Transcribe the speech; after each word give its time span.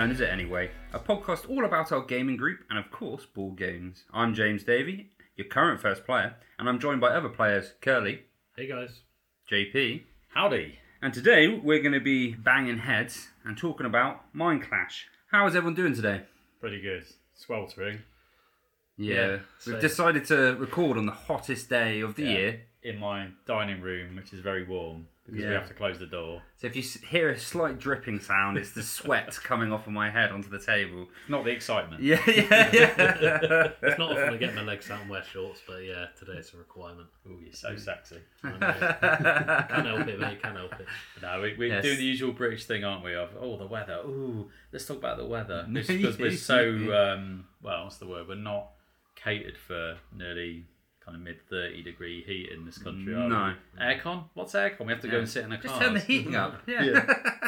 Turn 0.00 0.10
Is 0.12 0.22
It 0.22 0.30
Anyway? 0.30 0.70
A 0.94 0.98
podcast 0.98 1.46
all 1.50 1.66
about 1.66 1.92
our 1.92 2.00
gaming 2.00 2.38
group 2.38 2.60
and, 2.70 2.78
of 2.78 2.90
course, 2.90 3.26
ball 3.26 3.50
games. 3.50 4.04
I'm 4.14 4.32
James 4.32 4.64
Davey, 4.64 5.10
your 5.36 5.46
current 5.46 5.78
first 5.78 6.06
player, 6.06 6.36
and 6.58 6.70
I'm 6.70 6.78
joined 6.78 7.02
by 7.02 7.08
other 7.08 7.28
players 7.28 7.74
Kerley, 7.82 8.20
Hey 8.56 8.66
guys. 8.66 9.00
JP, 9.52 10.04
Howdy. 10.28 10.78
and 11.02 11.12
today 11.12 11.48
we're 11.48 11.82
going 11.82 11.92
to 11.92 12.00
be 12.00 12.32
banging 12.32 12.78
heads 12.78 13.28
and 13.44 13.58
talking 13.58 13.84
about 13.84 14.22
Mindclash. 14.34 15.02
How 15.32 15.46
is 15.46 15.54
everyone 15.54 15.74
doing 15.74 15.92
today? 15.94 16.22
Pretty 16.62 16.80
good. 16.80 17.04
Sweltering. 17.34 17.98
Yeah, 18.96 19.14
Yeah, 19.14 19.30
we've 19.32 19.42
so- 19.58 19.80
decided 19.80 20.24
to 20.28 20.56
record 20.58 20.96
on 20.96 21.04
the 21.04 21.12
hottest 21.12 21.68
day 21.68 22.00
of 22.00 22.14
the 22.14 22.22
Yeah. 22.22 22.30
year. 22.30 22.60
In 22.82 22.98
my 22.98 23.32
dining 23.46 23.82
room, 23.82 24.16
which 24.16 24.32
is 24.32 24.40
very 24.40 24.64
warm 24.64 25.08
because 25.26 25.40
Yeah. 25.40 25.48
we 25.50 25.54
have 25.54 25.68
to 25.68 25.74
close 25.74 25.98
the 25.98 26.06
door. 26.06 26.42
So 26.56 26.66
if 26.66 26.74
you 26.76 26.82
hear 27.08 27.30
a 27.30 27.38
slight 27.38 27.78
dripping 27.78 28.20
sound, 28.20 28.56
it's 28.58 28.72
the 28.72 28.82
sweat 28.82 29.38
coming 29.44 29.72
off 29.72 29.86
of 29.86 29.92
my 29.92 30.10
head 30.10 30.32
onto 30.32 30.48
the 30.48 30.58
table. 30.58 31.08
Not 31.28 31.44
the 31.44 31.50
excitement. 31.50 32.02
Yeah, 32.02 32.20
yeah, 32.26 32.70
yeah. 32.72 33.68
It's 33.82 33.98
not 33.98 34.12
often 34.12 34.34
I 34.34 34.36
get 34.38 34.54
my 34.54 34.62
legs 34.62 34.90
out 34.90 35.00
and 35.02 35.10
wear 35.10 35.22
shorts, 35.22 35.60
but 35.66 35.76
yeah, 35.84 36.06
today 36.18 36.32
it's 36.38 36.52
a 36.54 36.56
requirement. 36.56 37.08
Oh, 37.28 37.36
you're 37.42 37.52
so 37.52 37.76
sexy. 37.76 38.18
I 38.42 38.50
know. 38.50 38.58
can't 38.58 39.86
help 39.86 40.08
it, 40.08 40.18
mate. 40.20 40.42
Can't 40.42 40.56
help 40.56 40.72
it. 40.80 40.86
No, 41.22 41.40
we, 41.42 41.54
we 41.56 41.68
Yes. 41.68 41.82
do 41.84 41.94
the 41.96 42.02
usual 42.04 42.32
British 42.32 42.64
thing, 42.66 42.84
aren't 42.84 43.04
we? 43.04 43.14
Of 43.14 43.30
oh, 43.38 43.56
the 43.56 43.66
weather. 43.66 43.98
Ooh, 44.06 44.48
let's 44.72 44.86
talk 44.86 44.96
about 44.98 45.18
the 45.18 45.26
weather. 45.26 45.66
Because 45.72 46.18
we're 46.18 46.32
so 46.32 46.70
um, 46.94 47.46
well. 47.62 47.84
What's 47.84 47.98
the 47.98 48.06
word? 48.06 48.26
We're 48.28 48.34
not 48.36 48.70
catered 49.16 49.56
for 49.58 49.98
nearly 50.16 50.64
kind 51.10 51.16
of 51.20 51.22
mid 51.26 51.40
thirty 51.48 51.82
degree 51.82 52.22
heat 52.22 52.50
in 52.56 52.64
this 52.64 52.78
country. 52.78 53.12
Are 53.14 53.28
No. 53.28 53.54
we? 53.76 53.82
Aircon. 53.84 54.24
What's 54.34 54.52
aircon? 54.52 54.86
We 54.86 54.92
have 54.92 55.02
to 55.02 55.08
go 55.08 55.18
and 55.18 55.28
sit 55.28 55.44
in 55.44 55.50
our 55.52 55.58
Just 55.58 55.74
cars. 55.74 55.84
turn 55.84 55.94
the 55.94 56.00
heating 56.00 56.34
up. 56.44 56.62
Yeah. 56.66 56.82
Yeah. 56.84 56.92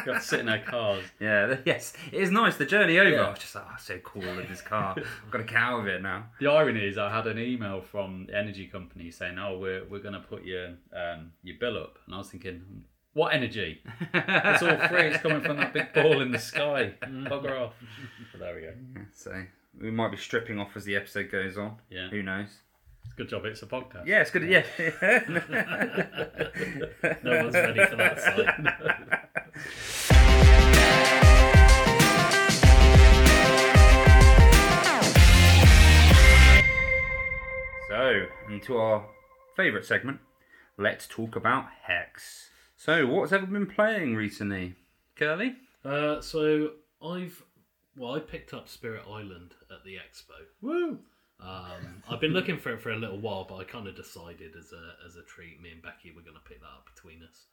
we 0.05 0.11
have 0.11 0.21
to 0.21 0.27
sit 0.27 0.41
in 0.41 0.49
our 0.49 0.59
cars. 0.59 1.03
Yeah, 1.19 1.57
yes, 1.65 1.93
it 2.11 2.21
is 2.21 2.31
nice. 2.31 2.57
The 2.57 2.65
journey 2.65 2.99
over, 2.99 3.09
Yeah. 3.09 3.21
I 3.21 3.29
was 3.29 3.39
just 3.39 3.55
like, 3.55 3.63
oh, 3.67 3.75
so 3.79 3.97
cool 3.99 4.23
in 4.23 4.47
this 4.49 4.61
car. 4.61 4.95
I've 4.97 5.31
got 5.31 5.37
to 5.37 5.43
get 5.45 5.55
out 5.55 5.79
of 5.79 5.87
it 5.87 6.01
now. 6.01 6.25
The 6.39 6.47
irony 6.47 6.85
is, 6.85 6.97
I 6.97 7.09
had 7.13 7.27
an 7.27 7.39
email 7.39 7.81
from 7.81 8.25
the 8.27 8.37
energy 8.37 8.67
company 8.67 9.09
saying, 9.11 9.37
"Oh, 9.39 9.57
we're 9.57 9.85
we're 9.85 9.99
going 9.99 10.13
to 10.15 10.19
put 10.19 10.43
your 10.43 10.69
um, 10.93 11.31
your 11.43 11.57
bill 11.59 11.77
up," 11.77 11.99
and 12.05 12.15
I 12.15 12.17
was 12.17 12.29
thinking, 12.29 12.83
"What 13.13 13.33
energy? 13.33 13.81
It's 14.13 14.61
all 14.63 14.75
free. 14.89 15.07
It's 15.07 15.21
coming 15.21 15.41
from 15.41 15.57
that 15.57 15.73
big 15.73 15.93
ball 15.93 16.19
in 16.21 16.31
the 16.31 16.39
sky. 16.39 16.93
Bugger 17.01 17.61
off." 17.61 17.73
But 18.31 18.39
there 18.41 18.55
we 18.55 18.61
go. 18.61 18.73
So 19.13 19.43
we 19.79 19.91
might 19.91 20.11
be 20.11 20.17
stripping 20.17 20.59
off 20.59 20.75
as 20.75 20.83
the 20.85 20.95
episode 20.95 21.31
goes 21.31 21.57
on. 21.57 21.77
Yeah. 21.89 22.09
Who 22.09 22.21
knows? 22.23 22.49
Good 23.15 23.29
job. 23.29 23.45
It's 23.45 23.61
a 23.61 23.67
podcast. 23.67 24.05
Yeah, 24.05 24.21
it's 24.21 24.31
good. 24.31 24.43
Yeah. 24.43 24.63
No 27.23 27.43
one's 27.43 27.53
ready 27.53 27.85
for 27.85 27.95
that 27.97 28.19
sight. 28.19 28.47
so, 37.89 38.25
into 38.49 38.77
our 38.77 39.05
favourite 39.55 39.85
segment. 39.85 40.19
Let's 40.77 41.07
talk 41.07 41.35
about 41.35 41.65
Hex. 41.83 42.49
So, 42.77 43.05
what's 43.05 43.31
everyone 43.31 43.65
been 43.65 43.75
playing 43.75 44.15
recently? 44.15 44.75
Kerley? 45.17 45.55
Uh, 45.85 46.21
so 46.21 46.71
I've 47.03 47.43
well, 47.95 48.15
I 48.15 48.19
picked 48.19 48.53
up 48.53 48.67
Spirit 48.67 49.03
Island 49.07 49.53
at 49.69 49.83
the 49.85 49.95
expo. 49.95 50.33
Woo! 50.61 50.99
Um, 51.43 52.01
I've 52.09 52.21
been 52.21 52.31
looking 52.33 52.57
for 52.57 52.71
it 52.73 52.81
for 52.81 52.91
a 52.91 52.95
little 52.97 53.19
while, 53.19 53.45
but 53.47 53.55
I 53.57 53.63
kind 53.65 53.87
of 53.87 53.95
decided 53.95 54.55
as 54.57 54.71
a 54.71 55.05
as 55.05 55.15
a 55.17 55.23
treat, 55.23 55.61
me 55.61 55.71
and 55.71 55.81
Becky 55.81 56.11
were 56.11 56.21
going 56.21 56.35
to 56.35 56.41
pick 56.47 56.61
that 56.61 56.67
up 56.67 56.87
between 56.93 57.21
us. 57.23 57.45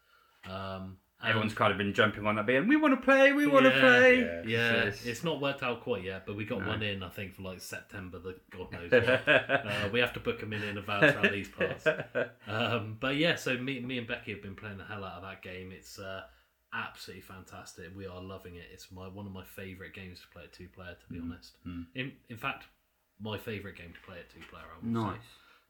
Um, 0.50 0.96
Everyone's 1.22 1.52
kind 1.52 1.70
of 1.70 1.76
been 1.76 1.92
jumping 1.92 2.26
on 2.26 2.36
that 2.36 2.46
being, 2.46 2.66
we 2.66 2.76
want 2.76 2.94
to 2.94 3.00
play, 3.04 3.32
we 3.34 3.46
want 3.46 3.66
to 3.66 3.70
Yeah, 3.72 3.80
play. 3.80 4.20
yeah. 4.20 4.42
Yeah, 4.46 4.84
Yes. 4.84 5.04
it's 5.04 5.22
not 5.22 5.38
worked 5.38 5.62
out 5.62 5.82
quite 5.82 6.02
yet, 6.02 6.24
but 6.24 6.34
we 6.34 6.46
got 6.46 6.60
No. 6.62 6.68
one 6.68 6.82
in. 6.82 7.02
I 7.02 7.10
think 7.10 7.34
for 7.34 7.42
like 7.42 7.60
September. 7.60 8.18
The 8.18 8.36
God 8.50 8.72
knows. 8.72 8.90
what. 8.90 9.28
uh, 9.28 9.88
we 9.92 10.00
have 10.00 10.14
to 10.14 10.20
book 10.20 10.40
them 10.40 10.54
in 10.54 10.62
in 10.62 10.78
advance 10.78 11.14
around 11.14 11.32
these 11.32 11.48
parts. 11.50 11.86
Um, 12.46 12.96
but 13.00 13.16
yeah, 13.16 13.34
so 13.34 13.58
me, 13.58 13.80
me 13.80 13.98
and 13.98 14.06
Becky 14.06 14.32
have 14.32 14.40
been 14.42 14.54
playing 14.54 14.78
the 14.78 14.84
hell 14.84 15.04
out 15.04 15.16
of 15.16 15.22
that 15.22 15.42
game. 15.42 15.72
It's 15.72 15.98
uh, 15.98 16.22
absolutely 16.72 17.20
fantastic. 17.22 17.88
We 17.94 18.06
are 18.06 18.22
loving 18.22 18.54
it. 18.54 18.64
It's 18.72 18.90
my 18.90 19.06
one 19.08 19.26
of 19.26 19.32
my 19.32 19.44
favourite 19.44 19.92
games 19.92 20.20
to 20.20 20.28
play 20.28 20.44
at 20.44 20.52
two 20.54 20.68
player. 20.68 20.94
To 21.06 21.12
be 21.12 21.18
Mm-hmm. 21.20 21.32
honest, 21.32 21.56
in 21.94 22.12
in 22.30 22.36
fact, 22.38 22.64
my 23.20 23.38
favourite 23.38 23.76
game 23.76 23.92
to 23.92 24.00
play 24.06 24.18
at 24.18 24.30
two 24.30 24.40
player. 24.50 24.64
I 24.64 24.76
would 24.84 24.92
Nice. 24.92 25.16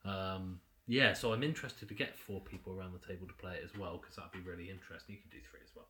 say. 0.05 0.11
Um, 0.11 0.61
yeah, 0.87 1.13
so 1.13 1.33
I'm 1.33 1.43
interested 1.43 1.89
to 1.89 1.95
get 1.95 2.17
four 2.19 2.41
people 2.41 2.73
around 2.73 2.93
the 2.95 3.07
table 3.07 3.27
to 3.29 3.35
play 3.35 3.55
it 3.55 3.63
as 3.65 3.79
well 3.79 3.99
because 4.01 4.17
that'd 4.17 4.33
be 4.33 4.41
really 4.41 4.71
interesting. 4.71 5.15
You 5.17 5.21
can 5.21 5.31
do 5.31 5.39
three 5.51 5.61
as 5.65 5.71
well. 5.77 5.87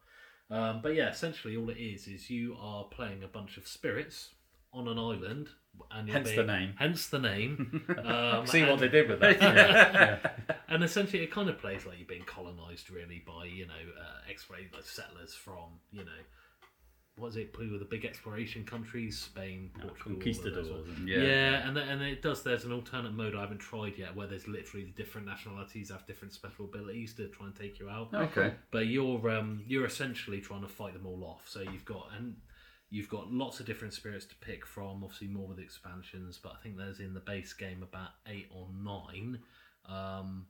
Um, 0.50 0.81
but 0.82 0.94
yeah, 0.94 1.10
essentially 1.10 1.56
all 1.56 1.71
it 1.71 1.78
is 1.78 2.06
is 2.09 2.28
you 2.28 2.56
are 2.60 2.84
playing 2.84 3.22
a 3.22 3.28
bunch 3.28 3.56
of 3.56 3.66
spirits 3.69 4.31
on 4.72 4.88
an 4.88 4.98
island, 4.98 5.48
and 5.91 6.09
Hence 6.09 6.31
the 6.32 6.44
name. 6.44 6.75
Hence 6.78 7.06
the 7.09 7.19
name. 7.19 7.84
Um, 8.04 8.47
See 8.47 8.62
what 8.65 8.78
they 8.81 8.88
did 8.88 9.09
with 9.09 9.21
that. 9.21 9.41
yeah. 9.42 10.19
and 10.69 10.82
essentially, 10.84 11.22
it 11.22 11.31
kind 11.31 11.48
of 11.48 11.59
plays 11.59 11.87
like 11.87 11.98
you're 11.98 12.06
being 12.06 12.25
colonized, 12.25 12.91
really, 12.91 13.22
by 13.27 13.44
you 13.47 13.66
know, 13.66 13.72
uh, 14.00 14.31
exploration 14.31 14.71
like 14.75 14.84
settlers 14.84 15.34
from 15.34 15.78
you 15.92 16.04
know, 16.04 16.21
what 17.16 17.28
is 17.28 17.37
it? 17.37 17.53
Probably 17.53 17.71
with 17.71 17.81
the 17.81 17.87
big 17.87 18.04
exploration 18.04 18.65
countries, 18.65 19.19
Spain, 19.19 19.71
Portugal, 19.78 20.12
Conquistadors. 20.12 20.69
and- 20.69 21.09
Yeah. 21.09 21.19
Yeah, 21.22 21.69
and 21.69 21.76
the, 21.76 21.82
and 21.82 22.00
it 22.03 22.22
does. 22.22 22.43
There's 22.43 22.65
an 22.65 22.72
alternate 22.72 23.12
mode 23.12 23.34
I 23.34 23.41
haven't 23.41 23.59
tried 23.59 23.98
yet, 23.98 24.15
where 24.15 24.26
there's 24.26 24.48
literally 24.48 24.87
the 24.87 24.93
different 24.93 25.26
nationalities 25.26 25.91
have 25.91 26.06
different 26.06 26.32
special 26.32 26.65
abilities 26.65 27.15
to 27.15 27.28
try 27.28 27.47
and 27.47 27.54
take 27.54 27.78
you 27.78 27.88
out. 27.91 28.15
Okay. 28.15 28.54
But 28.71 28.87
you're 28.87 29.28
um, 29.31 29.62
you're 29.66 29.84
essentially 29.87 30.41
trying 30.41 30.62
to 30.62 30.69
fight 30.69 30.94
them 30.94 31.06
all 31.06 31.22
off. 31.25 31.43
So 31.47 31.60
you've 31.60 31.84
got 31.84 32.09
and 32.16 32.37
you've 32.88 33.09
got 33.10 33.31
lots 33.31 33.60
of 33.60 33.66
different 33.66 33.92
spirits 33.92 34.25
to 34.27 34.34
pick 34.37 34.65
from. 34.65 35.04
Obviously 35.04 35.28
more 35.28 35.47
with 35.48 35.59
expansions, 35.59 36.38
but 36.42 36.53
I 36.59 36.62
think 36.62 36.77
there's 36.78 37.00
in 37.00 37.12
the 37.12 37.21
base 37.21 37.53
game 37.53 37.82
about 37.82 38.10
eight 38.27 38.48
or 38.50 38.69
nine. 38.82 39.41
Um, 39.87 40.47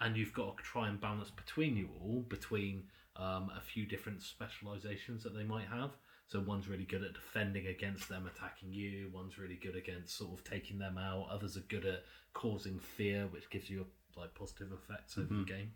and 0.00 0.16
you've 0.16 0.32
got 0.32 0.56
to 0.56 0.62
try 0.62 0.88
and 0.88 1.00
balance 1.00 1.30
between 1.30 1.76
you 1.76 1.88
all 2.00 2.22
between 2.28 2.84
um, 3.16 3.50
a 3.56 3.60
few 3.60 3.86
different 3.86 4.22
specializations 4.22 5.22
that 5.24 5.34
they 5.34 5.44
might 5.44 5.66
have. 5.66 5.90
So 6.28 6.40
one's 6.40 6.68
really 6.68 6.84
good 6.84 7.02
at 7.02 7.12
defending 7.12 7.66
against 7.66 8.08
them 8.08 8.30
attacking 8.32 8.72
you. 8.72 9.10
One's 9.12 9.36
really 9.36 9.58
good 9.60 9.74
against 9.74 10.16
sort 10.16 10.32
of 10.32 10.44
taking 10.44 10.78
them 10.78 10.96
out. 10.96 11.26
Others 11.30 11.56
are 11.56 11.60
good 11.68 11.84
at 11.84 12.04
causing 12.34 12.78
fear, 12.78 13.26
which 13.26 13.50
gives 13.50 13.68
you 13.68 13.84
like 14.16 14.34
positive 14.34 14.68
effects 14.72 15.18
over 15.18 15.34
the 15.34 15.44
game. 15.44 15.72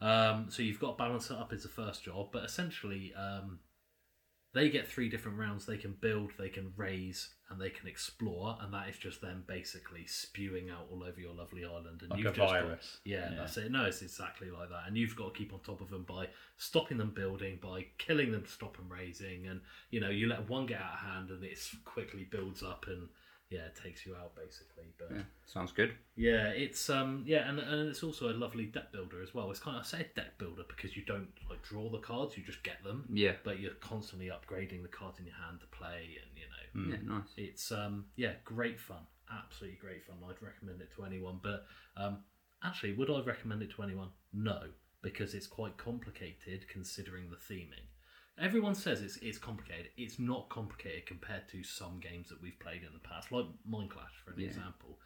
Um, 0.00 0.46
so 0.50 0.62
you've 0.62 0.80
got 0.80 0.98
to 0.98 1.02
balance 1.02 1.30
it 1.30 1.36
up 1.36 1.52
as 1.52 1.62
the 1.62 1.68
first 1.68 2.04
job, 2.04 2.28
but 2.30 2.44
essentially, 2.44 3.14
um, 3.14 3.60
they 4.54 4.70
get 4.70 4.88
three 4.88 5.08
different 5.08 5.36
rounds. 5.38 5.66
They 5.66 5.76
can 5.76 5.92
build, 6.00 6.30
they 6.38 6.48
can 6.48 6.72
raise, 6.76 7.28
and 7.50 7.60
they 7.60 7.70
can 7.70 7.88
explore, 7.88 8.56
and 8.60 8.72
that 8.72 8.88
is 8.88 8.96
just 8.96 9.20
them 9.20 9.44
basically 9.46 10.06
spewing 10.06 10.70
out 10.70 10.86
all 10.90 11.02
over 11.04 11.20
your 11.20 11.34
lovely 11.34 11.64
island. 11.64 12.00
And 12.02 12.10
Like 12.10 12.18
you've 12.20 12.28
a 12.28 12.36
just 12.36 12.38
got- 12.52 12.62
virus. 12.62 12.98
yeah, 13.04 13.30
Yeah. 13.30 13.36
that's 13.36 13.56
it. 13.56 13.70
No, 13.70 13.84
it's 13.84 14.00
exactly 14.02 14.50
like 14.50 14.68
that. 14.70 14.84
And 14.86 14.96
you've 14.96 15.16
got 15.16 15.34
to 15.34 15.38
keep 15.38 15.52
on 15.52 15.60
top 15.60 15.80
of 15.80 15.90
them 15.90 16.04
by 16.04 16.28
stopping 16.56 16.98
them 16.98 17.10
building, 17.10 17.58
by 17.60 17.86
killing 17.98 18.30
them 18.32 18.42
to 18.44 18.48
stop 18.50 18.76
them 18.76 18.88
raising, 18.88 19.46
and 19.48 19.60
you 19.90 20.00
know 20.00 20.10
you 20.10 20.28
let 20.28 20.48
one 20.48 20.66
get 20.66 20.80
out 20.80 20.94
of 20.94 20.98
hand, 21.00 21.30
and 21.30 21.42
it 21.44 21.58
quickly 21.84 22.24
builds 22.24 22.62
up 22.62 22.86
and 22.86 23.08
yeah, 23.50 23.60
it 23.66 23.76
takes 23.80 24.04
you 24.06 24.14
out 24.16 24.34
basically. 24.34 24.84
But 24.98 25.10
Yeah, 25.14 25.22
sounds 25.46 25.72
good. 25.72 25.94
yeah, 26.16 26.48
it's 26.48 26.88
um 26.90 27.22
yeah, 27.26 27.48
and, 27.48 27.58
and 27.58 27.88
it's 27.88 28.02
also 28.02 28.28
a 28.30 28.32
lovely 28.32 28.66
deck 28.66 28.92
builder 28.92 29.22
as 29.22 29.34
well. 29.34 29.50
It's 29.50 29.60
kind 29.60 29.76
of 29.76 29.82
I 29.84 29.86
say 29.86 30.06
deck 30.16 30.38
builder 30.38 30.62
because 30.68 30.96
you 30.96 31.04
don't 31.04 31.28
like 31.48 31.62
draw 31.62 31.88
the 31.90 31.98
cards, 31.98 32.36
you 32.36 32.42
just 32.44 32.62
get 32.62 32.82
them. 32.82 33.06
Yeah. 33.12 33.32
But 33.44 33.60
you're 33.60 33.74
constantly 33.74 34.28
upgrading 34.28 34.82
the 34.82 34.88
cards 34.88 35.18
in 35.18 35.26
your 35.26 35.36
hand 35.36 35.60
to 35.60 35.66
play, 35.66 36.16
and 36.22 36.30
you 36.36 36.46
know 36.90 36.96
Yeah, 36.96 37.16
nice. 37.18 37.28
it's 37.36 37.70
um 37.70 38.06
yeah 38.16 38.32
great 38.44 38.80
fun, 38.80 39.06
absolutely 39.32 39.78
great 39.78 40.04
fun. 40.04 40.16
I'd 40.28 40.42
recommend 40.42 40.80
it 40.80 40.90
to 40.96 41.04
anyone. 41.04 41.38
But 41.42 41.66
um 41.96 42.18
actually, 42.62 42.94
would 42.94 43.10
I 43.10 43.20
recommend 43.20 43.62
it 43.62 43.70
to 43.76 43.82
anyone? 43.82 44.08
No, 44.32 44.62
because 45.02 45.34
it's 45.34 45.46
quite 45.46 45.76
complicated 45.76 46.66
considering 46.68 47.30
the 47.30 47.36
theming. 47.36 47.86
Everyone 48.40 48.74
says 48.74 49.00
it's 49.00 49.16
it's 49.18 49.38
complicated. 49.38 49.88
It's 49.96 50.18
not 50.18 50.48
complicated 50.48 51.06
compared 51.06 51.48
to 51.50 51.62
some 51.62 52.00
games 52.00 52.28
that 52.30 52.42
we've 52.42 52.58
played 52.58 52.82
in 52.82 52.92
the 52.92 52.98
past, 53.08 53.30
like 53.30 53.46
Mindclash, 53.70 54.14
for 54.24 54.32
an 54.32 54.40
Yeah. 54.40 54.48
example. 54.48 54.98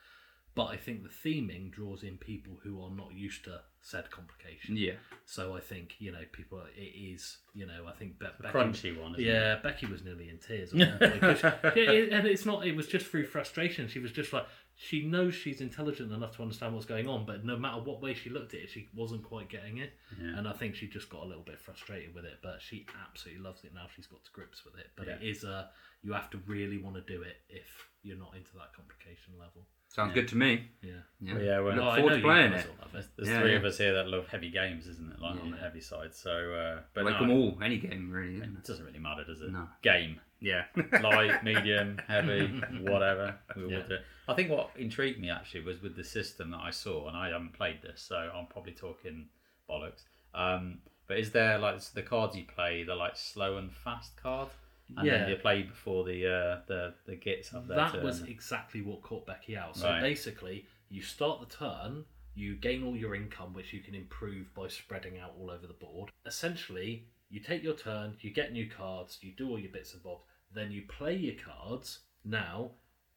But 0.54 0.66
I 0.66 0.76
think 0.76 1.04
the 1.04 1.08
theming 1.10 1.70
draws 1.70 2.02
in 2.02 2.16
people 2.16 2.58
who 2.64 2.82
are 2.82 2.90
not 2.90 3.12
used 3.14 3.44
to 3.44 3.60
said 3.80 4.10
complication. 4.10 4.76
Yeah. 4.76 4.94
So 5.24 5.54
I 5.54 5.60
think 5.60 5.94
you 6.00 6.10
know 6.10 6.22
people. 6.32 6.62
It 6.74 6.80
is 6.80 7.38
you 7.54 7.66
know 7.66 7.86
I 7.86 7.92
think 7.92 8.18
Be- 8.18 8.26
Becky, 8.40 8.54
Crunchy 8.58 8.98
one. 9.00 9.12
Isn't 9.12 9.24
yeah, 9.24 9.56
Becky 9.62 9.86
was 9.86 10.02
nearly 10.02 10.30
in 10.30 10.38
tears. 10.38 10.72
At 10.72 10.78
one 11.00 11.10
point, 11.10 11.20
'cause 11.20 11.38
she- 11.38 11.80
yeah, 11.82 11.90
it- 11.92 12.12
and 12.12 12.26
it's 12.26 12.46
not. 12.46 12.66
It 12.66 12.74
was 12.74 12.88
just 12.88 13.06
through 13.06 13.26
frustration. 13.26 13.88
She 13.88 13.98
was 13.98 14.10
just 14.10 14.32
like 14.32 14.46
she 14.80 15.02
knows 15.04 15.34
she's 15.34 15.60
intelligent 15.60 16.12
enough 16.12 16.36
to 16.36 16.42
understand 16.42 16.72
what's 16.72 16.86
going 16.86 17.08
on, 17.08 17.26
but 17.26 17.44
no 17.44 17.56
matter 17.56 17.80
what 17.82 18.00
way 18.00 18.14
she 18.14 18.30
looked 18.30 18.54
at 18.54 18.60
it, 18.60 18.70
she 18.70 18.88
wasn't 18.94 19.24
quite 19.24 19.48
getting 19.48 19.78
it. 19.78 19.92
Yeah. 20.22 20.38
And 20.38 20.46
I 20.46 20.52
think 20.52 20.76
she 20.76 20.86
just 20.86 21.10
got 21.10 21.24
a 21.24 21.26
little 21.26 21.42
bit 21.42 21.58
frustrated 21.60 22.14
with 22.14 22.24
it. 22.24 22.38
But 22.44 22.62
she 22.62 22.86
absolutely 23.08 23.42
loves 23.42 23.64
it 23.64 23.74
now. 23.74 23.86
She's 23.94 24.06
got 24.06 24.24
to 24.24 24.30
grips 24.30 24.64
with 24.64 24.76
it. 24.78 24.86
But 24.96 25.08
it 25.08 25.18
Yeah. 25.20 25.30
is 25.30 25.44
uh 25.44 25.66
you 26.02 26.12
have 26.12 26.30
to 26.30 26.38
really 26.46 26.78
want 26.78 26.94
to 26.94 27.02
do 27.02 27.22
it 27.22 27.38
if 27.48 27.66
you're 28.04 28.16
not 28.16 28.36
into 28.36 28.52
that 28.54 28.72
complication 28.72 29.34
level. 29.36 29.66
Sounds 29.88 30.12
good 30.14 30.28
to 30.28 30.36
me. 30.36 30.68
Yeah. 30.82 30.92
Yeah, 31.20 31.34
Well, 31.34 31.42
yeah, 31.42 31.60
we're- 31.60 31.76
look 31.76 31.84
No, 31.84 31.94
forward 31.96 32.14
to 32.16 32.20
playing 32.20 32.52
guys 32.52 32.64
it. 32.64 32.70
There's, 33.16 33.28
Yeah, 33.28 33.40
three 33.40 33.50
yeah. 33.52 33.56
of 33.58 33.64
us 33.64 33.78
here 33.78 33.92
that 33.94 34.08
love 34.08 34.28
heavy 34.28 34.50
games, 34.50 34.86
isn't 34.86 35.12
it? 35.12 35.18
Like 35.20 35.40
on 35.40 35.50
the 35.50 35.56
heavy 35.56 35.80
side. 35.80 36.14
So, 36.14 36.30
uh, 36.54 36.80
but 36.94 37.04
like 37.04 37.14
no, 37.14 37.20
them 37.20 37.30
all, 37.30 37.58
any 37.62 37.78
game 37.78 38.10
really. 38.10 38.36
It 38.36 38.44
it? 38.44 38.64
doesn't 38.64 38.84
really 38.84 38.98
matter, 38.98 39.24
does 39.24 39.40
it? 39.42 39.50
No. 39.50 39.68
Game, 39.82 40.20
Yeah. 40.40 40.64
light, 41.02 41.42
medium, 41.42 41.98
heavy, 42.06 42.46
whatever. 42.82 43.36
We 43.56 43.64
will 43.64 43.82
do. 43.82 43.98
I 44.28 44.34
think 44.34 44.50
what 44.50 44.70
intrigued 44.76 45.18
me 45.20 45.28
actually 45.30 45.62
was 45.64 45.82
with 45.82 45.96
the 45.96 46.04
system 46.04 46.50
that 46.52 46.60
I 46.60 46.70
saw, 46.70 47.08
and 47.08 47.16
I 47.16 47.28
haven't 47.30 47.52
played 47.54 47.82
this, 47.82 48.00
so 48.00 48.16
I'm 48.16 48.46
probably 48.46 48.72
talking 48.72 49.28
bollocks. 49.68 50.04
Um, 50.34 50.78
but 51.08 51.18
is 51.18 51.32
there 51.32 51.58
like 51.58 51.80
the 51.94 52.02
cards 52.02 52.36
you 52.36 52.44
play, 52.44 52.84
the 52.84 52.94
like 52.94 53.16
slow 53.16 53.56
and 53.58 53.72
fast 53.72 54.16
card, 54.16 54.48
and 54.96 55.06
Yeah. 55.06 55.18
then 55.18 55.28
you 55.28 55.36
play 55.36 55.62
before 55.62 56.04
the 56.04 56.26
uh, 56.26 56.60
the 56.66 56.94
the 57.06 57.16
gits 57.16 57.50
have 57.50 57.66
their 57.66 57.76
That 57.76 57.92
turn? 57.92 58.04
was 58.04 58.22
exactly 58.22 58.82
what 58.82 59.02
caught 59.02 59.26
Becky 59.26 59.56
out. 59.56 59.76
So 59.76 59.88
Right. 59.88 60.00
basically, 60.00 60.66
you 60.88 61.02
start 61.02 61.40
the 61.40 61.54
turn, 61.54 62.04
you 62.34 62.56
gain 62.56 62.82
all 62.84 62.96
your 62.96 63.14
income, 63.14 63.52
which 63.52 63.72
you 63.72 63.80
can 63.80 63.94
improve 63.94 64.52
by 64.54 64.68
spreading 64.68 65.18
out 65.18 65.34
all 65.38 65.50
over 65.50 65.66
the 65.66 65.74
board. 65.74 66.10
Essentially, 66.24 67.06
you 67.30 67.40
take 67.40 67.62
your 67.62 67.74
turn, 67.74 68.16
you 68.20 68.30
get 68.30 68.52
new 68.52 68.68
cards, 68.68 69.18
you 69.20 69.32
do 69.32 69.50
all 69.50 69.58
your 69.58 69.70
bits 69.72 69.92
and 69.92 70.02
bobs, 70.02 70.22
then 70.52 70.70
you 70.70 70.82
play 70.88 71.14
your 71.14 71.34
cards. 71.34 72.00
Now, 72.24 72.70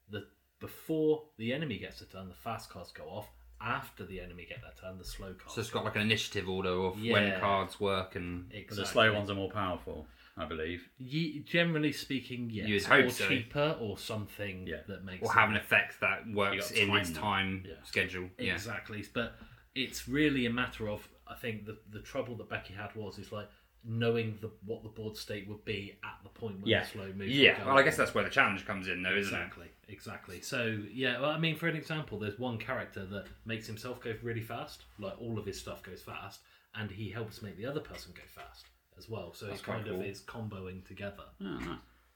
the 0.10 0.28
before 0.60 1.24
the 1.38 1.54
enemy 1.54 1.80
gets 1.80 2.02
a 2.02 2.06
turn, 2.06 2.28
the 2.28 2.36
fast 2.36 2.70
cards 2.70 2.92
go 2.92 3.06
off. 3.06 3.28
After 3.64 4.06
the 4.06 4.20
enemy 4.20 4.48
get 4.50 4.60
their 4.62 4.74
turn, 4.80 4.98
the 4.98 5.04
slow 5.04 5.34
cards. 5.34 5.54
So 5.54 5.62
it's 5.62 5.70
got 5.70 5.86
like 5.86 5.96
an 5.96 6.02
initiative 6.02 6.50
order 6.50 6.70
of 6.70 6.96
when 7.00 7.40
cards 7.40 7.80
work 7.80 8.16
and 8.16 8.52
Exactly. 8.52 8.84
the 8.84 8.86
slow 8.90 9.14
ones 9.14 9.30
are 9.30 9.36
more 9.36 9.52
powerful, 9.52 10.08
I 10.38 10.46
believe. 10.46 10.90
Ye- 10.98 11.40
generally 11.40 11.92
speaking, 11.92 12.50
yes. 12.52 12.68
You'd 12.68 12.84
hope 12.86 13.06
or 13.06 13.10
so. 13.10 13.28
cheaper 13.28 13.78
or 13.80 13.98
something 13.98 14.66
Yeah. 14.68 14.82
that 14.88 15.04
makes 15.04 15.24
or 15.28 15.34
have 15.34 15.50
an 15.50 15.58
effect 15.58 16.00
that 16.00 16.28
works 16.28 16.70
got 16.72 16.78
in 16.78 16.88
time 16.88 16.98
its 16.98 17.10
now. 17.12 17.22
time 17.22 17.66
Yeah. 17.68 17.74
schedule. 17.84 18.30
Yeah. 18.40 18.54
Exactly. 18.54 19.04
But 19.14 19.38
it's 19.76 20.08
really 20.08 20.46
a 20.46 20.50
matter 20.54 20.88
of 20.90 21.08
I 21.28 21.36
think 21.36 21.66
the 21.66 21.78
the 21.90 22.02
trouble 22.02 22.36
that 22.38 22.50
Becky 22.50 22.74
had 22.74 22.94
was 22.96 23.18
is 23.20 23.32
like 23.32 23.50
knowing 23.84 24.38
the 24.42 24.50
what 24.66 24.84
the 24.84 24.90
board 24.90 25.18
state 25.18 25.48
would 25.48 25.66
be 25.66 25.98
at 26.04 26.20
the 26.24 26.30
point 26.30 26.60
when 26.60 26.68
Yeah. 26.70 26.84
the 26.84 26.90
slow 26.90 27.14
moves. 27.14 27.32
Yeah. 27.32 27.66
Well, 27.66 27.78
I 27.78 27.82
guess 27.84 27.98
that's 27.98 28.14
where 28.14 28.24
the 28.24 28.30
challenge 28.30 28.66
comes 28.66 28.88
in, 28.88 29.02
though, 29.02 29.16
isn't 29.16 29.34
it? 29.34 29.38
exactly 29.38 29.68
exactly. 29.88 30.42
So 30.42 30.84
yeah, 30.92 31.20
well, 31.20 31.32
I 31.32 31.40
mean, 31.40 31.56
for 31.56 31.68
an 31.68 31.76
example, 31.76 32.20
there's 32.20 32.40
one 32.40 32.58
character 32.58 33.06
that 33.08 33.26
makes 33.46 33.68
himself 33.68 34.00
go 34.02 34.16
really 34.22 34.42
fast. 34.42 34.86
Like 35.00 35.20
all 35.20 35.38
of 35.40 35.46
his 35.46 35.60
stuff 35.60 35.84
goes 35.84 36.02
fast, 36.02 36.42
and 36.76 36.90
he 36.92 37.10
helps 37.10 37.42
make 37.42 37.58
the 37.58 37.66
other 37.66 37.82
person 37.82 38.14
go 38.16 38.24
fast 38.28 38.66
as 39.02 39.10
well. 39.10 39.34
So 39.34 39.46
That's 39.48 39.58
it's 39.60 39.66
kind 39.66 39.84
quite 39.84 39.92
of 39.94 40.00
cool. 40.00 40.10
it's 40.10 40.22
comboing 40.22 40.86
together. 40.86 41.24
Oh, 41.42 41.46
nice. 41.46 41.68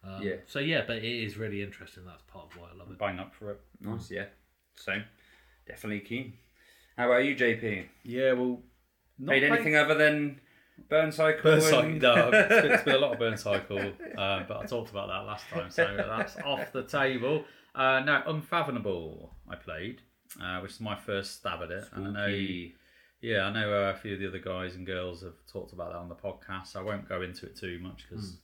Um, 0.03 0.21
Yeah. 0.21 0.35
So 0.45 0.59
yeah, 0.59 0.83
but 0.85 0.97
it 0.97 1.03
is 1.25 1.37
really 1.37 1.61
interesting. 1.63 2.03
That's 2.05 2.21
part 2.23 2.45
of 2.51 2.57
why 2.61 2.67
I 2.73 2.77
love 2.77 2.91
it. 2.91 2.99
Bang 2.99 3.19
up 3.19 3.33
for 3.33 3.51
it. 3.51 3.59
Nice. 3.81 4.11
Yeah. 4.11 4.25
So 4.75 4.93
definitely 5.67 6.01
keen. 6.01 6.33
How 6.97 7.07
about 7.11 7.25
you, 7.25 7.35
JP? 7.35 7.85
Yeah, 8.03 8.33
well, 8.33 8.61
not 9.17 9.27
Played 9.31 9.39
played- 9.47 9.51
anything 9.53 9.75
other 9.75 9.95
than 9.95 10.39
Burncycle? 10.89 11.41
Burn 11.43 11.61
cycle. 11.61 11.79
and- 11.79 12.01
No, 12.01 12.29
it's 12.33 12.61
been, 12.61 12.71
it's 12.71 12.83
been 12.83 12.95
a 12.95 12.99
lot 12.99 13.13
of 13.13 13.19
Burncycle, 13.19 13.93
uh, 14.17 14.43
but 14.47 14.57
I 14.57 14.65
talked 14.65 14.91
about 14.91 15.07
that 15.07 15.25
last 15.25 15.45
time, 15.49 15.71
so 15.71 15.85
that's 15.97 16.37
off 16.45 16.71
the 16.71 16.83
table. 16.83 17.45
Uh, 17.73 18.01
now, 18.05 18.23
Unfathomable, 18.27 19.35
I 19.49 19.55
played, 19.55 20.01
uh, 20.41 20.59
which 20.59 20.71
is 20.71 20.79
my 20.81 20.95
first 20.95 21.35
stab 21.37 21.61
at 21.63 21.71
it. 21.71 21.85
And 21.93 22.07
I 22.07 22.11
know, 22.11 22.27
Spooky. 22.27 22.75
Yeah, 23.25 23.45
I 23.45 23.51
know 23.53 23.73
uh, 23.73 23.93
a 23.95 23.97
few 23.97 24.13
of 24.13 24.19
the 24.19 24.27
other 24.27 24.39
guys 24.39 24.75
and 24.75 24.85
girls 24.85 25.21
have 25.23 25.33
talked 25.51 25.73
about 25.73 25.91
that 25.91 25.97
on 25.97 26.09
the 26.09 26.15
podcast. 26.15 26.75
I 26.75 26.81
won't 26.81 27.07
go 27.09 27.21
into 27.21 27.45
it 27.45 27.55
too 27.55 27.79
much 27.81 28.05
because 28.09 28.37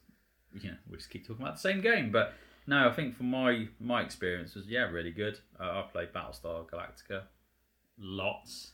you 0.61 0.69
know 0.71 0.77
we 0.89 0.97
just 0.97 1.09
keep 1.09 1.27
talking 1.27 1.43
about 1.43 1.55
the 1.55 1.61
same 1.61 1.81
game. 1.81 2.11
But 2.11 2.33
no, 2.67 2.87
I 2.87 2.91
think 2.91 3.15
from 3.15 3.29
my 3.31 3.67
my 3.79 4.01
experience 4.01 4.55
was 4.55 4.67
yeah 4.67 4.89
really 4.89 5.11
good. 5.11 5.39
Uh, 5.59 5.63
I 5.63 5.85
played 5.91 6.11
Battlestar 6.13 6.65
Galactica, 6.69 7.23
lots, 7.97 8.71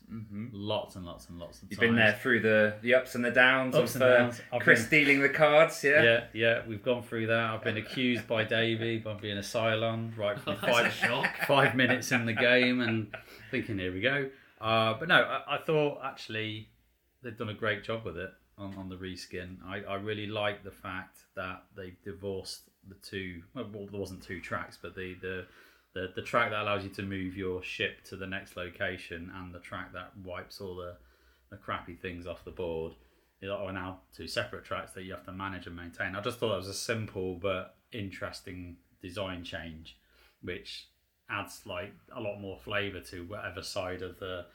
lots 0.54 0.96
and 0.96 1.06
lots 1.06 1.30
and 1.30 1.40
lots 1.40 1.62
of 1.62 1.68
Mm-hmm. 1.70 1.72
You've 1.74 1.80
times. 1.80 1.88
been 1.90 1.96
there 1.98 2.20
through 2.22 2.40
the, 2.42 2.76
the 2.82 2.96
ups 2.96 3.16
and 3.16 3.26
the 3.26 3.32
downs 3.32 3.76
Ups 3.76 3.96
of 3.96 4.02
and 4.02 4.12
uh, 4.12 4.18
downs. 4.18 4.42
I've 4.54 4.62
Chris 4.62 4.80
been- 4.80 4.88
stealing 4.88 5.22
the 5.22 5.30
cards, 5.30 5.84
yeah? 5.84 6.04
Yeah, 6.04 6.24
yeah, 6.34 6.62
we've 6.68 6.84
gone 6.84 7.04
through 7.04 7.28
that. 7.28 7.40
I've 7.54 7.64
been 7.64 7.78
accused 7.78 8.28
by 8.28 8.44
Davey 8.44 9.04
of 9.06 9.22
being 9.22 9.38
a 9.38 9.42
Cylon 9.42 10.18
right 10.18 10.40
from 10.40 10.56
That's 10.62 10.68
a 10.78 10.82
five, 10.84 10.94
shock. 10.94 11.28
five 11.48 11.76
minutes 11.76 12.12
in 12.12 12.26
the 12.26 12.34
game 12.34 12.80
and 12.82 13.08
thinking, 13.52 13.78
here 13.80 13.94
we 13.94 14.02
go. 14.02 14.30
Uh, 14.60 14.96
but 15.00 15.08
no, 15.08 15.16
I, 15.16 15.56
I 15.56 15.58
thought 15.60 16.00
actually 16.04 16.70
they've 17.24 17.38
done 17.38 17.50
a 17.50 17.54
great 17.54 17.84
job 17.84 18.06
with 18.06 18.18
it 18.18 18.32
on, 18.58 18.76
on 18.78 18.90
the 18.90 18.96
reskin. 18.96 19.58
I, 19.66 19.82
I 19.82 19.96
really 19.96 20.28
like 20.28 20.64
the 20.64 20.72
fact 20.72 21.20
that 21.36 21.64
they 21.76 21.94
divorced 22.04 22.62
the 22.88 22.96
two, 22.96 23.44
well, 23.54 23.66
there 23.92 24.00
wasn't 24.00 24.24
two 24.24 24.40
tracks, 24.40 24.78
but 24.82 24.96
the, 24.96 25.16
the, 25.22 25.46
the, 25.94 26.12
the 26.16 26.22
track 26.22 26.52
that 26.52 26.62
allows 26.62 26.84
you 26.84 26.90
to 26.92 27.04
move 27.04 27.36
your 27.36 27.62
ship 27.62 28.04
to 28.06 28.16
the 28.16 28.28
next 28.28 28.56
location 28.56 29.32
and 29.36 29.54
the 29.54 29.60
track 29.60 29.94
that 29.94 30.12
wipes 30.24 30.60
all 30.60 30.76
the, 30.76 30.96
the 31.50 31.58
crappy 31.58 31.96
things 31.96 32.26
off 32.26 32.44
the 32.44 32.52
board 32.52 32.94
are 33.44 33.72
now 33.72 34.00
two 34.16 34.28
separate 34.28 34.66
tracks 34.66 34.94
that 34.94 35.04
you 35.04 35.12
have 35.12 35.24
to 35.26 35.32
manage 35.32 35.68
and 35.68 35.76
maintain. 35.76 36.16
I 36.16 36.22
just 36.22 36.40
thought 36.40 36.50
that 36.50 36.58
was 36.58 36.68
a 36.68 36.74
simple 36.74 37.36
but 37.36 37.76
interesting 37.92 38.78
design 39.02 39.44
change, 39.44 39.98
which 40.42 40.88
adds 41.30 41.62
like 41.66 41.94
a 42.16 42.22
lot 42.22 42.40
more 42.40 42.58
flavour 42.58 43.00
to 43.02 43.24
whatever 43.26 43.62
side 43.62 44.02
of 44.02 44.20
the 44.20 44.46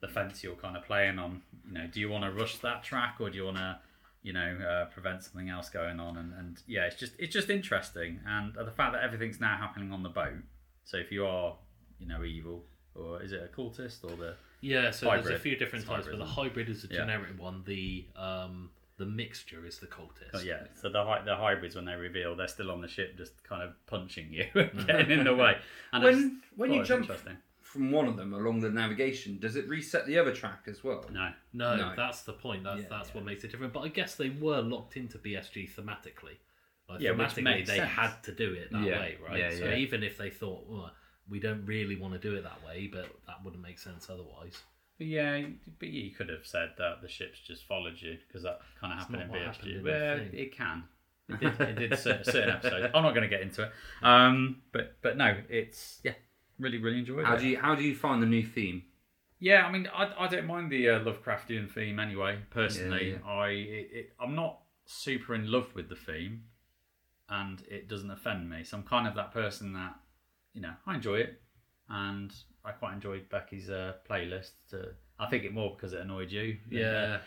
the 0.00 0.08
fence 0.08 0.42
you're 0.42 0.56
kind 0.56 0.76
of 0.76 0.84
playing 0.84 1.18
on. 1.18 1.42
You 1.66 1.74
know, 1.74 1.86
do 1.86 2.00
you 2.00 2.08
want 2.08 2.24
to 2.24 2.32
rush 2.32 2.58
that 2.58 2.82
track 2.82 3.16
or 3.20 3.30
do 3.30 3.38
you 3.38 3.44
want 3.44 3.58
to, 3.58 3.78
you 4.22 4.32
know, 4.32 4.56
uh, 4.58 4.84
prevent 4.86 5.22
something 5.22 5.48
else 5.48 5.68
going 5.68 6.00
on? 6.00 6.16
And, 6.16 6.32
and 6.34 6.60
yeah, 6.66 6.86
it's 6.86 6.96
just 6.96 7.12
it's 7.18 7.32
just 7.32 7.50
interesting, 7.50 8.20
and 8.26 8.54
the 8.54 8.72
fact 8.72 8.94
that 8.94 9.02
everything's 9.02 9.40
now 9.40 9.56
happening 9.56 9.92
on 9.92 10.02
the 10.02 10.08
boat. 10.08 10.42
So 10.84 10.96
if 10.96 11.12
you 11.12 11.24
are, 11.24 11.54
you 12.00 12.06
know, 12.08 12.24
evil, 12.24 12.64
or 12.94 13.22
is 13.22 13.32
it 13.32 13.42
a 13.42 13.56
cultist 13.56 14.02
or 14.04 14.16
the 14.16 14.34
Yeah, 14.60 14.90
so 14.90 15.08
there's 15.10 15.26
a 15.26 15.38
few 15.38 15.56
different 15.56 15.84
It's 15.84 15.88
types, 15.90 16.06
hybrid, 16.06 16.18
but 16.18 16.24
the 16.24 16.32
hybrid 16.32 16.68
is 16.68 16.84
a 16.84 16.88
Yeah. 16.88 16.96
generic 17.00 17.38
one. 17.38 17.62
The 17.64 18.04
um, 18.16 18.70
the 18.98 19.06
mixture 19.06 19.64
is 19.66 19.78
the 19.78 19.86
cultist. 19.86 20.30
Oh, 20.34 20.40
yeah, 20.40 20.64
so 20.74 20.88
the 20.88 21.02
hy- 21.04 21.22
the 21.24 21.34
hybrids 21.36 21.74
when 21.76 21.84
they 21.86 21.94
reveal, 21.94 22.36
they're 22.36 22.48
still 22.48 22.70
on 22.70 22.80
the 22.80 22.88
ship, 22.88 23.16
just 23.16 23.42
kind 23.44 23.62
of 23.62 23.70
punching 23.86 24.32
you, 24.32 24.46
and 24.54 24.86
getting 24.86 25.18
in 25.18 25.24
the 25.24 25.34
way. 25.34 25.56
And 25.92 26.04
When- 26.04 26.14
it's- 26.14 26.30
when 26.56 26.72
you 26.72 26.80
it's 26.80 26.88
jump- 26.88 27.02
interesting. 27.02 27.36
From 27.60 27.90
one 27.90 28.06
of 28.06 28.16
them 28.18 28.34
along 28.34 28.60
the 28.60 28.68
navigation, 28.68 29.38
does 29.38 29.56
it 29.56 29.66
reset 29.66 30.04
the 30.06 30.18
other 30.18 30.34
track 30.34 30.64
as 30.66 30.84
well? 30.84 31.06
No, 31.10 31.32
No, 31.54 31.74
No. 31.76 31.94
that's 31.96 32.20
the 32.22 32.34
point. 32.34 32.64
That's 32.64 32.82
Yeah, 32.82 32.86
that's 32.90 33.08
yeah. 33.08 33.14
what 33.14 33.24
makes 33.24 33.44
it 33.44 33.50
different. 33.50 33.72
But 33.72 33.80
I 33.80 33.88
guess 33.88 34.14
they 34.14 34.28
were 34.28 34.60
locked 34.60 34.98
into 34.98 35.16
BSG 35.16 35.70
thematically. 35.74 36.36
Like, 36.86 37.00
Yeah, 37.00 37.12
which 37.12 37.28
thematically, 37.30 37.42
makes 37.44 37.70
they 37.70 37.78
sense. 37.78 37.90
had 37.90 38.22
to 38.24 38.32
do 38.32 38.52
it 38.52 38.70
that 38.72 38.82
Yeah, 38.84 39.00
way, 39.00 39.16
right? 39.26 39.38
yeah, 39.38 39.50
so 39.52 39.64
yeah. 39.64 39.76
even 39.76 40.02
if 40.02 40.18
they 40.18 40.28
thought, 40.28 40.66
well, 40.68 40.92
we 41.30 41.40
don't 41.40 41.64
really 41.64 41.96
want 41.96 42.12
to 42.12 42.20
do 42.20 42.34
it 42.36 42.42
that 42.42 42.62
way, 42.62 42.88
but 42.92 43.06
that 43.26 43.42
wouldn't 43.42 43.62
make 43.62 43.78
sense 43.78 44.10
otherwise. 44.10 44.60
But 45.02 45.08
yeah, 45.08 45.42
but 45.80 45.88
you 45.88 46.12
could 46.12 46.28
have 46.28 46.46
said 46.46 46.70
that 46.78 47.02
the 47.02 47.08
ships 47.08 47.40
just 47.40 47.64
followed 47.64 47.94
you 48.00 48.18
because 48.28 48.44
that 48.44 48.60
kind 48.80 48.92
of 48.92 49.00
happened 49.00 49.22
in 49.22 49.28
happened 49.30 49.82
well, 49.82 50.20
it 50.32 50.56
can. 50.56 50.84
It 51.28 51.40
did, 51.40 51.60
it 51.60 51.74
did 51.74 51.98
cer- 51.98 52.22
certain 52.22 52.50
episodes. 52.50 52.92
I'm 52.94 53.02
not 53.02 53.10
going 53.14 53.22
to 53.22 53.28
get 53.28 53.40
into 53.40 53.64
it. 53.64 53.72
Um, 54.00 54.62
but 54.70 54.96
but 55.02 55.16
no, 55.16 55.36
it's 55.48 55.98
yeah, 56.04 56.12
really 56.60 56.78
really 56.78 57.00
enjoyed 57.00 57.24
How 57.24 57.34
it. 57.34 57.40
do 57.40 57.48
you 57.48 57.58
how 57.58 57.74
do 57.74 57.82
you 57.82 57.96
find 57.96 58.22
the 58.22 58.26
new 58.26 58.46
theme? 58.46 58.84
Yeah, 59.40 59.66
I 59.66 59.72
mean, 59.72 59.88
I, 59.92 60.12
I 60.16 60.28
don't 60.28 60.46
mind 60.46 60.70
the 60.70 60.88
uh, 60.88 61.00
Lovecraftian 61.00 61.68
theme 61.68 61.98
anyway. 61.98 62.38
Personally, 62.50 63.18
Yeah, 63.20 63.28
I 63.28 63.48
it, 63.48 63.88
it, 63.92 64.12
I'm 64.20 64.36
not 64.36 64.60
super 64.84 65.34
in 65.34 65.50
love 65.50 65.74
with 65.74 65.88
the 65.88 65.96
theme, 65.96 66.44
and 67.28 67.60
it 67.68 67.88
doesn't 67.88 68.10
offend 68.10 68.48
me. 68.48 68.62
So 68.62 68.76
I'm 68.76 68.84
kind 68.84 69.08
of 69.08 69.16
that 69.16 69.32
person 69.32 69.72
that 69.72 69.96
you 70.54 70.60
know 70.60 70.74
I 70.86 70.94
enjoy 70.94 71.16
it, 71.16 71.40
and 71.92 72.34
I 72.64 72.72
quite 72.72 72.94
enjoyed 72.94 73.28
Becky's 73.28 73.70
uh, 73.70 73.92
playlist. 74.10 74.50
Uh, 74.72 74.78
I 75.20 75.26
think 75.26 75.44
it 75.44 75.52
more 75.54 75.74
because 75.76 75.92
it 75.92 76.00
annoyed 76.00 76.30
you. 76.32 76.56
Yeah. 76.68 77.18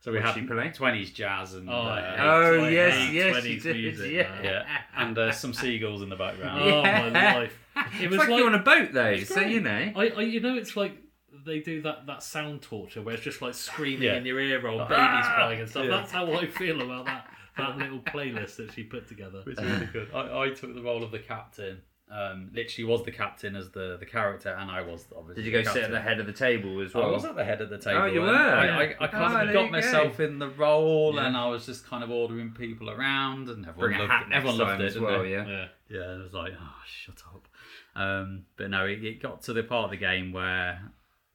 So 0.00 0.12
we 0.12 0.18
What's 0.18 0.34
had 0.34 0.40
she 0.40 0.46
play? 0.46 0.70
twenties 0.70 1.10
jazz 1.12 1.54
and 1.54 1.68
Oh, 1.68 1.72
uh, 1.72 1.76
I 1.76 2.16
Oh, 2.20 2.64
I 2.64 2.68
yes, 2.68 2.94
hate 2.94 3.14
yes, 3.14 3.36
20s 3.36 3.44
you 3.50 3.60
did, 3.60 3.76
music, 3.76 4.12
yeah. 4.12 4.22
man. 4.30 4.44
yeah, 4.44 4.78
and 4.96 5.18
uh, 5.18 5.32
some 5.32 5.52
seagulls 5.52 6.02
in 6.02 6.08
the 6.08 6.14
background. 6.16 6.60
Oh 6.62 6.82
my 6.82 7.08
life! 7.40 7.58
It 7.76 7.84
It's 8.04 8.10
was 8.10 8.18
like, 8.18 8.28
like, 8.28 8.38
you're 8.38 8.46
on 8.46 8.54
a 8.54 8.62
boat 8.62 8.92
though, 8.92 9.16
so 9.18 9.34
great. 9.36 9.50
you 9.50 9.60
know. 9.60 9.92
I, 9.96 10.08
I, 10.16 10.20
you 10.22 10.40
know, 10.40 10.56
it's 10.56 10.76
like 10.76 10.92
they 11.44 11.58
do 11.60 11.82
that, 11.82 12.06
that 12.06 12.22
sound 12.22 12.62
torture 12.62 13.02
where 13.02 13.14
it's 13.14 13.24
just 13.24 13.42
like 13.42 13.54
screaming 13.54 14.02
Yeah. 14.02 14.16
in 14.16 14.24
your 14.26 14.38
ear 14.40 14.60
while 14.62 14.78
babies 14.86 14.96
Ah! 15.00 15.32
crying 15.34 15.60
and 15.60 15.68
stuff. 15.68 15.84
Yeah. 15.84 15.90
That's 15.90 16.12
how 16.12 16.32
I 16.32 16.46
feel 16.46 16.80
about 16.80 17.06
that 17.06 17.26
that 17.56 17.76
little 17.76 17.98
playlist 17.98 18.54
that 18.56 18.72
she 18.72 18.84
put 18.84 19.08
together. 19.08 19.42
It's 19.48 19.60
really 19.60 19.86
good. 19.86 20.08
I, 20.14 20.42
I 20.44 20.50
took 20.50 20.74
the 20.76 20.82
role 20.82 21.02
of 21.02 21.10
the 21.10 21.18
captain. 21.18 21.82
Um, 22.10 22.50
literally 22.54 22.90
was 22.90 23.04
the 23.04 23.10
captain 23.12 23.54
as 23.54 23.68
the, 23.70 23.98
the 24.00 24.06
character, 24.06 24.48
and 24.58 24.70
I 24.70 24.80
was 24.80 25.04
obviously. 25.14 25.42
Did 25.42 25.46
you 25.50 25.52
go 25.52 25.62
the 25.62 25.64
sit 25.70 25.76
at 25.76 25.80
captain. 25.82 25.92
the 25.92 26.00
head 26.00 26.20
of 26.20 26.26
the 26.26 26.32
table 26.32 26.80
as 26.80 26.94
well? 26.94 27.04
I 27.04 27.10
was 27.10 27.24
at 27.26 27.36
the 27.36 27.44
head 27.44 27.60
of 27.60 27.68
the 27.68 27.76
table. 27.76 28.00
Oh, 28.00 28.06
you 28.06 28.22
and 28.22 28.30
were? 28.30 28.34
I, 28.34 28.68
I, 28.68 28.96
I 28.98 29.06
kind 29.08 29.34
Oh, 29.36 29.40
of 29.40 29.44
there 29.46 29.52
got 29.54 29.64
you 29.66 29.70
myself 29.72 30.18
in 30.20 30.38
the 30.38 30.48
role, 30.48 31.14
Yeah. 31.14 31.26
and 31.26 31.36
I 31.36 31.48
was 31.48 31.66
just 31.66 31.86
kind 31.86 32.02
of 32.02 32.10
ordering 32.10 32.52
people 32.52 32.88
around, 32.88 33.50
and 33.50 33.66
everyone 33.66 33.90
Bring 33.90 33.96
a 33.96 33.98
loved 34.00 34.10
hat 34.12 34.22
it. 34.22 34.28
next 34.30 34.36
Everyone 34.38 34.58
time 34.58 34.68
loved 34.68 34.80
it 34.80 34.84
as 34.86 34.92
didn't 34.94 35.08
well, 35.08 35.22
they? 35.22 35.30
yeah. 35.32 35.46
Yeah. 35.46 35.66
Yeah, 35.90 36.14
it 36.18 36.22
was 36.22 36.32
like, 36.32 36.52
oh, 36.58 36.74
shut 36.86 37.22
up. 37.34 37.46
Um, 37.94 38.44
but 38.56 38.70
no, 38.70 38.86
it, 38.86 39.04
it 39.04 39.22
got 39.22 39.42
to 39.42 39.52
the 39.52 39.62
part 39.62 39.84
of 39.84 39.90
the 39.90 39.96
game 39.98 40.32
where 40.32 40.80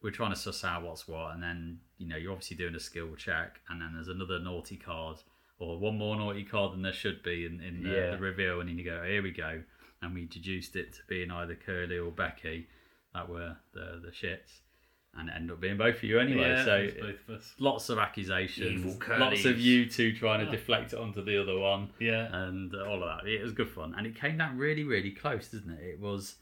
we're 0.02 0.10
trying 0.10 0.30
to 0.30 0.36
suss 0.36 0.64
out 0.64 0.82
what's 0.82 1.06
what, 1.06 1.34
and 1.34 1.42
then 1.42 1.78
you 1.98 2.08
know 2.08 2.16
you're 2.16 2.32
obviously 2.32 2.56
doing 2.56 2.74
a 2.74 2.80
skill 2.80 3.14
check, 3.16 3.60
and 3.68 3.80
then 3.80 3.92
there's 3.94 4.08
another 4.08 4.38
naughty 4.40 4.76
card 4.76 5.18
or 5.60 5.78
one 5.78 5.96
more 5.96 6.16
naughty 6.16 6.42
card 6.42 6.72
than 6.72 6.82
there 6.82 6.92
should 6.92 7.22
be 7.22 7.46
in, 7.46 7.60
in 7.60 7.82
the, 7.84 7.88
Yeah. 7.90 8.10
the 8.10 8.18
reveal, 8.18 8.58
and 8.60 8.68
then 8.68 8.76
you 8.76 8.84
go, 8.84 9.02
here 9.04 9.22
we 9.22 9.30
go, 9.30 9.62
and 10.04 10.14
we 10.14 10.26
deduced 10.26 10.76
it 10.76 10.92
to 10.94 11.00
being 11.08 11.30
either 11.30 11.54
Kerley 11.56 11.98
or 12.04 12.10
Becky 12.10 12.68
that 13.14 13.28
were 13.28 13.56
the 13.72 14.00
the 14.04 14.10
shits, 14.10 14.60
and 15.16 15.28
it 15.28 15.32
ended 15.36 15.52
up 15.52 15.60
being 15.60 15.76
both 15.78 15.96
of 15.96 16.02
you 16.04 16.18
anyway. 16.20 16.50
yeah, 16.50 16.64
so 16.64 16.76
it's 16.76 17.00
both 17.00 17.28
of 17.28 17.34
us. 17.36 17.54
lots 17.58 17.88
of 17.88 17.98
accusations, 17.98 18.84
Evil 18.84 19.18
lots 19.18 19.44
of 19.44 19.58
you 19.58 19.86
two 19.88 20.12
trying 20.16 20.44
to 20.44 20.50
deflect 20.50 20.92
it 20.92 20.98
onto 20.98 21.24
the 21.24 21.40
other 21.40 21.58
one, 21.58 21.90
Yeah. 21.98 22.28
and 22.46 22.74
uh, 22.74 22.84
all 22.84 23.02
of 23.02 23.08
that. 23.22 23.28
It 23.28 23.42
was 23.42 23.52
good 23.52 23.70
fun, 23.70 23.94
and 23.96 24.06
it 24.06 24.14
came 24.14 24.38
down 24.38 24.58
really, 24.58 24.84
really 24.84 25.10
close, 25.12 25.48
didn't 25.48 25.70
it? 25.72 25.82
It 25.82 26.00
was. 26.00 26.36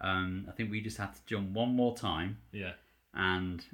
Um, 0.00 0.46
I 0.48 0.52
think 0.52 0.70
we 0.72 0.80
just 0.80 0.96
had 0.96 1.12
to 1.14 1.20
jump 1.26 1.50
one 1.50 1.76
more 1.76 1.96
time, 1.96 2.38
Yeah. 2.50 2.72
and 3.14 3.64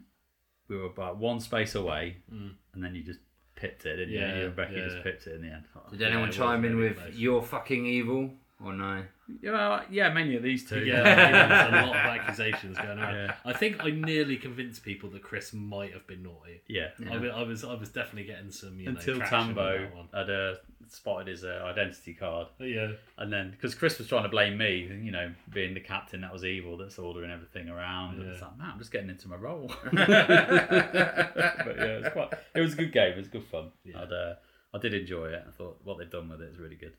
we 0.69 0.77
were 0.77 0.85
about 0.87 1.17
one 1.17 1.41
space 1.41 1.75
away, 1.75 2.19
and 2.31 2.57
then 2.85 2.95
you 2.95 3.03
just 3.03 3.21
pipped 3.57 3.87
it, 3.87 3.97
didn't 3.97 4.15
Mm. 4.15 4.21
Yeah, 4.21 4.35
you? 4.35 4.41
You 4.41 4.47
and 4.49 4.57
Becky 4.57 4.75
yeah. 4.75 4.85
just 4.89 5.03
pipped 5.03 5.27
it 5.27 5.35
in 5.37 5.43
the 5.43 5.49
end. 5.49 5.65
Did 5.91 6.03
anyone 6.03 6.25
it 6.25 6.27
was 6.29 6.37
chime 6.37 6.65
in 6.67 6.77
really 6.77 6.89
with 6.91 6.99
close. 6.99 7.15
"You're 7.17 7.43
fucking 7.43 7.87
evil" 7.87 8.35
or 8.65 8.73
no? 8.73 9.05
Yeah, 9.43 9.53
well, 9.53 9.83
yeah, 9.91 10.13
many 10.13 10.35
of 10.37 10.43
these 10.43 10.69
two. 10.69 10.85
Yeah, 10.85 11.03
there's 11.03 11.69
a 11.85 11.87
lot 11.87 11.91
of 11.91 11.95
accusations 12.21 12.77
going 12.77 12.99
around. 12.99 13.15
Yeah. 13.15 13.35
I 13.45 13.53
think 13.53 13.85
I 13.85 13.91
nearly 13.91 14.37
convinced 14.37 14.83
people 14.83 15.11
that 15.11 15.23
Chris 15.23 15.53
might 15.53 15.93
have 15.93 16.07
been 16.07 16.23
naughty. 16.23 16.63
yeah. 16.69 16.89
I, 17.11 17.17
was, 17.19 17.31
I 17.33 17.43
was, 17.43 17.65
I 17.65 17.75
was 17.75 17.89
definitely 17.91 18.25
getting 18.25 18.51
some, 18.51 18.79
you 18.81 18.89
Until 18.89 19.15
know, 19.15 19.19
traction 19.21 19.39
on 19.39 19.47
Tambo 19.55 19.91
had 20.15 20.31
uh, 20.31 20.55
spotted 20.89 21.27
his 21.29 21.45
uh, 21.45 21.63
identity 21.67 22.15
card, 22.15 22.47
yeah, 22.59 22.93
and 23.19 23.31
then 23.33 23.51
because 23.51 23.75
Chris 23.75 23.99
was 23.99 24.09
trying 24.09 24.23
to 24.23 24.29
blame 24.31 24.57
me, 24.57 24.91
you 25.03 25.11
know, 25.11 25.31
being 25.53 25.75
the 25.75 25.81
captain 25.81 26.23
that 26.23 26.33
was 26.33 26.45
evil, 26.45 26.79
that's 26.79 26.99
ordering 26.99 27.31
everything 27.31 27.69
around, 27.69 28.19
and 28.19 28.29
it's 28.31 28.41
Yeah. 28.41 28.47
like, 28.49 28.59
man, 28.59 28.71
I'm 28.73 28.79
just 28.79 28.91
getting 28.91 29.11
into 29.11 29.29
my 29.29 29.37
role. 29.37 29.71
but 29.93 30.09
yeah, 30.09 31.97
it 31.99 32.03
was 32.05 32.13
quite. 32.13 32.33
It 32.55 32.61
was 32.61 32.73
a 32.73 32.77
good 32.77 32.93
game. 32.93 33.13
It 33.13 33.19
was 33.19 33.29
good 33.29 33.45
fun. 33.45 33.71
Yeah. 33.85 34.03
I'd, 34.03 34.13
uh, 34.13 34.35
I 34.75 34.79
did 34.79 34.95
enjoy 34.95 35.27
it. 35.27 35.45
I 35.47 35.51
thought 35.51 35.79
what 35.85 35.99
they've 35.99 36.11
done 36.11 36.29
with 36.29 36.41
it 36.41 36.51
is 36.51 36.59
really 36.59 36.77
good. 36.77 36.95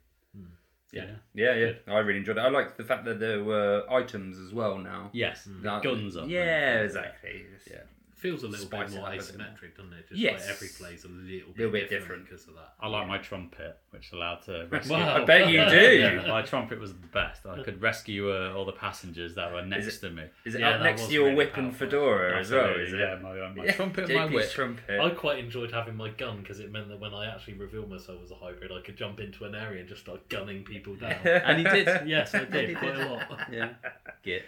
Yeah. 0.91 1.05
Yeah, 1.33 1.53
yeah. 1.55 1.71
I 1.87 1.99
really 1.99 2.19
enjoyed 2.19 2.37
it. 2.37 2.41
I 2.41 2.49
liked 2.49 2.77
the 2.77 2.83
fact 2.83 3.05
that 3.05 3.19
there 3.19 3.43
were 3.43 3.83
items 3.89 4.37
as 4.39 4.53
well 4.53 4.77
now. 4.77 5.09
Yes. 5.13 5.47
That- 5.61 5.83
Guns 5.83 6.17
up. 6.17 6.27
Yeah, 6.27 6.81
exactly. 6.81 7.45
Yeah. 7.69 7.77
Feels 8.19 8.43
a 8.43 8.47
little 8.47 8.65
Spice 8.65 8.89
bit 8.89 8.97
it 8.97 8.99
more 8.99 9.07
up 9.07 9.13
a 9.13 9.17
bit 9.17 9.37
more. 9.37 9.45
asymmetric, 9.47 9.77
doesn't 9.77 9.93
it? 9.93 10.09
Just 10.09 10.19
Yes. 10.21 10.41
like 10.41 10.49
every 10.55 10.67
play's 10.77 11.03
a 11.05 11.07
little 11.07 11.23
bit, 11.25 11.57
Little 11.57 11.71
bit 11.71 11.89
different, 11.89 12.01
different. 12.01 12.25
because 12.29 12.47
of 12.47 12.55
that. 12.55 12.73
I 12.79 12.87
like 12.87 13.07
my 13.07 13.17
trumpet, 13.17 13.77
which 13.91 14.11
allowed 14.11 14.41
to 14.43 14.67
rescue. 14.71 14.95
Wow. 14.95 15.21
I 15.21 15.25
bet 15.25 15.49
you 15.49 15.63
do. 15.69 16.21
My 16.27 16.41
trumpet 16.41 16.79
was 16.79 16.91
the 16.93 17.07
best. 17.07 17.45
I 17.45 17.63
could 17.63 17.81
rescue 17.81 18.31
uh, 18.31 18.53
all 18.55 18.65
the 18.65 18.71
passengers 18.73 19.35
that 19.35 19.51
were 19.53 19.65
next 19.65 19.87
it- 19.87 19.99
to 20.01 20.09
me. 20.09 20.23
Is 20.45 20.55
it 20.55 20.61
Yeah, 20.61 20.69
up 20.71 20.77
that 20.79 20.83
next 20.83 21.01
was 21.01 21.07
to 21.09 21.13
your 21.13 21.23
really 21.25 21.35
whip 21.37 21.57
and 21.57 21.69
powerful. 21.71 21.87
fedora 21.87 22.39
as 22.39 22.51
well? 22.51 22.59
Absolutely, 22.65 22.83
Is 22.87 22.93
it? 22.93 22.99
yeah, 22.99 23.15
my, 23.21 23.39
uh, 23.39 23.53
my 23.55 23.63
Yeah, 23.65 23.71
trumpet 23.73 24.03
and 24.09 24.13
my 24.13 24.25
JP's 24.27 24.33
whip. 24.35 24.49
trumpet. 24.51 24.99
I 24.99 25.09
quite 25.11 25.39
enjoyed 25.39 25.71
having 25.71 25.95
my 25.95 26.09
gun 26.09 26.41
because 26.41 26.59
it 26.59 26.71
meant 26.71 26.89
that 26.89 26.99
when 26.99 27.13
I 27.13 27.25
actually 27.33 27.53
revealed 27.53 27.89
myself 27.89 28.19
as 28.23 28.31
a 28.31 28.35
hybrid, 28.35 28.71
I 28.71 28.81
could 28.81 28.97
jump 28.97 29.19
into 29.19 29.45
an 29.45 29.55
area 29.55 29.79
and 29.79 29.87
just 29.89 30.01
start 30.01 30.27
gunning 30.29 30.63
people 30.63 30.95
down. 30.95 31.15
And 31.25 31.57
he 31.57 31.63
did. 31.63 32.07
yes, 32.07 32.35
I 32.35 32.43
did 32.45 32.77
quite 32.77 32.95
a 32.97 33.07
lot. 33.09 33.39
Yeah. 33.51 33.69
Get. 34.23 34.43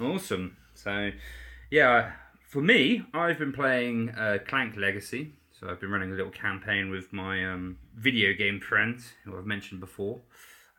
Awesome. 0.00 0.56
So, 0.74 1.10
yeah, 1.70 2.12
for 2.54 2.62
me, 2.62 3.02
I've 3.12 3.40
been 3.40 3.52
playing 3.52 4.10
uh, 4.10 4.38
Clank 4.46 4.76
Legacy. 4.76 5.32
So 5.50 5.68
I've 5.68 5.80
been 5.80 5.90
running 5.90 6.12
a 6.12 6.14
little 6.14 6.30
campaign 6.30 6.88
with 6.88 7.12
my 7.12 7.44
um, 7.52 7.78
video 7.96 8.32
game 8.32 8.60
friends 8.60 9.12
who 9.24 9.36
I've 9.36 9.44
mentioned 9.44 9.80
before. 9.80 10.20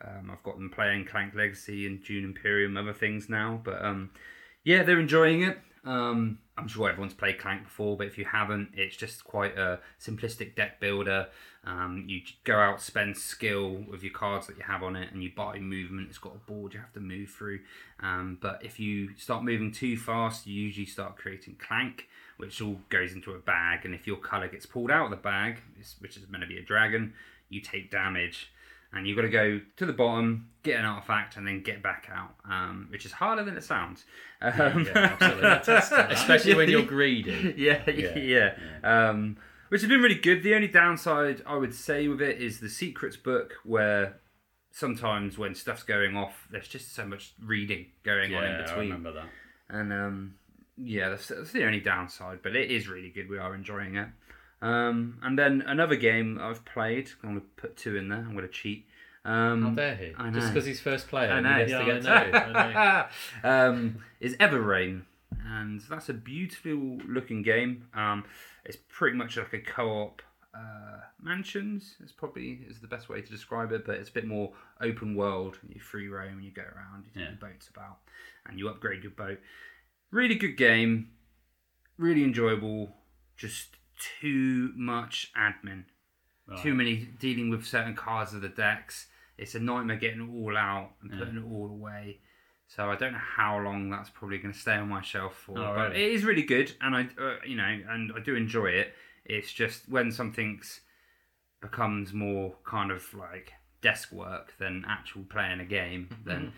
Um, 0.02 0.30
I've 0.32 0.42
got 0.42 0.56
them 0.56 0.70
playing 0.70 1.04
Clank 1.04 1.34
Legacy 1.34 1.86
and 1.86 2.02
Dune 2.02 2.24
Imperium, 2.24 2.78
other 2.78 2.94
things 2.94 3.28
now. 3.28 3.60
But 3.62 3.84
um, 3.84 4.08
yeah, 4.64 4.84
they're 4.84 4.98
enjoying 4.98 5.42
it. 5.42 5.58
Um, 5.84 6.38
I'm 6.56 6.66
sure 6.66 6.88
everyone's 6.88 7.12
played 7.12 7.38
Clank 7.38 7.64
before, 7.64 7.98
but 7.98 8.06
if 8.06 8.16
you 8.16 8.24
haven't, 8.24 8.70
it's 8.72 8.96
just 8.96 9.24
quite 9.24 9.58
a 9.58 9.80
simplistic 10.00 10.56
deck 10.56 10.80
builder. 10.80 11.26
Um, 11.66 12.04
you 12.06 12.20
go 12.44 12.58
out, 12.60 12.80
spend 12.80 13.16
skill 13.16 13.84
with 13.90 14.02
your 14.04 14.12
cards 14.12 14.46
that 14.46 14.56
you 14.56 14.62
have 14.62 14.84
on 14.84 14.94
it, 14.94 15.12
and 15.12 15.20
you 15.22 15.32
buy 15.34 15.58
movement. 15.58 16.06
It's 16.08 16.18
got 16.18 16.34
a 16.36 16.50
board 16.50 16.74
you 16.74 16.80
have 16.80 16.92
to 16.92 17.00
move 17.00 17.28
through. 17.30 17.60
Um, 18.00 18.38
but 18.40 18.60
if 18.64 18.78
you 18.78 19.16
start 19.16 19.42
moving 19.42 19.72
too 19.72 19.96
fast, 19.96 20.46
you 20.46 20.54
usually 20.54 20.86
start 20.86 21.16
creating 21.16 21.56
clank, 21.58 22.06
which 22.36 22.62
all 22.62 22.78
goes 22.88 23.12
into 23.12 23.32
a 23.32 23.38
bag. 23.38 23.84
And 23.84 23.94
if 23.94 24.06
your 24.06 24.16
color 24.16 24.46
gets 24.46 24.64
pulled 24.64 24.92
out 24.92 25.06
of 25.06 25.10
the 25.10 25.16
bag, 25.16 25.58
which 25.98 26.16
is 26.16 26.28
meant 26.28 26.42
to 26.42 26.48
be 26.48 26.58
a 26.58 26.62
dragon, 26.62 27.14
you 27.48 27.60
take 27.60 27.90
damage. 27.90 28.52
And 28.92 29.06
you've 29.06 29.16
got 29.16 29.22
to 29.22 29.28
go 29.28 29.60
to 29.78 29.84
the 29.86 29.92
bottom, 29.92 30.48
get 30.62 30.78
an 30.78 30.86
artifact, 30.86 31.36
and 31.36 31.46
then 31.46 31.62
get 31.62 31.82
back 31.82 32.08
out, 32.14 32.34
um, 32.48 32.86
which 32.90 33.04
is 33.04 33.10
harder 33.12 33.42
than 33.42 33.56
it 33.56 33.64
sounds. 33.64 34.04
Um, 34.40 34.86
Yeah, 34.86 35.16
absolutely. 35.20 35.74
Especially 36.14 36.54
when 36.54 36.70
you're 36.70 36.82
greedy. 36.86 37.54
yeah, 37.58 37.82
yeah. 37.90 38.54
Um, 38.84 39.36
which 39.68 39.80
has 39.82 39.88
been 39.88 40.00
really 40.00 40.14
good. 40.16 40.42
The 40.42 40.54
only 40.54 40.68
downside 40.68 41.42
I 41.46 41.56
would 41.56 41.74
say 41.74 42.08
with 42.08 42.20
it 42.22 42.40
is 42.40 42.60
the 42.60 42.68
secrets 42.68 43.16
book, 43.16 43.54
where 43.64 44.16
sometimes 44.70 45.38
when 45.38 45.54
stuff's 45.54 45.82
going 45.82 46.16
off, 46.16 46.46
there's 46.50 46.68
just 46.68 46.94
so 46.94 47.06
much 47.06 47.32
reading 47.42 47.86
going 48.04 48.34
on 48.34 48.44
in 48.44 48.50
Yeah, 48.50 48.58
I 48.58 48.62
between. 48.62 48.78
remember 48.90 49.12
that. 49.12 49.26
And 49.68 49.92
um, 49.92 50.34
yeah, 50.76 51.08
that's, 51.10 51.28
that's 51.28 51.52
the 51.52 51.64
only 51.64 51.80
downside, 51.80 52.40
but 52.42 52.54
it 52.54 52.70
is 52.70 52.88
really 52.88 53.10
good. 53.10 53.28
We 53.28 53.38
are 53.38 53.54
enjoying 53.54 53.96
it. 53.96 54.08
Um, 54.62 55.18
and 55.22 55.38
then 55.38 55.62
another 55.66 55.96
game 55.96 56.38
I've 56.40 56.64
played. 56.64 57.10
I'm 57.22 57.30
going 57.30 57.40
to 57.40 57.46
put 57.56 57.76
two 57.76 57.96
in 57.96 58.08
there. 58.08 58.18
I'm 58.20 58.32
going 58.34 58.46
to 58.46 58.52
cheat. 58.52 58.86
Um, 59.24 59.62
How 59.62 59.70
dare 59.70 59.96
he? 59.96 60.14
Just 60.32 60.52
because 60.52 60.64
he's 60.66 60.80
first 60.80 61.08
player, 61.08 61.30
I 61.32 61.40
know. 61.40 61.52
he 61.64 61.84
gets 61.84 62.06
Yeah, 62.06 62.12
I 62.12 62.52
know. 62.52 62.58
I 62.60 63.08
know. 63.42 63.70
um, 63.70 63.98
is 64.20 64.36
Everrain, 64.36 65.02
and 65.44 65.80
that's 65.90 66.08
a 66.08 66.14
beautiful 66.14 66.98
looking 67.08 67.42
game. 67.42 67.88
Um, 67.92 68.24
it's 68.66 68.76
pretty 68.88 69.16
much 69.16 69.36
like 69.38 69.52
a 69.54 69.60
co-op 69.60 70.20
uh, 70.54 71.00
mansions. 71.22 71.96
It's 72.02 72.12
probably 72.12 72.60
is 72.68 72.80
the 72.80 72.86
best 72.88 73.08
way 73.08 73.20
to 73.22 73.30
describe 73.30 73.72
it, 73.72 73.84
but 73.86 73.96
it's 73.96 74.10
a 74.10 74.12
bit 74.12 74.26
more 74.26 74.52
open 74.80 75.14
world. 75.14 75.58
You 75.68 75.80
free 75.80 76.08
roam, 76.08 76.34
and 76.34 76.44
you 76.44 76.50
go 76.50 76.62
around, 76.62 77.04
you 77.06 77.10
take 77.14 77.22
Yeah. 77.22 77.28
your 77.30 77.50
boats 77.50 77.68
about, 77.68 77.98
and 78.46 78.58
you 78.58 78.68
upgrade 78.68 79.02
your 79.02 79.12
boat. 79.12 79.40
Really 80.10 80.34
good 80.36 80.56
game, 80.56 81.10
really 81.96 82.24
enjoyable. 82.24 82.96
Just 83.36 83.76
too 84.20 84.72
much 84.76 85.32
admin 85.36 85.84
Right. 86.46 86.62
too 86.62 86.74
many 86.74 87.06
dealing 87.18 87.50
with 87.50 87.64
certain 87.66 87.94
cards 87.96 88.32
of 88.32 88.40
the 88.40 88.48
decks. 88.48 89.08
It's 89.36 89.54
a 89.54 89.60
nightmare 89.60 89.96
getting 89.96 90.20
it 90.22 90.30
all 90.32 90.56
out 90.56 90.92
and 91.02 91.10
putting 91.10 91.36
it 91.36 91.44
all 91.44 91.68
away. 91.70 92.20
So 92.68 92.90
I 92.90 92.96
don't 92.96 93.12
know 93.12 93.18
how 93.18 93.58
long 93.58 93.90
that's 93.90 94.10
probably 94.10 94.38
going 94.38 94.52
to 94.52 94.58
stay 94.58 94.74
on 94.74 94.88
my 94.88 95.00
shelf 95.02 95.34
for. 95.46 95.58
Oh, 95.58 95.74
but 95.74 95.90
really? 95.92 96.04
it 96.04 96.12
is 96.12 96.24
really 96.24 96.42
good, 96.42 96.72
and 96.80 96.96
I, 96.96 97.08
uh, 97.20 97.36
you 97.46 97.56
know, 97.56 97.78
and 97.88 98.12
I 98.14 98.20
do 98.20 98.34
enjoy 98.34 98.66
it. 98.66 98.92
It's 99.24 99.52
just 99.52 99.88
when 99.88 100.10
something's 100.10 100.80
becomes 101.60 102.12
more 102.12 102.54
kind 102.64 102.90
of 102.90 103.02
like 103.14 103.52
desk 103.80 104.12
work 104.12 104.54
than 104.58 104.84
actual 104.88 105.22
playing 105.24 105.60
a 105.60 105.64
game, 105.64 106.08
then 106.24 106.52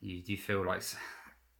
you 0.00 0.22
do 0.22 0.36
feel 0.36 0.64
like 0.64 0.82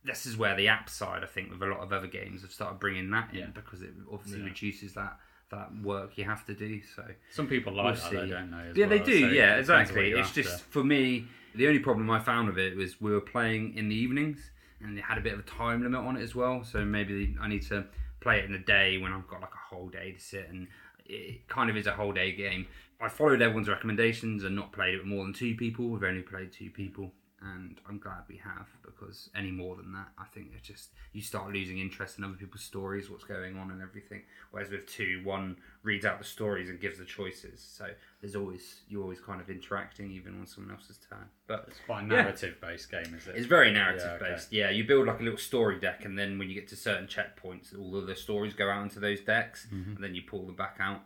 this 0.04 0.26
is 0.26 0.37
where 0.37 0.54
the 0.54 0.68
app 0.68 0.88
side, 0.90 1.23
I 1.23 1.26
think, 1.26 1.50
with 1.50 1.62
a 1.62 1.66
lot 1.66 1.80
of 1.80 1.92
other 1.92 2.06
games 2.06 2.42
have 2.42 2.52
started 2.52 2.78
bringing 2.78 3.11
that 3.11 3.30
in 3.32 3.38
Yeah. 3.38 3.46
because 3.54 3.82
it 3.82 3.90
obviously 4.12 4.40
Yeah. 4.40 4.46
reduces 4.46 4.94
that 4.94 5.18
that 5.54 5.82
work 5.82 6.16
you 6.16 6.25
have 6.25 6.44
to 6.46 6.54
do. 6.54 6.80
So 6.94 7.04
Some 7.30 7.46
people 7.46 7.73
like 7.73 7.84
We'll 7.84 7.94
that, 8.20 8.30
don't 8.30 8.54
as 8.54 8.76
yeah, 8.76 8.87
they 8.87 8.99
do. 8.99 9.20
So 9.20 9.26
yeah, 9.26 9.61
depends 9.61 9.70
on 9.70 9.76
what 9.76 9.82
exactly. 9.82 10.11
It's 10.12 10.28
after. 10.28 10.42
just 10.42 10.64
for 10.64 10.84
me. 10.84 11.26
The 11.54 11.68
only 11.68 11.78
problem 11.78 12.11
I 12.11 12.18
found 12.18 12.49
with 12.49 12.58
it 12.58 12.76
was 12.76 13.00
we 13.00 13.12
were 13.12 13.20
playing 13.20 13.76
in 13.76 13.88
the 13.88 13.94
evenings, 13.94 14.50
and 14.80 14.99
it 14.99 15.04
had 15.04 15.18
a 15.18 15.20
bit 15.20 15.34
of 15.34 15.38
a 15.38 15.42
time 15.42 15.82
limit 15.82 16.00
on 16.00 16.16
it 16.16 16.23
as 16.23 16.34
well. 16.34 16.64
So 16.64 16.84
maybe 16.84 17.37
I 17.40 17.46
need 17.49 17.62
to 17.68 17.84
play 18.20 18.40
it 18.40 18.44
in 18.44 18.52
the 18.52 18.58
day 18.58 18.99
when 18.99 19.12
I've 19.12 19.28
got 19.28 19.40
like 19.40 19.54
a 19.54 19.75
whole 19.75 19.88
day 19.88 20.12
to 20.12 20.20
sit, 20.20 20.49
and 20.49 20.66
it 21.06 21.46
kind 21.49 21.70
of 21.70 21.76
is 21.76 21.87
a 21.87 21.92
whole 21.92 22.12
day 22.12 22.32
game. 22.32 22.66
I 23.00 23.08
followed 23.08 23.42
everyone's 23.42 23.68
recommendations 23.68 24.44
and 24.44 24.56
not 24.56 24.73
played 24.73 24.94
it 24.94 24.99
with 24.99 25.06
more 25.06 25.25
than 25.25 25.32
two 25.32 25.54
people. 25.54 25.88
We've 25.88 26.02
only 26.02 26.23
played 26.23 26.52
two 26.52 26.70
people, 26.70 27.12
and 27.44 27.80
I'm 27.88 27.98
glad 27.98 28.22
we 28.28 28.36
have 28.38 28.66
because 28.84 29.28
any 29.36 29.50
more 29.50 29.76
than 29.76 29.92
that, 29.92 30.08
I 30.18 30.24
think 30.32 30.52
it's 30.56 30.66
just 30.66 30.90
you 31.12 31.20
start 31.20 31.52
losing 31.52 31.78
interest 31.78 32.16
in 32.18 32.24
other 32.24 32.34
people's 32.34 32.62
stories, 32.62 33.10
what's 33.10 33.24
going 33.24 33.58
on, 33.58 33.70
and 33.70 33.82
everything. 33.82 34.22
Whereas 34.50 34.70
with 34.70 34.86
two, 34.86 35.20
one 35.24 35.56
reads 35.82 36.04
out 36.06 36.18
the 36.18 36.24
stories 36.24 36.70
and 36.70 36.80
gives 36.80 36.98
the 36.98 37.04
choices, 37.04 37.60
so 37.60 37.86
there's 38.20 38.34
always 38.36 38.80
you're 38.88 39.02
always 39.02 39.20
kind 39.20 39.40
of 39.40 39.50
interacting 39.50 40.10
even 40.10 40.38
on 40.40 40.46
someone 40.46 40.74
else's 40.74 40.98
turn. 41.10 41.26
But 41.46 41.66
It's 41.68 41.80
quite 41.84 42.04
a 42.04 42.06
narrative-based 42.06 42.90
game, 42.90 43.14
is 43.14 43.26
it? 43.28 43.36
it's 43.36 43.46
very 43.46 43.70
narrative 43.70 44.06
Yeah, 44.06 44.12
okay. 44.26 44.32
based. 44.34 44.52
Yeah, 44.52 44.70
you 44.70 44.84
build 44.84 45.06
like 45.06 45.20
a 45.20 45.22
little 45.22 45.38
story 45.38 45.78
deck, 45.78 46.04
and 46.04 46.18
then 46.18 46.38
when 46.38 46.48
you 46.48 46.54
get 46.54 46.68
to 46.68 46.76
certain 46.76 47.06
checkpoints, 47.06 47.78
all 47.78 47.96
of 47.96 48.06
the 48.06 48.16
stories 48.16 48.54
go 48.54 48.70
out 48.70 48.82
into 48.82 49.00
those 49.00 49.20
decks, 49.20 49.66
Mm-hmm. 49.72 49.96
and 49.96 50.02
then 50.04 50.14
you 50.14 50.22
pull 50.22 50.46
them 50.46 50.56
back 50.56 50.76
out. 50.80 51.02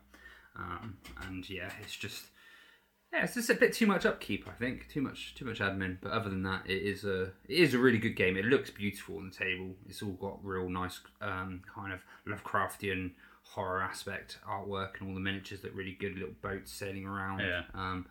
Um, 0.56 0.96
and 1.26 1.48
yeah, 1.48 1.70
it's 1.82 1.94
just 1.96 2.26
yeah, 3.12 3.24
it's 3.24 3.34
just 3.34 3.50
a 3.50 3.54
bit 3.54 3.72
too 3.72 3.86
much 3.86 4.04
upkeep. 4.04 4.46
I 4.48 4.52
think 4.52 4.88
too 4.88 5.00
much 5.00 5.34
too 5.34 5.44
much 5.44 5.60
admin. 5.60 5.98
But 6.00 6.12
other 6.12 6.28
than 6.28 6.42
that, 6.42 6.62
it 6.66 6.82
is 6.82 7.04
a 7.04 7.22
it 7.48 7.58
is 7.58 7.74
a 7.74 7.78
really 7.78 7.98
good 7.98 8.16
game. 8.16 8.36
It 8.36 8.44
looks 8.44 8.70
beautiful 8.70 9.16
on 9.16 9.30
the 9.30 9.34
table. 9.34 9.70
It's 9.88 10.02
all 10.02 10.12
got 10.12 10.44
real 10.44 10.68
nice 10.68 11.00
um, 11.20 11.62
kind 11.74 11.92
of 11.92 12.00
Lovecraftian 12.26 13.12
horror 13.42 13.80
aspect 13.82 14.38
artwork 14.46 15.00
and 15.00 15.08
all 15.08 15.14
the 15.14 15.20
miniatures 15.20 15.62
that 15.62 15.74
really 15.74 15.96
good 15.98 16.14
little 16.14 16.34
boats 16.42 16.70
sailing 16.70 17.06
around. 17.06 17.40
Yeah. 17.40 17.62
Um, 17.74 18.06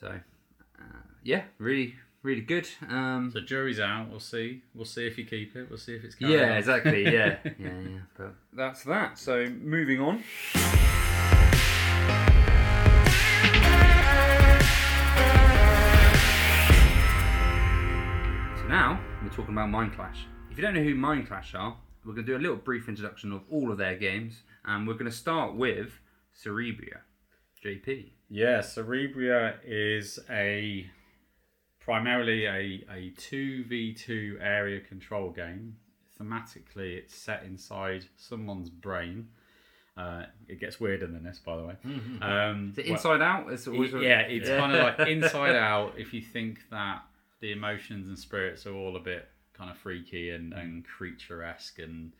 so 0.00 0.08
uh, 0.08 1.02
yeah, 1.22 1.42
really 1.58 1.94
really 2.22 2.40
good. 2.40 2.66
Um, 2.88 3.30
The 3.32 3.42
jury's 3.42 3.78
out. 3.78 4.10
We'll 4.10 4.20
see. 4.20 4.62
We'll 4.74 4.86
see 4.86 5.06
if 5.06 5.18
you 5.18 5.26
keep 5.26 5.54
it. 5.54 5.68
We'll 5.68 5.78
see 5.78 5.94
if 5.94 6.02
it's 6.04 6.16
yeah, 6.18 6.52
on. 6.52 6.56
exactly. 6.56 7.04
Yeah, 7.04 7.36
yeah, 7.44 7.52
yeah. 7.58 7.98
But 8.16 8.34
that's 8.52 8.82
that. 8.84 9.18
So 9.18 9.46
moving 9.60 10.00
on. 10.00 10.24
Now 18.74 18.98
we're 19.22 19.28
talking 19.28 19.54
about 19.54 19.68
Mindclash. 19.68 20.16
If 20.50 20.58
you 20.58 20.62
don't 20.64 20.74
know 20.74 20.82
who 20.82 20.96
Mindclash 20.96 21.54
are, 21.54 21.76
we're 22.04 22.12
going 22.12 22.26
to 22.26 22.32
do 22.32 22.36
a 22.36 22.42
little 22.42 22.56
brief 22.56 22.88
introduction 22.88 23.30
of 23.30 23.42
all 23.48 23.70
of 23.70 23.78
their 23.78 23.94
games, 23.94 24.42
and 24.64 24.84
we're 24.84 24.94
going 24.94 25.04
to 25.04 25.12
start 25.16 25.54
with 25.54 26.00
Cerebria. 26.36 27.02
JP. 27.64 28.10
Yeah, 28.28 28.58
Cerebria 28.58 29.58
is 29.64 30.18
a 30.28 30.90
primarily 31.78 32.46
a 32.46 32.84
a 32.92 33.12
two 33.16 33.62
v 33.62 33.94
two 33.94 34.38
area 34.42 34.80
control 34.80 35.30
game. 35.30 35.76
Thematically, 36.20 36.96
it's 36.98 37.14
set 37.14 37.44
inside 37.44 38.06
someone's 38.16 38.70
brain. 38.70 39.28
Uh, 39.96 40.24
it 40.48 40.58
gets 40.58 40.80
weirder 40.80 41.06
than 41.06 41.22
this, 41.22 41.38
by 41.38 41.56
the 41.56 41.62
way. 41.62 41.74
Um, 42.20 42.70
Is 42.72 42.78
it 42.78 42.86
well- 42.86 42.94
Inside 42.96 43.22
Out? 43.22 43.52
It's 43.52 43.68
always 43.68 43.92
yeah, 43.92 44.22
it's 44.22 44.48
kind 44.48 44.74
of 44.74 44.82
like 44.82 44.98
inside 45.08 45.54
out. 45.54 45.94
If 45.96 46.12
you 46.12 46.20
think 46.20 46.58
that 46.72 47.04
the 47.44 47.52
emotions 47.52 48.08
and 48.08 48.18
spirits 48.18 48.64
are 48.64 48.72
all 48.72 48.96
a 48.96 49.00
bit 49.00 49.28
kind 49.52 49.70
of 49.70 49.76
freaky 49.76 50.30
and, 50.30 50.54
and 50.54 50.82
creature 50.82 51.42
esque 51.42 51.78
and 51.78 52.12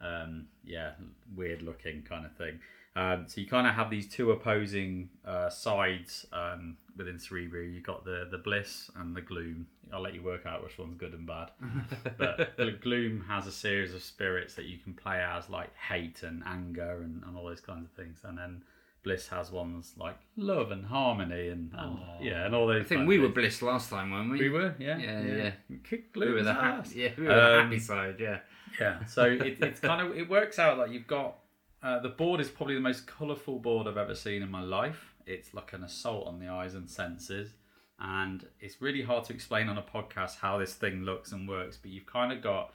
um, 0.00 0.46
yeah, 0.64 0.92
weird 1.34 1.62
looking 1.62 2.02
kind 2.02 2.24
of 2.24 2.32
thing. 2.36 2.60
Um, 2.94 3.24
so 3.26 3.40
you 3.40 3.48
kind 3.48 3.66
of 3.66 3.74
have 3.74 3.90
these 3.90 4.08
two 4.08 4.30
opposing 4.30 5.08
uh, 5.26 5.50
sides 5.50 6.26
um, 6.32 6.76
within 6.96 7.16
Cerebria. 7.16 7.74
You've 7.74 7.82
got 7.82 8.04
the 8.04 8.28
the 8.30 8.38
bliss 8.38 8.88
and 8.94 9.16
the 9.16 9.20
gloom. 9.20 9.66
I'll 9.92 10.00
let 10.00 10.14
you 10.14 10.22
work 10.22 10.46
out 10.46 10.62
which 10.62 10.78
one's 10.78 10.96
good 10.96 11.12
and 11.12 11.26
bad. 11.26 11.50
but 12.16 12.56
the 12.56 12.70
gloom 12.80 13.24
has 13.26 13.48
a 13.48 13.52
series 13.52 13.94
of 13.94 14.02
spirits 14.04 14.54
that 14.54 14.66
you 14.66 14.78
can 14.78 14.94
play 14.94 15.20
as, 15.20 15.50
like 15.50 15.74
hate 15.74 16.22
and 16.22 16.44
anger 16.46 17.02
and, 17.02 17.24
and 17.26 17.36
all 17.36 17.46
those 17.46 17.60
kinds 17.60 17.84
of 17.84 17.90
things. 17.90 18.20
And 18.22 18.38
then 18.38 18.62
bliss 19.08 19.28
has 19.28 19.50
ones 19.50 19.94
like 19.96 20.18
love 20.36 20.70
and 20.70 20.84
harmony 20.84 21.48
and, 21.48 21.72
and 21.74 21.98
yeah, 22.20 22.44
and 22.44 22.54
all 22.54 22.66
those. 22.66 22.82
I 22.82 22.84
think 22.84 23.08
we 23.08 23.18
were 23.18 23.30
bliss 23.30 23.62
last 23.62 23.88
time, 23.88 24.10
weren't 24.10 24.30
we? 24.30 24.38
We 24.38 24.48
were, 24.50 24.74
yeah, 24.78 24.98
Yeah, 24.98 25.22
yeah. 25.22 25.76
Kick 25.82 26.14
We 26.14 26.30
were 26.30 26.42
the 26.42 26.84
yeah, 26.94 27.10
we 27.16 27.24
were 27.24 27.34
the 27.34 27.58
Um, 27.58 27.64
happy 27.64 27.78
side, 27.78 28.16
yeah. 28.20 28.40
Yeah, 28.78 29.04
so 29.06 29.24
it, 29.24 29.56
it's 29.62 29.80
kind 29.90 30.06
of 30.06 30.14
it 30.14 30.28
works 30.28 30.58
out 30.58 30.76
like 30.76 30.90
you've 30.90 31.06
got 31.06 31.38
uh, 31.82 32.00
the 32.00 32.10
board 32.10 32.38
is 32.38 32.50
probably 32.50 32.74
the 32.74 32.82
most 32.82 33.06
colourful 33.06 33.60
board 33.60 33.86
I've 33.88 33.96
ever 33.96 34.14
seen 34.14 34.42
in 34.42 34.50
my 34.50 34.62
life. 34.62 35.14
It's 35.26 35.54
like 35.54 35.72
an 35.72 35.84
assault 35.84 36.26
on 36.26 36.38
the 36.38 36.48
eyes 36.48 36.74
and 36.74 36.90
senses, 36.90 37.54
and 37.98 38.46
it's 38.60 38.82
really 38.82 39.02
hard 39.02 39.24
to 39.24 39.32
explain 39.32 39.70
on 39.70 39.78
a 39.78 39.82
podcast 39.82 40.36
how 40.36 40.58
this 40.58 40.74
thing 40.74 41.04
looks 41.04 41.32
and 41.32 41.48
works. 41.48 41.78
But 41.80 41.92
you've 41.92 42.06
kind 42.06 42.30
of 42.30 42.42
got 42.42 42.74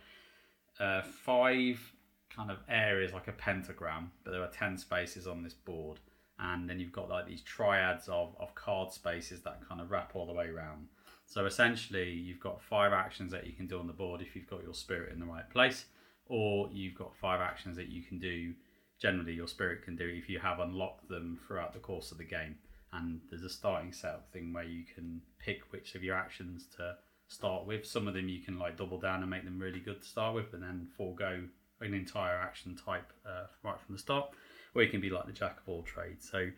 uh, 0.80 1.04
five 1.04 1.80
kind 2.36 2.50
of 2.50 2.58
areas 2.68 3.14
like 3.14 3.28
a 3.28 3.32
pentagram, 3.34 4.12
but 4.24 4.32
there 4.32 4.42
are 4.42 4.48
ten 4.48 4.78
spaces 4.80 5.28
on 5.28 5.44
this 5.44 5.54
board, 5.54 6.00
and 6.40 6.70
then 6.70 6.80
you've 6.80 6.92
got 6.92 7.10
like 7.10 7.28
these 7.28 7.42
triads 7.42 8.08
of 8.08 8.36
of 8.40 8.54
card 8.56 8.92
spaces 8.92 9.42
that 9.42 9.68
kind 9.68 9.82
of 9.82 9.92
wrap 9.92 10.12
all 10.14 10.26
the 10.26 10.34
way 10.34 10.48
around. 10.48 10.88
So 11.26 11.46
essentially, 11.46 12.12
you've 12.12 12.40
got 12.40 12.62
five 12.62 12.94
actions 12.94 13.32
that 13.32 13.48
you 13.48 13.54
can 13.54 13.68
do 13.68 13.80
on 13.80 13.88
the 13.88 13.94
board 13.94 14.22
if 14.22 14.36
you've 14.36 14.50
got 14.50 14.64
your 14.64 14.74
spirit 14.74 15.14
in 15.14 15.20
the 15.20 15.26
right 15.26 15.50
place, 15.50 15.86
or 16.26 16.70
you've 16.72 16.98
got 16.98 17.16
five 17.16 17.42
actions 17.42 17.78
that 17.78 17.90
you 17.90 18.04
can 18.04 18.20
do. 18.20 18.54
Generally, 19.02 19.34
your 19.34 19.48
spirit 19.48 19.84
can 19.84 19.96
do 19.96 20.08
if 20.08 20.30
you 20.30 20.40
have 20.40 20.60
unlocked 20.60 21.10
them 21.10 21.40
throughout 21.48 21.74
the 21.74 21.80
course 21.80 22.12
of 22.12 22.18
the 22.18 22.24
game. 22.24 22.56
And 22.92 23.22
there's 23.30 23.44
a 23.44 23.50
starting 23.50 23.92
setup 23.92 24.32
thing 24.32 24.54
where 24.54 24.64
you 24.64 24.84
can 24.96 25.22
pick 25.40 25.72
which 25.72 25.96
of 25.96 26.04
your 26.04 26.16
actions 26.16 26.68
to 26.78 26.96
start 27.28 27.66
with. 27.66 27.86
Some 27.86 28.08
of 28.08 28.14
them 28.14 28.30
you 28.30 28.42
can 28.42 28.60
like 28.60 28.78
double 28.78 29.00
down 29.00 29.22
and 29.22 29.30
make 29.30 29.44
them 29.44 29.60
really 29.60 29.80
good 29.80 30.02
to 30.02 30.08
start 30.08 30.36
with, 30.36 30.54
and 30.54 30.62
then 30.62 30.88
forego 30.96 31.44
an 31.82 31.94
entire 31.94 32.38
action 32.38 32.76
type 32.76 33.12
uh, 33.26 33.46
right 33.64 33.80
from 33.80 33.96
the 33.96 34.00
start. 34.00 34.30
Or 34.76 34.84
you 34.84 34.90
can 34.90 35.02
be 35.02 35.10
like 35.10 35.26
the 35.26 35.34
jack 35.34 35.58
of 35.58 35.70
all 35.70 35.84
trades. 35.84 36.30
So 36.30 36.50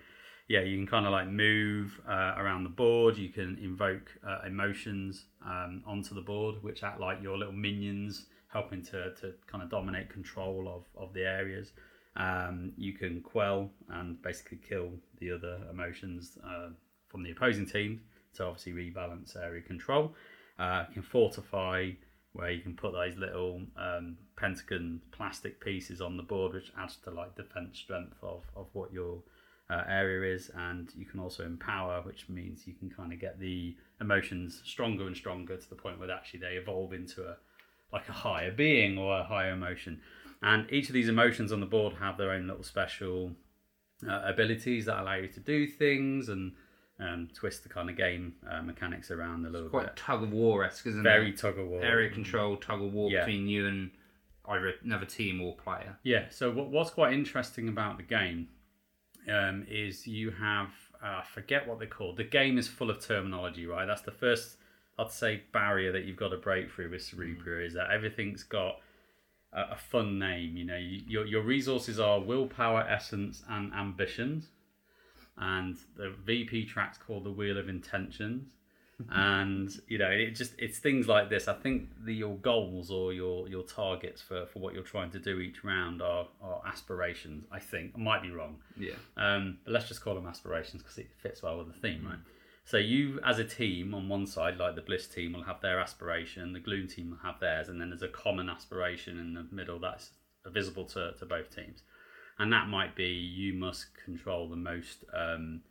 yeah, 0.47 0.61
you 0.61 0.77
can 0.77 0.87
kind 0.87 1.05
of 1.05 1.11
like 1.11 1.27
move 1.27 1.99
uh, 2.07 2.35
around 2.37 2.63
the 2.63 2.69
board. 2.69 3.17
You 3.17 3.29
can 3.29 3.57
invoke 3.61 4.11
uh, 4.27 4.41
emotions 4.45 5.25
um, 5.45 5.83
onto 5.85 6.13
the 6.13 6.21
board, 6.21 6.61
which 6.61 6.83
act 6.83 6.99
like 6.99 7.21
your 7.21 7.37
little 7.37 7.53
minions, 7.53 8.27
helping 8.47 8.83
to, 8.83 9.13
to 9.15 9.33
kind 9.47 9.63
of 9.63 9.69
dominate 9.69 10.09
control 10.09 10.67
of, 10.67 10.83
of 11.01 11.13
the 11.13 11.25
areas. 11.25 11.71
Um, 12.15 12.71
you 12.77 12.93
can 12.93 13.21
quell 13.21 13.69
and 13.89 14.21
basically 14.21 14.59
kill 14.59 14.91
the 15.19 15.31
other 15.31 15.57
emotions 15.69 16.37
uh, 16.47 16.69
from 17.09 17.23
the 17.23 17.31
opposing 17.31 17.65
team 17.65 18.01
to 18.35 18.45
obviously 18.45 18.73
rebalance 18.73 19.35
area 19.35 19.61
control. 19.61 20.13
Uh, 20.57 20.85
you 20.87 20.93
can 20.93 21.03
fortify, 21.03 21.89
where 22.33 22.51
you 22.51 22.61
can 22.61 22.75
put 22.75 22.93
those 22.93 23.17
little 23.17 23.61
um, 23.77 24.17
pentagon 24.35 25.01
plastic 25.11 25.59
pieces 25.63 26.01
on 26.01 26.17
the 26.17 26.23
board, 26.23 26.53
which 26.53 26.71
adds 26.77 26.97
to 27.03 27.11
like 27.11 27.35
defense 27.35 27.77
strength 27.77 28.17
of, 28.21 28.43
of 28.55 28.67
what 28.73 28.91
your 28.93 29.19
uh, 29.69 29.83
area 29.87 30.33
is, 30.35 30.51
and 30.55 30.91
you 30.95 31.05
can 31.05 31.19
also 31.19 31.43
empower, 31.45 32.01
which 32.01 32.27
means 32.29 32.67
you 32.67 32.73
can 32.73 32.89
kind 32.89 33.11
of 33.13 33.19
get 33.19 33.39
the 33.39 33.75
emotions 34.01 34.61
stronger 34.65 35.07
and 35.07 35.15
stronger 35.15 35.57
to 35.57 35.69
the 35.69 35.75
point 35.75 35.99
where 35.99 36.11
actually 36.11 36.39
they 36.39 36.53
evolve 36.55 36.93
into 36.93 37.23
a 37.23 37.37
like 37.93 38.09
a 38.09 38.13
higher 38.13 38.51
being 38.51 38.97
or 38.97 39.19
a 39.19 39.23
higher 39.23 39.51
emotion. 39.51 40.01
And 40.41 40.69
each 40.71 40.89
of 40.89 40.93
these 40.93 41.07
emotions 41.07 41.51
on 41.51 41.61
the 41.61 41.65
board 41.65 41.93
have 41.99 42.17
their 42.17 42.31
own 42.31 42.45
little 42.47 42.63
special 42.63 43.31
uh, 44.07 44.21
abilities 44.25 44.85
that 44.85 44.99
allow 44.99 45.15
you 45.15 45.29
to 45.29 45.39
do 45.39 45.65
things 45.65 46.27
and 46.29 46.51
um, 46.99 47.29
twist 47.33 47.63
the 47.63 47.69
kind 47.69 47.89
of 47.89 47.95
game 47.95 48.33
uh, 48.51 48.61
mechanics 48.61 49.11
around 49.11 49.45
a 49.45 49.49
little 49.49 49.69
Quite 49.69 49.85
bit. 49.87 49.95
tug 49.95 50.23
of 50.23 50.31
war 50.33 50.63
esque, 50.65 50.85
isn't 50.87 51.03
Very 51.03 51.29
it? 51.29 51.39
Very 51.39 51.53
tug 51.53 51.59
of 51.59 51.67
war. 51.67 51.81
Area 51.83 52.09
control, 52.09 52.57
tug 52.57 52.81
of 52.83 52.93
war 52.93 53.09
Yeah. 53.09 53.19
between 53.25 53.47
you 53.47 53.67
and 53.67 53.91
either 54.49 54.73
another 54.83 55.05
team 55.05 55.41
or 55.41 55.55
player. 55.55 55.97
Yeah. 56.03 56.25
So 56.29 56.51
what, 56.51 56.67
what's 56.67 56.91
quite 56.91 57.13
interesting 57.13 57.67
about 57.69 57.97
the 57.97 58.03
game 58.03 58.47
um, 59.31 59.65
is 59.69 60.07
you 60.07 60.31
have 60.31 60.69
uh, 61.03 61.19
I 61.19 61.23
forget 61.23 61.67
what 61.67 61.79
they're 61.79 61.87
called. 61.87 62.17
The 62.17 62.23
game 62.23 62.57
is 62.57 62.67
full 62.67 62.89
of 62.89 62.99
terminology, 62.99 63.65
right? 63.65 63.85
That's 63.85 64.01
the 64.01 64.11
first 64.11 64.57
I'd 64.97 65.11
say 65.11 65.43
barrier 65.51 65.91
that 65.91 66.05
you've 66.05 66.17
got 66.17 66.29
to 66.29 66.37
break 66.37 66.71
through 66.71 66.91
with 66.91 67.01
Cerebria 67.01 67.65
is 67.65 67.73
that 67.73 67.91
everything's 67.91 68.43
got 68.43 68.79
a, 69.51 69.73
a 69.73 69.75
fun 69.75 70.19
name. 70.19 70.55
You 70.55 70.65
know, 70.65 70.77
you, 70.77 71.01
your 71.07 71.25
your 71.25 71.41
resources 71.41 71.99
are 71.99 72.19
willpower, 72.19 72.81
essence, 72.81 73.43
and 73.49 73.73
ambitions, 73.73 74.49
and 75.37 75.77
the 75.97 76.13
VP 76.23 76.65
track's 76.65 76.97
called 76.97 77.25
the 77.25 77.31
Wheel 77.31 77.57
of 77.57 77.69
Intentions. 77.69 78.47
And 79.11 79.81
you 79.87 79.97
know 79.97 80.09
it 80.09 80.31
just 80.31 80.53
it's 80.57 80.79
things 80.79 81.05
like 81.07 81.29
this 81.29 81.47
i 81.49 81.53
think 81.53 81.89
the 82.05 82.13
your 82.13 82.35
goals 82.37 82.89
or 82.89 83.11
your 83.13 83.47
your 83.49 83.63
targets 83.63 84.21
for 84.21 84.45
for 84.45 84.59
what 84.59 84.73
you're 84.73 84.83
trying 84.83 85.11
to 85.11 85.19
do 85.19 85.39
each 85.39 85.63
round 85.65 86.01
are 86.01 86.27
are 86.41 86.61
aspirations 86.65 87.43
i 87.51 87.59
think 87.59 87.91
i 87.95 87.99
might 87.99 88.21
be 88.21 88.31
wrong 88.31 88.55
Yeah. 88.77 88.93
um, 89.17 89.57
but 89.65 89.73
let's 89.73 89.87
just 89.89 90.01
call 90.01 90.15
them 90.15 90.25
aspirations 90.27 90.81
because 90.81 90.97
it 90.97 91.07
fits 91.21 91.43
well 91.43 91.57
with 91.57 91.67
the 91.73 91.79
theme, 91.79 92.05
right? 92.07 92.19
So 92.67 92.77
you, 92.77 93.19
as 93.23 93.37
a 93.37 93.43
team, 93.43 93.93
on 93.93 94.09
one 94.09 94.25
side, 94.25 94.57
like 94.57 94.73
the 94.73 94.81
Bliss 94.81 95.05
team, 95.07 95.33
will 95.33 95.43
have 95.43 95.61
their 95.61 95.79
aspiration. 95.79 96.51
The 96.51 96.59
Gloom 96.59 96.87
team 96.87 97.11
will 97.11 97.19
have 97.29 97.39
theirs, 97.39 97.69
and 97.69 97.79
then 97.79 97.89
there's 97.91 98.01
a 98.01 98.07
common 98.07 98.49
aspiration 98.49 99.19
in 99.19 99.35
the 99.35 99.45
middle 99.51 99.77
that's 99.77 100.09
visible 100.47 100.85
to, 100.85 101.11
to 101.19 101.25
both 101.27 101.55
teams. 101.55 101.83
And 102.39 102.51
that 102.51 102.67
might 102.67 102.95
be 102.95 103.05
you 103.05 103.53
must 103.53 103.85
control 104.03 104.49
the 104.49 104.55
most 104.55 105.05
um, 105.13 105.61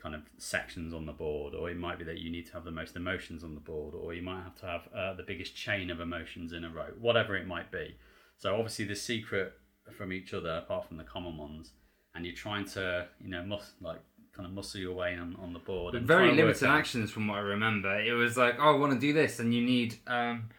kind 0.00 0.14
of 0.14 0.22
sections 0.38 0.94
on 0.94 1.06
the 1.06 1.12
board, 1.12 1.54
or 1.54 1.70
it 1.70 1.76
might 1.76 1.98
be 1.98 2.04
that 2.04 2.18
you 2.18 2.30
need 2.30 2.46
to 2.46 2.52
have 2.52 2.64
the 2.64 2.70
most 2.70 2.96
emotions 2.96 3.42
on 3.42 3.54
the 3.54 3.60
board, 3.60 3.94
or 3.94 4.14
you 4.14 4.22
might 4.22 4.42
have 4.42 4.54
to 4.56 4.66
have 4.66 4.88
uh, 4.94 5.14
the 5.14 5.22
biggest 5.22 5.54
chain 5.56 5.90
of 5.90 6.00
emotions 6.00 6.52
in 6.52 6.64
a 6.64 6.70
row, 6.70 6.88
whatever 6.98 7.36
it 7.36 7.46
might 7.46 7.70
be. 7.70 7.96
So 8.36 8.54
obviously, 8.54 8.84
the 8.84 8.94
secret 8.94 9.54
from 9.96 10.12
each 10.12 10.32
other, 10.32 10.50
apart 10.50 10.86
from 10.86 10.96
the 10.96 11.04
common 11.04 11.36
ones, 11.36 11.72
and 12.14 12.24
you're 12.24 12.34
trying 12.34 12.64
to, 12.66 13.06
you 13.20 13.30
know, 13.30 13.42
mus- 13.42 13.72
like 13.80 14.00
kind 14.34 14.46
of 14.46 14.52
muscle 14.52 14.80
your 14.80 14.94
way 14.94 15.16
on, 15.16 15.36
on 15.42 15.52
the 15.52 15.58
board. 15.58 15.94
And 15.94 16.06
Very 16.06 16.20
try 16.20 16.28
and 16.28 16.38
work 16.38 16.46
limited 16.46 16.68
actions 16.68 17.10
from 17.10 17.26
what 17.26 17.38
I 17.38 17.40
remember. 17.40 18.00
It 18.00 18.12
was 18.12 18.36
like, 18.36 18.56
oh, 18.60 18.74
I 18.74 18.78
want 18.78 18.92
to 18.92 18.98
do 18.98 19.12
this, 19.12 19.40
and 19.40 19.52
you 19.52 19.62
need. 19.62 19.96
Um, 20.06 20.50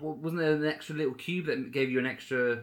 wasn't 0.00 0.40
there 0.40 0.54
an 0.54 0.64
extra 0.64 0.96
little 0.96 1.14
cube 1.14 1.46
that 1.46 1.70
gave 1.70 1.90
you 1.90 1.98
an 1.98 2.06
extra 2.06 2.62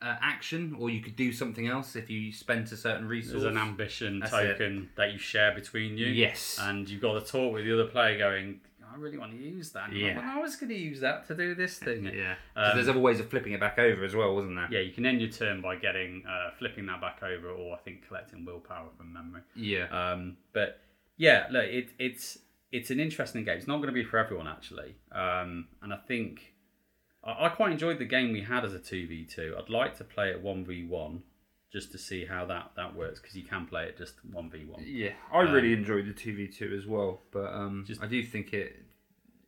uh, 0.00 0.16
action, 0.20 0.76
or 0.78 0.90
you 0.90 1.00
could 1.00 1.16
do 1.16 1.32
something 1.32 1.66
else 1.66 1.96
if 1.96 2.08
you 2.08 2.32
spent 2.32 2.70
a 2.72 2.76
certain 2.76 3.06
resource? 3.08 3.42
There's 3.42 3.44
an 3.44 3.58
ambition 3.58 4.20
That's 4.20 4.30
token 4.32 4.90
that 4.96 5.12
you 5.12 5.18
share 5.18 5.52
between 5.54 5.96
you. 5.98 6.06
Yes. 6.06 6.58
And 6.60 6.88
you've 6.88 7.02
got 7.02 7.14
to 7.24 7.30
talk 7.32 7.52
with 7.52 7.64
the 7.64 7.72
other 7.74 7.86
player 7.90 8.16
going, 8.18 8.60
I 8.90 8.96
really 8.96 9.18
want 9.18 9.32
to 9.32 9.38
use 9.38 9.70
that. 9.72 9.90
And 9.90 9.98
Yeah. 9.98 10.08
like, 10.14 10.24
well, 10.24 10.38
I 10.38 10.40
was 10.40 10.56
going 10.56 10.70
to 10.70 10.74
use 10.78 11.00
that 11.00 11.26
to 11.28 11.34
do 11.34 11.54
this 11.54 11.78
thing. 11.78 12.04
yeah. 12.06 12.36
Um, 12.56 12.74
there's 12.74 12.88
other 12.88 12.98
ways 13.00 13.20
of 13.20 13.28
flipping 13.28 13.52
it 13.52 13.60
back 13.60 13.78
over 13.78 14.02
as 14.04 14.14
well, 14.16 14.34
wasn't 14.34 14.56
there? 14.56 14.68
Yeah, 14.70 14.80
you 14.80 14.92
can 14.92 15.04
end 15.04 15.20
your 15.20 15.30
turn 15.30 15.60
by 15.60 15.76
getting 15.76 16.24
uh, 16.26 16.50
flipping 16.58 16.86
that 16.86 17.00
back 17.00 17.22
over, 17.22 17.50
or 17.50 17.74
I 17.74 17.78
think 17.78 18.06
collecting 18.08 18.44
willpower 18.44 18.88
from 18.96 19.12
memory. 19.12 19.42
Yeah. 19.54 19.86
Um, 19.90 20.38
but 20.52 20.80
yeah, 21.16 21.46
look, 21.50 21.64
it, 21.64 21.90
it's 21.98 22.38
it's 22.72 22.90
an 22.90 22.98
interesting 23.00 23.44
game. 23.44 23.58
It's 23.58 23.66
not 23.66 23.76
going 23.76 23.88
to 23.88 23.92
be 23.92 24.04
for 24.04 24.18
everyone 24.18 24.46
actually, 24.48 24.94
um, 25.12 25.68
and 25.82 25.92
I 25.92 25.96
think 25.96 26.54
I, 27.24 27.46
I 27.46 27.48
quite 27.50 27.72
enjoyed 27.72 27.98
the 27.98 28.04
game 28.04 28.32
we 28.32 28.42
had 28.42 28.64
as 28.64 28.74
a 28.74 28.78
two 28.78 29.06
v 29.06 29.24
two. 29.24 29.54
I'd 29.58 29.70
like 29.70 29.96
to 29.98 30.04
play 30.04 30.30
it 30.30 30.42
one 30.42 30.64
v 30.64 30.84
one 30.84 31.22
just 31.72 31.92
to 31.92 31.98
see 31.98 32.24
how 32.24 32.46
that 32.46 32.72
that 32.76 32.94
works 32.96 33.20
because 33.20 33.36
you 33.36 33.44
can 33.44 33.66
play 33.66 33.84
it 33.84 33.98
just 33.98 34.14
one 34.32 34.50
v 34.50 34.64
one. 34.64 34.82
Yeah, 34.86 35.12
I 35.32 35.40
really 35.40 35.72
enjoyed 35.72 36.06
the 36.06 36.12
two 36.12 36.34
v 36.36 36.48
two 36.48 36.74
as 36.78 36.86
well, 36.86 37.22
but 37.32 37.52
um, 37.52 37.84
Just- 37.86 38.02
I 38.02 38.06
do 38.06 38.22
think 38.22 38.52
it 38.52 38.76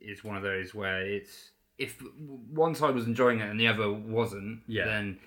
is 0.00 0.24
one 0.24 0.36
of 0.36 0.42
those 0.42 0.74
where 0.74 1.02
it's 1.02 1.50
if 1.78 2.02
one 2.52 2.74
side 2.74 2.94
was 2.94 3.06
enjoying 3.06 3.40
it 3.40 3.48
and 3.50 3.58
the 3.58 3.66
other 3.68 3.90
wasn't, 3.90 4.60
Yeah. 4.66 4.84
then 4.84 5.18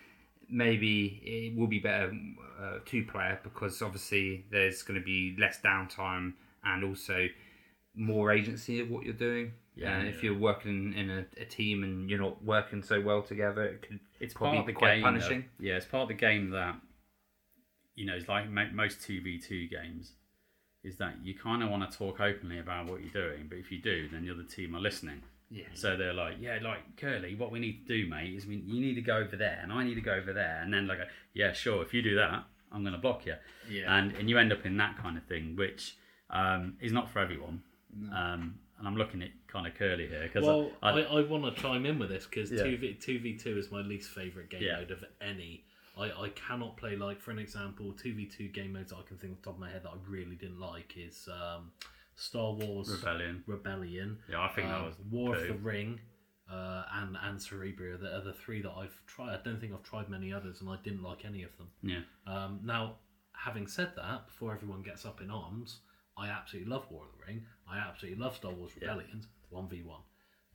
maybe 0.50 1.20
it 1.24 1.58
will 1.58 1.66
be 1.68 1.80
better 1.80 2.14
uh, 2.62 2.78
two 2.86 3.04
player 3.06 3.40
because 3.44 3.82
obviously 3.82 4.46
there's 4.52 4.84
going 4.84 5.00
to 5.00 5.04
be 5.04 5.36
less 5.40 5.60
downtime 5.62 6.34
and 6.64 6.84
also 6.84 7.28
more 7.96 8.32
agency 8.32 8.80
of 8.80 8.90
what 8.92 9.04
you're 9.04 9.14
doing. 9.16 9.54
Yeah, 9.76 9.98
and 9.98 10.08
if 10.08 10.22
you're 10.24 10.38
working 10.38 10.94
in 10.94 11.10
a, 11.10 11.26
a 11.42 11.46
team 11.46 11.84
and 11.84 12.10
you're 12.10 12.20
not 12.20 12.44
working 12.44 12.84
so 12.84 13.02
well 13.02 13.22
together, 13.24 13.64
it 13.64 13.82
could 13.82 14.00
it's 14.20 14.34
probably 14.34 14.58
part 14.58 14.62
of 14.62 14.66
the 14.68 14.74
be 14.74 14.78
quite 14.78 14.94
game. 14.96 15.04
punishing. 15.04 15.46
Yeah, 15.60 15.76
it's 15.78 15.86
part 15.86 16.04
of 16.04 16.08
the 16.10 16.14
game 16.14 16.52
that 16.52 16.76
you 17.96 18.06
know, 18.06 18.16
it's 18.16 18.28
like 18.28 18.50
mo- 18.50 18.70
most 18.74 19.02
two 19.02 19.22
v 19.22 19.40
two 19.40 19.68
games. 19.68 20.14
Is 20.84 20.98
that 20.98 21.16
you 21.24 21.34
kind 21.34 21.64
of 21.64 21.70
want 21.70 21.90
to 21.90 21.98
talk 21.98 22.20
openly 22.20 22.60
about 22.60 22.88
what 22.88 23.00
you're 23.02 23.14
doing, 23.14 23.46
but 23.48 23.58
if 23.58 23.72
you 23.72 23.80
do, 23.82 24.10
then 24.10 24.26
the 24.26 24.32
other 24.34 24.44
team 24.44 24.76
are 24.76 24.82
listening. 24.82 25.22
Yeah. 25.50 25.64
So 25.76 25.96
they're 25.96 26.14
like, 26.14 26.36
yeah, 26.42 26.60
like 26.62 26.98
Kerley, 26.98 27.38
what 27.38 27.52
we 27.52 27.60
need 27.60 27.88
to 27.88 27.98
do, 28.04 28.10
mate, 28.10 28.36
is 28.36 28.46
we, 28.46 28.58
you 28.58 28.82
need 28.82 28.96
to 28.96 29.02
go 29.02 29.18
over 29.18 29.38
there, 29.38 29.60
and 29.64 29.72
I 29.72 29.84
need 29.86 29.96
to 29.96 30.02
go 30.02 30.14
over 30.14 30.34
there, 30.34 30.60
and 30.62 30.74
then 30.74 30.88
like, 30.88 30.98
yeah, 31.34 31.54
sure, 31.54 31.82
if 31.84 31.94
you 31.94 32.02
do 32.02 32.16
that, 32.16 32.44
I'm 32.72 32.82
going 32.82 32.94
to 32.96 33.00
block 33.00 33.26
you, 33.26 33.36
Yeah. 33.70 33.96
and 33.98 34.12
and 34.18 34.30
you 34.30 34.38
end 34.38 34.52
up 34.52 34.66
in 34.66 34.76
that 34.78 34.98
kind 34.98 35.16
of 35.18 35.24
thing, 35.24 35.56
which 35.56 35.96
um, 36.30 36.76
is 36.82 36.92
not 36.92 37.10
for 37.10 37.20
everyone. 37.20 37.62
Um, 38.14 38.56
and 38.84 38.88
I'm 38.90 38.98
looking 38.98 39.22
at 39.22 39.30
kind 39.48 39.66
of 39.66 39.74
Kerley 39.76 40.10
here 40.10 40.24
because 40.24 40.46
Well, 40.46 40.70
I, 40.82 40.90
I, 40.90 41.02
I, 41.04 41.22
want 41.22 41.44
to 41.56 41.62
chime 41.62 41.86
in 41.86 41.98
with 42.00 42.10
this 42.10 42.26
because 42.26 42.50
two 42.50 42.76
v 42.78 42.94
two 42.96 43.18
v 43.18 43.38
two 43.38 43.58
is 43.58 43.72
my 43.72 43.80
least 43.80 44.10
favorite 44.10 44.50
game 44.50 44.62
Yeah. 44.62 44.80
mode 44.80 44.92
of 44.92 45.06
any. 45.22 45.64
I, 45.98 46.06
I 46.12 46.30
cannot 46.36 46.76
play 46.76 46.98
like 46.98 47.22
for 47.22 47.32
an 47.32 47.40
example 47.40 47.94
two 47.94 48.14
v 48.14 48.26
two 48.26 48.50
game 48.50 48.74
modes 48.74 48.90
that 48.90 48.98
I 48.98 49.04
can 49.08 49.18
think 49.18 49.34
of 49.38 49.42
top 49.42 49.54
of 49.54 49.60
my 49.62 49.70
head 49.70 49.84
that 49.84 49.92
I 49.92 49.96
really 50.06 50.36
didn't 50.36 50.60
like 50.60 50.96
is 50.98 51.30
um, 51.32 51.72
Star 52.16 52.52
Wars 52.52 52.90
Rebellion. 52.90 53.44
Rebellion, 53.48 54.18
Yeah, 54.30 54.42
I 54.42 54.50
think 54.50 54.68
that 54.68 54.80
um, 54.80 54.86
was 54.88 54.96
War 55.10 55.36
of 55.38 55.48
the 55.48 55.54
Ring, 55.54 56.02
uh, 56.52 56.84
and 56.96 57.16
and 57.24 57.40
Cerebria. 57.40 57.98
the 58.02 58.10
other 58.14 58.34
three 58.34 58.62
that 58.64 58.72
I've 58.72 59.02
tried. 59.08 59.40
I 59.40 59.44
don't 59.46 59.62
think 59.62 59.72
I've 59.72 59.84
tried 59.84 60.10
many 60.10 60.34
others, 60.34 60.60
and 60.60 60.70
I 60.70 60.76
didn't 60.84 61.04
like 61.04 61.24
any 61.24 61.44
of 61.44 61.52
them. 61.58 61.70
Yeah, 61.82 62.02
Um, 62.28 62.60
now, 62.66 62.98
having 63.32 63.66
said 63.66 63.94
that, 63.96 64.28
before 64.28 64.54
everyone 64.54 64.82
gets 64.82 65.06
up 65.06 65.22
in 65.22 65.32
arms, 65.32 65.80
I 66.18 66.28
absolutely 66.30 66.72
love 66.72 66.86
War 66.92 67.04
of 67.06 67.12
the 67.20 67.26
Ring. 67.26 67.44
I 67.70 67.78
absolutely 67.80 68.22
love 68.22 68.36
Star 68.36 68.52
Wars 68.52 68.72
Rebellions, 68.80 69.28
1v1. 69.52 70.02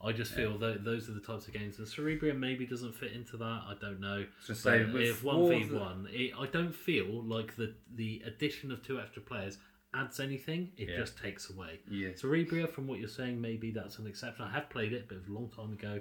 I 0.01 0.13
just 0.13 0.33
feel 0.33 0.57
that 0.59 0.85
those 0.85 1.09
are 1.09 1.13
the 1.13 1.21
types 1.21 1.49
of 1.49 1.55
games. 1.55 1.79
And 1.79 1.87
Cerebria 1.89 2.37
maybe 2.39 2.65
doesn't 2.67 2.95
fit 2.95 3.13
into 3.13 3.37
that. 3.39 3.45
I 3.67 3.75
don't 3.81 3.99
know. 4.01 4.27
So 4.45 4.55
say 4.55 4.85
with 4.85 5.25
one 5.25 5.49
v 5.49 5.65
one, 5.75 6.07
I 6.39 6.47
don't 6.47 6.73
feel 6.75 7.25
like 7.25 7.57
the 7.57 7.75
the 7.97 8.23
addition 8.25 8.71
of 8.71 8.85
two 8.87 9.01
extra 9.01 9.23
players 9.23 9.59
adds 9.95 10.21
anything. 10.21 10.71
It 10.77 10.89
Yeah. 10.91 10.99
just 10.99 11.19
takes 11.19 11.51
away. 11.51 11.81
Yeah. 11.91 12.11
Cerebria, 12.11 12.71
from 12.71 12.87
what 12.87 13.01
you're 13.01 13.09
saying, 13.09 13.41
maybe 13.41 13.73
that's 13.73 13.99
an 13.99 14.07
exception. 14.07 14.45
I 14.45 14.51
have 14.53 14.71
played 14.71 14.93
it, 14.93 15.09
but 15.09 15.17
it 15.17 15.21
was 15.23 15.29
a 15.29 15.33
long 15.33 15.51
time 15.51 15.73
ago. 15.73 16.01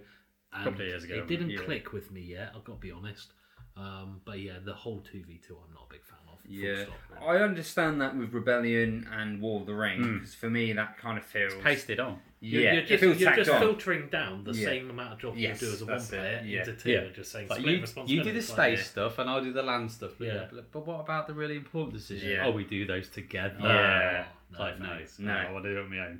And 0.53 0.63
Couple 0.63 0.81
of 0.81 0.87
years 0.87 1.03
ago, 1.03 1.15
It 1.15 1.27
didn't 1.27 1.49
yeah. 1.49 1.61
click 1.61 1.91
with 1.93 2.11
me 2.11 2.21
yet. 2.21 2.51
I've 2.55 2.63
got 2.65 2.73
to 2.75 2.79
be 2.79 2.91
honest. 2.91 3.33
Um, 3.75 4.21
but 4.25 4.39
yeah, 4.39 4.59
the 4.63 4.73
whole 4.75 5.01
two 5.01 5.23
v 5.25 5.39
two, 5.39 5.57
I'm 5.57 5.73
not 5.73 5.87
a 5.89 5.93
big 5.93 6.03
fan 6.05 6.19
Yeah, 6.47 6.83
stop. 6.83 7.23
I 7.27 7.37
understand 7.37 7.99
that 8.01 8.15
with 8.15 8.33
Rebellion 8.33 9.07
and 9.11 9.41
War 9.41 9.59
of 9.61 9.65
the 9.67 9.73
Ring 9.73 9.99
mm. 9.99 10.19
because 10.19 10.35
for 10.35 10.49
me 10.49 10.71
that 10.73 10.97
kind 10.97 11.17
of 11.17 11.25
feels 11.25 11.53
pasted 11.63 11.99
on. 11.99 12.19
You're, 12.39 12.61
yeah, 12.61 12.73
you're 12.73 12.81
it 12.83 12.87
just, 12.87 13.03
feels 13.03 13.19
you're 13.19 13.29
tacked 13.31 13.39
just 13.45 13.51
on. 13.51 13.59
filtering 13.59 14.09
down 14.09 14.43
the 14.43 14.53
Yeah. 14.53 14.65
same 14.67 14.89
amount 14.91 15.13
of 15.13 15.19
job 15.19 15.35
Yes, 15.35 15.59
you 15.59 15.67
do 15.69 15.73
as 15.73 15.81
a 15.81 15.85
one 15.85 15.93
that's 15.97 16.05
it, 16.05 16.09
player 16.19 16.43
yeah. 16.45 16.59
into 16.59 16.73
two, 16.73 16.91
Yeah. 16.91 16.99
and 16.99 17.15
just 17.15 17.31
saying 17.31 17.47
Like 17.49 17.59
split 17.59 17.71
you, 17.71 17.75
you 17.77 17.81
responsibility. 17.81 18.29
do 18.29 18.33
the 18.33 18.39
It's 18.39 18.49
like, 18.57 18.77
space 18.77 18.89
stuff, 18.91 19.17
and 19.17 19.29
I'll 19.29 19.43
do 19.43 19.51
the 19.53 19.63
land 19.63 19.91
stuff. 19.91 20.11
But, 20.19 20.27
Yeah. 20.27 20.45
but, 20.53 20.71
but 20.71 20.85
what 20.85 20.99
about 20.99 21.25
the 21.27 21.33
really 21.33 21.55
important 21.55 21.93
decision? 21.95 22.29
Yeah. 22.31 22.45
Oh, 22.45 22.51
we 22.51 22.63
do 22.63 22.85
those 22.85 23.09
together. 23.09 23.57
Yeah. 23.59 24.25
Oh, 24.27 24.31
it's 24.51 24.59
like 24.59 24.79
no, 24.79 24.85
thanks. 24.85 25.17
no, 25.19 25.33
No. 25.33 25.39
I 25.39 25.51
want 25.51 25.65
to 25.65 25.73
do 25.73 25.79
it 25.79 25.83
on 25.83 25.89
my 25.89 26.05
own. 26.05 26.19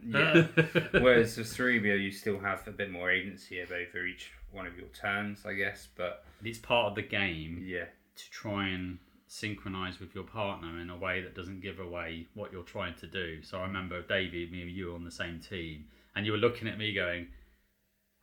Yeah. 0.94 1.00
Whereas 1.04 1.38
with 1.38 1.48
Cerebria, 1.48 2.02
you 2.02 2.12
still 2.12 2.40
have 2.40 2.68
a 2.68 2.72
bit 2.72 2.90
more 2.92 3.12
agency 3.12 3.62
over 3.62 4.06
each 4.08 4.32
one 4.52 4.66
of 4.66 4.76
your 4.76 4.88
turns, 4.88 5.46
I 5.46 5.54
guess. 5.54 5.88
But 5.96 6.26
it's 6.44 6.58
part 6.58 6.88
of 6.88 6.96
the 6.96 7.04
game 7.04 7.64
yeah, 7.64 7.86
to 8.16 8.30
try 8.32 8.70
and 8.70 8.98
synchronize 9.28 10.00
with 10.00 10.16
your 10.16 10.24
partner 10.24 10.80
in 10.80 10.90
a 10.90 10.98
way 10.98 11.22
that 11.22 11.36
doesn't 11.36 11.62
give 11.62 11.80
away 11.80 12.28
what 12.34 12.52
you're 12.52 12.64
trying 12.64 12.96
to 12.96 13.08
do. 13.08 13.42
So 13.44 13.60
I 13.60 13.64
remember 13.64 14.02
David, 14.02 14.52
me 14.52 14.62
and 14.62 14.72
you 14.72 14.88
were 14.88 14.96
on 14.96 15.04
the 15.04 15.12
same 15.12 15.40
team, 15.40 15.86
and 16.16 16.26
you 16.26 16.32
were 16.32 16.38
looking 16.38 16.68
at 16.68 16.78
me 16.78 16.94
going, 16.94 17.28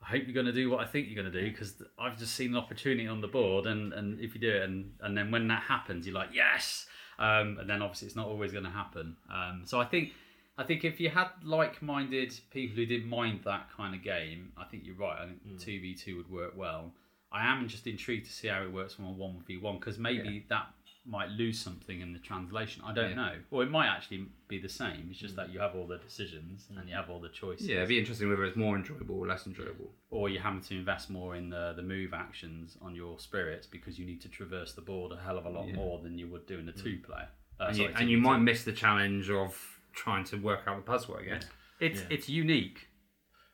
I 0.01 0.07
hope 0.07 0.23
you're 0.25 0.33
going 0.33 0.45
to 0.45 0.51
do 0.51 0.69
what 0.69 0.81
I 0.81 0.85
think 0.85 1.07
you're 1.07 1.21
going 1.21 1.31
to 1.31 1.41
do 1.41 1.49
because 1.49 1.81
I've 1.97 2.17
just 2.17 2.35
seen 2.35 2.51
an 2.51 2.57
opportunity 2.57 3.07
on 3.07 3.21
the 3.21 3.27
board, 3.27 3.65
and, 3.65 3.93
and 3.93 4.19
if 4.19 4.35
you 4.35 4.41
do 4.41 4.49
it, 4.49 4.63
and, 4.63 4.91
and 5.01 5.17
then 5.17 5.31
when 5.31 5.47
that 5.47 5.63
happens, 5.63 6.05
you're 6.05 6.15
like, 6.15 6.29
yes, 6.33 6.85
um, 7.19 7.57
and 7.59 7.69
then 7.69 7.81
obviously 7.81 8.07
it's 8.07 8.15
not 8.15 8.27
always 8.27 8.51
going 8.51 8.65
to 8.65 8.69
happen. 8.69 9.15
Um, 9.33 9.61
so 9.65 9.79
I 9.79 9.85
think 9.85 10.11
I 10.57 10.63
think 10.63 10.85
if 10.85 10.99
you 10.99 11.09
had 11.09 11.27
like-minded 11.43 12.33
people 12.49 12.77
who 12.77 12.85
didn't 12.85 13.09
mind 13.09 13.41
that 13.43 13.69
kind 13.75 13.93
of 13.93 14.03
game, 14.03 14.53
I 14.57 14.63
think 14.63 14.83
you're 14.85 14.95
right. 14.95 15.19
I 15.21 15.25
think 15.25 15.59
two 15.59 15.79
v 15.81 15.93
two 15.93 16.17
would 16.17 16.29
work 16.29 16.53
well. 16.55 16.93
I 17.31 17.45
am 17.45 17.67
just 17.67 17.87
intrigued 17.87 18.25
to 18.27 18.31
see 18.31 18.47
how 18.47 18.61
it 18.63 18.71
works 18.71 18.93
from 18.93 19.05
a 19.05 19.11
one 19.11 19.43
v 19.45 19.57
one 19.57 19.79
because 19.79 19.97
maybe 19.97 20.45
that 20.49 20.67
might 21.07 21.29
lose 21.29 21.59
something 21.59 22.01
in 22.01 22.13
the 22.13 22.19
translation. 22.19 22.81
I 22.83 22.91
don't 22.93 23.11
Yeah. 23.11 23.15
know, 23.15 23.35
or 23.51 23.61
it 23.63 23.69
might 23.69 23.87
actually 23.87 24.25
be 24.47 24.57
the 24.57 24.69
same. 24.69 25.07
It's 25.11 25.19
just 25.19 25.33
mm. 25.33 25.37
that 25.37 25.49
you 25.51 25.59
have 25.59 25.75
all 25.75 25.85
the 25.85 25.97
decisions 25.97 26.67
and 26.69 26.79
mm. 26.79 26.89
you 26.89 26.95
have 26.95 27.09
all 27.09 27.19
the 27.19 27.29
choices. 27.29 27.67
yeah, 27.67 27.77
it'd 27.77 27.89
be 27.89 27.99
interesting 27.99 28.27
whether 28.29 28.43
it's 28.43 28.57
more 28.57 28.75
enjoyable 28.75 29.19
or 29.19 29.27
less 29.27 29.45
enjoyable. 29.45 29.91
or 30.09 30.29
you're 30.29 30.41
having 30.41 30.61
to 30.61 30.75
invest 30.75 31.09
more 31.09 31.35
in 31.35 31.49
the, 31.49 31.73
the 31.75 31.81
move 31.83 32.13
actions 32.13 32.77
on 32.81 32.95
your 32.95 33.19
spirits 33.19 33.67
because 33.67 33.99
you 33.99 34.05
need 34.05 34.21
to 34.21 34.29
traverse 34.29 34.73
the 34.73 34.81
board 34.81 35.11
a 35.11 35.17
hell 35.17 35.37
of 35.37 35.45
a 35.45 35.49
lot 35.49 35.67
Yeah. 35.67 35.75
more 35.75 35.99
than 35.99 36.17
you 36.17 36.27
would 36.29 36.45
do 36.47 36.57
in 36.57 36.67
a 36.69 36.71
mm. 36.71 36.83
two 36.83 36.97
player. 37.05 37.27
Uh, 37.59 37.65
And, 37.65 37.75
sorry, 37.77 37.89
you, 37.89 37.95
and 37.97 38.09
you 38.09 38.17
might 38.17 38.39
miss 38.39 38.63
the 38.63 38.71
challenge 38.73 39.29
of 39.29 39.79
trying 39.93 40.23
to 40.25 40.37
work 40.37 40.61
out 40.67 40.77
the 40.77 40.81
puzzle, 40.91 41.17
I 41.19 41.23
guess. 41.25 41.45
It's 41.79 42.01
Yeah. 42.01 42.07
it's 42.09 42.29
unique. 42.29 42.87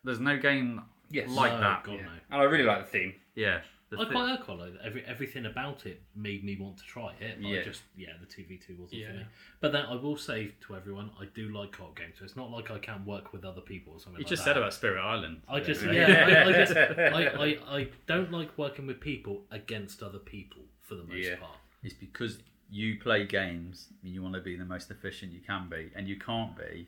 There's 0.04 0.20
no 0.20 0.38
game 0.38 0.82
Yes. 1.10 1.30
like 1.30 1.52
No, 1.54 1.60
that. 1.60 1.84
God, 1.84 2.00
no. 2.02 2.10
And 2.32 2.42
I 2.42 2.44
really 2.44 2.64
like 2.64 2.86
the 2.86 2.92
theme. 2.98 3.14
Yeah. 3.36 3.62
The 3.92 3.98
I 4.00 4.06
thi- 4.06 4.12
quite, 4.12 4.40
I 4.50 4.54
like 4.54 4.74
that. 4.74 4.86
Every, 4.86 5.04
everything 5.06 5.46
about 5.46 5.86
it 5.86 6.02
made 6.16 6.44
me 6.46 6.56
want 6.58 6.78
to 6.78 6.84
try 6.86 7.14
it. 7.20 7.42
But 7.42 7.48
Yeah. 7.50 7.60
I 7.60 7.64
just, 7.64 7.82
yeah, 7.98 8.14
the 8.20 8.26
2v2 8.26 8.78
wasn't 8.80 9.06
for 9.06 9.14
me. 9.14 9.26
But 9.60 9.74
then 9.74 9.86
I 9.86 9.96
will 9.96 10.16
say 10.18 10.54
to 10.68 10.76
everyone, 10.76 11.12
I 11.20 11.26
do 11.36 11.50
like 11.50 11.74
co-op 11.74 11.98
games. 11.98 12.16
So 12.18 12.24
it's 12.24 12.38
not 12.38 12.50
like 12.52 12.72
I 12.72 12.80
can't 12.80 13.06
work 13.06 13.34
with 13.34 13.44
other 13.44 13.60
people 13.62 13.92
or 13.94 14.00
something 14.00 14.20
you 14.20 14.24
like 14.24 14.30
just 14.30 14.46
that. 14.46 14.52
said 14.52 14.58
about 14.58 14.74
Spirit 14.74 15.02
Island. 15.02 15.42
I 15.50 15.60
just, 15.60 15.84
Yeah. 15.84 15.92
yeah, 16.10 16.44
I, 16.46 16.50
I 16.50 16.54
just, 16.54 16.76
I, 16.78 17.28
I, 17.28 17.78
I 17.80 17.88
don't 18.08 18.32
like 18.32 18.58
working 18.58 18.88
with 18.88 19.02
people 19.02 19.42
against 19.52 20.02
other 20.02 20.20
people 20.20 20.62
for 20.80 20.96
the 20.96 21.04
most 21.04 21.18
Yeah. 21.28 21.36
part. 21.36 21.58
It's 21.84 21.94
because 21.94 22.40
you 22.70 22.98
play 22.98 23.26
games 23.26 23.90
and 24.04 24.14
you 24.14 24.24
want 24.24 24.36
to 24.36 24.42
be 24.42 24.56
the 24.56 24.64
most 24.64 24.90
efficient 24.90 25.34
you 25.34 25.42
can 25.42 25.68
be, 25.70 25.92
and 25.96 26.08
you 26.08 26.18
can't 26.18 26.56
be. 26.56 26.88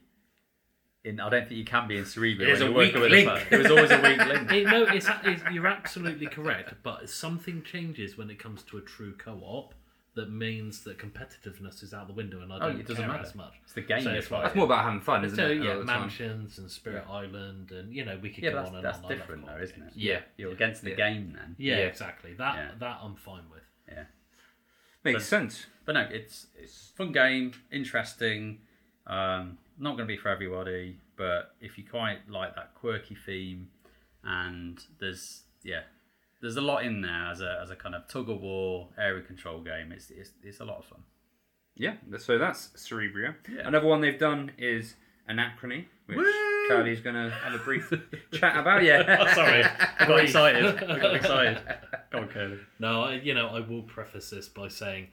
In, 1.05 1.19
I 1.19 1.29
don't 1.29 1.47
think 1.49 1.57
you 1.57 1.65
can 1.65 1.87
be 1.87 1.97
in 1.97 2.05
Cerebria. 2.05 2.45
There's 2.45 2.61
when 2.61 2.69
a 2.71 2.75
weak 2.77 2.93
link. 2.95 3.27
person. 3.27 3.47
There 3.49 3.59
was 3.59 3.71
always 3.71 3.91
a 3.91 4.01
weak 4.01 4.17
link. 4.25 4.51
It, 4.51 4.67
no, 4.67 4.83
it's, 4.83 5.07
it's, 5.25 5.43
you're 5.51 5.67
absolutely 5.67 6.27
correct. 6.27 6.73
But 6.81 7.09
something 7.09 7.61
changes 7.63 8.17
when 8.17 8.29
it 8.29 8.39
comes 8.39 8.63
to 8.63 8.77
a 8.77 8.81
true 8.81 9.13
co-op 9.17 9.73
that 10.15 10.29
means 10.31 10.83
that 10.83 10.97
competitiveness 10.99 11.81
is 11.83 11.93
out 11.93 12.07
the 12.07 12.13
window, 12.13 12.39
and 12.41 12.53
I 12.53 12.57
Oh, 12.57 12.59
don't 12.59 12.75
oh, 12.75 12.79
it 12.79 12.87
doesn't 12.87 13.03
care 13.03 13.07
matter. 13.11 13.23
as 13.23 13.35
much. 13.35 13.53
It's 13.63 13.73
the 13.73 13.81
game 13.81 14.01
So 14.03 14.11
it's 14.11 14.29
like- 14.31 14.41
playing. 14.41 14.45
It's 14.45 14.55
more 14.55 14.65
about 14.65 14.83
having 14.85 15.01
fun, 15.01 15.25
isn't 15.25 15.35
So 15.35 15.47
it? 15.47 15.57
yeah, 15.57 15.73
lot 15.73 15.87
time? 15.87 16.01
mansions 16.01 16.57
and 16.59 16.69
Spirit 16.71 17.03
Island, 17.09 17.71
and 17.71 17.91
you 17.93 18.05
know 18.05 18.17
we 18.21 18.29
could 18.29 18.43
Yeah, 18.43 18.51
go 18.51 18.59
on 18.59 18.75
and 18.75 18.85
that's 18.85 18.99
on. 18.99 19.05
I 19.05 19.07
love 19.09 19.17
different 19.17 19.45
though, 19.47 19.57
isn't 19.61 19.81
it? 19.81 19.93
Yeah. 19.95 20.19
You're 20.37 20.51
against 20.51 20.83
the 20.83 20.91
Yeah. 20.91 20.95
game 20.95 21.33
then. 21.35 21.55
Yeah, 21.57 21.77
Yeah. 21.79 21.81
exactly. 21.85 22.33
That 22.35 22.55
Yeah. 22.55 22.71
that 22.79 22.99
I'm 23.01 23.15
fine 23.15 23.43
with. 23.51 23.63
Yeah. 23.89 24.03
Makes 25.03 25.15
But- 25.15 25.23
sense. 25.23 25.65
But 25.83 25.93
no, 25.93 26.01
it's 26.09 26.47
it's 26.55 26.93
fun 26.95 27.11
game, 27.11 27.53
interesting. 27.71 28.59
Um, 29.07 29.57
not 29.77 29.97
going 29.97 30.07
to 30.07 30.13
be 30.13 30.17
for 30.17 30.29
everybody, 30.29 30.97
but 31.15 31.55
if 31.61 31.77
you 31.77 31.83
quite 31.89 32.29
like 32.29 32.55
that 32.55 32.73
quirky 32.75 33.15
theme, 33.15 33.69
and 34.23 34.79
there's 34.99 35.43
yeah, 35.63 35.81
there's 36.41 36.57
a 36.57 36.61
lot 36.61 36.83
in 36.85 37.01
there 37.01 37.27
as 37.31 37.41
a 37.41 37.59
as 37.61 37.71
a 37.71 37.75
kind 37.75 37.95
of 37.95 38.07
tug 38.07 38.29
of 38.29 38.41
war 38.41 38.89
area 38.97 39.23
control 39.23 39.61
game. 39.61 39.91
It's 39.91 40.09
it's, 40.09 40.31
it's 40.43 40.59
a 40.59 40.65
lot 40.65 40.79
of 40.79 40.85
fun. 40.85 41.03
Yeah, 41.75 41.95
so 42.19 42.37
that's 42.37 42.67
Cerebria. 42.75 43.35
Yeah. 43.49 43.67
Another 43.67 43.87
one 43.87 44.01
they've 44.01 44.19
done 44.19 44.51
is 44.57 44.95
Anachrony, 45.29 45.85
which 46.05 46.17
Woo! 46.17 46.67
Kerley's 46.69 47.01
going 47.01 47.15
to 47.15 47.31
have 47.31 47.53
a 47.53 47.63
brief 47.63 47.91
chat 48.33 48.57
about. 48.57 48.83
Yeah. 48.83 49.17
Oh, 49.19 49.33
sorry, 49.33 49.63
I 49.63 50.05
got 50.05 50.19
excited. 50.23 50.65
I 50.65 50.99
got 50.99 51.15
excited. 51.15 51.61
Go 52.11 52.19
on, 52.19 52.27
Kerley. 52.27 52.59
No, 52.79 53.03
I, 53.05 53.13
you 53.15 53.33
know 53.33 53.47
I 53.47 53.59
will 53.59 53.81
preface 53.83 54.29
this 54.29 54.47
by 54.47 54.67
saying 54.67 55.07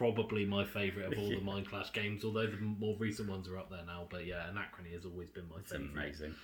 probably 0.00 0.46
my 0.46 0.64
favourite 0.64 1.12
of 1.12 1.18
all 1.18 1.28
the 1.28 1.36
Mindclash 1.52 1.92
games, 1.92 2.24
although 2.24 2.46
the 2.46 2.56
more 2.56 2.96
recent 2.98 3.28
ones 3.28 3.46
are 3.48 3.58
up 3.58 3.68
there 3.68 3.84
now. 3.86 4.06
But 4.10 4.24
yeah, 4.24 4.46
Anachrony 4.50 4.94
has 4.94 5.04
always 5.04 5.28
been 5.28 5.44
my 5.50 5.56
It's 5.58 5.72
favourite. 5.72 5.92
amazing. 5.92 6.34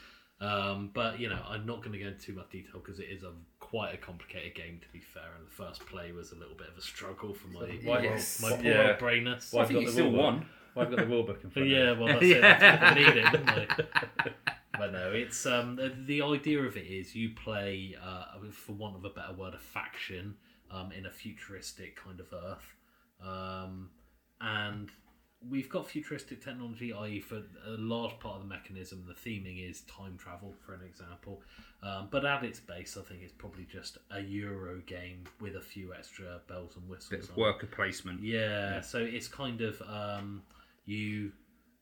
Um, 0.43 0.91
but 0.93 1.19
you 1.19 1.31
know, 1.31 1.41
I'm 1.49 1.65
not 1.65 1.79
going 1.79 1.93
to 1.93 1.99
go 1.99 2.09
into 2.09 2.21
too 2.21 2.35
much 2.35 2.51
detail 2.51 2.75
because 2.85 2.99
it 3.01 3.07
is 3.11 3.23
a 3.23 3.33
quite 3.59 3.95
a 3.95 3.97
complicated 3.97 4.55
game 4.55 4.79
to 4.83 4.89
be 4.93 5.01
fair. 5.01 5.31
And 5.39 5.47
the 5.47 5.51
first 5.51 5.87
play 5.87 6.13
was 6.13 6.33
a 6.33 6.35
little 6.35 6.55
bit 6.55 6.69
of 6.69 6.77
a 6.77 6.83
struggle 6.83 7.33
for 7.33 7.49
my 7.49 7.61
Why- 7.83 8.03
Yes. 8.03 8.43
my 8.43 8.51
poor 8.51 8.63
Yeah. 8.63 8.89
old 8.91 8.99
brainers. 8.99 9.59
I 9.59 9.65
think 9.65 9.81
you 9.81 9.91
still 9.91 10.11
won. 10.11 10.45
Well, 10.75 10.85
I've 10.85 10.91
got 10.95 11.01
the 11.01 11.07
rule 11.07 11.23
book 11.23 11.41
in 11.43 11.49
front 11.49 11.69
yeah, 11.71 11.93
of 11.93 11.99
me. 11.99 12.05
well, 12.05 12.13
that's 12.13 12.27
it. 12.27 12.41
That's 12.43 12.63
what 12.83 12.93
I 12.93 12.95
need 12.95 13.17
it, 13.17 13.33
didn't 13.33 13.49
I? 13.49 14.33
But 14.79 14.93
no, 14.93 15.11
it's 15.13 15.47
um 15.47 15.77
the, 15.77 15.95
the 16.05 16.21
idea 16.21 16.61
of 16.63 16.77
it 16.77 16.87
is 16.87 17.15
you 17.17 17.31
play, 17.31 17.97
uh, 17.99 18.25
for 18.53 18.73
want 18.73 18.97
of 18.97 19.07
a 19.07 19.09
better 19.09 19.33
word, 19.33 19.55
a 19.55 19.59
faction 19.59 20.35
um, 20.71 20.93
in 20.93 21.07
a 21.07 21.11
futuristic 21.11 21.97
kind 21.97 22.21
of 22.21 22.27
Earth, 22.31 22.75
um, 23.25 23.91
and 24.41 24.91
we've 25.49 25.69
got 25.69 25.89
futuristic 25.89 26.43
technology, 26.43 26.93
i.e., 26.93 27.21
for 27.21 27.37
a 27.67 27.71
large 27.71 28.19
part 28.21 28.37
of 28.37 28.43
the 28.43 28.49
mechanism, 28.49 29.05
the 29.07 29.15
theming 29.15 29.69
is 29.69 29.83
time 29.83 30.17
travel, 30.17 30.55
for 30.65 30.75
an 30.75 30.81
example. 30.83 31.43
Um, 31.83 32.09
but 32.11 32.25
at 32.25 32.43
its 32.43 32.61
base, 32.61 32.97
I 32.97 33.03
think 33.03 33.21
it's 33.23 33.33
probably 33.33 33.65
just 33.71 33.99
a 34.11 34.21
Euro 34.21 34.81
game 34.87 35.25
with 35.41 35.57
a 35.57 35.61
few 35.61 35.95
extra 35.95 36.41
bells 36.49 36.77
and 36.77 36.89
whistles. 36.89 37.11
Bit 37.11 37.31
of 37.31 37.37
worker 37.37 37.67
placement. 37.67 38.23
Yeah, 38.23 38.81
so 38.81 38.99
it's 38.99 39.29
kind 39.29 39.61
of 39.61 39.81
um, 39.83 40.43
you 40.85 41.33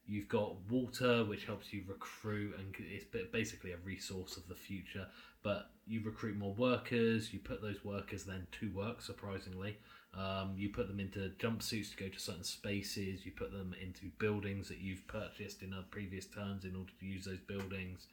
You've 0.07 0.29
got 0.29 0.57
water, 0.70 1.25
which 1.25 1.47
helps 1.47 1.73
you 1.73 1.83
recruit, 1.88 2.55
and 2.59 2.75
it's 2.79 3.07
basically 3.33 3.73
a 3.73 3.79
resource 3.79 4.37
of 4.37 4.47
the 4.49 4.55
future. 4.55 5.07
But 5.42 5.70
you 5.87 6.03
recruit 6.05 6.37
more 6.37 6.53
workers. 6.53 7.33
You 7.33 7.38
put 7.38 7.62
those 7.62 7.83
workers 7.85 8.25
then 8.25 8.47
to 8.61 8.70
work. 8.73 9.01
Surprisingly, 9.01 9.79
um, 10.18 10.55
you 10.57 10.68
put 10.68 10.87
them 10.88 11.00
into 11.00 11.33
jumpsuits 11.38 11.90
to 11.90 11.96
go 11.96 12.09
to 12.09 12.18
certain 12.18 12.44
spaces. 12.44 13.24
You 13.24 13.33
put 13.33 13.53
them 13.53 13.74
into 13.81 14.11
buildings 14.18 14.68
that 14.68 14.79
you've 14.79 15.07
purchased 15.09 15.62
in 15.62 15.72
a 15.72 15.83
previous 15.90 16.27
turns 16.27 16.64
in 16.64 16.77
order 16.77 16.92
to 17.00 17.07
use 17.07 17.24
those 17.24 17.40
buildings, 17.40 18.07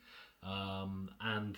um, 0.43 1.09
and 1.21 1.57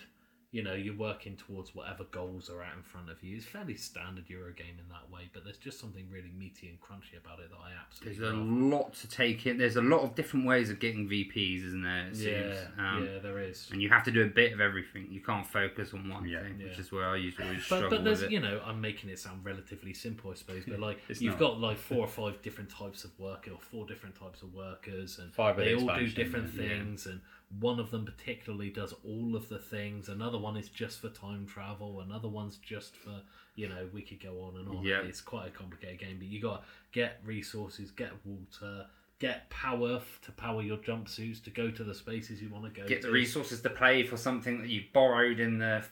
you 0.54 0.62
know 0.62 0.72
you're 0.74 0.96
working 0.96 1.34
towards 1.36 1.74
whatever 1.74 2.04
goals 2.04 2.48
are 2.48 2.62
out 2.62 2.76
in 2.76 2.82
front 2.84 3.10
of 3.10 3.20
you. 3.24 3.36
It's 3.36 3.44
fairly 3.44 3.74
standard 3.74 4.24
Euro 4.28 4.52
game 4.52 4.76
in 4.78 4.88
that 4.88 5.10
way, 5.12 5.28
but 5.32 5.42
there's 5.42 5.56
just 5.58 5.80
something 5.80 6.06
really 6.12 6.30
meaty 6.38 6.68
and 6.68 6.80
crunchy 6.80 7.18
about 7.22 7.40
it 7.40 7.50
that 7.50 7.56
I 7.56 7.72
absolutely 7.84 8.20
There's 8.20 8.32
a 8.32 8.36
lot 8.36 8.94
to 8.94 9.08
take 9.08 9.46
in. 9.46 9.58
There's 9.58 9.74
a 9.74 9.82
lot 9.82 10.02
of 10.02 10.14
different 10.14 10.46
ways 10.46 10.70
of 10.70 10.78
getting 10.78 11.08
VPs, 11.08 11.66
isn't 11.66 11.82
there? 11.82 12.06
It 12.06 12.14
Yeah. 12.16 12.64
Um, 12.78 13.04
yeah, 13.04 13.18
there 13.18 13.40
is. 13.40 13.68
And 13.72 13.82
you 13.82 13.88
have 13.88 14.04
to 14.04 14.12
do 14.12 14.22
a 14.22 14.26
bit 14.28 14.52
of 14.52 14.60
everything. 14.60 15.08
You 15.10 15.20
can't 15.20 15.44
focus 15.46 15.92
on 15.92 16.08
one 16.08 16.24
Yeah. 16.28 16.42
thing, 16.42 16.58
which 16.62 16.78
is 16.78 16.92
where 16.92 17.08
I 17.08 17.16
usually 17.16 17.48
always 17.48 17.58
But, 17.58 17.64
struggle 17.78 17.90
but 17.90 18.04
there's 18.04 18.20
with 18.20 18.30
it. 18.30 18.34
you 18.34 18.40
know 18.40 18.62
I'm 18.64 18.80
making 18.80 19.10
it 19.10 19.18
sound 19.18 19.44
relatively 19.44 19.92
simple 19.92 20.30
I 20.30 20.34
suppose 20.34 20.62
but 20.68 20.78
like 20.88 21.00
you've 21.08 21.32
not. 21.32 21.40
got 21.40 21.60
like 21.60 21.78
four 21.78 21.98
or 21.98 22.06
five 22.06 22.40
different 22.42 22.70
types 22.70 23.02
of 23.02 23.10
worker 23.18 23.50
or 23.50 23.58
four 23.58 23.86
different 23.86 24.14
types 24.14 24.42
of 24.42 24.54
workers 24.54 25.18
and 25.18 25.34
Five 25.34 25.56
they 25.56 25.74
the 25.74 25.74
all 25.74 25.80
do 25.80 25.84
expansion, 26.04 26.14
different 26.24 26.54
yeah. 26.54 26.68
things 26.68 27.06
and 27.06 27.20
one 27.60 27.78
of 27.78 27.90
them 27.90 28.04
particularly 28.04 28.70
does 28.70 28.94
all 29.04 29.36
of 29.36 29.48
the 29.48 29.58
things. 29.58 30.08
Another 30.08 30.38
one 30.38 30.56
is 30.56 30.68
just 30.68 31.00
for 31.00 31.08
time 31.08 31.46
travel. 31.46 32.00
Another 32.00 32.28
one's 32.28 32.56
just 32.56 32.96
for 32.96 33.20
you 33.54 33.68
know 33.68 33.88
we 33.92 34.02
could 34.02 34.22
go 34.22 34.40
on 34.42 34.56
and 34.56 34.68
on. 34.68 34.84
Yeah. 34.84 35.02
it's 35.02 35.20
quite 35.20 35.48
a 35.48 35.50
complicated 35.50 35.98
game 35.98 36.16
but 36.18 36.26
you 36.26 36.40
got 36.40 36.62
to 36.62 36.68
get 36.92 37.20
resources 37.24 37.90
get 37.90 38.12
water 38.24 38.86
get 39.20 39.48
power 39.48 40.02
to 40.22 40.32
power 40.32 40.62
your 40.62 40.76
jumpsuits 40.78 41.42
to 41.44 41.50
go 41.50 41.70
to 41.70 41.84
the 41.84 41.94
spaces 41.94 42.42
you 42.42 42.48
want 42.50 42.64
to 42.64 42.80
go 42.80 42.86
Get 42.86 43.02
the 43.02 43.10
resources 43.10 43.60
to 43.62 43.70
play 43.70 44.02
for 44.02 44.16
something 44.16 44.60
that 44.60 44.68
you've 44.68 44.92
borrowed 44.92 45.40
in 45.40 45.58
the 45.58 45.84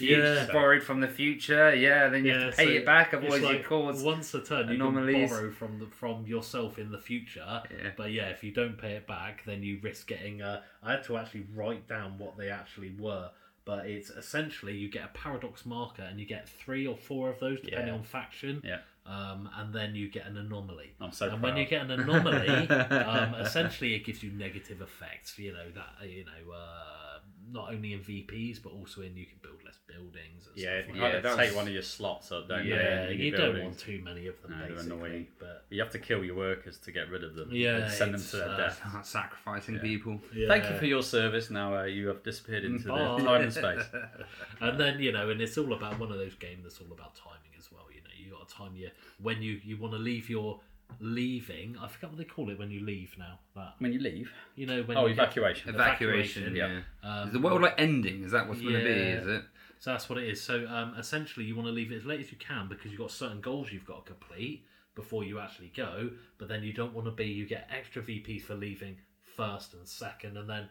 Yeah. 0.00 0.46
borrowed 0.52 0.82
from 0.82 1.00
the 1.00 1.08
future. 1.08 1.74
Yeah, 1.74 2.08
then 2.08 2.24
you 2.24 2.32
have 2.32 2.50
to 2.52 2.56
pay 2.56 2.64
so 2.66 2.70
it 2.72 2.86
back, 2.86 3.12
otherwise 3.14 3.42
you 3.42 3.64
cause. 3.68 4.02
once 4.02 4.32
a 4.34 4.40
turn 4.40 4.68
you 4.68 4.74
anomalies. 4.74 5.28
can 5.28 5.38
borrow 5.38 5.50
from 5.50 5.78
the 5.78 5.86
from 5.86 6.26
yourself 6.26 6.78
in 6.78 6.90
the 6.90 6.98
future. 6.98 7.62
Yeah. 7.70 7.90
But 7.96 8.12
yeah, 8.12 8.28
if 8.28 8.44
you 8.44 8.52
don't 8.52 8.78
pay 8.78 8.92
it 8.92 9.06
back, 9.06 9.44
then 9.44 9.62
you 9.62 9.78
risk 9.82 10.06
getting. 10.06 10.40
Uh, 10.42 10.62
I 10.82 10.92
had 10.92 11.04
to 11.04 11.16
actually 11.16 11.46
write 11.54 11.88
down 11.88 12.18
what 12.18 12.36
they 12.36 12.48
actually 12.50 12.92
were. 12.98 13.30
But 13.64 13.86
it's 13.86 14.10
essentially 14.10 14.76
you 14.76 14.88
get 14.90 15.04
a 15.04 15.08
paradox 15.16 15.64
marker 15.64 16.02
and 16.02 16.18
you 16.18 16.26
get 16.26 16.48
three 16.48 16.84
or 16.84 16.96
four 16.96 17.30
of 17.30 17.38
those 17.38 17.60
depending 17.60 17.88
Yeah. 17.88 17.94
on 17.94 18.02
faction. 18.02 18.60
Yeah. 18.64 18.78
Um, 19.06 19.48
and 19.56 19.72
then 19.72 19.94
you 19.94 20.08
get 20.08 20.26
an 20.26 20.36
anomaly. 20.36 20.90
I'm 21.00 21.12
so 21.12 21.28
and 21.28 21.40
proud. 21.40 21.42
when 21.54 21.56
you 21.56 21.66
get 21.68 21.82
an 21.82 21.92
anomaly, 21.92 22.68
um, 22.68 23.34
essentially 23.34 23.94
it 23.94 24.04
gives 24.04 24.20
you 24.22 24.32
negative 24.32 24.80
effects. 24.80 25.38
You 25.38 25.52
know 25.52 25.70
that 25.76 26.08
you 26.08 26.24
know 26.24 26.52
uh, 26.52 27.11
not 27.50 27.70
only 27.72 27.92
in 27.92 28.00
VPs 28.00 28.62
but 28.62 28.72
also 28.72 29.02
in 29.02 29.14
you 29.16 29.26
can 29.26 29.38
build 29.42 29.62
less 29.64 29.78
buildings. 29.86 30.46
And 30.48 30.56
yeah, 30.56 30.80
stuff 30.82 30.94
you 30.96 31.02
like 31.02 31.12
Yeah, 31.12 31.20
kind 31.20 31.26
of 31.26 31.36
that 31.36 31.36
take 31.48 31.56
one 31.56 31.66
of 31.66 31.72
your 31.74 31.82
slots 31.82 32.32
up, 32.32 32.48
don't 32.48 32.64
yeah, 32.64 33.04
you? 33.04 33.10
in 33.12 33.18
you 33.18 33.24
your 33.26 33.36
don't 33.36 33.46
buildings. 33.52 33.64
want 33.64 33.78
too 33.78 34.00
many 34.02 34.26
of 34.26 34.40
them, 34.40 34.52
No, 34.52 34.58
they're 34.60 34.68
basically. 34.76 34.96
annoying. 34.96 35.26
But 35.38 35.66
You 35.68 35.80
have 35.82 35.92
to 35.92 35.98
kill 35.98 36.24
your 36.24 36.36
workers 36.36 36.78
to 36.78 36.92
get 36.92 37.10
rid 37.10 37.24
of 37.24 37.34
them. 37.34 37.48
Yeah, 37.52 37.76
and 37.76 37.92
send 37.92 38.14
them 38.14 38.20
it's, 38.20 38.30
to 38.30 38.36
their 38.38 38.48
uh, 38.48 38.56
death. 38.56 38.78
Start 38.88 39.06
sacrificing 39.06 39.74
Yeah. 39.76 39.80
people. 39.82 40.20
Thank 40.48 40.70
you 40.70 40.78
for 40.78 40.86
your 40.86 41.02
service. 41.02 41.50
Now 41.50 41.76
uh, 41.76 41.82
you 41.84 42.08
have 42.08 42.22
disappeared 42.22 42.64
into 42.64 42.88
Bye. 42.88 43.16
the 43.18 43.24
time 43.24 43.42
and 43.42 43.52
space. 43.52 43.84
and 44.60 44.80
then 44.80 44.98
you 45.00 45.12
know, 45.12 45.28
and 45.30 45.40
it's 45.40 45.58
all 45.58 45.72
about 45.72 45.98
one 45.98 46.10
of 46.10 46.18
those 46.18 46.34
games 46.36 46.62
that's 46.62 46.80
all 46.80 46.92
about 46.92 47.14
timing 47.16 47.52
as 47.58 47.70
well. 47.70 47.84
You 47.94 48.00
know, 48.02 48.10
you 48.16 48.30
got 48.32 48.48
to 48.48 48.54
time 48.54 48.74
your 48.76 48.90
when 49.20 49.42
you 49.42 49.60
you 49.62 49.76
want 49.76 49.92
to 49.92 49.98
leave 49.98 50.30
your 50.30 50.60
leaving. 51.00 51.76
I 51.80 51.88
forget 51.88 52.10
what 52.10 52.18
they 52.18 52.24
call 52.24 52.50
it 52.50 52.58
when 52.58 52.70
you 52.70 52.84
leave 52.84 53.14
now. 53.18 53.38
That 53.54 53.74
When 53.78 53.92
you 53.92 54.00
leave, 54.00 54.30
you 54.54 54.66
know 54.66 54.82
when 54.82 54.96
oh, 54.96 55.06
you 55.06 55.14
get- 55.14 55.22
evacuation. 55.24 55.74
Evacuation, 55.74 56.42
Evacuation, 56.44 56.84
yeah. 57.02 57.08
Um, 57.20 57.28
is 57.28 57.32
the 57.32 57.40
world 57.40 57.62
like 57.62 57.74
ending? 57.78 58.24
Is 58.24 58.32
that 58.32 58.48
what's 58.48 58.60
going 58.60 58.74
to 58.74 58.84
be? 58.84 58.90
Yeah. 58.90 59.20
Is 59.20 59.26
it? 59.26 59.42
So 59.78 59.90
that's 59.90 60.08
what 60.08 60.18
it 60.18 60.28
is. 60.28 60.40
So 60.40 60.66
um, 60.68 60.94
essentially, 60.96 61.44
you 61.44 61.56
want 61.56 61.66
to 61.66 61.72
leave 61.72 61.90
it 61.90 61.96
as 61.96 62.04
late 62.04 62.20
as 62.20 62.30
you 62.30 62.38
can 62.38 62.68
because 62.68 62.90
you've 62.92 63.00
got 63.00 63.10
certain 63.10 63.40
goals 63.40 63.72
you've 63.72 63.84
got 63.84 64.06
to 64.06 64.12
complete 64.12 64.64
before 64.94 65.24
you 65.24 65.40
actually 65.40 65.72
go. 65.76 66.10
But 66.38 66.48
then 66.48 66.62
you 66.62 66.72
don't 66.72 66.94
want 66.94 67.06
to 67.06 67.12
be. 67.12 67.24
You 67.26 67.46
get 67.46 67.68
extra 67.76 68.02
VPs 68.02 68.42
for 68.42 68.54
leaving 68.54 68.96
first 69.36 69.74
and 69.74 69.86
second, 69.88 70.36
and 70.36 70.48
then 70.48 70.68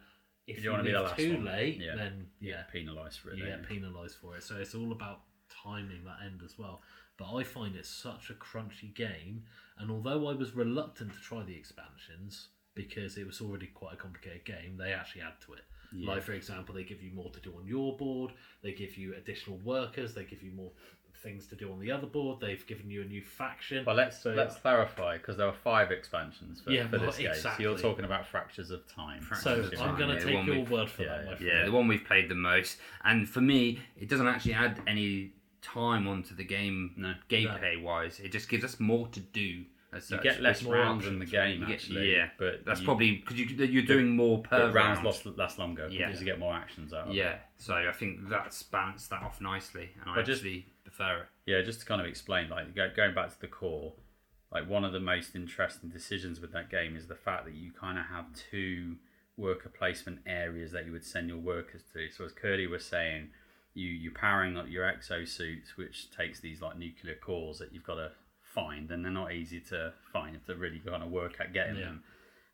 if 0.48 0.58
You 0.58 0.64
you, 0.64 0.70
don't 0.70 0.74
wanna 0.80 0.84
be 0.84 0.90
leave 0.90 0.98
the 0.98 1.04
last 1.04 1.18
too 1.18 1.34
one. 1.34 1.46
late, 1.46 1.78
Yeah. 1.82 1.96
then 1.96 2.28
yeah, 2.40 2.64
penalised 2.72 3.20
for 3.20 3.32
it. 3.32 3.38
you 3.38 3.44
don't 3.46 3.62
get 3.62 3.70
you? 3.72 3.80
penalised 3.82 4.16
for 4.22 4.38
it. 4.38 4.44
So 4.44 4.56
it's 4.58 4.76
all 4.76 4.92
about 4.92 5.22
timing 5.64 6.04
that 6.06 6.18
end 6.26 6.42
as 6.46 6.58
well. 6.58 6.82
But 7.22 7.36
I 7.36 7.44
find 7.44 7.76
it 7.76 7.86
such 7.86 8.32
a 8.32 8.34
crunchy 8.34 8.92
game, 8.96 9.44
and 9.78 9.92
although 9.92 10.28
I 10.28 10.34
was 10.34 10.56
reluctant 10.56 11.14
to 11.14 11.20
try 11.20 11.44
the 11.44 11.56
expansions 11.56 12.48
because 12.74 13.16
it 13.16 13.28
was 13.28 13.42
already 13.42 13.68
quite 13.68 13.94
a 13.94 13.98
complicated 13.98 14.44
game, 14.44 14.76
they 14.76 14.92
actually 14.92 15.22
add 15.22 15.40
to 15.46 15.54
it. 15.54 15.62
Like 15.94 16.24
for 16.24 16.32
example, 16.32 16.74
they 16.74 16.84
give 16.84 17.04
you 17.04 17.12
more 17.12 17.30
to 17.32 17.40
do 17.42 17.54
on 17.60 17.68
your 17.68 17.96
board. 17.98 18.32
They 18.64 18.72
give 18.72 18.98
you 18.98 19.14
additional 19.16 19.58
workers. 19.58 20.14
They 20.16 20.24
give 20.24 20.42
you 20.42 20.52
more 20.52 20.72
things 21.22 21.46
to 21.48 21.56
do 21.56 21.72
on 21.72 21.80
the 21.80 21.92
other 21.92 22.08
board. 22.08 22.40
They've 22.40 22.66
given 22.66 22.90
you 22.90 23.02
a 23.02 23.06
new 23.06 23.22
faction. 23.22 23.86
Well, 23.86 23.98
let's 23.98 24.18
So- 24.24 24.34
let's 24.34 24.56
clarify 24.56 25.18
because 25.18 25.38
there 25.38 25.48
are 25.48 25.54
five 25.54 25.92
expansions 25.92 26.62
for, 26.62 26.72
Yeah, 26.72 26.88
for 26.88 26.98
well, 26.98 27.08
this 27.08 27.18
game. 27.18 27.36
So 27.36 27.54
you're 27.60 27.78
talking 27.78 28.06
about 28.06 28.26
fractures 28.26 28.72
of 28.72 28.88
time. 28.88 29.28
so 29.36 29.60
of 29.60 29.82
I'm 29.82 29.98
going 29.98 30.18
to 30.18 30.24
take 30.24 30.46
your 30.46 30.64
word 30.64 30.90
for 30.90 31.04
yeah, 31.04 31.24
that, 31.24 31.42
my 31.42 31.46
Yeah, 31.46 31.66
the 31.66 31.72
one 31.72 31.88
we've 31.88 32.06
played 32.06 32.30
the 32.30 32.36
most. 32.36 32.80
And 33.04 33.30
for 33.30 33.42
me, 33.42 33.80
it 33.98 34.10
doesn't 34.10 34.28
actually 34.28 34.54
add 34.54 34.82
any 34.88 35.34
time 35.62 36.08
onto 36.08 36.36
the 36.36 36.44
game 36.44 36.94
No. 36.98 37.14
gameplay 37.30 37.82
wise. 37.82 38.20
It 38.20 38.32
just 38.32 38.50
gives 38.50 38.64
us 38.64 38.80
more 38.80 39.08
to 39.10 39.20
do. 39.20 39.66
As 39.94 40.10
You 40.10 40.16
such. 40.16 40.24
get 40.24 40.42
less 40.42 40.64
rounds 40.64 41.06
in 41.06 41.20
the 41.20 41.26
game 41.26 41.60
get- 41.66 41.72
actually. 41.72 42.14
yeah, 42.16 42.30
but 42.38 42.64
that's 42.64 42.80
you- 42.80 42.86
probably 42.86 43.18
because 43.18 43.38
you, 43.38 43.46
you're 43.66 43.84
doing 43.84 44.16
more 44.16 44.42
per 44.42 44.68
but 44.68 44.74
rounds 44.74 45.00
round. 45.04 45.06
last, 45.06 45.26
last 45.38 45.60
longer 45.60 45.90
Yeah. 45.90 46.06
because 46.08 46.22
you 46.22 46.26
get 46.26 46.40
more 46.40 46.54
actions 46.54 46.94
out. 46.94 47.08
of 47.08 47.10
it. 47.10 47.16
Yeah, 47.16 47.40
so 47.58 47.74
I 47.76 47.92
think 47.92 48.30
that's 48.30 48.64
balanced 48.64 49.10
that 49.10 49.22
off 49.22 49.42
nicely, 49.42 49.90
and 50.00 50.10
I 50.10 50.22
just- 50.22 50.40
actually 50.44 50.68
prefer 50.86 51.24
it. 51.24 51.28
Yeah, 51.46 51.62
just 51.62 51.82
to 51.82 51.86
kind 51.86 52.00
of 52.00 52.08
explain, 52.08 52.48
like 52.50 52.74
going 52.96 53.14
back 53.14 53.34
to 53.34 53.42
the 53.42 53.48
core, 53.50 53.94
like 54.50 54.66
one 54.66 54.86
of 54.86 54.94
the 54.94 55.00
most 55.02 55.36
interesting 55.36 55.90
decisions 55.90 56.40
with 56.40 56.54
that 56.54 56.70
game 56.70 56.96
is 56.96 57.08
the 57.08 57.16
fact 57.16 57.44
that 57.44 57.54
you 57.56 57.74
kind 57.74 58.00
of 58.00 58.06
have 58.06 58.28
two 58.34 58.96
worker 59.36 59.68
placement 59.68 60.20
areas 60.26 60.72
that 60.72 60.86
you 60.86 60.94
would 60.94 61.04
send 61.04 61.28
your 61.28 61.38
workers 61.40 61.84
to. 61.92 62.10
So 62.12 62.24
as 62.24 62.32
Kerley 62.34 62.70
was 62.70 62.86
saying, 62.86 63.32
you 63.74 63.88
you're 63.88 64.14
powering 64.14 64.58
up 64.58 64.66
your 64.70 64.86
exosuits, 64.86 65.76
which 65.78 66.10
takes 66.12 66.40
these 66.40 66.62
like 66.62 66.78
nuclear 66.78 67.16
cores 67.16 67.60
that 67.60 67.74
you've 67.74 67.84
got 67.86 67.96
to 67.96 68.12
find, 68.42 68.92
and 68.92 69.04
they're 69.04 69.12
not 69.12 69.32
easy 69.34 69.60
to 69.62 69.94
find. 70.12 70.34
You 70.34 70.40
have 70.40 70.46
to 70.48 70.56
really 70.56 70.80
kind 70.80 71.04
of 71.04 71.10
work 71.10 71.40
at 71.40 71.54
getting 71.54 71.76
Yeah. 71.78 71.86
them. 71.86 72.04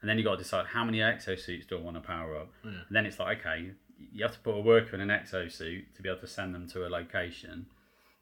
And 0.01 0.07
then 0.09 0.17
you've 0.19 0.25
got 0.25 0.33
to 0.37 0.43
decide 0.43 0.67
how 0.67 0.83
many 0.85 0.99
exosuits 0.99 1.67
do 1.67 1.77
I 1.77 1.81
want 1.81 1.97
to 1.97 2.01
power 2.01 2.37
up. 2.37 2.49
And 2.63 2.85
then 2.91 3.07
it's 3.07 3.17
like, 3.19 3.39
okay, 3.39 3.71
you 4.13 4.23
have 4.23 4.33
to 4.33 4.39
put 4.39 4.51
a 4.53 4.61
worker 4.61 4.93
in 4.95 5.01
an 5.01 5.09
exosuit 5.09 5.95
to 5.95 6.01
be 6.03 6.07
able 6.09 6.19
to 6.21 6.27
send 6.27 6.53
them 6.53 6.67
to 6.69 6.85
a 6.85 6.89
location. 6.89 7.65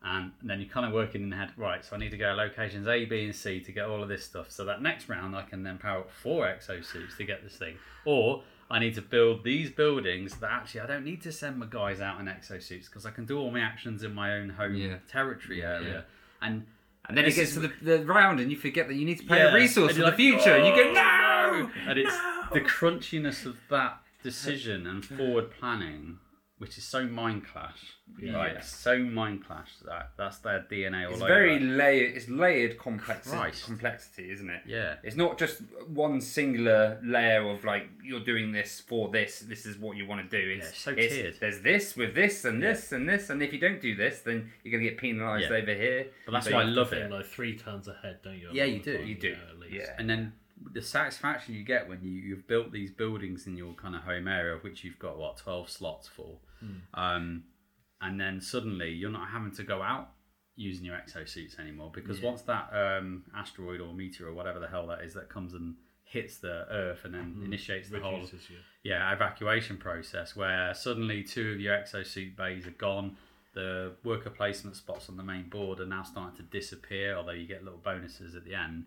And 0.01 0.31
then 0.41 0.61
you're 0.61 0.69
kind 0.69 0.85
of 0.85 0.93
working 0.93 1.23
in 1.23 1.29
the 1.31 1.35
head, 1.35 1.51
right? 1.57 1.83
So 1.83 1.95
I 1.97 1.99
need 1.99 2.11
to 2.11 2.17
go 2.17 2.31
locations 2.33 2.87
A, 2.87 3.03
B, 3.05 3.25
and 3.25 3.35
C 3.35 3.59
to 3.59 3.71
get 3.73 3.85
all 3.87 4.01
of 4.01 4.07
this 4.07 4.23
stuff. 4.23 4.51
So 4.51 4.63
that 4.65 4.81
next 4.81 5.09
round, 5.09 5.35
I 5.35 5.41
can 5.41 5.63
then 5.63 5.77
power 5.77 5.99
up 6.01 6.11
four 6.11 6.45
exosuits 6.47 7.17
to 7.17 7.25
get 7.25 7.43
this 7.43 7.57
thing. 7.57 7.75
Or 8.05 8.43
I 8.69 8.79
need 8.79 8.95
to 8.95 9.01
build 9.01 9.43
these 9.43 9.69
buildings 9.69 10.35
that 10.37 10.51
actually 10.51 10.81
I 10.81 10.87
don't 10.87 11.05
need 11.05 11.21
to 11.23 11.31
send 11.31 11.57
my 11.59 11.67
guys 11.69 12.01
out 12.01 12.19
in 12.19 12.25
exosuits 12.25 12.85
because 12.85 13.05
I 13.05 13.11
can 13.11 13.25
do 13.25 13.37
all 13.39 13.51
my 13.51 13.59
actions 13.59 14.03
in 14.03 14.13
my 14.13 14.33
own 14.33 14.49
home 14.49 14.73
Yeah. 14.75 14.97
territory 15.07 15.63
area. 15.63 16.05
And 16.41 16.65
And 17.07 17.15
then 17.15 17.25
it 17.25 17.35
gets 17.35 17.53
to 17.53 17.59
the, 17.59 17.71
the 17.83 18.03
round, 18.03 18.39
and 18.39 18.49
you 18.49 18.57
forget 18.57 18.87
that 18.87 18.95
you 18.95 19.05
need 19.05 19.19
to 19.19 19.25
pay 19.25 19.37
Yeah. 19.37 19.51
a 19.51 19.53
resource 19.53 19.91
for 19.93 19.99
the 19.99 20.05
like, 20.05 20.15
future, 20.15 20.55
and 20.55 20.65
you 20.65 20.73
go, 20.75 20.89
"Oh, 20.89 20.93
no! 20.93 21.71
and 21.87 21.99
it's 21.99 22.17
the 22.51 22.61
crunchiness 22.61 23.45
of 23.45 23.57
that 23.69 23.99
decision 24.23 24.87
and 24.87 25.05
forward 25.05 25.51
planning, 25.51 26.17
which 26.57 26.77
is 26.77 26.85
so 26.85 27.05
Mindclash. 27.05 27.73
Like 28.21 28.63
so 28.63 28.97
Mindclash 28.97 29.79
that 29.85 30.11
that's 30.17 30.37
their 30.37 30.65
DNA 30.71 31.05
all 31.05 31.13
It's 31.13 31.21
over. 31.21 31.27
very 31.27 31.59
layered. 31.59 32.15
It's 32.15 32.29
layered 32.29 32.77
complexity, 32.77 33.51
complexity, 33.65 34.31
isn't 34.31 34.49
it? 34.49 34.61
Yeah. 34.65 34.95
It's 35.03 35.15
not 35.17 35.37
just 35.37 35.61
one 35.87 36.21
singular 36.21 36.99
layer 37.03 37.45
of 37.49 37.63
like 37.65 37.89
you're 38.03 38.23
doing 38.23 38.51
this 38.51 38.79
for 38.79 39.09
this. 39.09 39.39
This 39.39 39.65
is 39.65 39.77
what 39.77 39.97
you 39.97 40.05
want 40.05 40.29
to 40.29 40.41
do. 40.41 40.49
It's, 40.57 40.69
it's 40.69 40.79
so 40.79 40.91
it's- 40.91 41.11
tiered. 41.11 41.35
There's 41.41 41.61
this 41.61 41.95
with 41.97 42.15
this 42.15 42.45
and 42.45 42.61
this 42.63 42.91
and 42.91 43.09
this, 43.09 43.29
and 43.29 43.41
if 43.43 43.51
you 43.51 43.59
don't 43.59 43.81
do 43.81 43.95
this, 43.95 44.21
then 44.21 44.49
you're 44.63 44.71
going 44.71 44.83
to 44.83 44.89
get 44.89 44.97
penalised 44.99 45.49
Yeah. 45.49 45.57
over 45.57 45.73
here. 45.73 46.07
But 46.25 46.31
that's 46.33 46.45
So 46.47 46.53
why 46.53 46.61
I 46.61 46.65
love 46.65 46.93
it. 46.93 47.11
like 47.11 47.25
three 47.25 47.57
turns 47.57 47.87
ahead, 47.87 48.19
don't 48.23 48.37
you? 48.37 48.49
Yeah, 48.53 48.65
you 48.65 48.79
do, 48.81 48.97
the 48.99 49.03
you 49.03 49.15
do. 49.15 49.35
at 49.49 49.59
least. 49.59 49.73
Yeah. 49.75 49.95
And 49.97 50.09
then 50.09 50.33
the 50.71 50.81
satisfaction 50.81 51.53
you 51.53 51.63
get 51.63 51.87
when 51.89 51.99
you, 52.03 52.11
you've 52.11 52.47
built 52.47 52.71
these 52.71 52.91
buildings 52.91 53.47
in 53.47 53.57
your 53.57 53.73
kind 53.73 53.95
of 53.95 54.01
home 54.01 54.27
area, 54.27 54.53
of 54.55 54.63
which 54.63 54.83
you've 54.83 54.99
got 54.99 55.17
what 55.17 55.37
twelve 55.37 55.69
slots 55.69 56.07
for, 56.07 56.37
um, 56.93 57.43
and 58.01 58.19
then 58.19 58.39
suddenly 58.41 58.89
you're 58.91 59.09
not 59.11 59.29
having 59.29 59.51
to 59.51 59.63
go 59.63 59.81
out 59.81 60.09
using 60.57 60.85
your 60.85 60.95
exosuits 60.95 61.59
anymore 61.59 61.91
because 61.93 62.21
once 62.21 62.41
that 62.43 62.69
um, 62.73 63.23
asteroid 63.35 63.81
or 63.81 63.93
meteor 63.93 64.27
or 64.27 64.33
whatever 64.33 64.57
the 64.59 64.67
hell 64.67 64.87
that 64.87 65.01
is 65.01 65.13
that 65.13 65.27
comes 65.29 65.53
and 65.53 65.75
hits 66.05 66.37
the 66.37 66.65
Earth 66.71 66.99
and 67.03 67.13
then 67.13 67.41
initiates 67.43 67.89
the 67.89 67.99
whole 67.99 68.13
Reduces 68.13 68.49
you. 68.49 68.55
yeah 68.83 69.11
evacuation 69.11 69.75
process 69.75 70.33
where 70.33 70.73
suddenly 70.73 71.23
two 71.23 71.51
of 71.51 71.59
your 71.59 71.75
exosuit 71.75 72.37
bays 72.37 72.65
are 72.65 72.71
gone 72.71 73.17
the 73.53 73.91
worker 74.05 74.29
placement 74.29 74.77
spots 74.77 75.09
on 75.09 75.17
the 75.17 75.23
main 75.23 75.49
board 75.49 75.81
are 75.81 75.85
now 75.85 76.03
starting 76.03 76.37
to 76.37 76.43
disappear 76.43 77.17
although 77.17 77.31
you 77.31 77.47
get 77.47 77.63
little 77.65 77.79
bonuses 77.83 78.33
at 78.35 78.45
the 78.45 78.53
end 78.53 78.85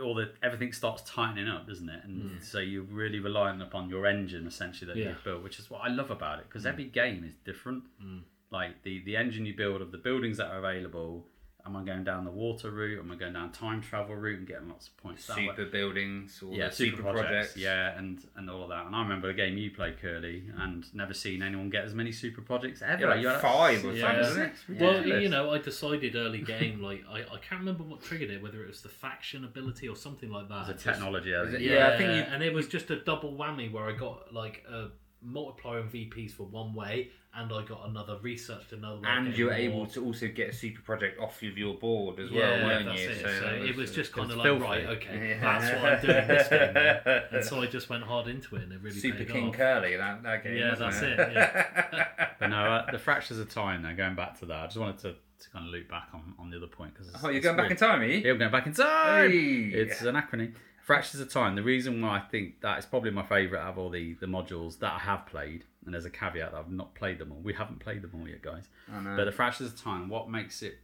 all 0.00 0.14
the 0.14 0.32
everything 0.42 0.72
starts 0.72 1.02
tightening 1.02 1.48
up, 1.48 1.66
doesn't 1.66 1.88
it? 1.88 2.04
And 2.04 2.22
mm. 2.22 2.42
so 2.42 2.58
you're 2.58 2.82
really 2.82 3.20
relying 3.20 3.60
upon 3.60 3.88
your 3.88 4.06
engine 4.06 4.46
essentially 4.46 4.92
that 4.92 4.98
Yeah. 4.98 5.10
you've 5.10 5.24
built, 5.24 5.42
which 5.42 5.58
is 5.58 5.70
what 5.70 5.82
I 5.82 5.88
love 5.88 6.10
about 6.10 6.40
it 6.40 6.46
because 6.48 6.64
mm. 6.64 6.68
every 6.68 6.84
game 6.84 7.24
is 7.24 7.34
different. 7.44 7.84
Mm. 8.02 8.22
Like 8.50 8.82
the 8.82 9.02
the 9.04 9.16
engine 9.16 9.46
you 9.46 9.54
build 9.56 9.82
of 9.82 9.92
the 9.92 9.98
buildings 9.98 10.36
that 10.38 10.48
are 10.50 10.58
available. 10.58 11.26
Am 11.66 11.76
I 11.76 11.84
going 11.84 12.04
down 12.04 12.24
the 12.24 12.30
water 12.30 12.70
route? 12.70 12.98
Am 12.98 13.10
I 13.12 13.14
going 13.16 13.34
down 13.34 13.52
time 13.52 13.80
travel 13.82 14.14
route 14.16 14.38
and 14.38 14.48
getting 14.48 14.68
lots 14.68 14.88
of 14.88 14.96
points 14.96 15.26
that 15.26 15.36
way? 15.36 15.46
Super 15.48 15.66
buildings 15.66 16.42
or 16.42 16.54
yeah, 16.54 16.68
the 16.68 16.74
super, 16.74 17.02
projects. 17.02 17.56
yeah, 17.56 17.96
and 17.98 18.26
and 18.36 18.48
all 18.48 18.62
of 18.62 18.68
that. 18.70 18.86
And 18.86 18.94
I 18.96 19.02
remember 19.02 19.28
a 19.30 19.34
game 19.34 19.56
you 19.58 19.70
played, 19.70 19.98
Kerley, 20.00 20.44
and 20.58 20.84
never 20.94 21.12
seen 21.14 21.42
anyone 21.42 21.70
get 21.70 21.84
as 21.84 21.94
many 21.94 22.12
super 22.12 22.40
projects 22.40 22.82
ever. 22.82 23.02
Yeah, 23.02 23.08
like 23.08 23.20
You 23.20 23.28
had 23.28 23.40
five 23.40 23.84
or 23.84 23.92
Yeah. 23.92 24.22
something, 24.24 24.52
Yeah. 24.76 24.80
Well, 24.80 24.92
Ridiculous. 24.94 25.22
you 25.22 25.28
know, 25.28 25.50
I 25.52 25.58
decided 25.58 26.16
early 26.16 26.40
game, 26.42 26.80
like 26.82 27.04
I, 27.08 27.20
I 27.20 27.38
can't 27.38 27.60
remember 27.60 27.84
what 27.84 28.02
triggered 28.02 28.30
it, 28.30 28.42
whether 28.42 28.62
it 28.62 28.68
was 28.68 28.80
the 28.82 28.88
faction 28.88 29.44
ability 29.44 29.88
or 29.88 29.96
something 29.96 30.30
like 30.30 30.48
that. 30.48 30.66
the 30.66 30.72
Just- 30.74 30.84
technology. 30.84 31.34
I 31.34 31.42
Is 31.42 31.50
think. 31.50 31.62
it- 31.62 31.66
Yeah, 31.66 31.74
Yeah, 31.88 31.88
I 31.94 31.96
think 31.98 32.08
you- 32.10 32.32
and 32.34 32.42
it 32.42 32.52
was 32.54 32.68
just 32.68 32.90
a 32.90 32.96
double 32.96 33.34
whammy 33.36 33.70
where 33.70 33.84
I 33.84 33.92
got 33.92 34.32
like 34.32 34.64
a 34.68 34.88
multiplier 35.22 35.80
and 35.80 35.90
VPs 35.92 36.32
for 36.32 36.44
one 36.44 36.74
way, 36.74 37.10
and 37.34 37.52
I 37.52 37.62
got 37.64 37.88
another 37.88 38.18
researched 38.22 38.72
another 38.72 38.96
way. 39.00 39.08
And 39.08 39.26
getting 39.26 39.38
you 39.38 39.44
were 39.46 39.50
more- 39.52 39.60
able 39.60 39.86
to 39.86 40.04
also 40.04 40.28
get 40.28 40.48
a 40.50 40.52
super 40.52 40.80
project 40.82 41.20
off 41.20 41.42
of 41.42 41.56
your 41.58 41.74
board 41.74 42.18
as 42.18 42.30
well, 42.30 42.40
Yeah, 42.40 42.66
weren't 42.66 42.86
that's 42.86 43.00
you? 43.00 43.08
it. 43.10 43.18
So, 43.20 43.28
that 43.28 43.54
it 43.62 43.76
was 43.76 43.92
just 43.92 44.12
kind 44.12 44.30
of 44.30 44.36
like 44.38 44.44
filthy. 44.44 44.62
right, 44.64 44.86
okay, 44.86 45.28
Yeah. 45.30 45.58
that's 45.58 45.82
what 45.82 45.92
I'm 45.92 46.00
doing 46.06 46.28
this 46.28 46.48
game. 46.48 46.74
now. 47.04 47.22
And 47.38 47.44
so 47.44 47.60
I 47.62 47.66
just 47.66 47.88
went 47.88 48.02
hard 48.04 48.28
into 48.28 48.56
it, 48.56 48.62
and 48.62 48.72
it 48.72 48.80
really 48.82 48.98
Super 48.98 49.18
paid 49.18 49.28
King 49.28 49.48
off. 49.50 49.56
Kerley, 49.56 49.96
that, 49.98 50.22
that 50.22 50.42
game. 50.44 50.56
Yeah, 50.56 50.74
that's 50.74 51.02
it. 51.02 51.18
it, 51.18 51.32
yeah. 51.34 52.06
But 52.40 52.48
no, 52.48 52.56
uh, 52.56 52.90
the 52.90 52.98
fractures 52.98 53.38
of 53.38 53.50
time. 53.50 53.82
Now 53.82 53.92
going 53.92 54.14
back 54.14 54.38
to 54.38 54.46
that, 54.46 54.56
I 54.56 54.64
just 54.66 54.78
wanted 54.78 54.98
to, 55.00 55.12
to 55.12 55.50
kind 55.52 55.66
of 55.66 55.72
loop 55.72 55.90
back 55.90 56.08
on, 56.14 56.32
on 56.38 56.48
the 56.50 56.56
other 56.56 56.66
point 56.68 56.94
because 56.94 57.12
oh, 57.22 57.28
you're 57.28 57.42
going 57.42 57.58
back 57.58 57.70
in 57.70 57.76
time, 57.76 58.00
are 58.00 58.04
you? 58.06 58.18
Yeah, 58.20 58.32
we're 58.32 58.38
going 58.38 58.50
back 58.50 58.66
in 58.66 58.72
time. 58.72 59.30
Hey! 59.30 59.70
It's 59.74 60.00
an 60.00 60.14
acronym. 60.14 60.54
Fractures 60.90 61.20
of 61.20 61.32
Time. 61.32 61.54
The 61.54 61.62
reason 61.62 62.00
why 62.02 62.16
I 62.16 62.20
think 62.20 62.60
that 62.62 62.78
is 62.80 62.84
probably 62.84 63.12
my 63.12 63.22
favourite 63.24 63.62
out 63.62 63.70
of 63.74 63.78
all 63.78 63.90
the, 63.90 64.14
the 64.14 64.26
modules 64.26 64.80
that 64.80 64.92
I 64.92 64.98
have 64.98 65.24
played, 65.26 65.64
and 65.84 65.94
there's 65.94 66.04
a 66.04 66.10
caveat 66.10 66.50
that 66.50 66.58
I've 66.58 66.70
not 66.72 66.94
played 66.96 67.18
them 67.18 67.30
all. 67.30 67.38
We 67.38 67.52
haven't 67.54 67.78
played 67.78 68.02
them 68.02 68.10
all 68.18 68.26
yet, 68.28 68.42
guys. 68.42 68.68
I 68.92 69.00
know. 69.00 69.14
But 69.16 69.26
the 69.26 69.32
Fractures 69.32 69.68
of 69.72 69.80
Time, 69.80 70.08
what 70.08 70.28
makes 70.28 70.62
it 70.62 70.78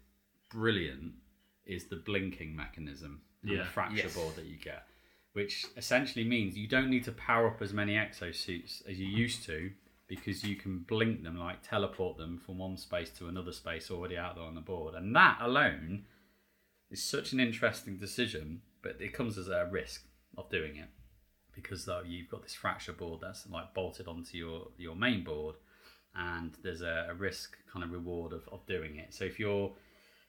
brilliant 0.50 1.14
is 1.64 1.86
the 1.86 1.96
blinking 1.96 2.54
mechanism 2.54 3.20
and 3.42 3.50
Yeah. 3.50 3.58
the 3.58 3.64
fracture 3.64 3.96
Yes. 4.04 4.14
board 4.14 4.36
that 4.36 4.44
you 4.44 4.56
get, 4.56 4.86
which 5.32 5.66
essentially 5.76 6.24
means 6.24 6.56
you 6.56 6.68
don't 6.68 6.88
need 6.88 7.02
to 7.04 7.12
power 7.12 7.48
up 7.48 7.60
as 7.60 7.72
many 7.72 7.94
exosuits 7.94 8.86
as 8.88 9.00
you 9.00 9.06
used 9.08 9.42
to 9.46 9.72
because 10.06 10.44
you 10.44 10.54
can 10.54 10.78
blink 10.78 11.24
them, 11.24 11.36
like 11.36 11.62
teleport 11.62 12.16
them 12.16 12.38
from 12.38 12.58
one 12.58 12.76
space 12.76 13.10
to 13.10 13.26
another 13.26 13.50
space 13.50 13.90
already 13.90 14.16
out 14.16 14.36
there 14.36 14.44
on 14.44 14.54
the 14.54 14.60
board. 14.60 14.94
And 14.94 15.16
that 15.16 15.38
alone 15.40 16.04
is 16.92 17.02
such 17.02 17.32
an 17.32 17.40
interesting 17.40 17.96
decision, 17.96 18.62
but 18.86 19.00
it 19.00 19.12
comes 19.12 19.36
as 19.38 19.48
a 19.48 19.68
risk 19.70 20.04
of 20.38 20.48
doing 20.50 20.76
it 20.76 20.88
because 21.54 21.84
though 21.86 22.02
you've 22.06 22.28
got 22.30 22.42
this 22.42 22.54
fracture 22.54 22.92
board 22.92 23.20
that's 23.22 23.48
like 23.48 23.72
bolted 23.74 24.06
onto 24.08 24.36
your 24.36 24.68
your 24.78 24.94
main 24.94 25.24
board, 25.24 25.56
and 26.14 26.50
there's 26.62 26.82
a, 26.82 27.06
a 27.10 27.14
risk 27.14 27.56
kind 27.72 27.84
of 27.84 27.90
reward 27.92 28.32
of, 28.32 28.42
of 28.52 28.60
doing 28.66 28.96
it. 28.96 29.12
So 29.14 29.24
if 29.24 29.38
you're 29.38 29.72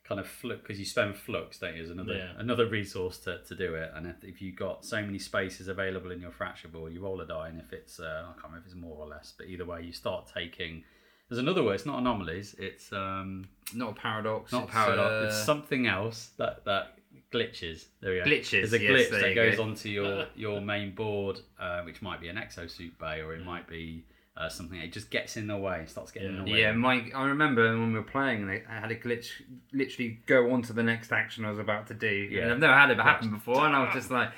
kind 0.07 0.21
of 0.21 0.27
flux 0.27 0.61
because 0.61 0.79
you 0.79 0.85
spend 0.85 1.17
flux, 1.17 1.59
don't 1.59 1.75
you? 1.75 1.83
As 1.83 1.89
another 1.89 2.13
Yeah. 2.15 2.31
another 2.37 2.65
resource 2.67 3.17
to, 3.25 3.39
to 3.49 3.55
do 3.55 3.75
it. 3.75 3.91
And 3.95 4.07
if, 4.07 4.23
if 4.23 4.41
you've 4.41 4.55
got 4.55 4.85
so 4.85 5.01
many 5.01 5.19
spaces 5.19 5.67
available 5.67 6.11
in 6.11 6.21
your 6.21 6.31
fracture 6.31 6.69
board, 6.69 6.93
you 6.93 7.01
roll 7.01 7.19
a 7.21 7.27
die, 7.27 7.49
and 7.49 7.59
if 7.59 7.73
it's 7.73 7.99
uh, 7.99 8.23
I 8.29 8.31
can't 8.33 8.45
remember 8.45 8.59
if 8.59 8.65
it's 8.67 8.75
more 8.75 8.97
or 8.97 9.07
less, 9.07 9.33
but 9.37 9.47
either 9.47 9.65
way, 9.65 9.81
you 9.83 9.91
start 9.91 10.29
taking. 10.33 10.83
There's 11.29 11.39
another 11.39 11.61
word. 11.61 11.73
It's 11.73 11.85
not 11.85 11.99
anomalies. 11.99 12.55
It's 12.57 12.93
um, 12.93 13.49
Not 13.73 13.89
a 13.91 13.95
paradox. 13.95 14.53
not 14.53 14.63
it's, 14.63 14.71
paradox. 14.71 15.11
uh, 15.11 15.25
It's 15.27 15.43
something 15.45 15.85
else 15.85 16.29
that 16.37 16.63
that 16.63 16.96
glitches. 17.31 17.85
There 18.01 18.11
we 18.13 18.19
go. 18.19 18.25
Glitches, 18.25 18.51
There's 18.51 18.73
a 18.73 18.81
yes, 18.81 18.91
glitch 18.91 19.09
there 19.11 19.21
that 19.21 19.35
goes 19.35 19.57
go. 19.57 19.63
onto 19.63 19.89
your 19.89 20.25
your 20.35 20.61
main 20.61 20.93
board, 20.95 21.39
uh, 21.59 21.81
which 21.81 22.01
might 22.01 22.21
be 22.21 22.27
an 22.29 22.37
exosuit 22.37 22.97
bay, 22.99 23.21
or 23.21 23.33
it 23.35 23.43
might 23.45 23.67
be 23.67 24.03
uh, 24.35 24.49
something. 24.49 24.79
It 24.79 24.93
just 24.93 25.09
gets 25.09 25.35
in 25.37 25.47
the 25.47 25.57
way. 25.57 25.81
It 25.81 25.89
starts 25.89 26.11
getting 26.11 26.29
in 26.37 26.45
the 26.45 26.51
way. 26.51 26.61
Yeah, 26.61 26.71
my 26.73 27.09
I 27.15 27.25
remember 27.25 27.63
when 27.77 27.93
we 27.93 27.99
were 27.99 28.05
playing, 28.05 28.47
they, 28.47 28.63
I 28.69 28.79
had 28.79 28.91
a 28.91 28.95
glitch 28.95 29.29
literally 29.73 30.19
go 30.25 30.51
on 30.51 30.61
to 30.63 30.73
the 30.73 30.83
next 30.83 31.11
action 31.11 31.43
I 31.45 31.49
was 31.49 31.59
about 31.59 31.87
to 31.87 31.93
do. 31.93 32.07
Yeah. 32.07 32.43
And 32.43 32.51
I've 32.53 32.59
never 32.59 32.73
had 32.73 32.91
it 32.91 32.99
happen 32.99 33.31
before, 33.31 33.65
and 33.65 33.75
I 33.75 33.83
was 33.83 33.93
just 33.93 34.11
like, 34.11 34.29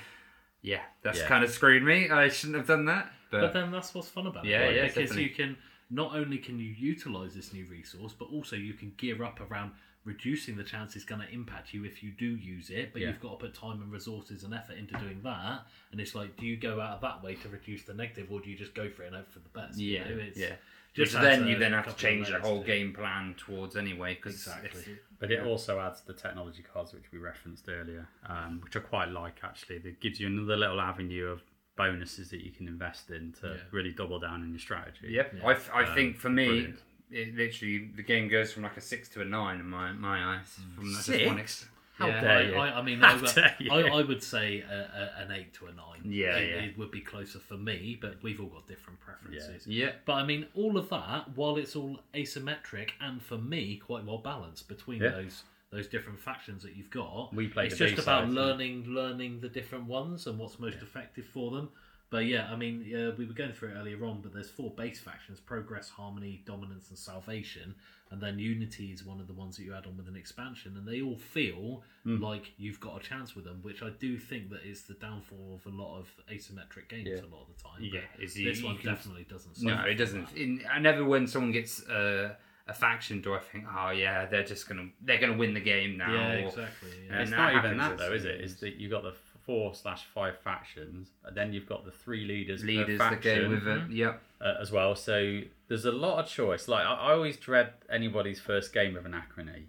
yeah, 0.62 0.80
that's 1.02 1.18
Yeah. 1.20 1.26
kind 1.28 1.44
of 1.44 1.50
screwed 1.50 1.82
me. 1.82 2.10
I 2.10 2.28
shouldn't 2.28 2.56
have 2.58 2.66
done 2.66 2.86
that. 2.86 3.12
But, 3.30 3.40
But 3.42 3.52
then 3.52 3.70
that's 3.70 3.94
what's 3.94 4.08
fun 4.08 4.26
about 4.26 4.44
Yeah, 4.44 4.60
it, 4.62 4.66
right? 4.66 4.74
yeah, 4.76 4.82
because 4.86 5.10
definitely. 5.10 5.22
you 5.24 5.30
can 5.30 5.56
not 5.90 6.14
only 6.14 6.38
can 6.38 6.58
you 6.58 6.66
utilize 6.76 7.34
this 7.34 7.52
new 7.52 7.64
resource, 7.66 8.12
but 8.18 8.26
also 8.32 8.56
you 8.56 8.74
can 8.74 8.92
gear 8.96 9.22
up 9.24 9.40
around 9.50 9.72
reducing 10.04 10.56
the 10.56 10.64
chance 10.64 10.96
it's 10.96 11.04
going 11.04 11.20
to 11.20 11.28
impact 11.30 11.74
you 11.74 11.84
if 11.84 12.02
you 12.02 12.10
do 12.10 12.24
use 12.26 12.70
it. 12.70 12.92
But 12.92 13.02
Yeah. 13.02 13.08
you've 13.08 13.20
got 13.20 13.38
to 13.38 13.46
put 13.46 13.54
time 13.54 13.82
and 13.82 13.92
resources 13.92 14.44
and 14.44 14.54
effort 14.54 14.76
into 14.78 14.96
doing 14.98 15.20
that. 15.24 15.66
And 15.92 16.00
it's 16.00 16.14
like, 16.14 16.36
do 16.36 16.46
you 16.46 16.56
go 16.56 16.80
out 16.80 16.94
of 16.94 17.00
that 17.02 17.22
way 17.22 17.34
to 17.36 17.48
reduce 17.48 17.82
the 17.84 17.94
negative, 17.94 18.30
or 18.30 18.40
do 18.40 18.48
you 18.50 18.56
just 18.56 18.74
go 18.74 18.88
for 18.88 19.02
it 19.02 19.08
and 19.08 19.16
hope 19.16 19.30
for 19.30 19.40
the 19.40 19.48
best? 19.50 19.78
You 19.78 19.98
yeah, 19.98 20.08
know, 20.08 20.16
it's 20.18 20.38
yeah. 20.38 20.54
Just 20.92 21.14
Which 21.14 21.22
then 21.22 21.46
you 21.46 21.56
then 21.56 21.72
have 21.72 21.86
to 21.86 21.94
change 21.94 22.28
the 22.30 22.40
whole 22.40 22.64
game 22.64 22.92
plan 22.92 23.36
towards 23.38 23.76
anyway. 23.76 24.16
Cause 24.16 24.32
Exactly. 24.32 24.98
But 25.20 25.30
it 25.30 25.44
also 25.46 25.78
adds 25.78 26.00
the 26.00 26.14
technology 26.14 26.64
cards 26.64 26.92
which 26.92 27.12
we 27.12 27.18
referenced 27.18 27.68
earlier, 27.68 28.08
um, 28.26 28.60
which 28.64 28.74
I 28.76 28.80
quite 28.80 29.10
like 29.10 29.36
actually. 29.44 29.78
That 29.78 30.00
gives 30.00 30.18
you 30.18 30.26
another 30.26 30.56
little 30.56 30.80
avenue 30.80 31.26
of 31.26 31.42
bonuses 31.76 32.30
that 32.30 32.40
you 32.44 32.50
can 32.50 32.66
invest 32.66 33.10
in 33.10 33.32
to 33.40 33.46
Yeah. 33.50 33.56
really 33.70 33.92
double 33.92 34.18
down 34.18 34.42
on 34.42 34.50
your 34.50 34.58
strategy. 34.58 35.08
Yep. 35.10 35.36
I 35.44 35.84
Um, 35.84 35.94
think 35.94 36.16
for 36.16 36.28
me, 36.28 36.46
brilliant. 36.46 36.80
It 37.10 37.34
literally 37.36 37.90
the 37.96 38.02
game 38.02 38.28
goes 38.28 38.52
from 38.52 38.62
like 38.62 38.76
a 38.76 38.80
six 38.80 39.08
to 39.10 39.20
a 39.20 39.24
nine 39.24 39.60
in 39.60 39.66
my 39.68 39.92
my 39.92 40.36
eyes. 40.36 40.58
Mm. 40.60 40.74
From 40.76 40.84
just 40.94 41.26
one 41.26 41.38
ex- 41.40 41.68
How 41.94 42.06
yeah. 42.08 42.20
dare 42.20 42.30
I, 42.38 42.42
you? 42.42 42.54
I, 42.54 42.78
I 42.78 42.82
mean, 42.82 43.00
How 43.02 43.12
I, 43.16 43.20
would- 43.20 43.54
you? 43.58 43.70
I, 43.70 43.80
I 43.98 44.02
would 44.02 44.22
say 44.22 44.60
a, 44.62 44.74
a, 45.20 45.22
an 45.24 45.32
eight 45.32 45.52
to 45.54 45.66
a 45.66 45.72
nine. 45.72 46.00
Yeah, 46.04 46.36
it, 46.36 46.48
yeah. 46.50 46.62
it 46.62 46.78
would 46.78 46.90
be 46.90 47.00
closer 47.00 47.38
for 47.38 47.56
me, 47.58 47.98
but 48.00 48.16
we've 48.22 48.40
all 48.40 48.46
got 48.48 48.66
different 48.66 48.98
preferences. 49.00 49.66
Yeah. 49.66 49.90
But 50.06 50.14
I 50.14 50.24
mean, 50.24 50.46
all 50.54 50.76
of 50.78 50.88
that, 50.90 51.36
while 51.36 51.56
it's 51.56 51.76
all 51.76 52.00
asymmetric 52.14 52.90
and 53.00 53.20
for 53.22 53.36
me 53.38 53.76
quite 53.84 54.04
well 54.04 54.18
balanced 54.18 54.68
between 54.68 55.02
Yeah. 55.02 55.10
those 55.10 55.42
those 55.72 55.86
different 55.86 56.18
factions 56.18 56.64
that 56.64 56.74
you've 56.74 56.90
got, 56.90 57.32
We 57.32 57.46
played 57.46 57.66
it's 57.70 57.78
just 57.78 57.94
about 58.02 58.26
B-sides, 58.26 58.34
yeah. 58.34 58.42
learning 58.42 58.84
learning 58.88 59.40
the 59.40 59.48
different 59.48 59.84
ones 59.84 60.26
and 60.26 60.36
what's 60.38 60.58
most 60.58 60.78
effective 60.82 61.26
for 61.26 61.52
them. 61.52 61.68
But 62.10 62.26
yeah, 62.26 62.48
I 62.50 62.56
mean, 62.56 62.84
uh, 62.94 63.12
we 63.16 63.24
were 63.24 63.32
going 63.34 63.52
through 63.52 63.68
it 63.70 63.74
earlier 63.74 64.04
on, 64.04 64.20
but 64.20 64.34
there's 64.34 64.50
four 64.50 64.70
base 64.70 64.98
factions: 64.98 65.38
Progress, 65.38 65.88
Harmony, 65.88 66.42
Dominance, 66.44 66.88
and 66.90 66.98
Salvation. 66.98 67.74
And 68.10 68.20
then 68.20 68.40
Unity 68.40 68.86
is 68.90 69.04
one 69.04 69.20
of 69.20 69.28
the 69.28 69.32
ones 69.32 69.56
that 69.56 69.62
you 69.62 69.72
add 69.72 69.86
on 69.86 69.96
with 69.96 70.08
an 70.08 70.16
expansion, 70.16 70.76
and 70.76 70.84
they 70.88 71.00
all 71.00 71.16
feel 71.16 71.84
Hmm. 72.02 72.20
like 72.20 72.50
you've 72.58 72.80
got 72.80 73.00
a 73.00 73.08
chance 73.08 73.36
with 73.36 73.44
them, 73.44 73.60
which 73.62 73.82
I 73.84 73.90
do 73.90 74.18
think 74.18 74.50
that 74.50 74.64
is 74.68 74.82
the 74.82 74.94
downfall 74.94 75.60
of 75.64 75.72
a 75.72 75.76
lot 75.76 75.96
of 76.00 76.08
asymmetric 76.28 76.88
games 76.88 77.06
Yeah. 77.08 77.20
a 77.20 77.30
lot 77.32 77.46
of 77.48 77.56
the 77.56 77.62
time. 77.62 77.82
Yeah, 77.84 78.00
But 78.16 78.24
is 78.24 78.36
you- 78.36 78.48
this 78.48 78.58
you 78.60 78.66
one 78.66 78.78
can- 78.78 78.86
definitely 78.94 79.24
doesn't. 79.30 79.62
No, 79.62 79.82
it 79.84 79.94
doesn't. 79.94 80.26
that. 80.30 80.36
In, 80.36 80.64
I 80.68 80.80
never 80.80 81.04
when 81.04 81.28
someone 81.28 81.52
gets 81.52 81.86
uh, 81.88 82.34
a 82.66 82.74
faction 82.74 83.20
do 83.20 83.34
I 83.34 83.38
think, 83.38 83.64
oh 83.72 83.90
yeah, 83.90 84.26
they're 84.26 84.42
just 84.42 84.68
gonna 84.68 84.88
they're 85.02 85.18
gonna 85.20 85.36
win 85.36 85.54
the 85.54 85.60
game 85.60 85.96
now. 85.96 86.12
Yeah, 86.12 86.32
exactly. 86.32 86.90
Yeah. 87.06 87.22
It's 87.22 87.30
not 87.30 87.54
even 87.64 87.78
that 87.78 87.96
though, 87.98 88.12
is 88.12 88.24
it? 88.24 88.40
Is 88.40 88.56
that 88.56 88.74
you've 88.80 88.90
got 88.90 89.04
the 89.04 89.12
four 89.50 89.74
slash 89.74 90.04
five 90.14 90.38
factions, 90.38 91.10
and 91.24 91.36
then 91.36 91.52
you've 91.52 91.66
got 91.66 91.84
the 91.84 91.90
three 91.90 92.24
leaders, 92.24 92.60
per 92.60 92.68
leaders 92.68 92.98
that 92.98 93.20
go 93.20 93.30
faction, 93.34 93.50
with 93.50 93.66
it. 93.66 93.90
Yep. 93.90 94.22
uh, 94.40 94.54
as 94.60 94.70
well. 94.70 94.94
So 94.94 95.40
there's 95.66 95.84
a 95.84 95.90
lot 95.90 96.20
of 96.22 96.30
choice. 96.30 96.68
Like 96.68 96.86
I, 96.86 96.94
I 96.94 97.12
always 97.14 97.36
dread 97.36 97.72
anybody's 97.90 98.38
first 98.38 98.72
game 98.72 98.96
of 98.96 99.04
Anachrony 99.04 99.64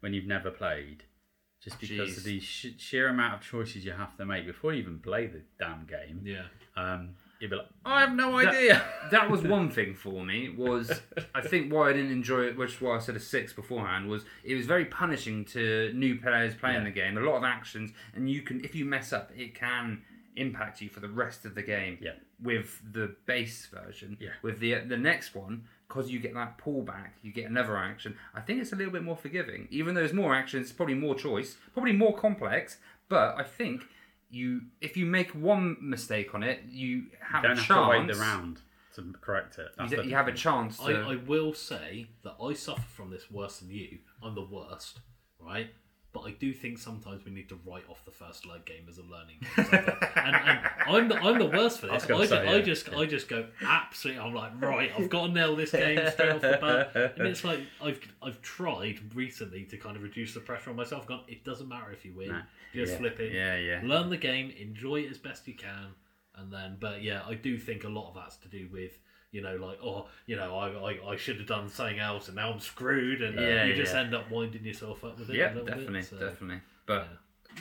when 0.00 0.14
you've 0.14 0.26
never 0.26 0.50
played, 0.50 1.04
just 1.62 1.78
because 1.80 2.10
Jeez. 2.10 2.16
of 2.16 2.24
the 2.24 2.40
sh- 2.40 2.74
sheer 2.78 3.08
amount 3.08 3.34
of 3.34 3.40
choices 3.42 3.84
you 3.84 3.92
have 3.92 4.16
to 4.16 4.24
make 4.24 4.46
before 4.46 4.72
you 4.72 4.80
even 4.80 5.00
play 5.00 5.26
the 5.26 5.42
damn 5.58 5.84
game. 5.84 6.22
Yeah. 6.24 6.44
Um, 6.76 7.10
you'd 7.40 7.50
be 7.50 7.56
like, 7.56 7.66
I 7.84 8.00
have 8.00 8.14
no 8.14 8.38
That- 8.38 8.54
idea. 8.54 8.84
that 9.10 9.30
was 9.30 9.42
one 9.56 9.70
thing 9.70 9.94
for 9.94 10.24
me 10.24 10.48
was 10.48 10.90
I 11.34 11.40
think 11.42 11.72
why 11.72 11.90
I 11.90 11.92
didn't 11.92 12.12
enjoy 12.12 12.42
it, 12.46 12.56
which 12.56 12.74
is 12.74 12.80
why 12.80 12.96
I 12.96 12.98
said 12.98 13.16
a 13.16 13.20
six 13.20 13.52
beforehand, 13.52 14.08
was 14.08 14.24
it 14.44 14.54
was 14.54 14.66
very 14.66 14.84
punishing 14.86 15.44
to 15.46 15.92
new 15.94 16.18
players 16.20 16.54
playing 16.54 16.78
Yeah. 16.78 16.84
the 16.84 16.90
game. 16.90 17.18
A 17.18 17.20
lot 17.20 17.36
of 17.36 17.44
actions, 17.44 17.92
and 18.14 18.30
you 18.30 18.42
can 18.42 18.64
if 18.64 18.74
you 18.74 18.84
mess 18.84 19.12
up, 19.12 19.30
it 19.36 19.54
can 19.54 20.02
impact 20.36 20.82
you 20.82 20.88
for 20.90 21.00
the 21.00 21.08
rest 21.08 21.44
of 21.46 21.54
the 21.54 21.62
game. 21.62 21.98
Yeah. 22.00 22.12
With 22.42 22.82
the 22.92 23.14
base 23.24 23.66
version, 23.66 24.18
Yeah. 24.20 24.30
With 24.42 24.58
the 24.60 24.74
the 24.80 24.96
next 24.98 25.34
one, 25.34 25.64
because 25.88 26.10
you 26.10 26.18
get 26.18 26.34
that 26.34 26.58
pullback, 26.58 27.10
you 27.22 27.32
get 27.32 27.48
another 27.48 27.76
action. 27.78 28.16
I 28.34 28.40
think 28.40 28.60
it's 28.60 28.72
a 28.72 28.76
little 28.76 28.92
bit 28.92 29.02
more 29.02 29.16
forgiving, 29.16 29.68
even 29.70 29.94
though 29.94 30.00
there's 30.02 30.12
more 30.12 30.34
actions, 30.34 30.72
probably 30.72 30.94
more 30.96 31.14
choice, 31.14 31.56
probably 31.72 31.92
more 31.92 32.14
complex. 32.16 32.78
But 33.08 33.36
I 33.38 33.42
think. 33.44 33.84
You, 34.28 34.62
if 34.80 34.96
you 34.96 35.06
make 35.06 35.30
one 35.30 35.76
mistake 35.80 36.34
on 36.34 36.42
it, 36.42 36.60
you 36.68 37.04
have 37.20 37.42
don't 37.42 37.52
a 37.52 37.56
have 37.56 37.66
chance. 37.66 37.86
to 37.92 37.98
wait 37.98 38.06
the 38.12 38.20
round 38.20 38.60
to 38.96 39.14
correct 39.20 39.58
it. 39.58 39.68
That's 39.76 39.90
You, 39.90 39.96
the 39.98 40.02
d- 40.02 40.08
you 40.10 40.14
have 40.16 40.28
a 40.28 40.32
chance 40.32 40.78
to. 40.78 40.84
I, 40.84 41.12
I 41.12 41.16
will 41.16 41.54
say 41.54 42.06
that 42.24 42.34
I 42.42 42.52
suffer 42.54 42.82
from 42.82 43.10
this 43.10 43.30
worse 43.30 43.58
than 43.58 43.70
you. 43.70 43.98
I'm 44.22 44.34
the 44.34 44.42
worst, 44.42 45.00
right? 45.38 45.68
But 46.16 46.28
I 46.28 46.30
do 46.30 46.54
think 46.54 46.78
sometimes 46.78 47.26
we 47.26 47.30
need 47.30 47.50
to 47.50 47.58
write 47.66 47.84
off 47.90 48.02
the 48.06 48.10
first 48.10 48.46
light 48.46 48.64
game 48.64 48.86
as 48.88 48.96
a 48.96 49.02
learning 49.02 49.36
game. 49.40 49.66
Sometimes. 49.66 49.98
and, 50.16 50.34
and 50.34 50.60
I'm 50.88 51.08
the, 51.08 51.16
I'm 51.16 51.38
the 51.38 51.44
worst 51.44 51.80
for 51.80 51.88
this. 51.88 52.04
I, 52.04 52.08
gonna 52.08 52.22
ju- 52.24 52.28
say, 52.30 52.48
I 52.48 52.54
yeah. 52.54 52.60
just 52.62 52.88
I 52.94 53.04
just 53.04 53.28
go 53.28 53.46
absolutely. 53.62 54.22
I'm 54.22 54.32
like 54.34 54.52
right. 54.62 54.90
I've 54.98 55.10
got 55.10 55.26
to 55.26 55.32
nail 55.32 55.54
this 55.54 55.72
game 55.72 56.00
straight 56.10 56.30
off 56.32 56.40
the 56.40 56.58
bat. 56.94 57.12
And 57.18 57.28
it's 57.28 57.44
like 57.44 57.60
I've 57.82 58.00
I've 58.22 58.40
tried 58.40 58.98
recently 59.14 59.64
to 59.64 59.76
kind 59.76 59.94
of 59.96 60.02
reduce 60.02 60.32
the 60.32 60.40
pressure 60.40 60.70
on 60.70 60.76
myself. 60.76 61.06
Gone. 61.06 61.20
It 61.28 61.44
doesn't 61.44 61.68
matter 61.68 61.92
if 61.92 62.04
you 62.06 62.14
win. 62.14 62.28
No. 62.28 62.40
Just 62.74 62.92
Yeah. 62.92 62.98
flip 62.98 63.20
it. 63.20 63.32
Yeah, 63.34 63.56
yeah. 63.56 63.80
Learn 63.84 64.08
the 64.08 64.16
game. 64.16 64.52
Enjoy 64.58 64.96
it 65.00 65.10
as 65.10 65.18
best 65.18 65.46
you 65.46 65.54
can. 65.54 65.88
And 66.36 66.50
then, 66.52 66.76
but 66.80 67.02
yeah, 67.02 67.22
I 67.26 67.34
do 67.34 67.58
think 67.58 67.84
a 67.84 67.88
lot 67.88 68.08
of 68.08 68.14
that's 68.14 68.36
to 68.38 68.48
do 68.48 68.68
with 68.72 68.98
you 69.36 69.42
know, 69.42 69.56
like 69.56 69.78
oh, 69.84 70.06
you 70.24 70.34
know, 70.34 70.56
I 70.56 70.68
I, 70.92 71.12
I 71.12 71.16
should 71.16 71.36
have 71.36 71.46
done 71.46 71.68
something 71.68 71.98
else, 71.98 72.28
and 72.28 72.36
now 72.36 72.50
I'm 72.50 72.58
screwed, 72.58 73.20
and 73.20 73.38
Yeah, 73.38 73.64
you 73.66 73.74
just 73.74 73.94
end 73.94 74.14
up 74.14 74.30
winding 74.30 74.64
yourself 74.64 75.04
up 75.04 75.18
with 75.18 75.28
it. 75.28 75.36
Yeah, 75.36 75.48
definitely, 75.52 76.00
bit, 76.00 76.06
so, 76.06 76.18
definitely. 76.18 76.62
But 76.86 77.06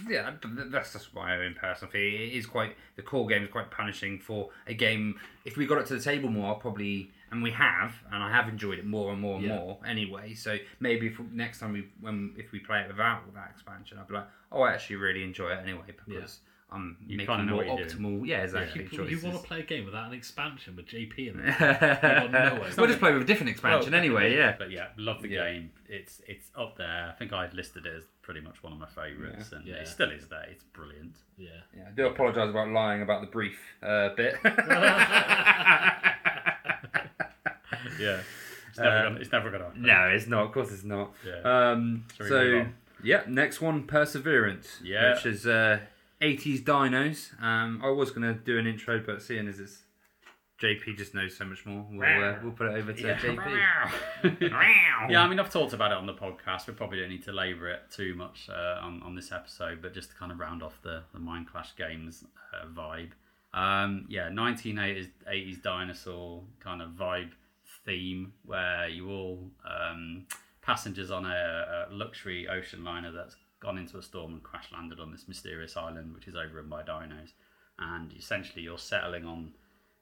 yeah. 0.09 0.31
th- 0.41 0.69
that's 0.71 0.93
just 0.93 1.13
my 1.13 1.35
own 1.35 1.53
personal 1.53 1.91
feeling. 1.91 2.13
It 2.13 2.33
is 2.33 2.45
quite 2.45 2.77
the 2.95 3.01
core 3.01 3.27
game 3.27 3.43
is 3.43 3.49
quite 3.49 3.71
punishing 3.71 4.19
for 4.19 4.51
a 4.67 4.73
game. 4.73 5.19
If 5.43 5.57
we 5.57 5.65
got 5.65 5.79
it 5.79 5.87
to 5.87 5.95
the 5.95 6.01
table 6.01 6.29
more, 6.29 6.47
I'll 6.47 6.55
probably 6.55 7.11
and 7.31 7.43
we 7.43 7.51
have, 7.51 7.93
and 8.13 8.23
I 8.23 8.31
have 8.31 8.47
enjoyed 8.47 8.79
it 8.79 8.85
more 8.85 9.11
and 9.11 9.19
more 9.19 9.35
and 9.35 9.43
Yeah. 9.43 9.55
more 9.57 9.79
anyway. 9.85 10.33
So 10.33 10.57
maybe 10.79 11.07
if, 11.07 11.19
next 11.31 11.59
time 11.59 11.73
we 11.73 11.89
when 11.99 12.33
if 12.37 12.53
we 12.53 12.59
play 12.59 12.79
it 12.81 12.87
without 12.87 13.33
that 13.33 13.49
expansion, 13.51 13.97
I'll 13.97 14.07
be 14.07 14.13
like, 14.13 14.27
oh, 14.53 14.61
I 14.61 14.71
actually 14.71 14.95
really 14.95 15.23
enjoy 15.23 15.49
it 15.51 15.59
anyway 15.61 15.87
because 15.87 16.39
I'm 16.75 16.97
You 17.07 17.17
making 17.17 17.35
kinda 17.35 17.51
more 17.51 17.65
what 17.65 17.79
you're 17.79 17.87
optimal. 17.87 18.27
Yeah, 18.27 18.43
exactly. 18.43 18.83
You, 18.83 18.89
you 18.89 18.97
choices. 19.09 19.23
want 19.23 19.37
to 19.41 19.43
play 19.47 19.59
a 19.61 19.63
game 19.63 19.85
without 19.85 20.07
an 20.09 20.13
expansion 20.13 20.75
with 20.75 20.85
JP 20.87 21.17
in 21.33 21.39
it? 21.39 21.59
got 21.59 22.61
we'll 22.77 22.87
just 22.87 22.99
play 22.99 23.13
with 23.13 23.21
a 23.23 23.25
different 23.25 23.49
expansion 23.49 23.91
Well, 23.93 23.99
anyway. 23.99 24.35
Yeah. 24.35 24.55
But 24.59 24.69
yeah, 24.71 24.87
love 24.97 25.21
the 25.21 25.29
Yeah. 25.29 25.45
game. 25.49 25.71
It's 25.87 26.21
it's 26.27 26.49
up 26.55 26.77
there. 26.77 27.07
I 27.09 27.13
think 27.17 27.31
I'd 27.33 27.53
listed 27.53 27.85
it 27.85 27.93
as 27.95 28.03
pretty 28.21 28.41
much 28.41 28.61
one 28.63 28.73
of 28.73 28.79
my 28.79 28.87
favourites, 28.87 29.51
and 29.53 29.65
Yeah. 29.65 29.75
it 29.75 29.87
still 29.87 30.11
is 30.11 30.27
there. 30.27 30.45
It's 30.51 30.63
brilliant. 30.63 31.15
Yeah. 31.37 31.49
Yeah, 31.75 31.83
I 31.87 31.91
do 31.91 32.07
apologise 32.07 32.49
about 32.49 32.69
lying 32.69 33.01
about 33.01 33.21
the 33.21 33.27
brief 33.27 33.59
uh, 33.81 34.09
bit. 34.15 34.35
Yeah, 37.99 38.19
it's 38.69 38.77
never 38.79 38.89
Uh, 38.97 39.03
gonna. 39.03 39.19
It's 39.21 39.31
never 39.31 39.49
gonna. 39.51 39.63
happen. 39.65 39.81
No, 39.83 40.09
it's 40.13 40.27
not. 40.27 40.45
Of 40.45 40.51
course, 40.51 40.71
it's 40.71 40.83
not. 40.83 41.13
Yeah. 41.25 41.71
Um, 41.71 42.05
so, 42.21 42.65
yeah, 43.03 43.21
next 43.27 43.61
one, 43.61 43.83
Perseverance. 43.83 44.79
Yeah. 44.83 45.13
Which 45.13 45.25
is 45.25 45.47
uh, 45.47 45.79
80s 46.21 46.63
dinos. 46.63 47.41
Um, 47.41 47.81
I 47.83 47.89
was 47.89 48.11
going 48.11 48.23
to 48.23 48.33
do 48.33 48.57
an 48.57 48.67
intro, 48.67 48.99
but 49.05 49.21
seeing 49.21 49.47
as 49.47 49.59
it's 49.59 49.83
JP 50.61 50.97
just 50.97 51.13
knows 51.13 51.35
so 51.37 51.43
much 51.45 51.65
more, 51.65 51.85
we'll, 51.91 52.01
uh, 52.23 52.35
we'll 52.41 52.53
put 52.53 52.67
it 52.67 52.77
over 52.77 52.93
to 52.93 53.01
Yeah. 53.01 53.17
JP. 53.17 54.41
yeah, 55.09 55.21
I 55.21 55.27
mean, 55.27 55.39
I've 55.39 55.51
talked 55.51 55.73
about 55.73 55.91
it 55.91 55.97
on 55.97 56.05
the 56.05 56.13
podcast. 56.13 56.67
We 56.67 56.73
probably 56.73 56.99
don't 56.99 57.09
need 57.09 57.23
to 57.25 57.33
labour 57.33 57.69
it 57.69 57.81
too 57.91 58.15
much 58.15 58.49
uh, 58.49 58.79
on, 58.81 59.01
on 59.03 59.15
this 59.15 59.31
episode, 59.33 59.81
but 59.81 59.93
just 59.93 60.11
to 60.11 60.15
kind 60.15 60.31
of 60.31 60.39
round 60.39 60.63
off 60.63 60.81
the, 60.81 61.03
the 61.13 61.19
Mindclash 61.19 61.75
Games 61.75 62.23
uh, 62.53 62.65
vibe. 62.67 63.11
Um, 63.53 64.05
yeah, 64.09 64.29
1980s 64.29 65.09
80s 65.29 65.61
dinosaur 65.61 66.43
kind 66.61 66.81
of 66.81 66.91
vibe 66.91 67.31
theme 67.85 68.33
where 68.45 68.87
you 68.89 69.09
all 69.09 69.49
um, 69.69 70.25
passengers 70.61 71.11
on 71.11 71.25
a, 71.25 71.87
a 71.89 71.93
luxury 71.93 72.47
ocean 72.49 72.83
liner 72.83 73.11
that's 73.11 73.35
gone 73.65 73.77
into 73.77 73.97
a 73.97 74.03
storm 74.03 74.33
and 74.33 74.43
crash 74.43 74.67
landed 74.71 74.99
on 74.99 75.11
this 75.11 75.27
mysterious 75.27 75.75
island, 75.75 76.13
which 76.13 76.27
is 76.27 76.35
overrun 76.35 76.69
by 76.69 76.83
dinos. 76.83 77.31
And 77.79 78.13
essentially, 78.13 78.61
you're 78.61 78.77
settling 78.77 79.25
on 79.25 79.53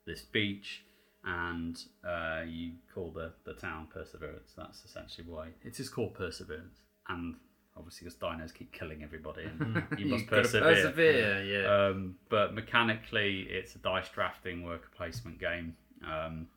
this 0.06 0.22
beach 0.22 0.84
and 1.26 1.82
uh, 2.06 2.42
you 2.46 2.74
call 2.94 3.12
the, 3.12 3.32
the 3.46 3.54
town 3.54 3.88
Perseverance. 3.94 4.54
That's 4.58 4.84
essentially 4.84 5.26
why 5.28 5.48
it 5.64 5.80
is 5.80 5.90
called 5.90 6.14
Perseverance. 6.14 6.82
And 7.08 7.36
obviously, 7.78 8.06
because 8.06 8.20
dinos 8.20 8.54
keep 8.54 8.72
killing 8.74 9.04
everybody, 9.04 9.44
and 9.44 9.84
you 9.98 10.08
must 10.08 10.28
persevere. 10.28 10.76
persevere, 10.76 11.44
yeah. 11.44 11.88
Um, 11.88 12.16
but 12.30 12.54
mechanically, 12.54 13.48
it's 13.50 13.76
a 13.76 13.80
dice 13.80 14.10
drafting 14.10 14.64
worker 14.64 14.90
placement 14.96 15.40
game 15.40 15.76
um, 16.06 16.48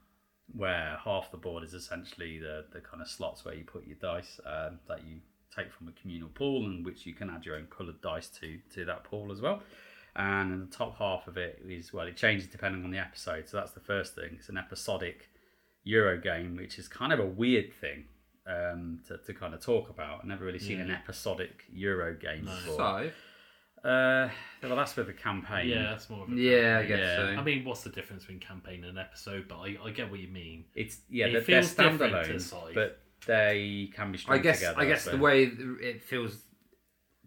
where 0.54 0.98
half 1.02 1.30
the 1.30 1.36
board 1.36 1.62
is 1.62 1.74
essentially 1.74 2.38
the, 2.38 2.64
the 2.72 2.80
kind 2.80 3.00
of 3.00 3.08
slots 3.08 3.44
where 3.44 3.54
you 3.54 3.64
put 3.64 3.86
your 3.86 3.96
dice 4.00 4.40
um, 4.44 4.80
that 4.88 5.04
you 5.06 5.20
take 5.56 5.72
from 5.72 5.88
a 5.88 5.92
communal 6.00 6.28
pool 6.28 6.66
and 6.66 6.84
which 6.84 7.06
you 7.06 7.14
can 7.14 7.30
add 7.30 7.44
your 7.46 7.56
own 7.56 7.66
coloured 7.70 8.00
dice 8.02 8.28
to 8.40 8.58
to 8.74 8.84
that 8.84 9.04
pool 9.04 9.32
as 9.32 9.40
well. 9.40 9.62
And 10.14 10.50
then 10.50 10.60
the 10.70 10.74
top 10.76 10.96
half 10.98 11.26
of 11.28 11.36
it 11.36 11.62
is 11.68 11.92
well, 11.92 12.06
it 12.06 12.16
changes 12.16 12.48
depending 12.48 12.84
on 12.84 12.90
the 12.90 12.98
episode. 12.98 13.48
So 13.48 13.56
that's 13.58 13.72
the 13.72 13.80
first 13.80 14.14
thing. 14.14 14.36
It's 14.38 14.48
an 14.48 14.56
episodic 14.58 15.28
Euro 15.84 16.18
game, 16.18 16.56
which 16.56 16.78
is 16.78 16.88
kind 16.88 17.12
of 17.12 17.20
a 17.20 17.26
weird 17.26 17.72
thing 17.74 18.04
um, 18.46 19.00
to, 19.08 19.18
to 19.18 19.34
kind 19.34 19.54
of 19.54 19.60
talk 19.60 19.90
about. 19.90 20.20
I've 20.20 20.24
never 20.26 20.44
really 20.44 20.58
seen 20.58 20.80
an 20.80 20.90
episodic 20.90 21.64
Euro 21.72 22.14
game 22.14 22.44
before. 22.46 22.76
so, 22.76 23.10
Uh, 23.88 24.28
well, 24.62 24.74
that's 24.76 24.96
with 24.96 25.06
the 25.06 25.12
campaign. 25.12 25.68
Yeah, 25.68 25.82
that's 25.90 26.10
more 26.10 26.24
of 26.24 26.32
a 26.32 26.34
yeah, 26.34 26.78
I 26.82 26.86
guess 26.86 26.98
Yeah. 26.98 27.16
so. 27.16 27.40
I 27.40 27.42
mean, 27.44 27.64
what's 27.64 27.82
the 27.82 27.90
difference 27.90 28.22
between 28.24 28.40
campaign 28.40 28.84
and 28.84 28.98
episode? 28.98 29.46
But 29.48 29.58
I, 29.58 29.76
I 29.84 29.90
get 29.90 30.10
what 30.10 30.18
you 30.18 30.28
mean. 30.28 30.64
It's 30.74 31.00
yeah, 31.08 31.26
It 31.26 31.32
they're, 31.32 31.40
they're 31.42 31.62
feels 31.62 31.74
to 31.74 31.82
standalone, 31.82 32.74
but 32.74 33.00
they 33.26 33.90
can 33.94 34.12
be 34.12 34.18
I 34.28 34.38
guess 34.38 34.58
together. 34.58 34.80
I 34.80 34.86
guess 34.86 35.04
so- 35.04 35.10
the 35.12 35.18
way 35.18 35.44
it 35.44 36.02
feels 36.02 36.38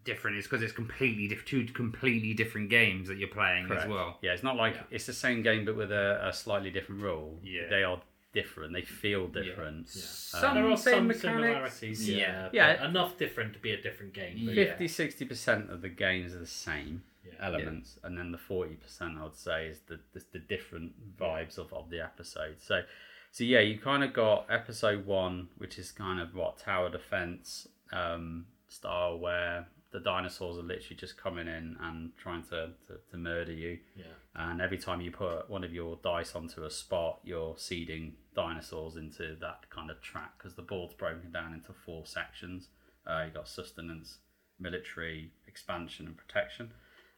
different 0.04 0.38
is 0.38 0.44
because 0.44 0.62
it's 0.62 0.72
completely 0.72 1.28
diff- 1.28 1.44
two 1.44 1.64
completely 1.66 2.32
different 2.32 2.70
games 2.70 3.08
that 3.08 3.18
you're 3.18 3.28
playing 3.28 3.66
Correct. 3.66 3.82
as 3.84 3.88
well. 3.88 4.18
Yeah, 4.22 4.32
it's 4.32 4.42
not 4.42 4.56
like 4.56 4.76
it's 4.90 5.06
the 5.06 5.12
same 5.12 5.42
game 5.42 5.64
but 5.64 5.76
with 5.76 5.92
a, 5.92 6.20
a 6.26 6.32
slightly 6.32 6.70
different 6.70 7.02
rule. 7.02 7.38
Yeah. 7.42 7.68
they 7.68 7.82
are 7.84 8.00
different. 8.32 8.72
They 8.72 8.82
feel 8.82 9.26
different. 9.28 9.80
Um, 9.80 9.84
some 9.86 10.54
there 10.54 10.66
are 10.70 10.76
same 10.76 10.94
some 10.94 11.06
mechanics. 11.08 11.20
similarities. 11.20 12.08
Yeah. 12.08 12.16
Yeah, 12.16 12.48
Yeah. 12.52 12.76
but 12.78 12.86
enough 12.90 13.18
different 13.18 13.52
to 13.54 13.58
be 13.58 13.72
a 13.72 13.80
different 13.82 14.14
game. 14.14 14.46
But 14.46 14.54
50 14.54 14.88
60 14.88 15.24
percent 15.26 15.70
of 15.70 15.82
the 15.82 15.88
games 15.90 16.32
are 16.34 16.38
the 16.38 16.46
same 16.46 17.02
Yeah. 17.26 17.32
elements, 17.40 17.98
and 18.02 18.16
then 18.16 18.32
the 18.32 18.38
forty 18.38 18.76
percent 18.76 19.18
I 19.18 19.24
would 19.24 19.36
say 19.36 19.66
is 19.66 19.80
the 19.80 20.00
the, 20.14 20.24
the 20.32 20.38
different 20.38 20.92
vibes 21.18 21.58
of, 21.58 21.72
of 21.74 21.90
the 21.90 22.00
episode. 22.00 22.56
So, 22.60 22.82
so 23.30 23.44
yeah, 23.44 23.60
you 23.60 23.78
kind 23.78 24.02
of 24.02 24.12
got 24.12 24.46
episode 24.50 25.06
one, 25.06 25.48
which 25.58 25.78
is 25.78 25.92
kind 25.92 26.20
of 26.20 26.34
what 26.34 26.58
tower 26.58 26.90
defense 26.90 27.68
um, 27.92 28.46
style, 28.68 29.18
where 29.18 29.66
the 29.92 30.00
dinosaurs 30.00 30.56
are 30.56 30.62
literally 30.62 30.96
just 30.96 31.16
coming 31.16 31.48
in 31.48 31.76
and 31.80 32.16
trying 32.16 32.42
to, 32.44 32.70
to, 32.86 32.98
to 33.10 33.16
murder 33.16 33.52
you. 33.52 33.78
Yeah. 33.96 34.04
And 34.34 34.60
every 34.60 34.78
time 34.78 35.00
you 35.00 35.10
put 35.10 35.50
one 35.50 35.64
of 35.64 35.72
your 35.72 35.98
dice 36.02 36.34
onto 36.34 36.64
a 36.64 36.70
spot, 36.70 37.20
you're 37.24 37.54
seeding 37.56 38.14
dinosaurs 38.34 38.96
into 38.96 39.36
that 39.40 39.68
kind 39.70 39.90
of 39.90 40.00
track 40.00 40.32
because 40.38 40.54
the 40.54 40.62
board's 40.62 40.94
broken 40.94 41.32
down 41.32 41.52
into 41.52 41.72
four 41.72 42.06
sections. 42.06 42.68
Uh, 43.06 43.24
you 43.26 43.32
got 43.32 43.48
sustenance, 43.48 44.18
military, 44.58 45.32
expansion, 45.48 46.06
and 46.06 46.16
protection, 46.16 46.70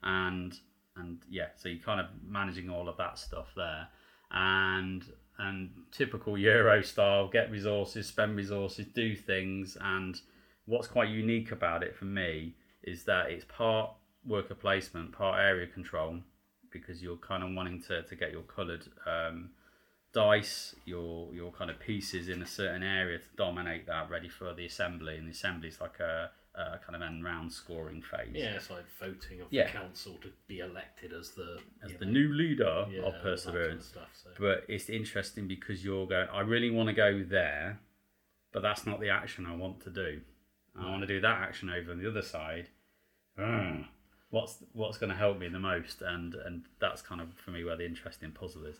and 0.02 0.58
and 0.96 1.18
yeah, 1.28 1.48
so 1.56 1.68
you're 1.68 1.82
kind 1.82 2.00
of 2.00 2.06
managing 2.26 2.70
all 2.70 2.88
of 2.88 2.96
that 2.96 3.18
stuff 3.18 3.48
there, 3.56 3.88
and 4.30 5.04
and 5.42 5.70
typical 5.90 6.38
Euro 6.38 6.82
style, 6.82 7.28
get 7.28 7.50
resources, 7.50 8.06
spend 8.06 8.36
resources, 8.36 8.86
do 8.94 9.16
things, 9.16 9.76
and 9.80 10.20
what's 10.66 10.86
quite 10.86 11.08
unique 11.08 11.50
about 11.50 11.82
it 11.82 11.96
for 11.96 12.04
me 12.04 12.54
is 12.82 13.04
that 13.04 13.30
it's 13.30 13.44
part 13.44 13.90
worker 14.26 14.54
placement, 14.54 15.12
part 15.12 15.40
area 15.40 15.66
control, 15.66 16.18
because 16.70 17.02
you're 17.02 17.16
kind 17.16 17.42
of 17.42 17.50
wanting 17.52 17.82
to, 17.82 18.02
to 18.02 18.14
get 18.14 18.30
your 18.30 18.42
coloured 18.42 18.86
um, 19.06 19.50
dice, 20.12 20.74
your 20.84 21.32
your 21.32 21.50
kind 21.52 21.70
of 21.70 21.78
pieces 21.80 22.28
in 22.28 22.42
a 22.42 22.46
certain 22.46 22.82
area 22.82 23.18
to 23.18 23.24
dominate 23.36 23.86
that, 23.86 24.10
ready 24.10 24.28
for 24.28 24.54
the 24.54 24.66
assembly. 24.66 25.16
And 25.16 25.26
the 25.26 25.32
assembly 25.32 25.68
is 25.68 25.80
like 25.80 25.98
a, 26.00 26.30
a 26.54 26.78
kind 26.78 26.94
of 26.94 27.02
end 27.02 27.24
round 27.24 27.50
scoring 27.52 28.02
phase. 28.02 28.30
Yeah, 28.34 28.56
it's 28.56 28.68
like 28.70 28.84
voting 29.00 29.40
of 29.40 29.46
Yeah. 29.50 29.66
the 29.66 29.78
council 29.78 30.18
to 30.22 30.28
be 30.46 30.58
elected 30.58 31.12
as 31.12 31.30
the 31.30 31.58
As 31.82 31.94
the 31.94 32.04
know, 32.04 32.12
new 32.12 32.32
leader 32.34 32.86
yeah, 32.90 32.98
of 33.00 33.04
sort 33.04 33.14
of 33.16 33.22
Perseverance. 33.22 33.86
stuff. 33.86 34.10
So. 34.12 34.30
But 34.38 34.64
it's 34.68 34.90
interesting 34.90 35.48
because 35.48 35.82
you're 35.84 36.06
going, 36.06 36.28
I 36.30 36.40
really 36.40 36.70
want 36.70 36.88
to 36.88 36.92
go 36.94 37.22
there, 37.22 37.80
but 38.52 38.60
that's 38.62 38.84
not 38.86 39.00
the 39.00 39.08
action 39.08 39.46
I 39.46 39.54
want 39.56 39.80
to 39.84 39.90
do. 39.90 40.20
I 40.78 40.88
want 40.90 41.00
to 41.02 41.06
do 41.06 41.20
that 41.20 41.40
action 41.42 41.68
over 41.70 41.90
on 41.92 41.98
the 42.02 42.08
other 42.08 42.22
side. 42.22 42.68
Ugh. 43.38 43.84
What's 44.32 44.56
what's 44.72 44.96
going 44.96 45.10
to 45.10 45.16
help 45.16 45.38
me 45.38 45.48
the 45.48 45.58
most, 45.60 46.00
and 46.00 46.34
and 46.34 46.62
that's 46.80 47.02
kind 47.02 47.20
of 47.20 47.28
for 47.34 47.50
me 47.50 47.64
where 47.64 47.76
the 47.76 47.84
interesting 47.84 48.30
puzzle 48.32 48.64
is. 48.64 48.76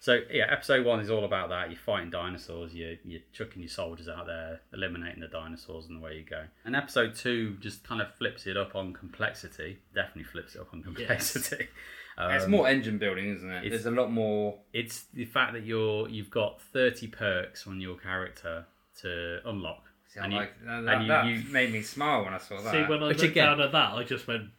So 0.00 0.18
yeah, 0.32 0.46
episode 0.50 0.84
one 0.84 0.98
is 0.98 1.10
all 1.10 1.24
about 1.24 1.48
that. 1.50 1.70
You're 1.70 1.78
fighting 1.78 2.10
dinosaurs. 2.10 2.74
You're 2.74 2.96
you're 3.04 3.20
chucking 3.32 3.62
your 3.62 3.68
soldiers 3.68 4.08
out 4.08 4.26
there, 4.26 4.60
eliminating 4.74 5.20
the 5.20 5.28
dinosaurs, 5.28 5.86
and 5.86 5.98
away 5.98 6.16
you 6.18 6.24
go. 6.24 6.42
And 6.64 6.74
episode 6.74 7.14
two 7.14 7.56
just 7.60 7.84
kind 7.84 8.02
of 8.02 8.12
flips 8.16 8.48
it 8.48 8.56
up 8.56 8.74
on 8.74 8.92
complexity. 8.92 9.78
Definitely 9.94 10.24
flips 10.24 10.56
it 10.56 10.60
up 10.60 10.68
on 10.74 10.82
complexity. 10.82 11.68
it's 12.18 12.44
Um, 12.44 12.50
more 12.50 12.66
engine 12.66 12.98
building, 12.98 13.28
isn't 13.36 13.48
it? 13.48 13.64
it's- 13.66 13.70
There's 13.70 13.86
a 13.86 13.96
lot 13.96 14.10
more. 14.10 14.58
it's 14.72 15.04
the 15.14 15.24
fact 15.26 15.52
that 15.52 15.62
you're 15.64 16.08
you've 16.08 16.30
got 16.30 16.60
30 16.60 17.06
perks 17.06 17.64
on 17.68 17.80
your 17.80 17.96
character 17.96 18.66
to 19.02 19.38
unlock 19.44 19.84
See, 20.08 20.18
I 20.20 20.24
and 20.24 20.32
you- 20.32 20.38
like, 20.40 20.52
that, 20.64 20.72
and 20.94 21.02
you- 21.02 21.08
that 21.08 21.26
you- 21.26 21.42
made 21.52 21.72
me 21.72 21.82
smile 21.82 22.24
when 22.24 22.34
I 22.34 22.38
saw 22.38 22.60
that. 22.60 22.72
See, 22.72 22.82
when 22.90 23.04
I 23.04 23.06
Which 23.08 23.18
looked 23.18 23.30
again- 23.30 23.46
down 23.46 23.60
at 23.60 23.70
that, 23.70 23.92
I 23.92 24.02
just 24.02 24.26
went. 24.26 24.50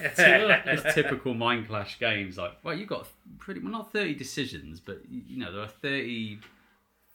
it's 0.00 0.94
typical 0.94 1.34
Mindclash 1.34 1.98
games 1.98 2.38
like 2.38 2.52
well 2.62 2.74
you've 2.76 2.88
got 2.88 3.06
pretty 3.38 3.60
well 3.60 3.72
not 3.72 3.92
30 3.92 4.14
decisions 4.14 4.80
but 4.80 5.00
you 5.10 5.38
know 5.38 5.52
there 5.52 5.62
are 5.62 5.68
30 5.68 6.38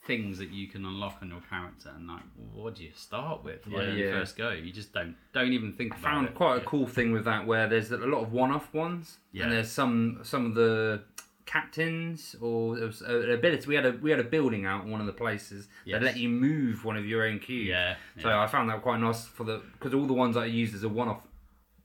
things 0.05 0.37
that 0.37 0.51
you 0.51 0.67
can 0.67 0.85
unlock 0.85 1.17
on 1.21 1.27
your 1.29 1.41
character, 1.49 1.91
and 1.93 2.07
like, 2.07 2.21
what 2.53 2.75
do 2.75 2.83
you 2.85 2.91
start 2.95 3.43
with? 3.43 3.67
Like, 3.67 3.73
Yeah. 3.73 3.79
when 3.89 3.97
you 3.97 4.05
Yeah. 4.05 4.11
first 4.13 4.37
go, 4.37 4.51
you 4.51 4.71
just 4.71 4.93
don't 4.93 5.17
don't 5.33 5.51
even 5.51 5.73
think 5.73 5.95
I 5.95 5.97
about 5.97 6.11
found 6.11 6.27
it. 6.29 6.33
quite 6.35 6.61
a 6.61 6.65
cool 6.65 6.87
thing 6.87 7.11
with 7.11 7.25
that 7.25 7.45
where 7.45 7.67
there's 7.67 7.91
a 7.91 7.97
lot 7.97 8.21
of 8.21 8.31
one-off 8.31 8.73
ones, 8.73 9.17
Yeah. 9.33 9.43
and 9.43 9.51
there's 9.51 9.69
some 9.69 10.19
some 10.23 10.45
of 10.45 10.55
the 10.55 11.03
captains 11.45 12.35
or 12.41 12.75
there 12.77 12.85
was 12.87 13.01
uh, 13.01 13.19
an 13.21 13.31
ability. 13.31 13.67
We 13.67 13.75
had 13.75 13.85
a 13.85 13.91
we 13.93 14.09
had 14.11 14.19
a 14.19 14.23
building 14.23 14.65
out 14.65 14.85
in 14.85 14.91
one 14.91 15.01
of 15.01 15.07
the 15.07 15.13
places 15.13 15.67
Yes. 15.85 15.99
that 15.99 16.05
let 16.05 16.17
you 16.17 16.29
move 16.29 16.85
one 16.85 16.95
of 16.97 17.05
your 17.05 17.25
own 17.25 17.39
cubes. 17.39 17.67
Yeah, 17.69 17.95
So. 18.21 18.29
I 18.29 18.47
found 18.47 18.69
that 18.69 18.81
quite 18.81 18.99
nice 18.99 19.25
for 19.25 19.43
the 19.43 19.61
because 19.73 19.93
all 19.93 20.05
the 20.05 20.13
ones 20.13 20.37
I 20.37 20.45
used 20.45 20.73
as 20.75 20.83
a 20.83 20.89
one-off 20.89 21.21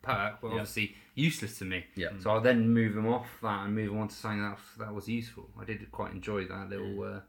perk 0.03 0.43
were 0.43 0.51
Yeah. 0.51 0.55
obviously 0.57 0.95
useless 1.15 1.59
to 1.59 1.65
me. 1.65 1.85
Yeah. 1.95 2.09
So 2.21 2.31
I'll 2.31 2.41
then 2.41 2.69
move 2.71 2.95
them 2.95 3.07
off 3.07 3.29
that 3.43 3.65
and 3.67 3.75
move 3.75 3.89
them 3.91 3.99
on 3.99 4.09
to 4.09 4.15
something 4.15 4.43
that 4.43 4.59
that 4.79 4.95
was 4.95 5.09
useful. 5.09 5.51
I 5.61 5.65
did 5.65 5.91
quite 5.93 6.13
enjoy 6.13 6.45
that 6.47 6.69
little 6.69 7.03
uh, 7.05 7.21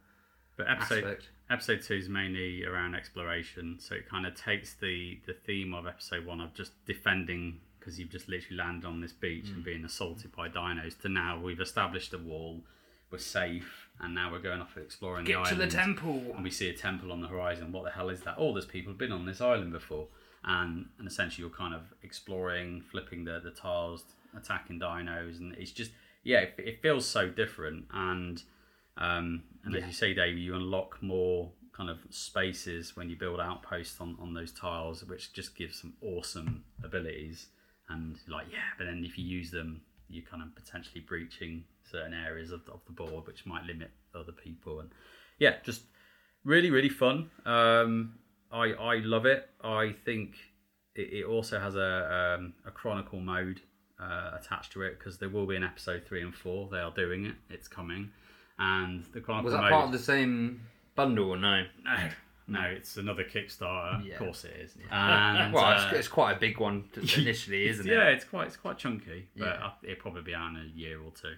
But 0.57 0.69
episode 0.69 1.03
aspect. 1.03 1.29
episode 1.49 1.81
two 1.81 1.95
is 1.95 2.09
mainly 2.09 2.65
around 2.65 2.95
exploration, 2.95 3.79
so 3.79 3.95
it 3.95 4.07
kind 4.09 4.25
of 4.25 4.35
takes 4.35 4.73
the 4.75 5.19
the 5.25 5.33
theme 5.33 5.73
of 5.73 5.85
episode 5.87 6.25
one 6.25 6.39
of 6.41 6.53
just 6.53 6.71
defending 6.85 7.59
because 7.79 7.99
you've 7.99 8.09
just 8.11 8.29
literally 8.29 8.55
landed 8.57 8.87
on 8.87 9.01
this 9.01 9.11
beach 9.11 9.45
Mm. 9.47 9.55
and 9.55 9.63
being 9.65 9.83
assaulted 9.85 10.31
by 10.33 10.47
dinos 10.47 10.97
to 11.01 11.09
now 11.09 11.37
we've 11.39 11.59
established 11.59 12.13
a 12.13 12.17
wall, 12.17 12.63
we're 13.11 13.17
safe, 13.17 13.89
and 13.99 14.15
now 14.15 14.31
we're 14.31 14.39
going 14.39 14.61
off 14.61 14.77
exploring 14.77 15.25
Get 15.25 15.43
the 15.43 15.49
to 15.49 15.55
the 15.55 15.67
temple. 15.67 16.31
and 16.33 16.43
we 16.45 16.49
see 16.49 16.69
a 16.69 16.73
temple 16.73 17.11
on 17.11 17.19
the 17.21 17.27
horizon. 17.27 17.71
What 17.73 17.83
the 17.83 17.91
hell 17.91 18.07
is 18.09 18.21
that? 18.21 18.35
Oh, 18.37 18.53
there's 18.53 18.65
people 18.65 18.93
been 18.93 19.11
on 19.11 19.25
this 19.25 19.41
island 19.41 19.73
before, 19.73 20.07
and 20.45 20.87
and 20.99 21.07
essentially 21.07 21.41
you're 21.41 21.55
kind 21.55 21.73
of 21.73 21.81
exploring, 22.03 22.81
flipping 22.91 23.23
the 23.25 23.39
the 23.43 23.51
tiles, 23.51 24.03
attacking 24.37 24.79
dinos, 24.79 25.39
and 25.39 25.55
it's 25.55 25.71
just 25.71 25.91
yeah, 26.23 26.39
it, 26.39 26.55
it 26.57 26.81
feels 26.81 27.07
so 27.07 27.29
different. 27.29 27.85
And 27.93 28.41
um, 28.97 29.43
and 29.63 29.75
as 29.75 29.85
you 29.85 29.93
say, 29.93 30.13
Dave, 30.13 30.37
you 30.37 30.55
unlock 30.55 31.01
more 31.01 31.51
kind 31.75 31.89
of 31.89 31.99
spaces 32.11 32.95
when 32.95 33.09
you 33.09 33.15
build 33.15 33.39
outposts 33.39 33.99
on 33.99 34.17
on 34.21 34.33
those 34.33 34.51
tiles, 34.51 35.03
which 35.05 35.33
just 35.33 35.55
gives 35.55 35.79
some 35.79 35.93
awesome 36.01 36.63
abilities. 36.83 37.47
And 37.89 38.17
like 38.27 38.47
yeah, 38.51 38.59
but 38.77 38.85
then 38.85 39.03
if 39.05 39.17
you 39.17 39.25
use 39.25 39.51
them, 39.51 39.81
you're 40.09 40.25
kind 40.25 40.41
of 40.41 40.55
potentially 40.55 41.01
breaching 41.01 41.63
certain 41.89 42.13
areas 42.13 42.51
of, 42.51 42.61
of 42.69 42.81
the 42.85 42.93
board, 42.93 43.27
which 43.27 43.45
might 43.45 43.63
limit 43.65 43.91
other 44.15 44.31
people. 44.31 44.79
And 44.79 44.89
yeah, 45.39 45.55
just 45.63 45.81
really 46.43 46.69
really 46.69 46.89
fun. 46.89 47.29
Um, 47.45 48.15
I 48.53 48.73
I 48.73 48.95
love 48.97 49.25
it. 49.25 49.49
I 49.63 49.93
think 50.05 50.35
it, 50.95 51.11
it 51.13 51.25
also 51.25 51.59
has 51.59 51.75
a 51.75 52.35
um, 52.39 52.53
a 52.65 52.71
chronicle 52.71 53.19
mode 53.19 53.61
uh, 53.99 54.31
attached 54.39 54.71
to 54.73 54.81
it 54.83 54.99
because 54.99 55.17
there 55.17 55.29
will 55.29 55.45
be 55.47 55.55
an 55.55 55.63
episode 55.63 56.03
three 56.05 56.21
and 56.21 56.33
four. 56.33 56.69
They 56.71 56.79
are 56.79 56.91
doing 56.91 57.25
it. 57.25 57.35
It's 57.49 57.67
coming, 57.67 58.11
and 58.59 59.03
the 59.13 59.21
chronicle 59.21 59.45
Was 59.45 59.53
that 59.53 59.61
mode. 59.61 59.71
part 59.71 59.85
of 59.87 59.91
the 59.91 59.99
same 59.99 60.61
bundle 60.95 61.29
or 61.31 61.37
no? 61.37 61.63
No, 61.83 62.09
no, 62.47 62.61
it's 62.61 62.97
another 62.97 63.23
Kickstarter. 63.23 64.05
Yeah. 64.05 64.13
Of 64.13 64.19
course 64.19 64.45
it 64.45 64.55
is. 64.59 64.75
And, 64.91 65.53
Well, 65.53 65.65
uh, 65.65 65.85
it's, 65.87 65.93
it's 65.99 66.07
quite 66.07 66.37
a 66.37 66.39
big 66.39 66.59
one 66.59 66.85
initially, 66.95 67.67
isn't 67.69 67.87
it? 67.87 67.91
yeah, 67.91 68.09
it's 68.09 68.25
quite 68.25 68.47
it's 68.47 68.57
quite 68.57 68.77
chunky, 68.77 69.27
but 69.35 69.45
Yeah. 69.45 69.71
It'll 69.83 70.01
probably 70.01 70.21
be 70.23 70.35
out 70.35 70.51
in 70.51 70.57
a 70.57 70.77
year 70.77 70.99
or 71.01 71.11
two. 71.11 71.33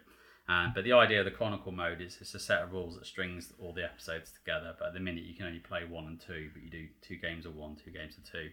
Um, 0.47 0.73
but 0.75 0.83
the 0.83 0.93
idea 0.93 1.19
of 1.19 1.25
the 1.25 1.31
Chronicle 1.31 1.71
mode 1.71 2.01
is 2.01 2.17
it's 2.21 2.35
a 2.35 2.39
set 2.39 2.61
of 2.61 2.71
rules 2.71 2.95
that 2.95 3.07
strings 3.07 3.51
all 3.59 3.73
the 3.73 3.83
episodes 3.83 4.31
together. 4.31 4.75
But 4.77 4.89
at 4.89 4.93
the 4.93 4.99
minute 4.99 5.23
you 5.23 5.33
can 5.35 5.47
only 5.47 5.59
play 5.59 5.81
one 5.89 6.05
and 6.05 6.19
two, 6.19 6.49
but 6.53 6.61
you 6.61 6.69
do 6.69 6.87
two 7.01 7.17
games 7.17 7.45
of 7.47 7.55
one, 7.55 7.75
two 7.75 7.89
games 7.91 8.15
of 8.17 8.29
two, 8.31 8.49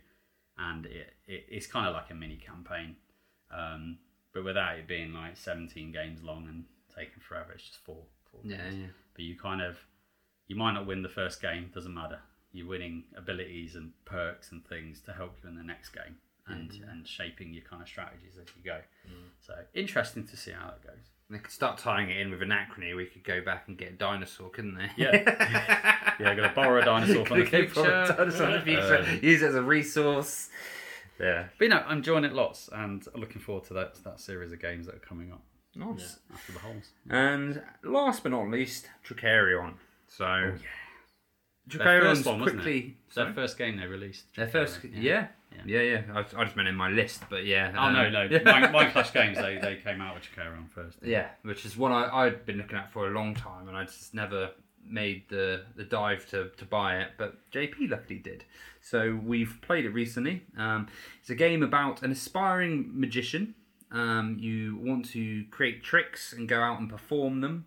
and 0.57 0.86
it, 0.86 1.12
it 1.26 1.45
it's 1.49 1.66
kind 1.66 1.86
of 1.86 1.93
like 1.95 2.11
a 2.11 2.14
mini 2.14 2.36
campaign, 2.36 2.97
um, 3.55 3.99
but 4.32 4.43
without 4.45 4.78
it 4.78 4.88
being 4.88 5.12
like 5.12 5.36
seventeen 5.36 5.93
games 5.93 6.22
long 6.22 6.47
and 6.49 6.64
taking 6.97 7.20
forever. 7.26 7.53
It's 7.53 7.64
just 7.64 7.84
four. 7.84 8.05
four 8.30 8.40
Yeah, 8.45 8.57
games. 8.57 8.76
yeah. 8.80 8.86
But 9.14 9.24
you 9.24 9.38
kind 9.38 9.61
of 9.61 9.76
you 10.47 10.57
might 10.57 10.72
not 10.72 10.86
win 10.86 11.03
the 11.03 11.09
first 11.11 11.43
game, 11.43 11.70
doesn't 11.74 11.93
matter. 11.95 12.20
You're 12.53 12.68
winning 12.68 13.05
abilities 13.16 13.76
and 13.76 13.93
perks 14.05 14.51
and 14.53 14.66
things 14.66 15.01
to 15.03 15.12
help 15.12 15.36
you 15.43 15.49
in 15.51 15.57
the 15.57 15.62
next 15.62 15.90
game 15.90 16.16
and 16.49 16.70
and 16.90 17.07
shaping 17.07 17.53
your 17.53 17.64
kind 17.64 17.82
of 17.82 17.88
strategies 17.88 18.36
as 18.40 18.49
you 18.57 18.62
go. 18.64 18.78
So 19.47 19.55
interesting 19.74 20.26
to 20.26 20.36
see 20.36 20.51
how 20.53 20.66
that 20.68 20.82
goes. 20.82 21.05
They 21.33 21.39
could 21.39 21.51
start 21.51 21.78
tying 21.78 22.11
it 22.11 22.18
in 22.18 22.30
with 22.30 22.41
Anachrony. 22.41 22.95
We 22.95 23.07
could 23.07 23.24
go 23.24 23.41
back 23.43 23.64
and 23.66 23.76
get 23.78 23.89
a 23.89 23.93
dinosaur, 23.95 24.51
couldn't 24.51 24.74
they? 24.76 24.91
Yeah. 24.97 25.99
Yeah, 26.20 26.28
I'm 26.28 26.37
gonna 26.37 26.53
borrow 26.55 26.80
a 26.80 26.85
dinosaur 26.85 27.24
from 27.24 27.41
the 27.41 27.47
Could 27.47 27.74
go 27.74 27.83
borrow 27.83 28.03
a 28.03 28.07
future. 28.07 28.16
dinosaur 28.18 28.47
from 28.47 28.53
the 28.53 28.61
future, 28.61 28.97
Uh, 28.99 29.12
use 29.22 29.43
it 29.43 29.47
as 29.49 29.55
a 29.55 29.62
resource. 29.62 30.51
Yeah. 31.18 31.47
But 31.59 31.64
you 31.64 31.68
know, 31.70 31.83
I'm 31.87 31.99
enjoying 31.99 32.24
it 32.24 32.33
lots 32.35 32.68
and 32.70 33.03
looking 33.16 33.41
forward 33.41 33.64
to 33.64 33.74
that 33.74 33.95
that 34.05 34.20
series 34.20 34.53
of 34.53 34.61
games 34.61 34.87
that 34.87 34.95
are 34.97 34.99
coming 35.01 35.33
up 35.33 35.43
Nice. 35.74 36.18
after 36.33 36.53
the 36.53 36.59
holes. 36.59 36.91
And 37.09 37.62
last 37.83 38.22
but 38.22 38.30
not 38.33 38.49
least, 38.51 38.89
Trickerion. 39.05 39.74
So, 40.07 40.24
Oh, 40.26 40.41
Their 40.41 40.61
Trickerion's 41.68 42.18
first 42.18 42.26
one, 42.26 42.40
wasn't 42.40 42.60
it? 42.60 42.62
quickly. 42.62 42.96
It's 43.06 43.14
their 43.14 43.24
Sorry? 43.26 43.34
first 43.34 43.58
game 43.58 43.76
they 43.76 43.86
released. 43.86 44.24
Their 44.36 44.48
first, 44.48 44.80
yeah, 44.84 45.28
yeah, 45.64 45.80
yeah. 45.80 46.02
I, 46.14 46.18
I 46.20 46.44
just 46.44 46.56
meant 46.56 46.68
in 46.68 46.74
my 46.74 46.88
list, 46.88 47.22
but 47.30 47.44
yeah. 47.44 47.72
Oh 47.76 47.90
no, 47.90 48.06
um, 48.06 48.12
no. 48.12 48.28
Mine, 48.44 48.72
Mindclash 48.72 49.12
Games 49.12 49.38
they, 49.38 49.58
they 49.58 49.76
came 49.76 50.00
out 50.00 50.14
with 50.14 50.24
Trickerion 50.24 50.68
first. 50.70 50.98
Yeah, 51.02 51.28
which 51.42 51.64
is 51.64 51.76
one 51.76 51.92
I, 51.92 52.24
I'd 52.24 52.44
been 52.46 52.58
looking 52.58 52.78
at 52.78 52.92
for 52.92 53.06
a 53.06 53.10
long 53.10 53.34
time, 53.34 53.68
and 53.68 53.76
I 53.76 53.84
just 53.84 54.14
never 54.14 54.50
made 54.84 55.22
the, 55.28 55.62
the 55.76 55.84
dive 55.84 56.28
to, 56.30 56.50
to 56.56 56.64
buy 56.64 56.98
it. 56.98 57.10
But 57.16 57.50
JP 57.50 57.90
luckily 57.90 58.18
did. 58.18 58.44
So 58.80 59.20
we've 59.24 59.58
played 59.62 59.84
it 59.84 59.90
recently. 59.90 60.42
Um, 60.56 60.88
it's 61.20 61.30
a 61.30 61.34
game 61.34 61.62
about 61.62 62.02
an 62.02 62.10
aspiring 62.10 62.90
magician. 62.92 63.54
Um, 63.90 64.38
you 64.40 64.76
want 64.82 65.08
to 65.10 65.44
create 65.50 65.82
tricks 65.82 66.32
and 66.32 66.48
go 66.48 66.60
out 66.60 66.80
and 66.80 66.88
perform 66.88 67.40
them. 67.40 67.66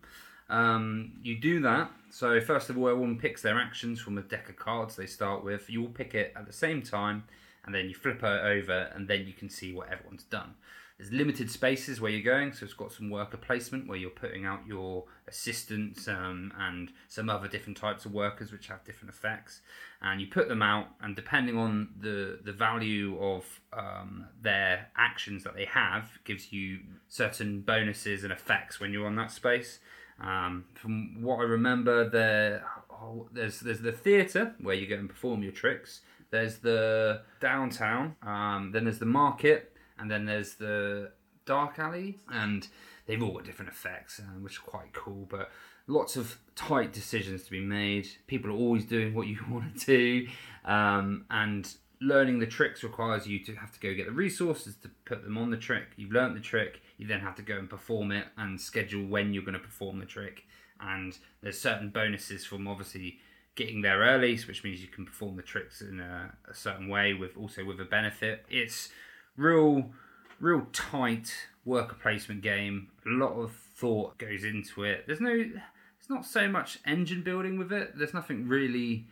Um, 0.50 1.14
you 1.24 1.38
do 1.40 1.62
that. 1.62 1.92
So 2.16 2.40
first 2.40 2.70
of 2.70 2.78
all, 2.78 2.88
everyone 2.88 3.18
picks 3.18 3.42
their 3.42 3.60
actions 3.60 4.00
from 4.00 4.18
a 4.18 4.22
deck 4.22 4.48
of 4.48 4.56
cards 4.56 4.96
they 4.96 5.06
start 5.06 5.44
with. 5.44 5.70
You 5.70 5.82
all 5.82 5.90
pick 5.90 6.16
it 6.16 6.32
at 6.34 6.48
the 6.48 6.54
same 6.54 6.82
time, 6.82 7.26
and 7.66 7.76
then 7.76 7.90
you 7.90 7.94
flip 7.94 8.24
it 8.24 8.24
over, 8.24 8.90
and 8.96 9.06
then 9.06 9.28
you 9.28 9.34
can 9.34 9.50
see 9.50 9.74
what 9.74 9.92
everyone's 9.92 10.24
done. 10.24 10.54
There's 10.98 11.12
limited 11.12 11.52
spaces 11.52 12.00
where 12.00 12.10
you're 12.10 12.22
going, 12.22 12.54
so 12.54 12.64
it's 12.64 12.74
got 12.74 12.94
some 12.94 13.10
worker 13.10 13.36
placement 13.36 13.90
where 13.90 13.98
you're 13.98 14.10
putting 14.12 14.46
out 14.46 14.62
your 14.66 15.04
assistants 15.28 16.08
um, 16.08 16.54
and 16.58 16.94
some 17.10 17.30
other 17.30 17.50
different 17.50 17.76
types 17.78 18.06
of 18.06 18.14
workers 18.14 18.50
which 18.50 18.68
have 18.68 18.86
different 18.86 19.14
effects. 19.14 19.60
And 20.02 20.22
you 20.22 20.28
put 20.28 20.48
them 20.48 20.62
out, 20.62 20.88
and 21.02 21.18
depending 21.18 21.58
on 21.58 21.90
the 22.00 22.40
the 22.46 22.54
value 22.54 23.20
of 23.20 23.44
um, 23.74 24.28
their 24.42 24.88
actions 24.96 25.44
that 25.44 25.54
they 25.54 25.66
have, 25.66 26.12
gives 26.24 26.54
you 26.54 26.80
certain 27.10 27.60
bonuses 27.60 28.24
and 28.24 28.32
effects 28.32 28.80
when 28.80 28.94
you're 28.94 29.06
on 29.06 29.18
that 29.18 29.32
space. 29.32 29.80
Um, 30.20 30.66
from 30.74 31.22
what 31.22 31.40
I 31.40 31.44
remember, 31.44 32.10
there 32.10 32.66
oh, 32.92 33.28
there's 33.32 33.60
there's 33.60 33.82
the 33.82 33.92
theatre 33.92 34.56
where 34.62 34.76
you 34.76 34.88
go 34.88 34.96
and 34.96 35.10
perform 35.10 35.44
your 35.44 35.52
tricks. 35.52 36.02
There's 36.32 36.58
the 36.58 37.22
downtown. 37.40 38.16
Um, 38.22 38.72
then 38.72 38.86
there's 38.86 39.00
the 39.00 39.06
market, 39.06 39.76
and 40.00 40.10
then 40.10 40.26
there's 40.26 40.56
the 40.56 41.12
dark 41.46 41.80
alley, 41.80 42.18
and 42.32 42.68
they've 43.06 43.22
all 43.22 43.34
got 43.34 43.46
different 43.46 43.72
effects, 43.72 44.20
um, 44.20 44.44
which 44.44 44.60
are 44.60 44.64
quite 44.64 44.94
cool. 44.94 45.28
But 45.30 45.52
lots 45.88 46.16
of 46.16 46.40
tight 46.56 46.94
decisions 46.94 47.44
to 47.44 47.52
be 47.52 47.62
made. 47.62 48.08
People 48.28 48.52
are 48.52 48.56
always 48.56 48.86
doing 48.86 49.14
what 49.14 49.28
you 49.28 49.38
want 49.50 49.80
to 49.82 49.86
do, 49.86 50.28
um, 50.70 51.26
and 51.30 51.74
learning 52.06 52.40
the 52.40 52.46
tricks 52.46 52.84
requires 52.84 53.28
you 53.28 53.40
to 53.44 53.56
have 53.56 53.72
to 53.72 53.80
go 53.80 53.94
get 53.94 54.06
the 54.06 54.12
resources 54.12 54.76
to 54.76 54.90
put 55.06 55.24
them 55.24 55.38
on 55.38 55.50
the 55.50 55.58
trick. 55.58 55.88
You've 55.96 56.12
learnt 56.12 56.36
the 56.36 56.40
trick, 56.40 56.82
you 56.98 57.08
then 57.08 57.20
have 57.20 57.36
to 57.36 57.42
go 57.42 57.58
and 57.58 57.70
perform 57.70 58.12
it 58.12 58.26
and 58.38 58.60
schedule 58.60 59.06
when 59.06 59.34
you're 59.34 59.44
going 59.44 59.54
to 59.54 59.60
perform 59.60 60.00
the 60.00 60.06
trick. 60.06 60.44
And 60.80 61.18
there's 61.42 61.60
certain 61.60 61.90
bonuses 61.90 62.46
from 62.46 62.68
obviously 62.68 63.20
getting 63.56 63.82
there 63.82 64.00
early, 64.00 64.38
which 64.48 64.64
means 64.64 64.82
you 64.82 64.88
can 64.88 65.06
perform 65.06 65.36
the 65.36 65.42
tricks 65.42 65.82
in 65.82 66.00
a, 66.00 66.34
a 66.50 66.54
certain 66.54 66.90
way 66.90 67.14
with 67.14 67.38
also 67.38 67.64
with 67.66 67.80
a 67.80 67.86
benefit. 67.86 68.46
It's 68.50 68.90
real, 69.38 69.92
real 70.40 70.68
tight 70.74 71.34
worker 71.64 71.96
placement 72.02 72.42
game. 72.42 72.90
A 73.06 73.10
lot 73.10 73.34
of 73.34 73.52
thought 73.52 74.18
goes 74.18 74.44
into 74.44 74.84
it. 74.84 75.06
There's 75.08 75.22
no, 75.22 75.32
it's 75.32 76.10
not 76.10 76.26
so 76.26 76.48
much 76.48 76.80
engine 76.86 77.24
building 77.24 77.58
with 77.58 77.72
it. 77.72 77.98
There's 77.98 78.14
nothing 78.14 78.48
really 78.48 79.08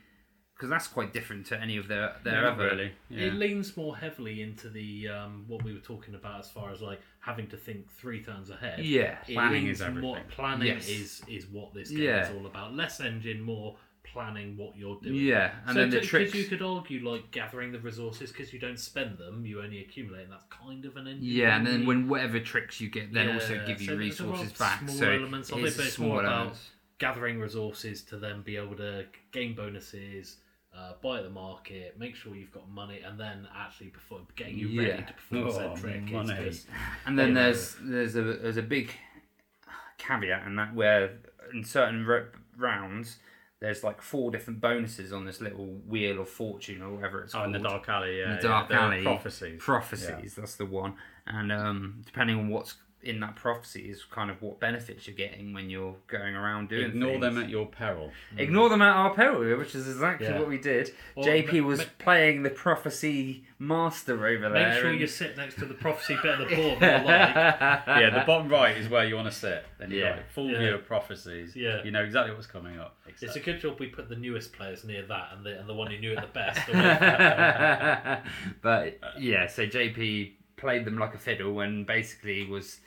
because 0.64 0.70
that's 0.72 0.88
quite 0.88 1.12
different 1.12 1.46
to 1.48 1.60
any 1.60 1.76
of 1.76 1.90
their 1.90 2.16
their 2.24 2.44
Not 2.44 2.54
other. 2.54 2.66
really. 2.68 2.92
Yeah. 3.10 3.26
It 3.28 3.34
leans 3.34 3.76
more 3.76 3.98
heavily 3.98 4.42
into 4.42 4.70
the 4.70 5.10
um, 5.10 5.44
what 5.50 5.62
we 5.62 5.74
were 5.74 5.82
talking 5.82 6.16
about 6.16 6.40
as 6.40 6.50
far 6.50 6.72
as 6.72 6.82
like 6.82 7.02
having 7.20 7.48
to 7.48 7.58
think 7.58 7.92
three 7.92 8.24
turns 8.24 8.50
ahead. 8.50 8.80
Yeah, 8.80 9.18
It 9.28 9.34
Planning 9.34 9.68
is 9.68 9.82
everything. 9.82 10.02
More, 10.02 10.20
planning 10.30 10.68
Yes. 10.68 10.88
is 10.88 11.22
is 11.28 11.48
what 11.48 11.74
this 11.74 11.90
game 11.90 12.00
Yeah. 12.04 12.30
is 12.30 12.34
all 12.38 12.46
about. 12.46 12.74
Less 12.74 13.02
engine, 13.02 13.42
more 13.42 13.76
planning 14.06 14.56
what 14.56 14.78
you're 14.78 15.00
doing. 15.02 15.16
Yeah, 15.16 15.52
and 15.66 15.74
so 15.76 15.80
then 15.82 15.90
the 15.90 15.96
because 15.98 16.10
tricks. 16.10 16.36
you 16.36 16.46
could 16.46 16.62
argue 16.62 17.10
like 17.10 17.32
gathering 17.32 17.74
the 17.74 17.80
resources 17.80 18.32
because 18.32 18.54
you 18.54 18.60
don't 18.60 18.80
spend 18.80 19.18
them, 19.18 19.46
you 19.46 19.62
only 19.62 19.82
accumulate, 19.82 20.24
and 20.24 20.32
that's 20.32 20.46
kind 20.50 20.86
of 20.86 20.96
an 20.96 21.08
engine. 21.08 21.26
Yeah, 21.26 21.58
and 21.58 21.68
then 21.68 21.86
when 21.86 22.08
whatever 22.08 22.40
tricks 22.40 22.80
you 22.80 22.90
get, 22.90 23.12
then 23.14 23.34
also 23.34 23.62
give 23.68 23.82
you 23.82 23.88
so 23.88 23.96
there's 23.98 24.20
a 24.22 24.24
lot 24.26 24.32
resources 24.34 24.52
of 24.54 24.58
back. 24.60 24.80
small 24.82 24.96
So 24.96 25.12
elements 25.12 25.52
of 25.52 25.60
it's 25.66 25.74
it, 25.76 25.78
but 25.78 25.86
it's 25.88 25.96
small 25.96 26.08
more 26.10 26.20
about 26.22 26.58
gathering 27.00 27.40
resources 27.40 28.02
to 28.04 28.18
then 28.18 28.42
be 28.44 28.56
able 28.56 28.76
to 28.76 29.06
gain 29.32 29.56
bonuses, 29.56 30.38
uh, 30.76 30.94
buy 31.02 31.18
at 31.20 31.24
the 31.24 31.30
market, 31.30 31.98
make 32.00 32.16
sure 32.16 32.36
you've 32.36 32.52
got 32.52 32.68
money, 32.70 33.02
and 33.06 33.20
then 33.20 33.48
actually 33.56 33.88
perform, 33.88 34.26
getting 34.36 34.58
you 34.58 34.68
Yeah. 34.70 34.90
ready 34.92 35.04
to 35.04 35.14
perform 35.14 35.44
Oh, 35.48 35.52
said 35.52 35.76
trick. 35.78 36.02
It's 36.04 36.12
money. 36.12 36.44
just- 36.46 36.68
And 37.06 37.18
then 37.20 37.30
Yeah. 37.30 37.44
there's 37.44 37.76
there's 37.82 38.16
a 38.16 38.22
there's 38.24 38.58
a 38.58 38.64
big 38.64 38.92
caveat 39.98 40.46
in 40.48 40.56
that 40.56 40.74
where 40.74 41.20
in 41.54 41.64
certain 41.64 42.06
r- 42.10 42.32
rounds 42.58 43.20
there's 43.60 43.84
like 43.84 44.02
four 44.02 44.30
different 44.32 44.60
bonuses 44.60 45.14
on 45.14 45.26
this 45.26 45.40
little 45.40 45.66
wheel 45.88 46.20
of 46.20 46.28
fortune 46.28 46.82
or 46.82 46.96
whatever 46.96 47.24
it's 47.24 47.34
Oh, 47.34 47.40
called. 47.40 47.56
in 47.56 47.62
the 47.62 47.70
dark 47.70 47.88
alley, 47.88 48.20
yeah. 48.20 48.32
In 48.32 48.36
the 48.36 48.42
dark 48.42 48.70
yeah, 48.70 48.76
the 48.78 48.82
alley. 48.84 49.04
Prophecies. 49.04 49.62
Prophecies, 49.64 50.36
that's 50.36 50.56
the 50.56 50.66
one. 50.66 50.96
And 51.26 51.50
um, 51.52 52.02
depending 52.06 52.38
on 52.40 52.50
what's 52.50 52.76
in 53.04 53.20
that 53.20 53.36
prophecy 53.36 53.82
is 53.90 54.04
kind 54.06 54.30
of 54.32 54.42
what 54.42 54.60
benefits 54.60 55.08
you're 55.08 55.16
getting 55.16 55.54
when 55.54 55.70
you're 55.70 55.96
going 56.08 56.36
around 56.36 56.70
doing 56.70 56.86
Ignore 56.92 57.20
them 57.20 57.38
at 57.38 57.50
your 57.50 57.66
peril. 57.66 58.12
Ignore 58.38 58.70
them 58.70 58.82
at 58.82 58.96
our 58.96 59.14
peril, 59.14 59.58
which 59.58 59.76
is 59.76 59.88
exactly 59.88 60.28
Yeah. 60.28 60.40
what 60.40 60.48
we 60.48 60.58
did. 60.58 60.92
Well, 61.16 61.26
JP 61.26 61.62
ma- 61.62 61.68
was 61.68 61.80
ma- 61.80 61.86
playing 62.00 62.44
the 62.44 62.50
prophecy 62.50 63.44
master 63.60 64.26
over 64.26 64.50
there. 64.50 64.70
Make 64.70 64.80
sure 64.82 64.90
and- 64.92 65.00
you 65.00 65.08
sit 65.08 65.36
next 65.38 65.56
to 65.60 65.66
the 65.66 65.74
prophecy 65.74 66.18
bit 66.22 66.40
of 66.40 66.50
the 66.50 66.56
board. 66.56 66.80
More 66.82 66.90
like. 66.92 67.06
yeah, 67.06 68.10
the 68.20 68.24
bottom 68.26 68.48
right 68.50 68.76
is 68.78 68.88
where 68.90 69.06
you 69.06 69.16
want 69.16 69.28
to 69.32 69.38
sit. 69.38 69.66
Then 69.80 69.92
you 69.92 70.00
Yeah. 70.00 70.16
got 70.18 70.32
full 70.32 70.50
Yeah. 70.50 70.60
view 70.60 70.76
of 70.76 70.86
prophecies. 70.86 71.56
Yeah. 71.56 71.84
You 71.84 71.92
know 71.92 72.04
exactly 72.04 72.34
what's 72.34 72.48
coming 72.48 72.80
up. 72.80 72.98
It's 73.22 73.36
a 73.36 73.40
good 73.40 73.60
job 73.60 73.80
we 73.80 73.88
put 73.88 74.10
the 74.10 74.16
newest 74.16 74.54
players 74.54 74.84
near 74.84 75.04
that 75.06 75.30
and 75.36 75.46
the 75.46 75.60
and 75.60 75.68
the 75.70 75.74
one 75.74 75.92
who 75.92 75.98
knew 75.98 76.12
it 76.14 76.22
the 76.22 76.28
best. 76.28 76.62
but 78.62 79.00
yeah, 79.20 79.48
so 79.48 79.66
JP 79.68 80.34
played 80.58 80.86
them 80.86 80.98
like 80.98 81.14
a 81.14 81.18
fiddle 81.18 81.60
and 81.60 81.86
basically 81.86 82.46
was 82.46 82.80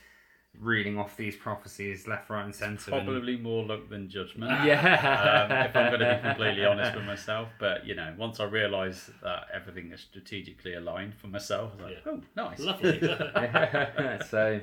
reading 0.61 0.99
off 0.99 1.17
these 1.17 1.37
prophecies 1.37 2.07
left, 2.07 2.31
right, 2.31 2.45
and 2.45 2.55
centre. 2.55 2.93
and- 2.95 3.07
Probably 3.07 3.37
more 3.37 3.65
luck 3.65 3.89
than 3.89 4.09
judgment. 4.09 4.51
Yeah. 4.65 5.47
um, 5.51 5.67
if 5.71 5.77
I'm 5.77 5.89
going 5.91 6.01
to 6.01 6.17
be 6.23 6.29
completely 6.29 6.65
honest 6.65 6.95
with 6.97 7.05
myself. 7.05 7.49
But 7.59 7.87
you 7.87 7.95
know, 7.95 8.15
once 8.19 8.41
I 8.41 8.45
realise 8.45 9.11
that 9.23 9.47
everything 9.53 9.93
is 9.93 10.01
strategically 10.01 10.75
aligned 10.75 11.15
for 11.15 11.27
myself, 11.29 11.73
I 11.79 11.83
was 11.83 11.85
like, 11.85 12.03
Yeah. 12.05 12.13
oh, 12.13 12.21
nice. 12.37 12.59
Lovely. 12.61 13.01
so 14.29 14.61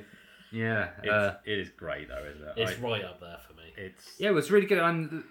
yeah, 0.52 0.88
It's, 1.02 1.10
uh, 1.10 1.36
it 1.44 1.58
is 1.58 1.68
great 1.70 2.08
though, 2.08 2.24
isn't 2.34 2.46
it? 2.48 2.54
it's 2.56 2.78
I- 2.80 2.82
right 2.84 3.04
up 3.04 3.20
there 3.20 3.38
for 3.46 3.54
me. 3.54 3.72
it's 3.76 4.14
yeah, 4.18 4.28
it 4.30 4.34
was 4.34 4.50
really 4.50 4.66
good. 4.66 4.78
And 4.78 5.24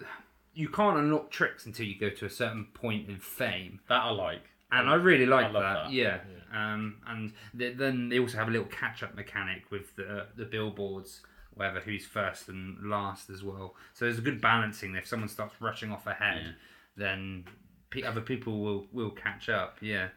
you 0.53 0.69
can't 0.69 0.97
unlock 0.97 1.31
tricks 1.31 1.65
until 1.65 1.85
you 1.85 1.97
go 1.97 2.09
to 2.09 2.25
a 2.25 2.29
certain 2.29 2.65
point 2.73 3.09
in 3.09 3.17
fame. 3.17 3.79
that 3.89 4.03
I 4.03 4.09
like. 4.11 4.43
And 4.79 4.89
I 4.89 4.95
really 4.95 5.25
like 5.25 5.53
that. 5.53 5.59
that. 5.61 5.91
Yeah. 5.91 6.19
Um, 6.53 6.97
and 7.07 7.33
th- 7.57 7.77
then 7.77 8.09
they 8.09 8.19
also 8.19 8.37
have 8.37 8.47
a 8.47 8.51
little 8.51 8.67
catch-up 8.67 9.15
mechanic 9.15 9.63
with 9.71 9.95
the 9.95 10.27
the 10.35 10.45
billboards, 10.45 11.21
whether 11.53 11.79
who's 11.79 12.05
first 12.05 12.47
and 12.49 12.89
last 12.89 13.29
as 13.29 13.43
well. 13.43 13.75
So 13.93 14.05
there's 14.05 14.19
a 14.19 14.21
good 14.21 14.39
balancing. 14.41 14.95
If 14.95 15.07
someone 15.07 15.29
starts 15.29 15.55
rushing 15.59 15.91
off 15.91 16.05
ahead, 16.07 16.41
Yeah. 16.45 16.51
then 16.95 17.45
pe- 17.89 18.03
other 18.03 18.21
people 18.21 18.59
will 18.61 18.87
will 18.91 19.11
catch 19.11 19.49
up. 19.49 19.77
Yeah. 19.81 20.09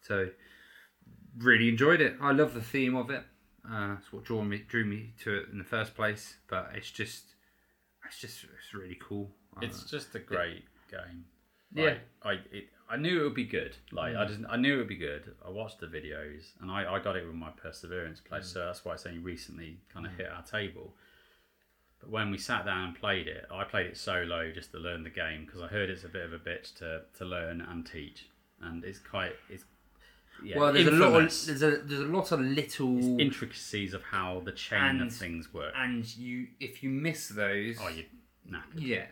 So 0.00 0.28
really 1.38 1.68
enjoyed 1.68 2.00
it. 2.00 2.16
I 2.20 2.32
love 2.32 2.54
the 2.54 2.62
theme 2.62 2.96
of 2.96 3.10
it. 3.10 3.24
Uh, 3.70 3.96
it's 3.98 4.12
what 4.12 4.24
drew 4.24 4.44
me 4.44 4.58
drew 4.68 4.84
me 4.84 5.14
to 5.24 5.34
it 5.34 5.48
in 5.52 5.58
the 5.58 5.64
first 5.64 5.94
place. 5.94 6.36
But 6.48 6.70
it's 6.74 6.90
just 6.90 7.34
it's 8.06 8.20
just 8.20 8.44
it's 8.44 8.74
really 8.74 8.98
cool. 9.02 9.34
It's 9.62 9.84
Uh, 9.84 9.88
just 9.88 10.14
a 10.14 10.18
great 10.18 10.64
game. 10.90 11.24
Yeah. 11.72 11.84
Like, 11.84 12.00
I 12.24 12.32
it, 12.56 12.68
I 12.88 12.96
knew 12.96 13.20
it 13.20 13.24
would 13.24 13.34
be 13.34 13.44
good. 13.44 13.76
Like 13.92 14.14
I 14.14 14.24
mm. 14.24 14.28
just 14.28 14.40
I 14.48 14.56
knew 14.56 14.74
it 14.74 14.78
would 14.78 14.88
be 14.88 14.96
good. 14.96 15.34
I 15.44 15.50
watched 15.50 15.80
the 15.80 15.86
videos 15.86 16.50
and 16.60 16.70
I, 16.70 16.94
I 16.94 16.98
got 16.98 17.16
it 17.16 17.26
with 17.26 17.34
my 17.34 17.50
perseverance 17.50 18.20
play, 18.20 18.40
mm. 18.40 18.44
so 18.44 18.66
that's 18.66 18.84
why 18.84 18.94
it's 18.94 19.06
only 19.06 19.18
recently 19.18 19.78
kind 19.92 20.06
of 20.06 20.12
mm. 20.12 20.18
hit 20.18 20.28
our 20.30 20.42
table. 20.42 20.94
But 22.00 22.10
when 22.10 22.30
we 22.30 22.38
sat 22.38 22.66
down 22.66 22.88
and 22.88 22.94
played 22.94 23.26
it, 23.26 23.46
I 23.50 23.64
played 23.64 23.86
it 23.86 23.96
solo 23.96 24.52
just 24.52 24.72
to 24.72 24.78
learn 24.78 25.02
the 25.02 25.10
game 25.10 25.46
because 25.46 25.62
I 25.62 25.68
heard 25.68 25.88
it's 25.88 26.04
a 26.04 26.08
bit 26.08 26.24
of 26.24 26.32
a 26.32 26.38
bitch 26.38 26.74
to, 26.78 27.02
to 27.18 27.24
learn 27.24 27.62
and 27.62 27.86
teach, 27.86 28.28
and 28.60 28.84
it's 28.84 28.98
quite 28.98 29.32
it's 29.48 29.64
yeah, 30.42 30.58
well, 30.58 30.72
there's 30.72 30.88
a 30.88 30.90
lot 30.90 31.14
of 31.14 31.46
there's 31.46 31.62
a 31.62 31.78
there's 31.78 32.00
a 32.00 32.04
lot 32.04 32.32
of 32.32 32.40
little 32.40 33.20
intricacies 33.20 33.94
of 33.94 34.02
how 34.02 34.42
the 34.44 34.52
chain 34.52 34.96
of 34.96 35.02
And- 35.02 35.12
things 35.12 35.54
work. 35.54 35.72
and 35.76 36.04
you 36.16 36.48
if 36.60 36.82
you 36.82 36.90
miss 36.90 37.28
those 37.28 37.78
oh, 37.80 37.88
you 37.88 38.04
nah. 38.46 38.60
yeah 38.76 39.06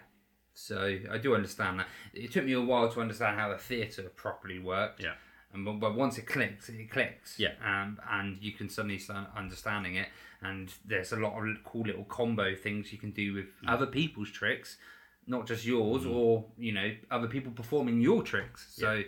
so 0.55 0.99
i 1.11 1.19
do 1.19 1.35
understand 1.35 1.79
that 1.81 1.87
it 2.15 2.31
took 2.33 2.45
me 2.45 2.53
a 2.53 2.61
while 2.61 2.89
to 2.91 3.01
understand 3.01 3.39
how 3.39 3.49
the 3.49 3.57
theatre 3.59 4.11
properly 4.17 4.59
worked 4.59 5.01
Yeah. 5.03 5.15
and 5.53 5.65
but, 5.65 5.75
but 5.81 5.95
once 5.95 6.19
it 6.19 6.27
clicks 6.27 6.69
it 6.69 6.91
clicks 6.91 7.39
Yeah. 7.39 7.55
um, 7.65 7.99
and 8.11 8.39
you 8.43 8.53
can 8.53 8.69
suddenly 8.69 8.99
start 8.99 9.29
understanding 9.37 9.97
it 9.97 10.09
and 10.43 10.73
there's 10.85 11.13
a 11.13 11.17
lot 11.17 11.39
of 11.39 11.57
cool 11.65 11.83
little 11.83 12.05
combo 12.05 12.55
things 12.55 12.93
you 12.93 12.99
can 12.99 13.13
do 13.13 13.33
with 13.35 13.47
Mm. 13.63 13.69
other 13.75 13.87
people's 13.87 14.31
tricks 14.31 14.77
not 15.27 15.47
just 15.47 15.65
yours 15.65 16.05
or 16.05 16.45
you 16.59 16.73
know 16.73 16.91
other 17.11 17.29
people 17.29 17.53
performing 17.53 18.01
your 18.01 18.23
tricks 18.23 18.73
so 18.77 19.03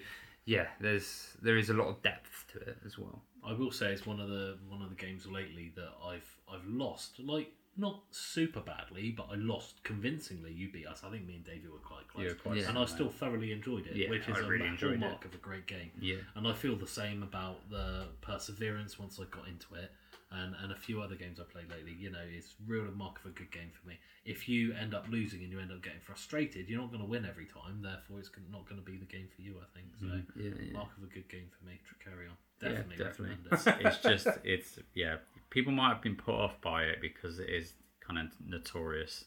yeah 0.47 0.67
there's 0.81 1.37
there 1.43 1.57
is 1.59 1.71
a 1.71 1.75
lot 1.75 1.89
of 1.89 2.01
depth 2.03 2.45
to 2.53 2.59
it 2.61 2.79
as 2.87 2.97
well 2.99 3.23
I 3.47 3.53
will 3.53 3.71
say 3.73 3.93
it's 3.93 4.07
one 4.07 4.21
of 4.21 4.29
the 4.31 4.57
one 4.69 4.81
of 4.81 4.89
the 4.89 4.95
games 4.97 5.27
lately 5.27 5.73
that 5.77 5.91
I've 6.03 6.37
I've 6.51 6.65
lost. 6.67 7.19
Like 7.21 7.53
not 7.77 8.03
super 8.11 8.61
badly, 8.61 9.11
but 9.17 9.29
I 9.33 9.37
lost 9.37 9.83
convincingly. 9.83 10.53
You 10.53 10.71
beat 10.73 10.87
us. 10.87 11.03
I 11.05 11.11
think 11.11 11.27
me 11.27 11.35
and 11.37 11.45
David 11.45 11.71
were 11.73 11.79
quite 11.79 12.07
close. 12.09 12.29
Were 12.29 12.35
quite 12.35 12.57
Yeah. 12.59 12.69
and 12.69 12.79
I 12.79 12.85
still 12.87 13.11
thoroughly 13.11 13.53
enjoyed 13.53 13.87
it, 13.87 13.97
Yeah, 13.97 14.11
which 14.11 14.29
is 14.29 14.37
I 14.37 14.41
a 14.41 14.47
really 14.47 14.67
enjoyed 14.67 14.99
hallmark 15.01 15.25
of 15.25 15.35
a 15.35 15.39
great 15.39 15.67
game. 15.67 15.91
yeah 16.01 16.17
And 16.37 16.47
I 16.47 16.53
feel 16.53 16.77
the 16.77 16.87
same 16.87 17.23
about 17.23 17.69
the 17.71 18.07
perseverance 18.21 18.99
once 18.99 19.19
I 19.21 19.25
got 19.25 19.49
into 19.49 19.75
it, 19.75 19.91
and, 20.31 20.55
and 20.63 20.73
a 20.73 20.77
few 20.77 21.01
other 21.01 21.15
games 21.15 21.39
I 21.39 21.45
played 21.45 21.71
lately. 21.71 21.93
You 21.93 22.11
know, 22.11 22.23
it's 22.29 22.55
real 22.67 22.83
a 22.87 22.91
mark 22.91 23.19
of 23.21 23.27
a 23.27 23.35
good 23.35 23.51
game 23.53 23.71
for 23.71 23.87
me. 23.89 23.99
If 24.25 24.49
you 24.49 24.73
end 24.75 24.93
up 24.95 25.07
losing 25.09 25.43
and 25.43 25.51
you 25.53 25.61
end 25.61 25.71
up 25.71 25.83
getting 25.83 26.01
frustrated, 26.01 26.69
you're 26.69 26.81
not 26.81 26.91
going 26.91 27.03
to 27.03 27.09
win 27.09 27.25
every 27.25 27.45
time. 27.47 27.83
Therefore, 27.83 28.19
it's 28.19 28.31
not 28.51 28.69
going 28.69 28.81
to 28.81 28.85
be 28.91 28.97
the 28.97 29.05
game 29.05 29.29
for 29.35 29.43
you. 29.43 29.57
I 29.61 29.67
think 29.79 29.87
so. 30.01 30.07
Mm, 30.07 30.25
yeah, 30.37 30.51
yeah. 30.67 30.73
Mark 30.73 30.89
of 30.97 31.05
a 31.05 31.07
good 31.13 31.29
game 31.29 31.47
for 31.57 31.65
me. 31.67 31.79
Trickerion. 31.87 32.33
Yeah, 32.63 32.69
Definitely, 32.71 32.97
definitely. 32.97 33.37
recommend 33.53 33.83
it. 33.83 33.87
it's 33.87 33.99
just 34.25 34.39
it's 34.45 34.79
yeah 34.95 35.17
people 35.55 35.73
might 35.73 35.91
have 35.91 36.03
been 36.03 36.17
put 36.17 36.35
off 36.35 36.61
by 36.61 36.83
it 36.83 37.01
because 37.01 37.39
it 37.39 37.49
is 37.49 37.75
kind 38.07 38.19
of 38.19 38.27
notorious 38.45 39.25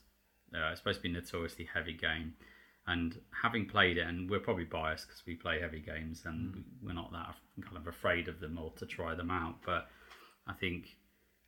uh, 0.54 0.70
it's 0.72 0.80
supposed 0.80 1.00
to 1.00 1.04
be 1.04 1.10
a 1.10 1.14
notoriously 1.14 1.68
heavy 1.74 1.94
game. 1.94 2.34
And 2.86 3.20
having 3.44 3.66
played 3.66 3.98
it 3.98 4.08
and 4.08 4.30
we're 4.30 4.40
probably 4.40 4.64
biased 4.64 5.08
because 5.08 5.24
we 5.26 5.36
play 5.36 5.60
heavy 5.60 5.82
games 5.82 6.24
and 6.26 6.56
we- 6.56 6.64
we're 6.82 6.94
not 6.94 7.12
that 7.12 7.36
kind 7.62 7.76
of 7.76 7.88
afraid 7.88 8.30
of 8.30 8.40
them 8.40 8.58
or 8.58 8.72
to 8.78 8.86
try 8.86 9.14
them 9.16 9.32
out. 9.32 9.62
But 9.66 9.90
i 10.50 10.54
think 10.54 10.98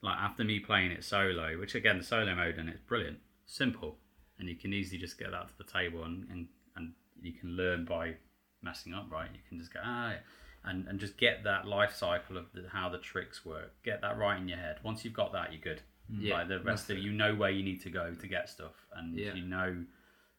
like 0.01 0.17
after 0.17 0.43
me 0.43 0.59
playing 0.59 0.91
it 0.91 1.03
solo 1.03 1.57
which 1.57 1.75
again 1.75 1.97
the 1.97 2.03
solo 2.03 2.35
mode 2.35 2.57
and 2.57 2.67
it's 2.69 2.81
brilliant 2.81 3.19
simple. 3.45 3.97
And 4.37 4.49
you 4.49 4.55
can 4.55 4.73
easily 4.73 4.99
just 4.99 5.17
get 5.17 5.31
that 5.31 5.47
to 5.49 5.57
the 5.57 5.63
table 5.63 6.03
and 6.03 6.27
and, 6.29 6.47
and 6.75 6.93
you 7.21 7.33
can 7.33 7.51
learn 7.55 7.85
by 7.85 8.15
messing 8.61 8.93
up 8.93 9.09
right? 9.09 9.29
You 9.33 9.41
can 9.47 9.59
just 9.59 9.73
go 9.73 9.79
ah 9.83 10.15
and, 10.63 10.87
and 10.87 10.99
just 10.99 11.17
get 11.17 11.43
that 11.43 11.67
life 11.67 11.95
cycle 11.95 12.37
of 12.37 12.45
the, 12.53 12.65
how 12.71 12.89
the 12.89 12.97
tricks 12.97 13.45
work. 13.45 13.71
Get 13.83 14.01
that 14.01 14.17
right 14.17 14.39
in 14.39 14.47
your 14.47 14.57
head. 14.57 14.77
Once 14.83 15.03
you've 15.05 15.13
got 15.13 15.31
that, 15.33 15.51
you're 15.51 15.61
good. 15.61 15.81
Yeah, 16.11 16.39
like 16.39 16.47
the 16.47 16.59
rest 16.61 16.89
of 16.89 16.97
it, 16.97 17.01
you 17.01 17.11
know 17.11 17.35
where 17.35 17.51
you 17.51 17.63
need 17.63 17.81
to 17.81 17.89
go 17.91 18.13
to 18.19 18.27
get 18.27 18.49
stuff, 18.49 18.73
and 18.95 19.15
Yeah. 19.15 19.33
you 19.35 19.43
know 19.43 19.85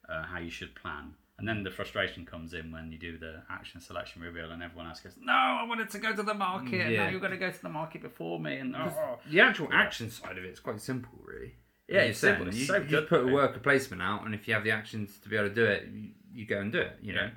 uh, 0.08 0.24
how 0.24 0.38
you 0.38 0.50
should 0.50 0.74
plan. 0.74 1.14
And 1.38 1.48
then 1.48 1.62
the 1.62 1.70
frustration 1.70 2.26
comes 2.26 2.52
in 2.52 2.70
when 2.70 2.92
you 2.92 2.98
do 2.98 3.16
the 3.16 3.42
action 3.48 3.80
selection 3.80 4.20
reveal, 4.20 4.50
and 4.50 4.62
everyone 4.62 4.88
else 4.88 5.00
goes, 5.00 5.14
"No, 5.18 5.32
I 5.32 5.64
wanted 5.66 5.88
to 5.90 5.98
go 5.98 6.14
to 6.14 6.22
the 6.22 6.34
market. 6.34 6.80
and 6.80 6.92
Yeah. 6.92 7.04
Now 7.04 7.10
you're 7.10 7.20
going 7.20 7.32
to 7.32 7.38
go 7.38 7.50
to 7.50 7.62
the 7.62 7.68
market 7.68 8.02
before 8.02 8.38
me." 8.40 8.56
And 8.56 8.74
oh. 8.76 9.20
the 9.30 9.40
actual 9.40 9.68
action 9.72 10.10
side 10.10 10.36
of 10.36 10.44
it 10.44 10.50
is 10.50 10.60
quite 10.60 10.80
simple, 10.80 11.18
really. 11.24 11.54
Yeah, 11.88 12.00
it's 12.02 12.18
simple. 12.18 12.48
It's 12.48 12.56
You, 12.56 12.64
so 12.66 12.76
you 12.76 12.84
good, 12.84 13.08
put 13.08 13.22
a 13.22 13.26
worker 13.28 13.58
placement 13.60 14.02
out, 14.02 14.24
and 14.26 14.34
if 14.34 14.46
you 14.48 14.54
have 14.54 14.64
the 14.64 14.72
actions 14.72 15.18
to 15.20 15.28
be 15.28 15.36
able 15.36 15.48
to 15.48 15.54
do 15.54 15.64
it, 15.64 15.88
you, 15.92 16.10
you 16.32 16.46
go 16.46 16.58
and 16.60 16.70
do 16.72 16.80
it. 16.80 16.98
You 17.00 17.14
know. 17.14 17.30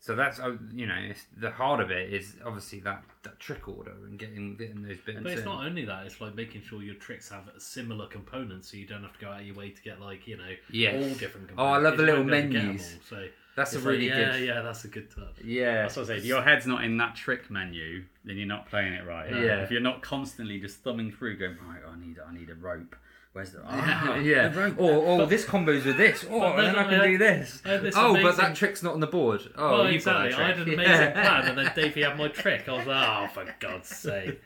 Yeah. 0.00 0.06
So 0.06 0.16
that's 0.16 0.38
uh, 0.40 0.56
you 0.72 0.86
know 0.86 0.94
it's, 0.98 1.26
the 1.36 1.50
heart 1.50 1.80
of 1.80 1.90
it 1.90 2.12
is 2.12 2.34
obviously 2.44 2.80
that, 2.80 3.04
that 3.22 3.38
trick 3.38 3.68
order 3.68 3.92
and 4.06 4.18
getting 4.18 4.56
getting 4.56 4.82
those 4.82 4.96
bits. 4.98 5.18
But 5.22 5.32
it's 5.32 5.40
in. 5.40 5.44
not 5.46 5.66
only 5.66 5.84
that; 5.84 6.06
it's 6.06 6.20
like 6.20 6.34
making 6.34 6.62
sure 6.62 6.82
your 6.82 6.94
tricks 6.94 7.28
have 7.30 7.50
similar 7.58 8.06
components, 8.06 8.70
so 8.70 8.76
you 8.78 8.86
don't 8.86 9.02
have 9.02 9.12
to 9.12 9.20
go 9.20 9.30
out 9.30 9.40
of 9.40 9.46
your 9.46 9.56
way 9.56 9.70
to 9.70 9.82
get 9.82 10.00
like 10.00 10.26
you 10.26 10.36
know 10.38 10.50
Yes. 10.70 10.94
all 10.94 11.10
different. 11.18 11.48
Components. 11.48 11.54
Oh, 11.58 11.66
I 11.66 11.78
love 11.78 11.96
the 11.98 12.02
little 12.04 12.24
won't 12.24 12.30
be 12.30 12.36
able 12.38 12.48
to 12.48 12.52
get 12.52 12.60
'em 12.62 12.66
menus. 12.68 12.94
all, 12.94 13.00
So 13.18 13.28
That's 13.56 13.74
a 13.74 13.80
really 13.80 14.08
like, 14.08 14.18
yeah, 14.18 14.32
good. 14.38 14.46
yeah, 14.46 14.62
that's 14.62 14.84
a 14.84 14.88
good 14.88 15.10
touch. 15.14 15.34
Yeah. 15.44 15.82
That's 15.82 15.96
what 15.96 16.04
I 16.04 16.08
say. 16.08 16.16
If 16.18 16.24
your 16.24 16.42
head's 16.42 16.66
not 16.66 16.82
in 16.84 16.96
that 16.96 17.14
trick 17.14 17.50
menu, 17.50 18.04
then 18.24 18.36
you're 18.38 18.46
not 18.46 18.68
playing 18.70 18.94
it 18.94 19.04
right. 19.06 19.30
Yeah. 19.30 19.62
If 19.62 19.70
you're 19.70 19.80
not 19.82 20.00
constantly 20.02 20.58
just 20.60 20.78
thumbing 20.78 21.10
through, 21.12 21.36
going 21.36 21.56
right, 21.68 21.80
I 21.86 21.98
need, 21.98 22.16
I 22.26 22.32
need 22.32 22.48
a 22.48 22.54
rope. 22.54 22.96
Where's 23.32 23.52
the? 23.52 23.60
Ah, 23.64 24.16
yeah. 24.16 24.48
the 24.48 24.58
rope. 24.60 24.74
Or, 24.80 24.92
or 25.20 25.26
this 25.26 25.44
combos 25.44 25.84
with 25.86 25.96
this. 25.96 26.24
Oh, 26.28 26.40
But 26.40 26.58
and 26.58 26.58
then 26.58 26.74
then 26.74 26.76
I 26.76 26.80
I 26.80 26.84
can 26.90 26.98
had- 27.00 27.06
do 27.06 27.18
this. 27.18 27.60
This 27.64 27.94
Oh, 27.96 28.20
but 28.20 28.36
that 28.38 28.56
trick's 28.56 28.82
not 28.82 28.94
on 28.94 29.00
the 29.00 29.06
board. 29.06 29.42
Oh, 29.56 29.70
well, 29.82 29.90
you've 29.92 30.04
got 30.04 30.26
exactly. 30.26 30.30
that 30.30 30.40
I 30.40 30.46
had 30.48 30.58
an 30.58 30.64
trick. 30.64 30.74
amazing 30.78 30.92
Yeah. 31.00 31.12
plan, 31.40 31.48
and 31.48 31.58
then 31.58 31.72
Davey 31.76 32.02
had 32.02 32.18
my 32.18 32.26
trick. 32.28 32.68
I 32.68 32.72
was 32.72 32.86
like, 32.88 33.08
oh, 33.08 33.26
for 33.32 33.54
God's 33.60 33.88
sake! 33.88 34.40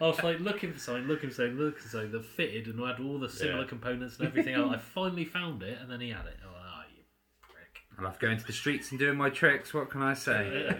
I 0.00 0.04
was 0.06 0.22
like 0.22 0.40
looking 0.40 0.72
for 0.72 0.78
something, 0.78 1.04
looking 1.04 1.28
for 1.28 1.34
something, 1.36 1.58
looking 1.58 1.80
for 1.80 1.88
something 1.88 2.12
that 2.12 2.24
fitted 2.24 2.68
and 2.68 2.80
had 2.80 3.00
all 3.00 3.18
the 3.18 3.28
similar 3.28 3.62
Yeah. 3.62 3.68
components 3.68 4.18
and 4.18 4.28
everything 4.28 4.54
else. 4.54 4.72
I 4.74 4.78
finally 4.94 5.26
found 5.26 5.62
it, 5.62 5.78
and 5.80 5.90
then 5.90 6.00
he 6.00 6.08
had 6.08 6.24
it. 6.24 6.38
Oh, 6.42 6.48
ah, 6.56 6.84
you 6.96 7.02
prick! 7.42 7.82
I 7.98 8.02
love 8.02 8.18
going 8.18 8.38
to 8.38 8.46
the 8.46 8.52
streets 8.54 8.90
and 8.92 8.98
doing 8.98 9.18
my 9.18 9.28
tricks. 9.28 9.74
What 9.74 9.90
can 9.90 10.00
I 10.00 10.14
say? 10.14 10.74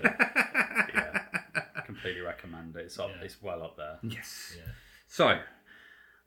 yeah, 0.94 1.22
completely 1.84 2.22
recommend 2.22 2.74
it. 2.76 2.86
It's 2.86 2.98
up, 2.98 3.10
Yeah. 3.10 3.24
it's 3.24 3.42
well 3.42 3.62
up 3.62 3.76
there. 3.76 3.98
Yes. 4.02 4.54
Yeah. 4.56 4.72
So 5.06 5.38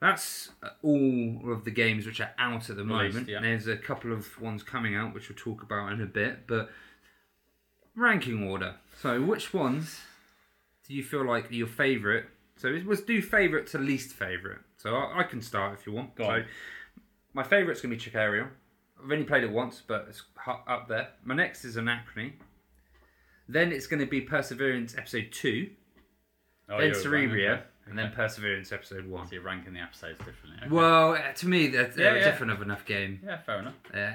that's 0.02 0.50
uh, 0.62 0.70
all 0.84 1.52
of 1.52 1.64
the 1.64 1.72
games 1.72 2.06
which 2.06 2.20
are 2.20 2.32
out 2.38 2.70
at 2.70 2.76
the 2.76 2.84
moment. 2.84 3.28
yeah. 3.30 3.42
There's 3.42 3.68
a 3.68 3.78
couple 3.78 4.12
of 4.12 4.40
ones 4.42 4.62
coming 4.64 4.96
out 4.96 5.14
which 5.14 5.30
we'll 5.30 5.38
talk 5.38 5.64
about 5.64 5.92
in 5.92 6.02
a 6.02 6.06
bit, 6.06 6.48
but 6.48 6.70
ranking 7.96 8.48
order. 8.48 8.76
So 9.02 9.22
which 9.22 9.54
ones 9.54 10.02
do 10.88 10.94
you 10.94 11.04
feel 11.04 11.26
like 11.26 11.48
your 11.50 11.68
favourite? 11.68 12.26
So 12.58 12.68
it 12.68 12.86
was 12.86 13.02
do 13.02 13.22
favourite 13.22 13.68
to 13.68 13.78
least 13.78 14.14
favourite. 14.14 14.60
So 14.78 14.96
I, 14.96 15.20
I 15.20 15.24
can 15.24 15.42
start 15.42 15.78
if 15.80 15.88
you 15.88 15.94
want. 15.94 16.16
Go 16.16 16.26
so 16.26 16.30
on. 16.32 16.46
my 17.34 17.44
favourite's 17.44 17.82
gonna 17.82 17.96
be 17.96 18.02
Trickerion. 18.02 18.50
I've 19.04 19.12
only 19.12 19.26
played 19.26 19.44
it 19.44 19.52
once, 19.52 19.82
but 19.86 20.06
it's 20.10 20.24
up 20.68 20.88
there. 20.88 21.10
My 21.24 21.36
next 21.36 21.66
is 21.66 21.76
Anachrony. 21.78 22.34
Then 23.48 23.72
it's 23.72 23.88
going 23.88 24.00
to 24.00 24.06
be 24.08 24.22
Perseverance 24.22 24.98
Episode 24.98 25.28
2. 25.32 25.70
Oh, 26.70 26.80
then 26.80 26.92
Cerebria. 26.92 27.50
ranking- 27.50 27.68
And 27.88 27.98
then 27.98 28.12
Perseverance 28.12 28.72
Episode 28.72 29.08
1. 29.08 29.28
So 29.28 29.34
you're 29.34 29.44
ranking 29.44 29.74
the 29.74 29.80
episodes 29.80 30.18
differently. 30.20 30.58
okay. 30.64 30.70
Well, 30.70 31.14
uh, 31.14 31.34
to 31.34 31.48
me, 31.48 31.68
they're, 31.68 31.86
they're 31.88 32.14
Yeah, 32.16 32.22
a 32.22 32.26
yeah. 32.26 32.32
different 32.32 32.52
of 32.54 32.62
enough 32.62 32.86
game 32.86 33.20
yeah, 33.24 33.38
fair 33.42 33.60
enough. 33.60 33.76
uh, 33.94 34.12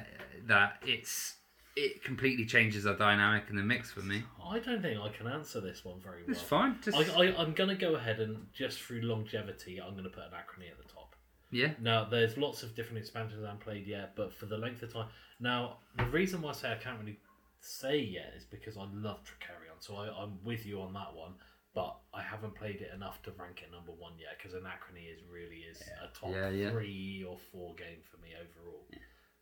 that 0.47 0.83
it's 0.87 1.37
it 1.77 2.03
completely 2.03 2.45
changes 2.45 2.83
the 2.85 2.95
dynamic 2.95 3.45
and 3.49 3.57
the 3.57 3.63
mix 3.63 3.93
for 3.93 4.01
me. 4.01 4.25
I 4.45 4.59
don't 4.59 4.83
think 4.83 5.01
I 5.01 5.09
can 5.11 5.29
answer 5.29 5.61
this 5.61 5.85
one 5.85 6.01
very 6.01 6.23
well. 6.23 6.33
It's 6.33 6.43
fine. 6.43 6.79
Just 6.83 6.99
I, 6.99 7.03
I, 7.29 7.41
I'm 7.41 7.53
going 7.53 7.71
to 7.71 7.77
go 7.77 7.95
ahead 7.95 8.19
and 8.19 8.47
just 8.53 8.81
through 8.83 9.03
longevity, 9.03 9.81
I'm 9.81 9.93
going 9.93 10.05
to 10.05 10.11
put 10.11 10.25
Anachrony 10.25 10.69
at 10.71 10.77
the 10.79 10.93
top. 10.93 11.15
yeah, 11.53 11.71
Now, 11.81 12.05
there's 12.05 12.37
lots 12.37 12.65
of 12.65 12.75
different 12.75 12.99
expansions 12.99 13.43
I 13.45 13.47
haven't 13.47 13.63
played 13.63 13.87
yet, 13.87 14.17
but 14.17 14.33
for 14.35 14.47
the 14.47 14.59
length 14.59 14.83
of 14.83 14.93
time. 14.93 15.07
Now, 15.39 15.77
the 15.97 16.05
reason 16.07 16.43
why 16.43 16.51
I 16.51 16.55
say 16.55 16.73
I 16.73 16.75
can't 16.75 16.99
really 16.99 17.19
say 17.61 17.99
yet 18.01 18.33
is 18.37 18.45
because 18.45 18.77
I 18.77 18.87
love 18.93 19.21
Trickerion, 19.25 19.77
so 19.79 19.95
I, 19.97 20.09
I'm 20.23 20.39
with 20.45 20.67
you 20.67 20.81
on 20.83 20.93
that 20.95 21.15
one. 21.15 21.35
But 21.75 21.97
I 22.13 22.21
haven't 22.23 22.57
played 22.57 22.81
it 22.81 22.91
enough 22.95 23.23
to 23.23 23.31
rank 23.39 23.63
it 23.63 23.71
number 23.71 23.93
one 23.93 24.13
yet 24.19 24.37
because 24.39 24.55
Anachrony 24.59 25.07
is 25.13 25.21
really 25.33 25.59
is 25.71 25.81
a 26.03 26.09
top 26.19 26.31
Yeah, 26.35 26.49
yeah. 26.51 26.71
three 26.71 27.25
or 27.29 27.39
four 27.53 27.75
game 27.77 27.99
for 28.11 28.17
me 28.19 28.31
overall. 28.35 28.87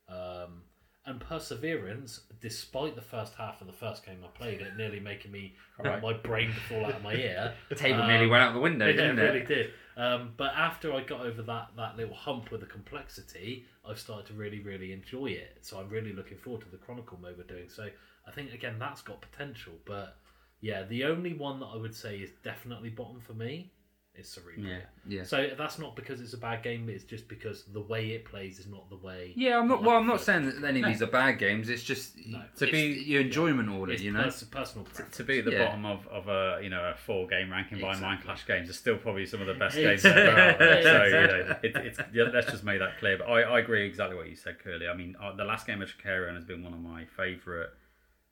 Um, 0.08 0.62
and 1.06 1.20
Perseverance, 1.20 2.20
despite 2.40 2.94
the 2.94 3.00
first 3.00 3.34
half 3.34 3.62
of 3.62 3.66
the 3.66 3.72
first 3.72 4.04
game 4.04 4.18
I 4.22 4.28
played 4.36 4.60
it, 4.60 4.76
nearly 4.76 5.00
making 5.00 5.32
me 5.32 5.54
Right. 5.78 6.02
my 6.02 6.12
brain 6.12 6.48
to 6.48 6.60
fall 6.60 6.84
out 6.84 6.96
of 6.96 7.02
my 7.02 7.14
ear. 7.14 7.54
the 7.70 7.74
table 7.74 8.02
Um, 8.02 8.08
nearly 8.08 8.26
went 8.26 8.42
out 8.42 8.52
the 8.52 8.60
window, 8.60 8.86
yeah, 8.88 8.92
didn't 8.92 9.18
it 9.18 9.22
it? 9.22 9.26
really 9.32 9.46
did. 9.46 9.70
Um, 9.96 10.34
but 10.36 10.52
after 10.54 10.92
I 10.92 11.02
got 11.02 11.22
over 11.22 11.40
that, 11.42 11.68
that 11.76 11.96
little 11.96 12.14
hump 12.14 12.50
with 12.50 12.60
the 12.60 12.66
complexity, 12.66 13.64
I've 13.88 13.98
started 13.98 14.26
to 14.26 14.34
really, 14.34 14.60
really 14.60 14.92
enjoy 14.92 15.26
it. 15.28 15.58
So 15.62 15.78
I'm 15.80 15.88
really 15.88 16.12
looking 16.12 16.36
forward 16.36 16.62
to 16.64 16.68
the 16.70 16.76
Chronicle 16.76 17.18
mode 17.22 17.36
we're 17.38 17.44
doing. 17.44 17.68
So 17.70 17.88
I 18.26 18.30
think, 18.30 18.52
again, 18.52 18.76
that's 18.78 19.00
got 19.00 19.20
potential. 19.22 19.72
But 19.86 20.18
yeah, 20.60 20.82
the 20.84 21.04
only 21.04 21.34
one 21.34 21.60
that 21.60 21.66
I 21.66 21.76
would 21.76 21.94
say 21.94 22.18
is 22.18 22.30
definitely 22.42 22.90
bottom 22.90 23.20
for 23.20 23.34
me 23.34 23.72
is 24.14 24.26
Cerebria. 24.36 24.66
Yeah, 24.68 24.78
yeah. 25.06 25.22
So 25.22 25.50
that's 25.56 25.78
not 25.78 25.94
because 25.94 26.20
it's 26.20 26.32
a 26.32 26.38
bad 26.38 26.64
game, 26.64 26.88
it's 26.88 27.04
just 27.04 27.28
because 27.28 27.62
the 27.66 27.80
way 27.80 28.08
it 28.08 28.24
plays 28.24 28.58
is 28.58 28.66
not 28.66 28.90
the 28.90 28.96
way. 28.96 29.32
Yeah, 29.36 29.60
I'm 29.60 29.68
not. 29.68 29.84
Well, 29.84 29.96
I'm 29.96 30.08
not 30.08 30.20
saying 30.20 30.46
that 30.46 30.64
any 30.66 30.82
of 30.82 30.88
these 30.88 31.00
are 31.02 31.06
bad 31.06 31.38
games. 31.38 31.68
It's 31.68 31.84
just 31.84 32.16
No. 32.26 32.42
to 32.56 32.66
To 32.66 32.72
be 32.72 32.94
be- 32.94 33.00
your 33.04 33.20
enjoyment 33.20 33.68
order, 33.68 33.92
It's 33.92 34.02
you 34.02 34.10
know. 34.10 34.24
pers- 34.24 34.42
personal 34.42 34.84
preference. 34.86 35.16
To 35.18 35.22
be 35.22 35.38
at 35.38 35.44
the 35.44 35.52
Yeah. 35.52 35.66
bottom 35.66 35.86
of, 35.86 36.04
of 36.08 36.26
a 36.28 36.58
you 36.60 36.68
know 36.68 36.82
a 36.90 36.96
four 36.96 37.28
game 37.28 37.52
ranking 37.52 37.78
by 37.80 37.92
Exactly. 37.92 38.28
Mindclash 38.34 38.44
games 38.44 38.68
is 38.68 38.76
still 38.76 38.96
probably 38.96 39.24
some 39.24 39.40
of 39.40 39.46
the 39.46 39.54
best 39.54 39.76
games 39.76 40.04
ever 40.04 40.30
out 40.40 40.58
there. 40.58 40.82
So 40.82 41.04
you 41.04 41.16
Exactly. 41.16 41.38
know, 41.44 41.56
it, 41.80 41.86
it's 41.86 42.00
yeah, 42.12 42.24
let's 42.24 42.50
just 42.50 42.64
make 42.64 42.80
that 42.80 42.98
clear. 42.98 43.18
But 43.18 43.28
I, 43.28 43.42
I 43.42 43.58
agree 43.60 43.86
exactly 43.86 44.16
what 44.16 44.28
you 44.28 44.34
said, 44.34 44.56
Kerley. 44.58 44.90
I 44.90 44.94
mean, 44.96 45.14
uh, 45.22 45.32
the 45.36 45.44
last 45.44 45.64
game 45.64 45.80
of 45.80 45.88
Trickerion 45.96 46.34
has 46.34 46.44
been 46.44 46.64
one 46.64 46.74
of 46.74 46.80
my 46.80 47.04
favourite 47.04 47.68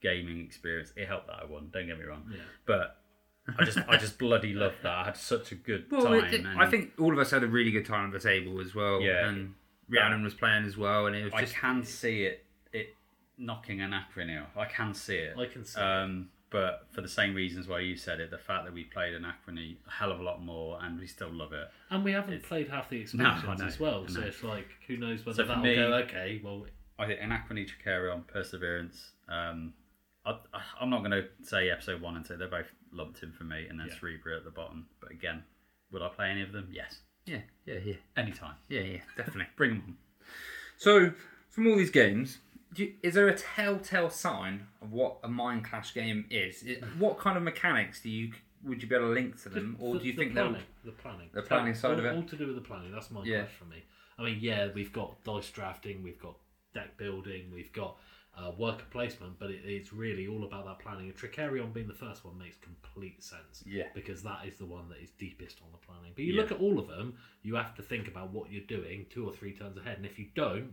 gaming 0.02 0.40
experience. 0.44 0.92
It 0.96 1.06
helped 1.08 1.26
that 1.28 1.40
I 1.42 1.44
won. 1.44 1.70
Don't 1.72 1.86
get 1.86 1.98
me 1.98 2.04
wrong, 2.04 2.24
Yeah. 2.32 2.40
but 2.66 3.02
I 3.58 3.64
just 3.64 3.78
I 3.88 3.96
just 3.96 4.18
bloody 4.18 4.52
loved 4.54 4.82
that. 4.82 4.92
I 4.92 5.04
had 5.04 5.16
such 5.16 5.52
a 5.52 5.54
good 5.54 5.86
Well, 5.90 6.02
time. 6.04 6.24
it, 6.24 6.34
it- 6.34 6.46
I 6.46 6.66
think 6.66 6.92
all 6.98 7.12
of 7.12 7.18
us 7.18 7.30
had 7.30 7.42
a 7.42 7.46
really 7.48 7.70
good 7.70 7.86
time 7.86 8.06
at 8.06 8.12
the 8.12 8.18
table 8.28 8.60
as 8.60 8.74
well. 8.74 9.00
Yeah. 9.00 9.28
and 9.28 9.54
Rhiannon 9.88 10.24
was 10.24 10.34
playing 10.34 10.64
as 10.64 10.76
well, 10.76 11.06
and 11.06 11.14
it 11.14 11.24
was 11.24 11.32
I 11.32 11.40
just 11.42 11.54
can 11.54 11.84
see 11.84 12.24
it 12.24 12.44
it 12.72 12.88
knocking 13.38 13.80
an 13.80 13.92
off. 13.94 14.56
I 14.56 14.64
can 14.64 14.92
see 14.94 15.16
it. 15.16 15.36
I 15.38 15.46
can 15.46 15.64
see. 15.64 15.80
Um, 15.80 16.30
but 16.50 16.86
for 16.92 17.00
the 17.02 17.08
same 17.08 17.34
reasons 17.34 17.66
why 17.68 17.80
you 17.80 17.96
said 17.96 18.18
it, 18.20 18.30
the 18.30 18.38
fact 18.38 18.64
that 18.64 18.72
we 18.72 18.84
played 18.84 19.14
Anachrony 19.14 19.76
a 19.86 19.90
hell 19.90 20.10
of 20.12 20.20
a 20.20 20.22
lot 20.22 20.42
more 20.42 20.78
and 20.82 20.98
we 20.98 21.06
still 21.06 21.30
love 21.32 21.52
it. 21.52 21.68
And 21.90 22.04
we 22.04 22.12
haven't 22.12 22.42
played 22.44 22.68
half 22.68 22.88
the 22.88 23.00
expansions 23.00 23.60
know, 23.60 23.66
as 23.66 23.78
well, 23.80 24.06
so 24.08 24.20
it's 24.22 24.42
like 24.42 24.68
who 24.86 24.96
knows 24.96 25.24
whether 25.26 25.42
So 25.42 25.48
that'll 25.48 25.62
me- 25.62 25.74
go. 25.76 25.92
Okay, 26.04 26.40
well, 26.42 26.66
I 26.98 27.06
think 27.06 27.20
Anachrony, 27.20 27.68
Trickerion, 27.68 28.26
Perseverance. 28.26 29.12
Um, 29.28 29.74
I, 30.26 30.32
I- 30.52 30.62
I'm 30.80 30.90
not 30.90 30.98
going 31.00 31.12
to 31.12 31.24
say 31.42 31.70
episode 31.70 32.00
one 32.02 32.16
and 32.16 32.24
two. 32.24 32.36
They're 32.36 32.48
both 32.48 32.70
lumped 32.92 33.22
in 33.22 33.32
for 33.32 33.44
me, 33.44 33.66
and 33.68 33.78
then 33.80 33.86
Yeah. 33.88 33.94
Cerebria 33.94 34.36
at 34.38 34.44
the 34.44 34.50
bottom. 34.50 34.86
But 35.00 35.12
again, 35.12 35.44
would 35.92 36.02
I 36.02 36.08
play 36.08 36.30
any 36.30 36.42
of 36.42 36.52
them? 36.52 36.68
Yes, 36.72 36.98
yeah, 37.26 37.40
yeah, 37.64 37.78
yeah, 37.84 37.94
anytime. 38.16 38.54
yeah, 38.68 38.80
yeah, 38.80 39.00
definitely. 39.16 39.46
Bring 39.56 39.70
them 39.70 39.82
on. 39.86 39.96
So, 40.76 41.12
from 41.48 41.66
all 41.68 41.76
these 41.76 41.90
games, 41.90 42.38
do 42.74 42.84
you, 42.84 42.94
is 43.02 43.14
there 43.14 43.28
a 43.28 43.34
telltale 43.36 44.10
sign 44.10 44.66
of 44.82 44.92
what 44.92 45.18
a 45.22 45.28
Mindclash 45.28 45.94
game 45.94 46.26
is? 46.30 46.62
It, 46.62 46.82
what 46.98 47.18
kind 47.18 47.36
of 47.36 47.42
mechanics 47.42 48.02
do 48.02 48.10
you 48.10 48.32
would 48.64 48.82
you 48.82 48.88
be 48.88 48.96
able 48.96 49.08
to 49.08 49.12
link 49.12 49.40
to 49.44 49.48
them, 49.48 49.76
or 49.78 49.94
the, 49.94 50.00
do 50.00 50.06
you 50.06 50.12
the 50.12 50.18
think 50.18 50.34
they'll? 50.34 50.44
planning, 50.48 50.62
the 50.84 50.90
planning, 50.92 51.28
The 51.32 51.42
planning 51.42 51.74
side 51.74 51.92
all, 51.92 51.98
of 52.00 52.04
it? 52.04 52.14
all 52.16 52.22
to 52.24 52.36
do 52.36 52.46
with 52.48 52.56
the 52.56 52.62
planning. 52.62 52.90
That's 52.90 53.10
my 53.12 53.22
Yeah. 53.22 53.40
question 53.42 53.56
for 53.58 53.64
me. 53.66 53.84
I 54.18 54.22
mean, 54.24 54.38
yeah, 54.40 54.68
we've 54.74 54.92
got 54.92 55.22
dice 55.24 55.50
drafting, 55.50 56.02
we've 56.02 56.18
got 56.18 56.34
deck 56.74 56.96
building, 56.96 57.50
we've 57.54 57.72
got 57.72 57.96
uh, 58.36 58.50
worker 58.58 58.84
placement, 58.90 59.38
but 59.38 59.50
it, 59.50 59.60
it's 59.64 59.92
really 59.92 60.26
all 60.26 60.44
about 60.44 60.66
that 60.66 60.78
planning. 60.78 61.06
And 61.08 61.16
Trickerion 61.16 61.72
being 61.72 61.88
the 61.88 61.94
first 61.94 62.24
one 62.24 62.36
makes 62.38 62.56
complete 62.58 63.22
sense. 63.24 63.62
Yeah. 63.66 63.84
because 63.94 64.22
that 64.24 64.40
is 64.46 64.58
the 64.58 64.66
one 64.66 64.88
that 64.90 64.98
is 65.02 65.10
deepest 65.18 65.60
on 65.62 65.68
the 65.72 65.78
planning. 65.78 66.12
But 66.14 66.24
you 66.24 66.34
Yeah. 66.34 66.42
look 66.42 66.52
at 66.52 66.58
all 66.60 66.78
of 66.78 66.86
them, 66.88 67.16
you 67.42 67.54
have 67.54 67.74
to 67.76 67.82
think 67.82 68.08
about 68.08 68.32
what 68.32 68.50
you're 68.52 68.64
doing 68.66 69.06
two 69.10 69.26
or 69.26 69.32
three 69.32 69.52
turns 69.54 69.76
ahead, 69.78 69.96
and 69.96 70.04
if 70.06 70.18
you 70.18 70.26
don't, 70.34 70.72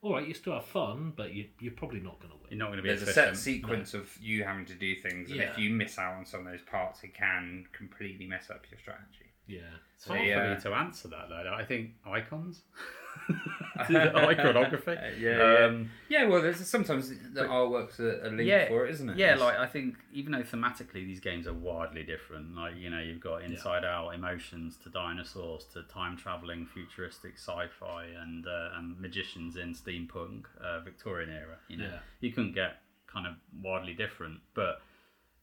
all 0.00 0.14
right, 0.14 0.26
you 0.26 0.34
still 0.34 0.54
have 0.54 0.64
fun, 0.64 1.12
but 1.14 1.32
you, 1.32 1.46
you're 1.60 1.72
probably 1.74 2.00
not 2.00 2.18
going 2.18 2.30
to 2.32 2.36
win. 2.36 2.48
You're 2.50 2.58
not 2.58 2.66
going 2.68 2.78
to 2.78 2.82
be 2.82 2.88
There's 2.88 3.02
a 3.02 3.10
efficient. 3.10 3.36
set 3.36 3.42
sequence 3.42 3.94
of 3.94 4.10
you 4.20 4.42
having 4.42 4.64
to 4.66 4.74
do 4.74 4.96
things, 4.96 5.30
and 5.30 5.40
if 5.40 5.56
you 5.58 5.70
miss 5.70 5.96
out 5.98 6.14
on 6.14 6.24
some 6.26 6.40
of 6.40 6.46
those 6.46 6.62
parts, 6.62 7.04
it 7.04 7.14
can 7.14 7.66
completely 7.72 8.26
mess 8.26 8.50
up 8.50 8.64
your 8.70 8.80
strategy. 8.80 9.30
Yeah. 9.46 9.60
It's 9.94 10.06
hard 10.06 10.24
Yeah. 10.26 10.42
for 10.42 10.54
me 10.56 10.60
to 10.74 10.78
answer 10.80 11.08
that 11.08 11.28
though. 11.28 11.54
I 11.54 11.64
think 11.64 11.90
icons, 12.06 12.62
iconography. 13.90 14.96
yeah. 15.20 15.64
Um, 15.66 15.90
Yeah, 16.08 16.26
well, 16.26 16.42
there's 16.42 16.66
sometimes 16.66 17.08
the 17.08 17.42
artwork's 17.42 17.98
a, 18.00 18.20
a 18.24 18.28
link 18.28 18.48
yeah, 18.48 18.68
for 18.68 18.86
it, 18.86 18.90
isn't 18.92 19.10
it? 19.10 19.16
Yeah, 19.16 19.34
It's- 19.34 19.40
like 19.40 19.56
I 19.58 19.66
think 19.66 19.96
even 20.12 20.32
though 20.32 20.42
thematically 20.42 21.04
these 21.06 21.20
games 21.20 21.46
are 21.46 21.52
wildly 21.54 22.02
different, 22.02 22.54
like 22.54 22.76
you 22.76 22.90
know 22.90 23.00
you've 23.00 23.20
got 23.20 23.42
Inside 23.42 23.84
Out, 23.84 24.10
Emotions 24.14 24.76
to 24.84 24.90
dinosaurs 24.90 25.64
to 25.72 25.82
time 25.84 26.16
traveling, 26.16 26.66
futuristic 26.66 27.34
sci-fi, 27.36 28.04
and 28.20 28.46
uh, 28.46 28.70
and 28.76 28.98
magicians 29.00 29.56
in 29.56 29.74
steampunk, 29.74 30.44
uh, 30.62 30.80
Victorian 30.80 31.30
era. 31.30 31.56
You 31.68 31.78
know, 31.78 31.84
Yeah. 31.84 31.98
you 32.20 32.32
couldn't 32.32 32.54
get 32.54 32.82
kind 33.06 33.26
of 33.26 33.34
wildly 33.62 33.94
different, 33.94 34.40
but. 34.54 34.80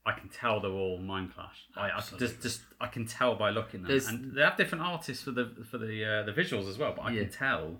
I 0.05 0.13
can 0.13 0.29
tell 0.29 0.59
they're 0.59 0.71
all 0.71 0.97
Mindclash. 0.99 1.67
I, 1.75 1.89
I 1.89 1.97
Absolutely. 1.97 2.27
just, 2.27 2.41
just 2.41 2.61
I 2.81 2.87
can 2.87 3.05
tell 3.05 3.35
by 3.35 3.49
looking 3.51 3.81
at 3.81 3.87
them, 3.87 3.97
There's- 3.97 4.07
and 4.07 4.33
they 4.35 4.41
have 4.41 4.57
different 4.57 4.83
artists 4.83 5.23
for 5.23 5.31
the 5.31 5.51
for 5.69 5.77
the 5.77 6.05
uh, 6.05 6.23
the 6.23 6.31
visuals 6.31 6.67
as 6.69 6.77
well. 6.77 6.93
But 6.95 7.03
I 7.03 7.11
Yeah. 7.11 7.23
can 7.23 7.31
tell 7.31 7.77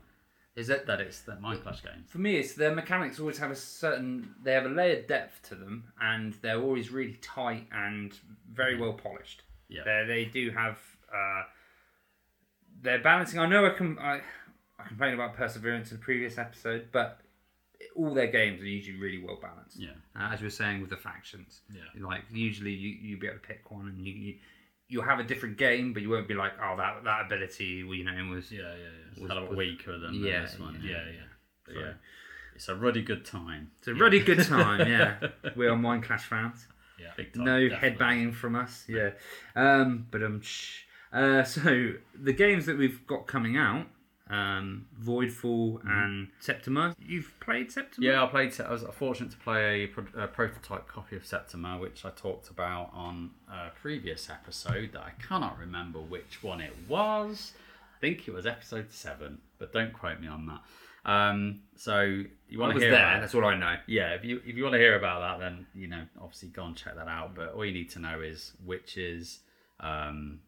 is 0.56 0.68
that 0.68 0.86
that 0.88 1.00
it's 1.00 1.22
the 1.22 1.34
Mindclash 1.34 1.82
games. 1.84 2.10
for 2.10 2.18
me, 2.18 2.36
it's 2.38 2.54
their 2.54 2.76
mechanics 2.76 3.20
always 3.20 3.38
have 3.40 3.50
a 3.52 3.56
certain. 3.56 4.36
They 4.44 4.52
have 4.54 4.66
a 4.66 4.70
layered 4.70 5.08
depth 5.08 5.48
to 5.50 5.56
them, 5.56 5.86
and 6.02 6.34
they're 6.42 6.60
always 6.62 6.92
really 6.92 7.18
tight 7.22 7.68
and 7.72 8.14
very 8.52 8.76
well 8.78 8.94
polished. 8.94 9.44
Yeah. 9.70 9.84
they 9.86 10.04
they 10.08 10.26
do 10.26 10.52
have. 10.52 10.78
Uh, 11.14 11.44
they're 12.82 13.02
balancing. 13.02 13.40
I 13.40 13.46
know 13.48 13.66
I 13.66 13.70
can. 13.72 13.98
I, 14.00 14.22
I 14.78 14.88
complained 14.88 15.14
about 15.16 15.36
Perseverance 15.36 15.92
in 15.92 15.98
the 15.98 16.04
previous 16.04 16.38
episode, 16.38 16.88
but 16.92 17.20
all 17.96 18.14
their 18.14 18.28
games 18.28 18.62
are 18.62 18.66
usually 18.66 19.00
really 19.00 19.24
well 19.24 19.40
balanced. 19.42 19.80
Yeah. 19.80 19.90
Uh, 20.16 20.32
as 20.34 20.42
we 20.42 20.48
were 20.48 20.52
saying 20.52 20.82
with 20.82 20.90
the 20.90 20.98
factions. 20.98 21.62
Yeah. 21.74 22.06
Like 22.06 22.24
usually 22.32 22.72
you 22.72 22.90
you 22.90 23.18
be 23.18 23.28
able 23.28 23.40
to 23.40 23.48
pick 23.48 23.70
one, 23.72 23.88
and 23.88 24.00
you. 24.00 24.14
you 24.14 24.36
You'll 24.92 25.04
have 25.04 25.20
a 25.20 25.24
different 25.24 25.58
game, 25.58 25.94
but 25.94 26.02
you 26.02 26.10
won't 26.10 26.28
be 26.28 26.34
like, 26.34 26.54
oh, 26.60 26.76
that 26.78 27.04
that 27.04 27.28
ability, 27.28 27.84
well, 27.84 27.94
you 27.94 28.04
know, 28.04 28.34
was 28.34 28.52
Yeah, 28.52 28.62
yeah, 28.62 28.70
yeah. 28.70 29.24
It's 29.24 29.32
a 29.32 29.42
was- 29.46 29.56
weaker 29.56 30.00
than 30.00 30.16
yeah, 30.16 30.42
this 30.42 30.58
one. 30.58 30.82
Yeah, 30.84 31.04
yeah. 31.06 31.28
But 31.64 31.76
yeah. 31.76 31.92
It's 32.56 32.70
a 32.70 32.76
ruddy 32.76 33.04
good 33.04 33.24
time. 33.24 33.70
It's 33.78 33.88
a 33.88 33.94
really 33.94 34.20
good 34.20 34.44
time, 34.44 34.88
yeah. 34.90 35.18
we 35.56 35.68
are 35.68 35.76
Mindclash 35.78 36.22
fans. 36.22 36.68
Yeah. 37.00 37.12
Big 37.16 37.34
time. 37.34 37.44
No 37.44 37.60
definitely. 37.60 37.78
head 37.78 38.00
banging 38.00 38.32
from 38.32 38.56
us, 38.56 38.86
yeah. 38.88 39.12
Um, 39.56 40.08
but 40.10 40.24
um. 40.24 40.42
Uh, 41.14 41.44
so 41.56 41.92
the 42.20 42.34
games 42.34 42.66
that 42.66 42.78
we've 42.78 43.06
got 43.06 43.28
coming 43.28 43.58
out, 43.58 43.86
um, 44.30 44.86
Voidfall 45.02 45.80
and 45.86 46.28
Septima. 46.40 46.96
You've 47.00 47.34
played 47.40 47.72
Septima? 47.72 48.06
Yeah, 48.06 48.24
I 48.24 48.28
played. 48.28 48.60
I 48.62 48.72
was 48.72 48.84
fortunate 48.94 49.32
to 49.32 49.38
play 49.38 49.84
a, 49.84 49.88
pro- 49.88 50.24
a 50.24 50.28
prototype 50.28 50.88
copy 50.88 51.16
of 51.16 51.26
Septima, 51.26 51.78
which 51.78 52.06
I 52.06 52.12
talked 52.12 52.50
about 52.50 52.92
on 52.94 53.32
a 53.52 53.70
previous 53.82 54.30
episode 54.30 54.92
that 54.94 55.02
I 55.02 55.12
cannot 55.28 55.58
remember 55.58 56.00
which 56.00 56.44
one 56.44 56.62
it 56.62 56.74
was. 56.88 57.54
I 57.98 58.00
think 58.00 58.28
it 58.28 58.34
was 58.34 58.46
episode 58.46 58.92
seven, 58.92 59.40
but 59.58 59.74
don't 59.74 59.94
quote 59.94 60.20
me 60.20 60.28
on 60.28 60.46
that. 60.46 60.62
Um, 61.06 61.62
so 61.76 62.24
you 62.48 62.60
want 62.60 62.74
to 62.74 62.80
hear 62.80 62.92
there. 62.92 63.00
about 63.00 63.22
That's 63.22 63.34
all 63.34 63.46
I 63.46 63.56
know. 63.56 63.78
yeah, 63.88 64.14
if 64.14 64.24
you 64.24 64.42
if 64.46 64.56
you 64.56 64.64
want 64.64 64.74
to 64.74 64.80
hear 64.80 64.98
about 64.98 65.22
that, 65.22 65.44
then 65.44 65.66
you 65.74 65.88
know 65.88 66.04
obviously 66.22 66.50
go 66.50 66.66
and 66.66 66.76
check 66.76 66.96
that 66.96 67.08
out. 67.08 67.36
But 67.36 67.54
all 67.54 67.66
you 67.66 67.74
need 67.74 67.90
to 67.92 68.00
know 68.00 68.22
is 68.22 68.54
which 68.64 68.98
is 68.98 69.40
um, 69.80 70.40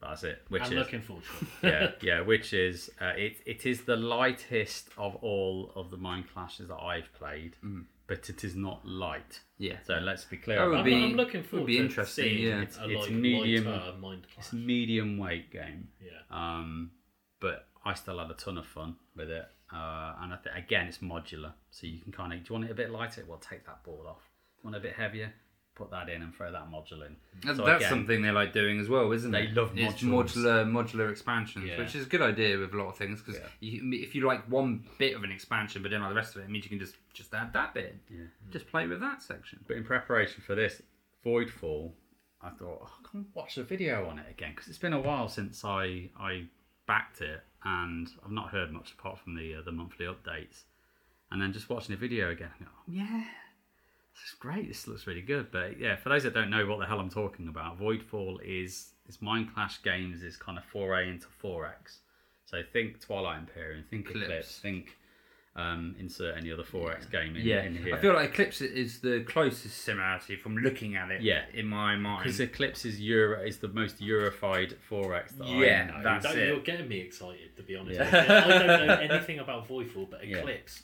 that's 0.00 0.22
it. 0.24 0.42
Which 0.48 0.62
I'm 0.62 0.72
is 0.72 0.78
looking 0.78 1.02
forward 1.02 1.24
to 1.24 1.66
it. 1.68 1.98
yeah, 2.02 2.16
yeah, 2.18 2.20
which 2.20 2.52
is 2.52 2.90
uh, 3.00 3.12
it. 3.16 3.38
It 3.46 3.66
is 3.66 3.82
the 3.82 3.96
lightest 3.96 4.88
of 4.96 5.16
all 5.16 5.72
of 5.74 5.90
the 5.90 5.96
Mindclashes 5.98 6.68
that 6.68 6.80
I've 6.80 7.12
played, 7.14 7.56
but 8.06 8.28
it 8.30 8.44
is 8.44 8.54
not 8.54 8.86
light. 8.86 9.40
Yeah. 9.58 9.76
So 9.86 9.94
let's 9.94 10.24
be 10.24 10.36
clear. 10.36 10.60
Oh, 10.60 10.68
about 10.72 10.84
would 10.84 10.92
I'm, 10.92 11.00
be- 11.00 11.04
I'm 11.04 11.16
looking 11.16 11.40
would 11.40 11.50
forward 11.50 11.66
be 11.66 11.78
to 11.78 11.82
interesting, 11.84 12.24
seeing 12.24 12.46
yeah. 12.48 12.58
a 12.60 12.62
It's- 12.62 12.78
like, 12.78 13.10
medium- 13.10 13.64
Mindclash. 14.00 14.52
a 14.52 14.54
medium 14.56 15.18
weight 15.18 15.50
game, 15.50 15.88
Yeah. 16.00 16.10
um, 16.30 16.92
but 17.40 17.66
I 17.84 17.94
still 17.94 18.18
had 18.18 18.30
a 18.30 18.34
ton 18.34 18.58
of 18.58 18.66
fun 18.66 18.96
with 19.16 19.30
it. 19.30 19.46
uh, 19.72 20.14
and 20.22 20.32
I 20.32 20.36
think 20.42 20.56
again 20.56 20.86
it's 20.86 20.98
modular, 20.98 21.52
so 21.70 21.86
you 21.86 21.98
can 22.00 22.12
kind 22.12 22.32
of. 22.32 22.38
Do 22.44 22.44
you 22.48 22.52
want 22.54 22.64
it 22.66 22.70
a 22.70 22.74
bit 22.74 22.90
lighter? 22.90 23.24
Well, 23.28 23.38
take 23.38 23.66
that 23.66 23.82
board 23.84 24.06
off. 24.06 24.30
Want 24.62 24.74
it 24.76 24.78
a 24.78 24.82
bit 24.82 24.94
heavier? 24.94 25.32
Put 25.78 25.92
that 25.92 26.08
in 26.08 26.22
and 26.22 26.34
throw 26.34 26.50
that 26.50 26.68
module 26.70 27.06
in. 27.06 27.14
That's, 27.42 27.56
So 27.56 27.64
that's 27.64 27.76
again, 27.84 27.88
something 27.90 28.20
they 28.22 28.32
like 28.32 28.52
doing 28.52 28.80
as 28.80 28.88
well, 28.88 29.12
isn't 29.12 29.30
They 29.30 29.44
it? 29.44 29.54
They 29.54 29.60
love 29.60 29.70
it's 29.78 30.02
modular 30.02 30.68
modular 30.68 31.08
expansions, 31.10 31.66
Yeah. 31.66 31.78
which 31.78 31.94
is 31.94 32.06
a 32.06 32.08
good 32.08 32.20
idea 32.20 32.58
with 32.58 32.74
a 32.74 32.76
lot 32.76 32.88
of 32.88 32.96
things 32.96 33.22
because 33.22 33.40
Yeah. 33.40 33.46
if 34.02 34.14
you 34.16 34.26
like 34.26 34.42
one 34.50 34.84
bit 34.98 35.14
of 35.14 35.22
an 35.22 35.30
expansion 35.30 35.80
but 35.82 35.92
don't 35.92 36.00
like 36.00 36.10
the 36.10 36.16
rest 36.16 36.34
of 36.34 36.42
it, 36.42 36.46
it 36.46 36.50
means 36.50 36.64
you 36.64 36.70
can 36.70 36.80
just 36.80 36.96
just 37.14 37.32
add 37.32 37.52
that 37.52 37.74
bit. 37.74 37.96
Yeah. 38.10 38.24
Just 38.50 38.66
play 38.66 38.86
with 38.88 39.00
that 39.00 39.22
section. 39.22 39.60
But 39.68 39.76
in 39.76 39.84
preparation 39.84 40.42
for 40.44 40.54
this 40.56 40.82
Voidfall, 41.24 41.92
I 42.42 42.50
thought 42.50 42.80
oh, 42.82 42.90
I 43.04 43.08
can 43.08 43.26
watch 43.34 43.56
a 43.58 43.62
video 43.62 44.08
on 44.08 44.18
it 44.18 44.26
again 44.28 44.52
because 44.54 44.68
it's 44.68 44.78
been 44.78 44.92
a 44.92 45.00
while 45.00 45.28
since 45.28 45.64
I 45.64 46.10
I 46.18 46.46
backed 46.86 47.20
it 47.20 47.40
and 47.64 48.08
I've 48.24 48.30
not 48.32 48.50
heard 48.50 48.72
much 48.72 48.92
apart 48.92 49.18
from 49.20 49.34
the 49.36 49.54
uh, 49.56 49.62
the 49.62 49.72
monthly 49.72 50.06
updates. 50.06 50.64
And 51.30 51.42
then 51.42 51.52
just 51.52 51.68
watching 51.68 51.94
a 51.94 51.98
video 51.98 52.30
again, 52.30 52.48
go, 52.58 52.64
oh, 52.74 52.82
yeah, 52.88 53.24
this 54.22 54.32
is 54.32 54.36
great. 54.38 54.68
This 54.68 54.86
looks 54.86 55.06
really 55.06 55.22
good. 55.22 55.50
But 55.50 55.78
yeah, 55.78 55.96
for 55.96 56.08
those 56.08 56.22
that 56.24 56.34
don't 56.34 56.50
know 56.50 56.66
what 56.66 56.78
the 56.80 56.86
hell 56.86 57.00
I'm 57.00 57.10
talking 57.10 57.48
about, 57.48 57.78
Voidfall 57.80 58.38
is 58.44 58.92
is 59.08 59.18
Mindclash 59.18 59.82
Games 59.82 60.22
is 60.22 60.36
kind 60.36 60.58
of 60.58 60.64
foray 60.64 61.08
into 61.08 61.26
4X. 61.42 61.98
So 62.44 62.62
think 62.72 63.00
Twilight 63.00 63.38
Imperium, 63.40 63.84
think 63.88 64.06
Eclipse. 64.08 64.24
Eclipse, 64.26 64.58
think 64.58 64.96
um, 65.56 65.96
insert 65.98 66.36
any 66.36 66.52
other 66.52 66.62
4X 66.62 67.10
game 67.10 67.34
in, 67.36 67.44
Yeah, 67.46 67.62
in 67.62 67.74
here. 67.76 67.94
I 67.96 67.98
feel 67.98 68.12
like 68.14 68.30
Eclipse 68.30 68.60
is 68.60 69.00
the 69.00 69.24
closest 69.26 69.78
similarity 69.82 70.36
from 70.36 70.56
looking 70.58 70.94
at 70.96 71.10
it. 71.10 71.22
Yeah. 71.22 71.42
in 71.52 71.66
my 71.66 71.96
mind. 71.96 72.22
Because 72.24 72.38
Eclipse 72.40 72.84
is 72.84 73.00
Euro 73.00 73.42
is 73.42 73.58
the 73.58 73.68
most 73.68 73.98
Eurofied 74.00 74.74
4X 74.90 75.36
that 75.38 75.48
Yeah, 75.48 75.90
I 75.92 75.96
know. 75.98 76.04
that's 76.04 76.26
Don't- 76.26 76.38
it. 76.38 76.46
You're 76.48 76.60
getting 76.60 76.88
me 76.88 77.00
excited, 77.00 77.56
to 77.56 77.62
be 77.62 77.76
honest. 77.76 77.98
Yeah. 77.98 78.44
I 78.46 78.48
don't 78.66 78.86
know 78.86 78.94
anything 78.94 79.38
about 79.40 79.66
Voidfall, 79.68 80.08
but 80.10 80.24
Yeah. 80.26 80.38
Eclipse, 80.38 80.82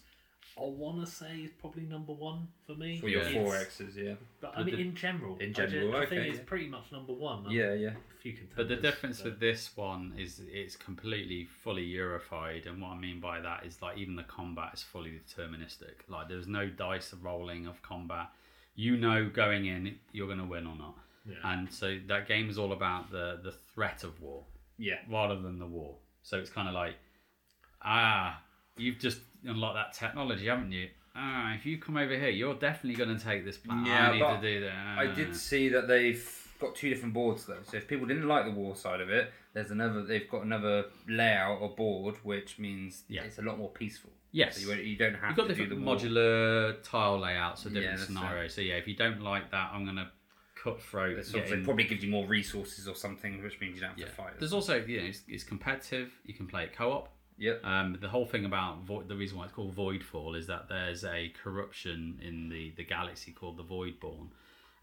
I 0.56 0.62
want 0.62 1.04
to 1.04 1.10
say 1.10 1.38
is 1.40 1.50
probably 1.60 1.82
number 1.82 2.12
one 2.12 2.46
for 2.66 2.74
me. 2.76 3.00
for 3.00 3.08
your 3.08 3.22
Yeah. 3.24 3.32
four 3.32 3.56
It's- 3.56 3.80
X's, 3.80 3.96
yeah, 3.96 4.14
But 4.40 4.56
I 4.56 4.62
mean, 4.62 4.76
in 4.76 4.94
general, 4.94 5.36
In 5.38 5.50
I 5.50 5.52
ju- 5.52 5.66
general, 5.66 5.96
I, 5.96 6.06
think 6.06 6.20
okay, 6.20 6.28
it's 6.30 6.38
yeah. 6.38 6.44
pretty 6.46 6.68
much 6.68 6.92
number 6.92 7.12
one. 7.12 7.50
yeah, 7.50 7.74
yeah. 7.74 7.88
A 7.96 8.14
few 8.20 8.32
contenders, 8.34 8.56
But 8.56 8.68
the 8.68 8.76
difference 8.76 9.20
but- 9.20 9.32
with 9.32 9.40
this 9.40 9.76
one 9.76 10.12
is 10.16 10.40
it's 10.40 10.76
completely 10.76 11.44
fully 11.44 11.84
Eurified, 11.84 12.66
and 12.66 12.80
what 12.80 12.90
I 12.90 12.98
mean 12.98 13.18
by 13.20 13.40
that 13.40 13.66
is 13.66 13.82
like 13.82 13.98
even 13.98 14.14
the 14.14 14.22
combat 14.24 14.74
is 14.74 14.82
fully 14.82 15.10
deterministic. 15.10 16.08
Like 16.08 16.28
there's 16.28 16.46
no 16.46 16.68
dice 16.68 17.12
rolling 17.14 17.66
of 17.66 17.82
combat. 17.82 18.28
You 18.76 18.96
know 18.96 19.28
going 19.28 19.66
in 19.66 19.98
you're 20.12 20.26
going 20.28 20.38
to 20.38 20.44
win 20.44 20.66
or 20.68 20.76
not, 20.76 20.96
Yeah. 21.26 21.36
and 21.52 21.72
so 21.72 21.98
that 22.06 22.28
game 22.28 22.48
is 22.48 22.58
all 22.58 22.72
about 22.72 23.10
the 23.10 23.40
the 23.42 23.52
threat 23.52 24.04
of 24.04 24.20
war 24.20 24.46
Yeah, 24.78 25.00
rather 25.08 25.40
than 25.40 25.58
the 25.58 25.66
war. 25.66 25.98
So 26.22 26.38
it's 26.38 26.50
kind 26.50 26.68
of 26.68 26.74
like, 26.74 26.96
ah, 27.82 28.40
you've 28.76 28.98
just 28.98 29.18
unlocked 29.44 29.76
that 29.76 29.92
technology, 29.92 30.46
haven't 30.46 30.72
you? 30.72 30.88
Ah, 31.16 31.54
if 31.54 31.64
you 31.64 31.78
come 31.78 31.96
over 31.96 32.16
here, 32.16 32.30
you're 32.30 32.54
definitely 32.54 32.96
going 33.04 33.16
to 33.16 33.24
take 33.24 33.44
this 33.44 33.56
plan. 33.56 33.86
Yeah, 33.86 34.10
I 34.10 34.12
need 34.12 34.40
to 34.40 34.40
do 34.40 34.60
that. 34.66 34.98
I 34.98 35.06
did 35.06 35.36
see 35.36 35.68
that 35.68 35.86
they've 35.86 36.28
got 36.58 36.74
two 36.74 36.90
different 36.90 37.14
boards 37.14 37.46
though. 37.46 37.58
So 37.62 37.76
if 37.76 37.86
people 37.86 38.06
didn't 38.06 38.26
like 38.26 38.44
the 38.44 38.50
war 38.50 38.74
side 38.74 39.00
of 39.00 39.10
it, 39.10 39.32
there's 39.52 39.70
another. 39.70 40.02
They've 40.02 40.28
got 40.28 40.42
another 40.44 40.86
layout 41.08 41.60
or 41.60 41.70
board, 41.70 42.16
which 42.24 42.58
means 42.58 43.04
Yeah. 43.08 43.22
it's 43.22 43.38
a 43.38 43.42
lot 43.42 43.58
more 43.58 43.70
peaceful. 43.70 44.10
Yes. 44.32 44.56
So 44.60 44.72
you, 44.72 44.82
you 44.82 44.96
don't 44.96 45.14
have 45.14 45.30
You've 45.30 45.36
got 45.36 45.48
to 45.48 45.54
do 45.54 45.66
different 45.66 45.84
the 45.84 46.08
modular 46.08 46.82
tile 46.82 47.20
layouts 47.20 47.62
for 47.62 47.68
different 47.68 47.98
that's 47.98 48.06
scenarios. 48.08 48.54
So 48.54 48.62
yeah, 48.62 48.74
if 48.74 48.88
you 48.88 48.96
don't 48.96 49.20
like 49.22 49.52
that, 49.52 49.70
I'm 49.72 49.84
gonna 49.84 50.10
cut 50.60 50.82
throat. 50.82 51.18
It 51.18 51.26
sort 51.26 51.44
of- 51.44 51.52
it 51.52 51.64
probably 51.64 51.84
gives 51.84 52.02
you 52.02 52.10
more 52.10 52.26
resources 52.26 52.88
or 52.88 52.96
something, 52.96 53.40
which 53.40 53.60
means 53.60 53.76
you 53.76 53.82
don't 53.82 53.90
have 53.90 53.98
yeah. 53.98 54.06
to 54.06 54.12
fight. 54.12 54.38
There's 54.40 54.52
also 54.52 54.82
you 54.84 55.00
know 55.00 55.06
it's, 55.06 55.22
it's 55.28 55.44
competitive. 55.44 56.10
You 56.24 56.34
can 56.34 56.48
play 56.48 56.64
it 56.64 56.74
co-op. 56.74 57.13
Yep. 57.38 57.64
Um, 57.64 57.98
the 58.00 58.08
whole 58.08 58.26
thing 58.26 58.44
about 58.44 58.82
Void, 58.84 59.08
the 59.08 59.16
reason 59.16 59.38
why 59.38 59.44
it's 59.44 59.52
called 59.52 59.74
Voidfall 59.74 60.36
is 60.36 60.46
that 60.46 60.68
there's 60.68 61.04
a 61.04 61.32
corruption 61.42 62.20
in 62.22 62.48
the, 62.48 62.72
the 62.76 62.84
galaxy 62.84 63.32
called 63.32 63.56
the 63.56 63.64
Voidborn, 63.64 64.28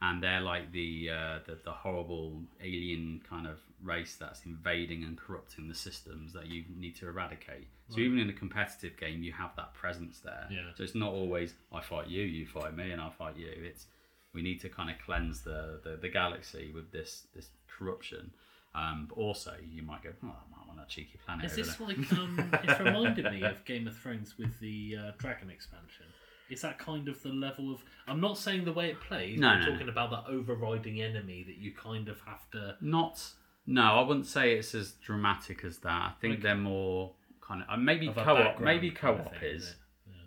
and 0.01 0.21
they're 0.21 0.41
like 0.41 0.71
the, 0.71 1.09
uh, 1.09 1.39
the 1.45 1.57
the 1.63 1.71
horrible 1.71 2.41
alien 2.61 3.21
kind 3.29 3.47
of 3.47 3.59
race 3.83 4.17
that's 4.19 4.45
invading 4.45 5.03
and 5.03 5.17
corrupting 5.17 5.67
the 5.67 5.75
systems 5.75 6.33
that 6.33 6.47
you 6.47 6.63
need 6.77 6.95
to 6.97 7.07
eradicate. 7.07 7.67
So 7.89 7.99
even 7.99 8.19
in 8.19 8.29
a 8.29 8.33
competitive 8.33 8.95
game, 8.97 9.21
you 9.21 9.33
have 9.33 9.51
that 9.57 9.73
presence 9.73 10.19
there. 10.19 10.47
Yeah. 10.49 10.71
So 10.75 10.83
it's 10.83 10.95
not 10.95 11.11
always 11.11 11.53
I 11.73 11.81
fight 11.81 12.07
you, 12.07 12.23
you 12.23 12.45
fight 12.45 12.75
me, 12.75 12.91
and 12.91 13.01
I 13.01 13.09
fight 13.09 13.37
you. 13.37 13.49
It's 13.49 13.87
we 14.33 14.41
need 14.41 14.61
to 14.61 14.69
kind 14.69 14.89
of 14.89 14.95
cleanse 15.05 15.41
the, 15.41 15.81
the, 15.83 15.97
the 15.97 16.09
galaxy 16.09 16.71
with 16.73 16.91
this 16.91 17.27
this 17.35 17.49
corruption. 17.67 18.31
Um, 18.74 19.07
but 19.09 19.17
also, 19.17 19.53
you 19.69 19.84
might 19.84 20.01
go, 20.03 20.09
oh, 20.24 20.28
I 20.28 20.57
might 20.57 20.67
want 20.67 20.80
a 20.80 20.88
cheeky 20.89 21.19
planet. 21.26 21.45
Is 21.45 21.55
this 21.55 21.80
like 21.80 21.97
um, 22.13 22.49
it's 22.63 22.80
reminded 22.80 23.26
me 23.32 23.43
of 23.43 23.63
Game 23.65 23.88
of 23.88 23.97
Thrones 23.97 24.38
with 24.38 24.59
the 24.59 24.95
uh, 24.97 25.11
dragon 25.17 25.49
expansion? 25.49 26.05
Is 26.49 26.61
that 26.61 26.80
kind 26.80 27.07
of 27.07 27.22
the 27.24 27.30
level 27.30 27.74
of? 27.74 27.84
I'm 28.07 28.19
not 28.22 28.38
saying 28.38 28.65
the 28.65 28.74
way 28.74 28.89
it 28.89 28.99
plays. 29.01 29.39
No, 29.39 29.47
I'm 29.49 29.59
no, 29.61 29.65
no. 29.67 29.72
talking 29.74 29.89
about 29.89 30.09
that 30.11 30.32
overriding 30.32 31.01
enemy 31.01 31.43
that 31.47 31.57
you 31.57 31.74
kind 31.74 32.07
of 32.09 32.19
have 32.22 32.49
to. 32.51 32.76
Not. 32.82 33.22
No, 33.67 33.84
I 33.84 34.01
wouldn't 34.01 34.26
say 34.26 34.53
it's 34.57 34.74
as 34.74 34.91
dramatic 34.93 35.63
as 35.63 35.78
that. 35.80 35.89
I 35.91 36.13
think 36.19 36.34
Okay. 36.36 36.43
they're 36.43 36.55
more 36.55 37.11
kind 37.41 37.61
of 37.63 37.69
uh, 37.69 37.78
maybe 37.78 38.07
Of 38.07 38.15
co-op. 38.15 38.38
background 38.38 38.65
Maybe 38.65 38.91
kind 38.91 39.19
of 39.19 39.26
co-op 39.26 39.39
thing, 39.39 39.49
is. 39.49 39.69
it? 39.69 39.76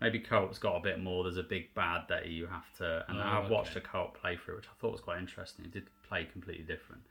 Maybe 0.00 0.18
co-op's 0.18 0.58
got 0.58 0.76
a 0.76 0.80
bit 0.80 1.00
more. 1.02 1.24
There's 1.24 1.36
a 1.38 1.42
big 1.42 1.74
bad 1.74 2.02
that 2.10 2.26
you 2.26 2.46
have 2.46 2.70
to. 2.78 3.04
And 3.08 3.18
Oh, 3.18 3.22
I've 3.22 3.50
watched 3.50 3.74
a 3.76 3.80
co-op 3.80 4.16
playthrough, 4.20 4.56
which 4.56 4.66
I 4.66 4.74
thought 4.80 4.92
was 4.92 5.00
quite 5.00 5.18
interesting. 5.18 5.64
It 5.64 5.72
did 5.72 5.84
play 6.06 6.26
completely 6.30 6.64
different. 6.64 7.02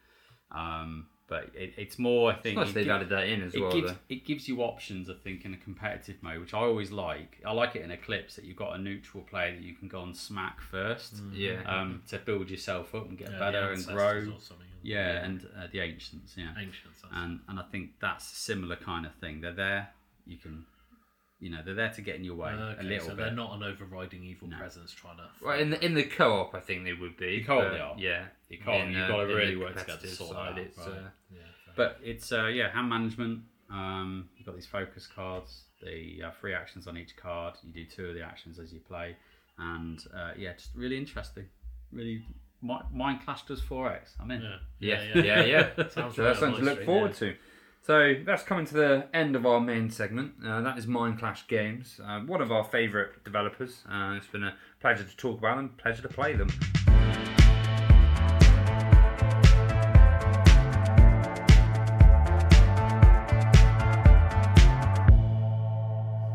Um, 0.52 1.08
but 1.34 1.50
it, 1.56 1.74
it's 1.78 1.98
more. 1.98 2.32
I 2.32 2.36
think 2.36 2.58
Nice 2.58 2.70
it 2.70 2.74
they've 2.76 2.86
gi- 2.86 2.92
added 2.92 3.10
that 3.10 3.28
in 3.28 3.42
as 3.42 3.54
it 3.56 3.62
well. 3.62 3.72
gives 3.72 3.92
though. 3.92 3.98
it 4.10 4.24
gives 4.26 4.48
you 4.48 4.62
options. 4.62 5.10
I 5.10 5.14
think 5.24 5.46
in 5.46 5.54
a 5.54 5.58
competitive 5.58 6.18
mode, 6.22 6.40
which 6.42 6.54
I 6.54 6.60
always 6.60 6.92
like. 6.92 7.40
I 7.46 7.52
like 7.54 7.76
it 7.76 7.82
in 7.84 7.92
Eclipse 7.92 8.36
that 8.36 8.46
you've 8.46 8.58
got 8.66 8.76
a 8.76 8.78
neutral 8.78 9.24
player 9.24 9.52
that 9.56 9.62
you 9.64 9.74
can 9.74 9.88
go 9.88 10.04
and 10.04 10.16
smack 10.16 10.62
first. 10.62 11.16
Yeah. 11.34 11.62
Um, 11.66 12.04
to 12.10 12.18
build 12.20 12.50
yourself 12.50 12.94
up 12.94 13.10
and 13.10 13.18
get 13.18 13.32
Yeah, 13.32 13.40
better 13.40 13.72
and 13.72 13.86
grow. 13.88 14.18
or 14.20 14.40
something. 14.40 14.68
Yeah, 14.84 15.24
and 15.26 15.48
uh, 15.58 15.68
the 15.72 15.80
ancients, 15.80 16.36
yeah, 16.38 16.50
ancients. 16.58 17.02
and 17.12 17.40
and 17.48 17.58
I 17.60 17.64
think 17.72 17.92
that's 18.02 18.32
a 18.32 18.36
similar 18.36 18.76
kind 18.76 19.06
of 19.06 19.14
thing. 19.16 19.40
They're 19.42 19.54
there, 19.54 19.90
you 20.28 20.38
can, 20.38 20.66
you 21.44 21.50
know, 21.50 21.60
they're 21.66 21.74
there 21.74 21.90
to 21.92 22.02
get 22.02 22.16
in 22.16 22.24
your 22.24 22.36
way 22.36 22.52
Okay, 22.52 22.80
a 22.80 22.84
little 22.84 23.10
so 23.10 23.16
bit. 23.16 23.18
they're 23.18 23.32
not 23.32 23.56
an 23.56 23.64
overriding 23.64 24.24
evil 24.24 24.48
No. 24.48 24.58
presence 24.58 24.92
trying 24.94 25.18
to. 25.18 25.26
Well, 25.46 25.60
in 25.60 25.70
the 25.72 25.86
in 25.86 25.94
the 25.94 26.04
co-op, 26.04 26.56
I 26.56 26.60
think 26.62 26.86
they 26.86 26.94
would 26.94 27.18
be. 27.18 27.40
The 27.40 27.44
co-op 27.44 27.64
but, 27.66 27.72
they 27.74 27.80
are. 27.80 27.96
Yeah, 27.98 28.26
The 28.50 28.58
co-op, 28.58 28.82
In, 28.82 28.92
you've 28.94 29.10
uh, 29.10 29.20
in 29.22 29.28
the 29.28 29.36
really 29.36 29.56
work 29.58 29.70
together 29.78 29.84
to 29.86 30.08
competitive 30.08 30.18
sort 30.18 30.32
side, 30.32 30.56
that 30.56 30.62
out, 30.62 30.66
It's, 30.68 30.78
right. 30.78 30.88
uh, 30.88 31.10
yeah, 31.32 31.40
fair. 31.66 31.74
But 31.76 32.00
it's 32.04 32.32
uh, 32.32 32.46
yeah, 32.48 32.70
hand 32.72 32.90
management. 32.90 33.42
Um, 33.70 34.30
you've 34.38 34.46
got 34.46 34.56
these 34.56 34.68
focus 34.68 35.08
cards. 35.08 35.64
The 35.82 36.24
uh, 36.28 36.32
three 36.40 36.54
actions 36.54 36.88
on 36.88 36.98
each 36.98 37.16
card. 37.18 37.56
You 37.64 37.74
do 37.74 37.86
two 37.90 38.06
of 38.06 38.16
the 38.16 38.22
actions 38.22 38.58
as 38.58 38.72
you 38.72 38.80
play, 38.80 39.16
and 39.58 40.00
uh, 40.16 40.32
yeah, 40.38 40.54
just 40.54 40.74
really 40.76 40.98
interesting. 40.98 41.46
Really, 41.92 42.24
Mi- 42.62 42.88
Mindclash 42.96 43.46
does 43.48 43.60
four 43.62 43.92
X. 43.92 44.16
I'm 44.20 44.32
in. 44.32 44.42
yeah, 44.80 45.04
Yeah, 45.14 45.22
yeah, 45.24 45.44
yeah. 45.44 45.70
Sounds 45.90 46.16
so 46.16 46.24
right 46.24 46.30
that's 46.30 46.38
up 46.38 46.40
something 46.40 46.52
my 46.52 46.58
to 46.60 46.64
look 46.64 46.74
street, 46.76 46.86
forward 46.86 47.14
to. 47.16 47.36
So 47.86 48.16
that's 48.26 48.44
coming 48.44 48.66
to 48.68 48.74
the 48.74 49.08
end 49.14 49.36
of 49.36 49.46
our 49.46 49.60
main 49.60 49.90
segment. 49.90 50.36
Uh, 50.42 50.62
that 50.62 50.78
is 50.78 50.86
Mindclash 50.86 51.50
Games, 51.50 52.00
uh, 52.02 52.22
one 52.22 52.40
of 52.40 52.50
our 52.50 52.64
favourite 52.64 53.26
developers. 53.26 53.84
Uh, 53.92 54.14
it's 54.16 54.28
been 54.28 54.46
a 54.46 54.56
pleasure 54.80 55.04
to 55.04 55.18
talk 55.18 55.40
about 55.40 55.58
them, 55.58 55.68
pleasure 55.78 56.02
to 56.02 56.08
play 56.08 56.32
them. 56.34 56.48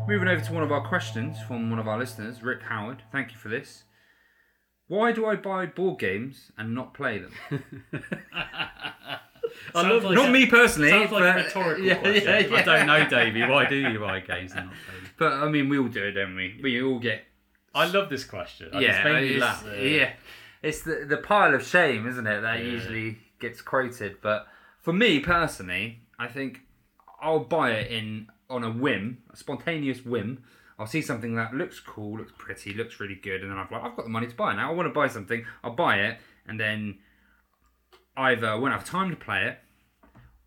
Moving 0.07 0.27
over 0.27 0.45
to 0.45 0.53
one 0.53 0.61
of 0.61 0.71
our 0.71 0.87
questions 0.87 1.41
from 1.41 1.71
one 1.71 1.79
of 1.79 1.87
our 1.87 1.97
listeners, 1.97 2.43
Rick 2.43 2.61
Howard. 2.61 3.01
Thank 3.11 3.31
you 3.31 3.39
for 3.39 3.49
this. 3.49 3.85
Why 4.87 5.11
do 5.11 5.25
I 5.25 5.35
buy 5.35 5.65
board 5.65 5.97
games 5.97 6.51
and 6.59 6.75
not 6.75 6.93
play 6.93 7.17
them? 7.17 7.33
Sounds 9.73 9.87
love- 9.87 10.03
like 10.03 10.15
not 10.15 10.29
a- 10.29 10.31
me 10.31 10.45
personally. 10.45 10.89
sounds 10.89 11.11
like 11.11 11.21
but- 11.23 11.35
rhetorical 11.35 11.83
yeah, 11.83 12.07
yeah, 12.07 12.39
yeah. 12.39 12.55
I 12.57 12.61
don't 12.63 12.87
know, 12.87 13.09
Davey. 13.09 13.41
Why 13.41 13.65
do 13.65 13.75
you 13.75 13.99
buy 13.99 14.19
games 14.19 14.51
and 14.53 14.67
not? 14.67 14.73
But 15.17 15.33
I 15.33 15.49
mean, 15.49 15.67
we 15.67 15.77
all 15.77 15.89
do 15.89 16.03
it, 16.03 16.13
don't 16.13 16.35
we? 16.35 16.59
We 16.63 16.81
all 16.81 16.97
get 16.99 17.25
I 17.75 17.85
love 17.87 18.09
this 18.09 18.23
question. 18.23 18.69
yeah, 18.73 18.79
it's 18.79 19.03
made 19.03 19.31
it's, 19.31 19.41
laugh. 19.41 19.65
yeah. 19.77 20.13
It's 20.63 20.81
the 20.83 21.05
the 21.07 21.17
pile 21.17 21.53
of 21.53 21.63
shame, 21.65 22.07
isn't 22.07 22.25
it? 22.25 22.41
That 22.41 22.63
usually 22.63 23.17
gets 23.39 23.61
quoted. 23.61 24.17
But 24.21 24.47
for 24.79 24.93
me 24.93 25.19
personally, 25.19 25.99
I 26.17 26.27
think 26.27 26.61
I'll 27.21 27.39
buy 27.43 27.71
it 27.71 27.91
in 27.91 28.27
on 28.49 28.63
a 28.63 28.71
whim, 28.71 29.19
a 29.31 29.35
spontaneous 29.37 30.03
whim. 30.05 30.43
I'll 30.79 30.87
see 30.87 31.01
something 31.01 31.35
that 31.35 31.53
looks 31.53 31.79
cool, 31.81 32.17
looks 32.19 32.31
pretty, 32.37 32.73
looks 32.73 32.99
really 33.01 33.15
good, 33.15 33.41
and 33.41 33.51
then 33.51 33.57
I'm 33.57 33.67
like, 33.69 33.83
I've 33.83 33.95
got 33.97 34.03
the 34.05 34.09
money 34.09 34.27
to 34.27 34.35
buy 34.35 34.53
it 34.53 34.55
now. 34.55 34.71
I 34.71 34.73
want 34.73 34.87
to 34.87 34.93
buy 34.93 35.07
something. 35.09 35.45
I'll 35.63 35.75
buy 35.75 35.97
it, 35.97 36.17
and 36.47 36.57
then 36.57 36.97
either 38.19 38.47
I 38.47 38.55
won't 38.55 38.73
have 38.73 38.85
time 38.85 39.09
to 39.09 39.15
play 39.15 39.45
it, 39.45 39.57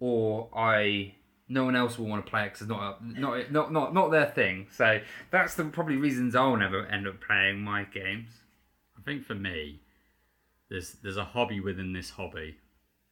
or 0.00 0.48
I 0.56 1.14
no 1.48 1.64
one 1.64 1.76
else 1.76 1.98
will 1.98 2.06
want 2.06 2.24
to 2.24 2.30
play 2.30 2.42
it 2.44 2.46
because 2.52 2.62
it's 2.62 2.70
not 2.70 2.98
a, 3.00 3.20
not 3.20 3.52
not 3.52 3.72
not 3.72 3.94
not 3.94 4.10
their 4.10 4.26
thing. 4.26 4.66
So 4.72 5.00
that's 5.30 5.54
the 5.54 5.64
probably 5.64 5.96
reasons 5.96 6.34
I'll 6.34 6.56
never 6.56 6.86
end 6.86 7.06
up 7.06 7.20
playing 7.20 7.60
my 7.60 7.84
games. 7.84 8.30
I 8.98 9.02
think 9.02 9.24
for 9.24 9.34
me, 9.34 9.80
there's 10.70 10.92
there's 11.02 11.16
a 11.16 11.24
hobby 11.24 11.60
within 11.60 11.92
this 11.92 12.10
hobby, 12.10 12.56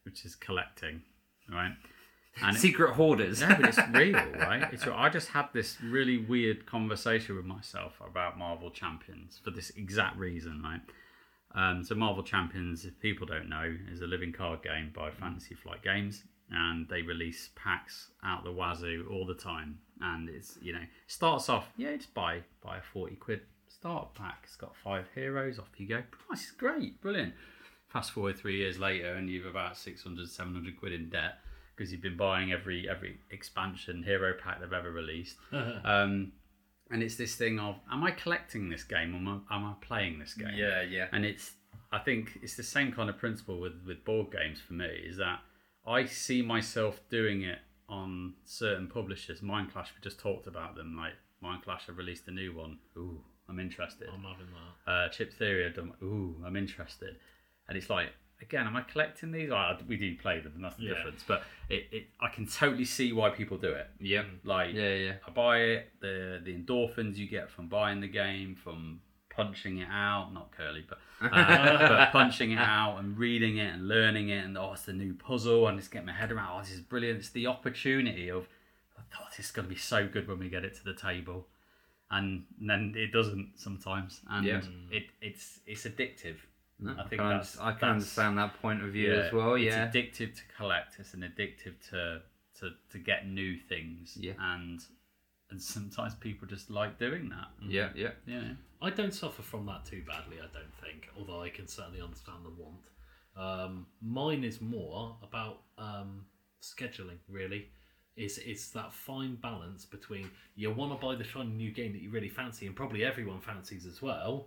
which 0.04 0.24
is 0.24 0.34
collecting. 0.34 1.02
Right, 1.52 1.72
And 2.40 2.56
it- 2.56 2.60
Secret 2.60 2.92
hoarders. 2.94 3.40
no, 3.40 3.48
but 3.48 3.64
it's 3.70 3.78
real, 3.92 4.14
right? 4.38 4.72
It's. 4.72 4.86
I 4.86 5.08
just 5.08 5.28
had 5.30 5.48
this 5.52 5.78
really 5.82 6.16
weird 6.18 6.64
conversation 6.64 7.34
with 7.34 7.44
myself 7.44 7.94
about 8.06 8.38
Marvel 8.38 8.70
Champions 8.70 9.40
for 9.42 9.50
this 9.50 9.70
exact 9.70 10.16
reason, 10.16 10.62
right? 10.62 10.80
Um, 11.54 11.82
so 11.82 11.94
Marvel 11.94 12.22
Champions, 12.22 12.84
if 12.84 12.98
people 13.00 13.26
don't 13.26 13.48
know, 13.48 13.74
is 13.90 14.00
a 14.00 14.06
living 14.06 14.32
card 14.32 14.62
game 14.62 14.92
by 14.94 15.10
Fantasy 15.10 15.54
Flight 15.54 15.82
Games, 15.82 16.22
and 16.50 16.88
they 16.88 17.02
release 17.02 17.50
packs 17.56 18.10
out 18.24 18.44
the 18.44 18.52
wazoo 18.52 19.06
all 19.10 19.26
the 19.26 19.34
time. 19.34 19.78
And 20.00 20.28
it's 20.28 20.58
you 20.62 20.72
know 20.72 20.84
starts 21.06 21.48
off, 21.48 21.68
yeah, 21.76 21.96
just 21.96 22.14
buy 22.14 22.42
buy 22.62 22.78
a 22.78 22.82
forty 22.82 23.16
quid 23.16 23.40
start 23.68 24.14
pack. 24.14 24.42
It's 24.44 24.56
got 24.56 24.76
five 24.76 25.06
heroes. 25.14 25.58
Off 25.58 25.68
you 25.76 25.88
go. 25.88 26.02
Price 26.10 26.46
is 26.46 26.50
great, 26.52 27.00
brilliant. 27.00 27.34
Fast 27.88 28.12
forward 28.12 28.36
three 28.38 28.56
years 28.56 28.78
later, 28.78 29.14
and 29.14 29.28
you've 29.28 29.46
about 29.46 29.76
600, 29.76 30.28
700 30.28 30.78
quid 30.78 30.92
in 30.92 31.08
debt 31.08 31.38
because 31.74 31.90
you've 31.90 32.02
been 32.02 32.16
buying 32.16 32.52
every 32.52 32.88
every 32.88 33.18
expansion 33.30 34.02
hero 34.02 34.34
pack 34.40 34.60
they've 34.60 34.72
ever 34.72 34.92
released. 34.92 35.36
um, 35.84 36.32
and 36.90 37.02
it's 37.02 37.16
this 37.16 37.34
thing 37.34 37.58
of, 37.58 37.76
am 37.90 38.02
I 38.02 38.10
collecting 38.10 38.68
this 38.68 38.84
game 38.84 39.14
or 39.14 39.18
am 39.18 39.42
I, 39.50 39.56
am 39.56 39.64
I 39.64 39.74
playing 39.80 40.18
this 40.18 40.34
game? 40.34 40.54
Yeah, 40.54 40.82
yeah. 40.82 41.06
And 41.12 41.24
it's, 41.24 41.52
I 41.92 41.98
think 41.98 42.38
it's 42.42 42.56
the 42.56 42.62
same 42.62 42.92
kind 42.92 43.08
of 43.08 43.18
principle 43.18 43.60
with, 43.60 43.74
with 43.86 44.04
board 44.04 44.32
games 44.32 44.60
for 44.60 44.74
me, 44.74 44.86
is 44.86 45.16
that 45.18 45.40
I 45.86 46.04
see 46.04 46.42
myself 46.42 47.00
doing 47.10 47.42
it 47.42 47.58
on 47.88 48.34
certain 48.44 48.86
publishers. 48.86 49.40
Mindclash, 49.40 49.86
we 49.94 50.00
just 50.02 50.20
talked 50.20 50.46
about 50.46 50.76
them. 50.76 50.96
Like 50.96 51.14
Mindclash 51.42 51.86
have 51.86 51.98
released 51.98 52.28
a 52.28 52.30
new 52.30 52.54
one. 52.54 52.78
Ooh, 52.96 53.20
I'm 53.48 53.58
interested. 53.58 54.08
I'm 54.12 54.22
having 54.22 54.46
that. 54.86 54.92
Uh, 54.92 55.08
Chip 55.08 55.32
Theory 55.32 55.64
have 55.64 55.74
done. 55.74 55.92
Ooh, 56.02 56.36
I'm 56.44 56.56
interested. 56.56 57.16
And 57.68 57.76
it's 57.76 57.90
like, 57.90 58.08
again, 58.42 58.66
am 58.66 58.76
I 58.76 58.82
collecting 58.82 59.32
these? 59.32 59.50
Well, 59.50 59.76
we 59.86 59.96
do 59.96 60.16
play 60.16 60.40
them, 60.40 60.52
and 60.56 60.64
that's 60.64 60.76
the 60.76 60.84
Yeah. 60.84 60.94
difference. 60.94 61.22
But 61.26 61.42
it, 61.68 61.86
it, 61.92 62.06
I 62.20 62.28
can 62.28 62.46
totally 62.46 62.84
see 62.84 63.12
why 63.12 63.30
people 63.30 63.56
do 63.58 63.70
it. 63.72 63.88
Yeah. 63.98 64.24
Like, 64.44 64.74
Yeah, 64.74 64.94
yeah. 64.94 65.12
I 65.26 65.30
buy 65.30 65.58
it. 65.58 65.90
The 66.00 66.40
the 66.44 66.54
endorphins 66.54 67.16
you 67.16 67.26
get 67.28 67.50
from 67.50 67.68
buying 67.68 68.00
the 68.00 68.08
game, 68.08 68.54
from 68.54 69.00
punching 69.30 69.78
it 69.78 69.88
out, 69.90 70.34
not 70.34 70.50
curly, 70.50 70.84
but, 70.88 70.98
uh, 71.32 71.88
but 71.88 72.10
punching 72.12 72.50
it 72.52 72.58
out 72.58 72.98
and 72.98 73.16
reading 73.16 73.58
it 73.58 73.72
and 73.74 73.86
learning 73.88 74.28
it, 74.30 74.44
and 74.44 74.58
oh, 74.58 74.72
it's 74.72 74.82
the 74.82 74.92
new 74.92 75.14
puzzle, 75.14 75.68
and 75.68 75.78
just 75.78 75.90
getting 75.90 76.06
my 76.06 76.12
head 76.12 76.32
around. 76.32 76.50
Oh, 76.56 76.60
this 76.62 76.72
is 76.72 76.80
brilliant. 76.80 77.20
It's 77.20 77.30
the 77.30 77.46
opportunity 77.46 78.28
of, 78.30 78.48
oh, 78.98 79.24
this 79.36 79.46
is 79.46 79.52
going 79.52 79.66
to 79.68 79.72
be 79.74 79.78
so 79.80 80.08
good 80.08 80.26
when 80.28 80.38
we 80.40 80.48
get 80.48 80.64
it 80.64 80.74
to 80.76 80.84
the 80.84 80.94
table, 80.94 81.46
and 82.10 82.44
then 82.60 82.94
it 82.96 83.12
doesn't 83.12 83.52
sometimes, 83.56 84.20
and 84.28 84.44
Yeah. 84.46 84.60
it 84.90 85.04
it's 85.22 85.60
it's 85.66 85.84
addictive. 85.84 86.36
No, 86.80 86.92
I 86.92 87.02
I 87.04 87.08
think 87.08 87.20
can, 87.20 87.28
that's- 87.30 87.58
I 87.58 87.70
can 87.72 87.80
that's- 87.80 87.90
understand 87.92 88.38
that 88.38 88.60
point 88.62 88.82
of 88.82 88.90
view 88.92 89.12
as 89.14 89.32
well. 89.32 89.56
Yeah. 89.58 89.84
it's 89.86 89.96
addictive 89.96 90.34
to 90.34 90.42
collect. 90.56 90.96
It's 90.98 91.14
an 91.14 91.20
addictive 91.22 91.74
to 91.90 92.22
to 92.60 92.70
to 92.90 92.98
get 92.98 93.26
new 93.28 93.56
things. 93.58 94.16
Yeah. 94.20 94.32
and 94.38 94.82
and 95.50 95.60
sometimes 95.60 96.14
people 96.14 96.46
just 96.46 96.70
like 96.70 96.98
doing 96.98 97.28
that. 97.30 97.48
yeah, 97.66 97.88
yeah. 97.96 98.10
Yeah, 98.26 98.52
I 98.80 98.90
don't 98.90 99.12
suffer 99.12 99.42
from 99.42 99.66
that 99.66 99.84
too 99.84 100.02
badly, 100.06 100.36
I 100.38 100.46
don't 100.56 100.72
think, 100.80 101.08
although 101.18 101.42
I 101.42 101.48
can 101.50 101.66
certainly 101.66 102.00
understand 102.00 102.44
the 102.44 102.50
want. 102.50 102.84
Um, 103.36 103.86
mine 104.00 104.44
is 104.44 104.60
more 104.60 105.16
about 105.24 105.62
um, 105.76 106.24
scheduling, 106.62 107.18
really. 107.28 107.66
It's, 108.16 108.38
it's 108.38 108.68
that 108.70 108.92
fine 108.92 109.36
balance 109.36 109.84
between 109.84 110.30
you 110.54 110.70
want 110.72 110.92
to 111.00 111.04
buy 111.04 111.16
the 111.16 111.24
shiny 111.24 111.50
new 111.50 111.72
game 111.72 111.92
that 111.94 112.02
you 112.02 112.10
really 112.10 112.28
fancy, 112.28 112.66
and 112.68 112.76
probably 112.76 113.04
everyone 113.04 113.40
fancies 113.40 113.86
as 113.86 114.00
well, 114.00 114.46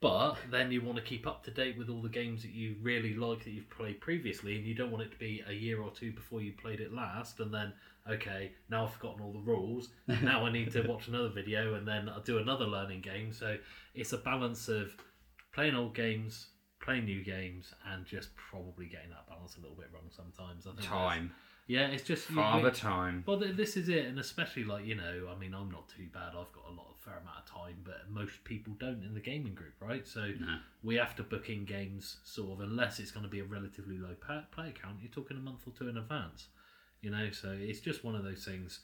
but 0.00 0.36
then 0.50 0.70
you 0.70 0.82
want 0.82 0.96
to 0.96 1.02
keep 1.02 1.26
up 1.26 1.42
to 1.44 1.50
date 1.50 1.78
with 1.78 1.88
all 1.88 2.02
the 2.02 2.08
games 2.08 2.42
that 2.42 2.52
you 2.52 2.76
really 2.82 3.14
like 3.14 3.44
that 3.44 3.50
you've 3.50 3.70
played 3.70 4.00
previously, 4.00 4.56
and 4.56 4.66
you 4.66 4.74
don't 4.74 4.90
want 4.90 5.02
it 5.02 5.10
to 5.10 5.18
be 5.18 5.42
a 5.48 5.52
year 5.52 5.80
or 5.80 5.90
two 5.90 6.12
before 6.12 6.40
you 6.40 6.52
played 6.52 6.80
it 6.80 6.92
last, 6.92 7.40
and 7.40 7.52
then 7.52 7.72
okay, 8.08 8.52
now 8.68 8.84
I've 8.84 8.92
forgotten 8.92 9.22
all 9.22 9.32
the 9.32 9.40
rules. 9.40 9.90
now 10.06 10.44
I 10.44 10.52
need 10.52 10.70
to 10.72 10.82
watch 10.88 11.08
another 11.08 11.28
video, 11.28 11.74
and 11.74 11.86
then 11.86 12.08
I'll 12.08 12.20
do 12.20 12.38
another 12.38 12.66
learning 12.66 13.00
game. 13.00 13.32
So 13.32 13.56
it's 13.94 14.12
a 14.12 14.18
balance 14.18 14.68
of 14.68 14.94
playing 15.52 15.74
old 15.74 15.94
games, 15.94 16.48
playing 16.80 17.06
new 17.06 17.24
games, 17.24 17.72
and 17.92 18.04
just 18.04 18.28
probably 18.36 18.86
getting 18.86 19.10
that 19.10 19.26
balance 19.28 19.56
a 19.56 19.60
little 19.60 19.76
bit 19.76 19.88
wrong 19.92 20.10
sometimes. 20.10 20.66
I 20.66 20.70
think 20.70 20.88
Time. 20.88 21.32
Yeah, 21.68 21.88
it's 21.88 22.04
just 22.04 22.24
Father 22.26 22.70
time. 22.70 23.24
well, 23.26 23.40
th- 23.40 23.56
this 23.56 23.76
is 23.76 23.88
it, 23.88 24.06
and 24.06 24.18
especially 24.20 24.64
like 24.64 24.84
you 24.86 24.94
know, 24.94 25.28
I 25.34 25.38
mean, 25.38 25.52
I'm 25.54 25.70
not 25.70 25.88
too 25.88 26.06
bad. 26.12 26.28
I've 26.28 26.52
got 26.52 26.64
a 26.68 26.72
lot 26.72 26.86
of 26.90 26.96
fair 27.00 27.14
amount 27.18 27.38
of 27.38 27.46
time, 27.50 27.78
but 27.84 28.08
most 28.08 28.44
people 28.44 28.74
don't 28.78 29.02
in 29.02 29.14
the 29.14 29.20
gaming 29.20 29.54
group, 29.54 29.74
right? 29.80 30.06
So 30.06 30.30
No. 30.40 30.58
we 30.84 30.94
have 30.96 31.16
to 31.16 31.22
book 31.24 31.48
in 31.50 31.64
games 31.64 32.18
sort 32.24 32.52
of 32.52 32.60
unless 32.60 33.00
it's 33.00 33.10
going 33.10 33.24
to 33.24 33.30
be 33.30 33.40
a 33.40 33.44
relatively 33.44 33.98
low 33.98 34.14
pa- 34.14 34.44
play 34.52 34.72
count. 34.80 34.98
You're 35.02 35.10
talking 35.10 35.36
a 35.36 35.40
month 35.40 35.60
or 35.66 35.72
two 35.76 35.88
in 35.88 35.96
advance, 35.96 36.48
you 37.00 37.10
know. 37.10 37.30
So 37.30 37.56
it's 37.58 37.80
just 37.80 38.04
one 38.04 38.14
of 38.14 38.22
those 38.24 38.44
things. 38.44 38.80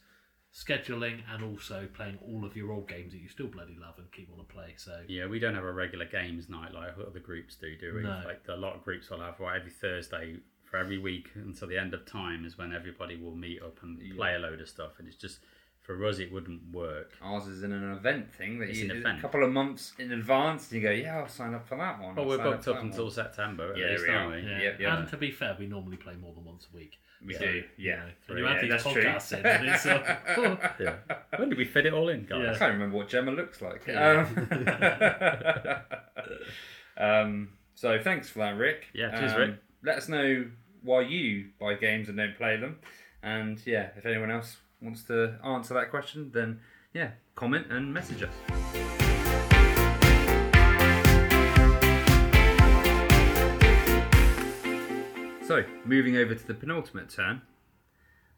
Scheduling 0.55 1.21
and 1.33 1.43
also 1.43 1.89
playing 1.95 2.19
all 2.27 2.45
of 2.45 2.55
your 2.55 2.73
old 2.73 2.87
games 2.87 3.13
that 3.13 3.21
you 3.21 3.29
still 3.29 3.47
bloody 3.47 3.75
love 3.81 3.95
and 3.97 4.13
keep 4.13 4.29
want 4.29 4.47
to 4.47 4.55
play. 4.55 4.75
So 4.77 5.01
yeah. 5.09 5.25
We 5.27 5.39
don't 5.39 5.55
have 5.55 5.65
a 5.65 5.73
regular 5.73 6.05
games 6.05 6.49
night 6.51 6.75
like 6.75 6.91
other 6.99 7.21
groups 7.21 7.55
do, 7.57 7.75
do 7.79 7.95
we? 7.95 8.03
No. 8.03 8.21
Like 8.27 8.43
a 8.49 8.57
lot 8.57 8.75
of 8.77 8.85
groups 8.85 9.09
will 9.09 9.21
have 9.21 9.41
right 9.41 9.57
every 9.59 9.71
Thursday 9.71 10.37
for 10.73 10.79
every 10.79 10.97
week 10.99 11.29
until 11.35 11.69
the 11.69 11.77
end 11.79 11.93
of 11.93 12.05
time 12.07 12.45
is 12.47 12.57
when 12.57 12.73
everybody 12.73 13.15
will 13.15 13.37
meet 13.37 13.63
up 13.63 13.79
and 13.83 14.01
play 14.17 14.35
a 14.35 14.39
load 14.39 14.59
of 14.61 14.69
stuff, 14.69 14.93
and 14.99 15.07
it's 15.07 15.19
just 15.19 15.39
for 15.83 16.03
us 16.07 16.19
it 16.19 16.33
wouldn't 16.33 16.73
work. 16.73 17.13
Ours 17.23 17.47
is 17.47 17.63
in 17.63 17.73
an 17.73 17.93
event 17.93 18.33
thing 18.33 18.59
that 18.59 18.71
It's 18.71 18.79
you 18.79 18.91
an 18.91 19.05
a 19.07 19.21
couple 19.21 19.45
of 19.45 19.53
months 19.53 19.93
in 19.99 20.11
advance, 20.13 20.73
and 20.73 20.81
you 20.81 20.89
go, 20.89 20.93
"Yeah, 20.95 21.19
I'll 21.19 21.29
sign 21.29 21.53
up 21.53 21.69
for 21.69 21.77
that 21.77 22.01
one." 22.01 22.15
Well, 22.15 22.25
I'll 22.25 22.39
we're 22.39 22.43
booked 22.43 22.65
for 22.65 22.71
up 22.71 22.83
until 22.83 23.05
one." 23.05 23.13
September, 23.13 23.73
at 23.73 23.77
Yeah, 23.79 23.87
least, 23.89 24.03
we 24.09 24.15
aren't 24.15 24.33
we? 24.45 24.51
yeah. 24.51 24.63
Yep, 24.63 24.81
yep. 24.81 24.99
And 24.99 25.09
to 25.09 25.17
be 25.19 25.31
fair, 25.31 25.55
we 25.59 25.67
normally 25.67 25.99
play 25.99 26.15
more 26.17 26.33
than 26.33 26.45
once 26.45 26.67
a 26.73 26.77
week. 26.77 26.99
We 27.25 27.35
So, 27.35 27.41
do, 27.41 27.53
you 27.53 27.65
yeah. 27.77 27.97
know, 27.97 28.03
Three, 28.27 28.41
and 28.41 28.49
you 28.49 28.55
yeah, 28.55 28.61
these 28.63 28.71
that's 28.71 28.83
true. 28.95 29.05
podcasts 29.05 29.39
in, 29.39 29.47
and 29.47 29.69
it's, 29.69 29.87
uh, 29.87 30.75
Yeah. 30.81 30.95
When 31.39 31.49
did 31.51 31.59
we 31.59 31.65
fit 31.67 31.85
it 31.87 31.93
all 31.93 32.09
in, 32.09 32.25
guys? 32.25 32.57
I 32.57 32.59
can't 32.59 32.73
remember 32.73 32.97
what 32.97 33.09
Gemma 33.09 33.31
looks 33.31 33.61
like. 33.61 33.83
Yeah. 33.87 34.27
Um, 34.27 35.85
um, 36.97 37.49
so 37.75 37.99
thanks 38.01 38.29
for 38.29 38.39
that, 38.41 38.57
Rick. 38.57 38.87
Yeah, 38.95 39.17
cheers, 39.19 39.33
Um, 39.33 39.39
Rick. 39.39 39.51
Let 39.85 39.97
us 39.99 40.09
know 40.09 40.47
why 40.83 41.03
you 41.03 41.51
buy 41.61 41.75
games 41.75 42.09
and 42.09 42.17
don't 42.17 42.37
play 42.37 42.57
them, 42.57 42.79
and 43.23 43.61
yeah, 43.67 43.91
if 43.97 44.07
anyone 44.07 44.31
else 44.31 44.57
wants 44.81 45.05
to 45.05 45.39
answer 45.45 45.75
that 45.75 45.91
question, 45.91 46.31
then 46.35 46.61
yeah, 46.93 47.11
comment 47.35 47.67
and 47.71 47.93
message 47.93 48.23
us. 48.23 48.35
So, 55.47 55.65
moving 55.85 56.17
over 56.17 56.35
to 56.35 56.47
the 56.47 56.55
penultimate 56.55 57.11
turn, 57.11 57.43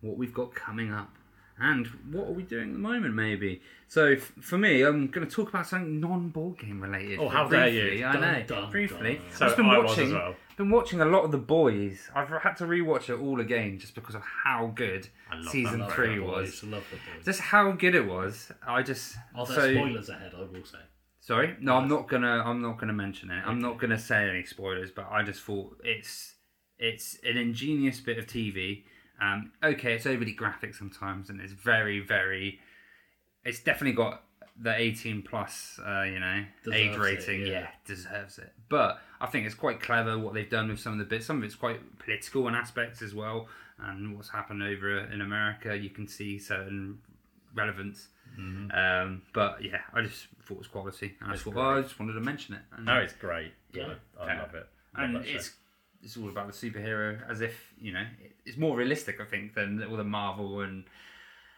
what 0.00 0.16
we've 0.16 0.34
got 0.34 0.54
coming 0.54 0.92
up, 0.92 1.14
and 1.58 1.86
what 2.10 2.26
are 2.28 2.32
we 2.32 2.42
doing 2.42 2.68
at 2.68 2.72
the 2.72 2.78
moment, 2.78 3.14
maybe. 3.14 3.62
So, 3.86 4.06
f- 4.12 4.32
for 4.40 4.58
me, 4.58 4.82
I'm 4.82 5.06
going 5.08 5.26
to 5.26 5.32
talk 5.32 5.48
about 5.50 5.66
something 5.66 6.00
non-board 6.00 6.58
game 6.58 6.80
related. 6.80 7.18
Oh, 7.20 7.28
how 7.28 7.46
dare 7.46 7.68
you. 7.68 8.04
I 8.06 8.12
Dun, 8.12 8.20
know, 8.22 8.42
dun, 8.46 8.70
briefly. 8.70 9.14
dun. 9.16 9.22
So 9.32 9.44
I've 9.44 9.50
just 9.50 9.56
been 9.56 9.66
I 9.66 9.78
was 9.78 9.90
watching, 9.90 10.06
as 10.08 10.12
well. 10.12 10.34
been 10.56 10.70
watching 10.70 11.00
a 11.00 11.04
lot 11.04 11.24
of 11.24 11.30
The 11.30 11.38
Boys. 11.38 12.10
I've 12.14 12.28
had 12.28 12.54
to 12.56 12.64
rewatch 12.64 13.08
it 13.08 13.20
all 13.20 13.40
again 13.40 13.78
just 13.78 13.94
because 13.94 14.14
of 14.16 14.22
how 14.22 14.72
good 14.74 15.08
season 15.50 15.80
that. 15.80 15.92
three 15.92 16.18
was. 16.18 16.60
boys, 16.60 16.64
love 16.64 16.84
the 16.90 16.96
boys. 16.96 17.24
Just 17.24 17.40
how 17.40 17.70
good 17.72 17.94
it 17.94 18.06
was. 18.06 18.50
I 18.66 18.82
just 18.82 19.16
Are 19.36 19.46
there 19.46 19.54
so 19.56 19.74
spoilers 19.74 20.08
ahead? 20.08 20.32
I 20.36 20.40
will 20.40 20.64
say. 20.64 20.78
sorry. 21.20 21.56
No, 21.60 21.76
I'm 21.76 21.88
not 21.88 22.08
gonna. 22.08 22.42
I'm 22.44 22.62
not 22.62 22.78
gonna 22.78 22.92
mention 22.92 23.30
it. 23.30 23.42
I'm 23.46 23.60
not 23.60 23.78
gonna 23.78 23.98
say 23.98 24.28
any 24.28 24.44
spoilers. 24.44 24.90
But 24.90 25.06
I 25.10 25.22
just 25.22 25.40
thought 25.42 25.76
it's 25.84 26.34
it's 26.78 27.16
an 27.24 27.36
ingenious 27.36 28.00
bit 28.00 28.18
of 28.18 28.26
TV. 28.26 28.82
Um, 29.20 29.52
okay, 29.62 29.94
it's 29.94 30.06
overly 30.06 30.32
graphic 30.32 30.74
sometimes, 30.74 31.30
and 31.30 31.40
it's 31.40 31.52
very 31.52 32.00
very. 32.00 32.60
It's 33.44 33.60
definitely 33.60 33.92
got 33.96 34.22
the 34.58 34.74
18 34.74 35.22
plus, 35.22 35.78
uh, 35.84 36.02
you 36.02 36.18
know, 36.20 36.44
age 36.72 36.92
Deserves 36.92 36.96
it, 36.96 37.00
rating. 37.00 37.40
yeah. 37.46 37.52
yeah, 37.52 37.66
deserves 37.86 38.38
it. 38.38 38.52
But 38.68 39.00
I 39.20 39.26
think 39.26 39.46
it's 39.46 39.54
quite 39.54 39.80
clever 39.80 40.16
what 40.18 40.32
they've 40.32 40.48
done 40.48 40.68
with 40.68 40.78
some 40.80 40.92
of 40.94 40.98
the 40.98 41.04
bits. 41.04 41.26
Some 41.26 41.38
of 41.38 41.44
it's 41.44 41.54
quite 41.56 41.98
political 41.98 42.46
in 42.48 42.54
aspects 42.54 43.02
as 43.02 43.14
well, 43.14 43.48
and 43.78 44.14
what's 44.16 44.28
happened 44.30 44.62
over 44.62 44.98
in 44.98 45.20
America. 45.20 45.76
You 45.76 45.90
can 45.90 46.06
see 46.08 46.38
certain 46.38 46.98
relevance. 47.54 48.08
Um, 48.36 49.22
but 49.32 49.62
yeah, 49.62 49.82
I 49.92 50.02
just 50.02 50.26
thought 50.44 50.54
it 50.54 50.58
was 50.58 50.66
quality, 50.68 51.14
and 51.20 51.32
I 51.32 51.36
thought, 51.36 51.54
oh, 51.56 51.78
I 51.78 51.82
just 51.82 51.98
wanted 52.00 52.14
to 52.14 52.20
mention 52.20 52.54
it. 52.56 52.62
And, 52.76 52.86
No, 52.86 52.96
it's 52.96 53.12
great. 53.12 53.52
Yeah. 53.72 53.94
I, 54.20 54.24
I 54.24 54.26
Yeah. 54.34 54.40
love 54.42 54.54
it. 54.54 54.66
Love 54.96 55.04
and 55.14 55.24
show. 55.26 55.34
it's 55.36 55.52
it's 56.02 56.16
all 56.16 56.28
about 56.28 56.46
the 56.46 56.52
superhero, 56.52 57.18
as 57.30 57.40
if 57.42 57.54
you 57.80 57.92
know, 57.92 58.04
it- 58.22 58.33
it's 58.46 58.56
more 58.58 58.76
realistic, 58.76 59.20
I 59.20 59.24
think, 59.24 59.54
than 59.54 59.82
all 59.84 59.96
the 59.96 60.04
Marvel 60.04 60.60
and 60.60 60.84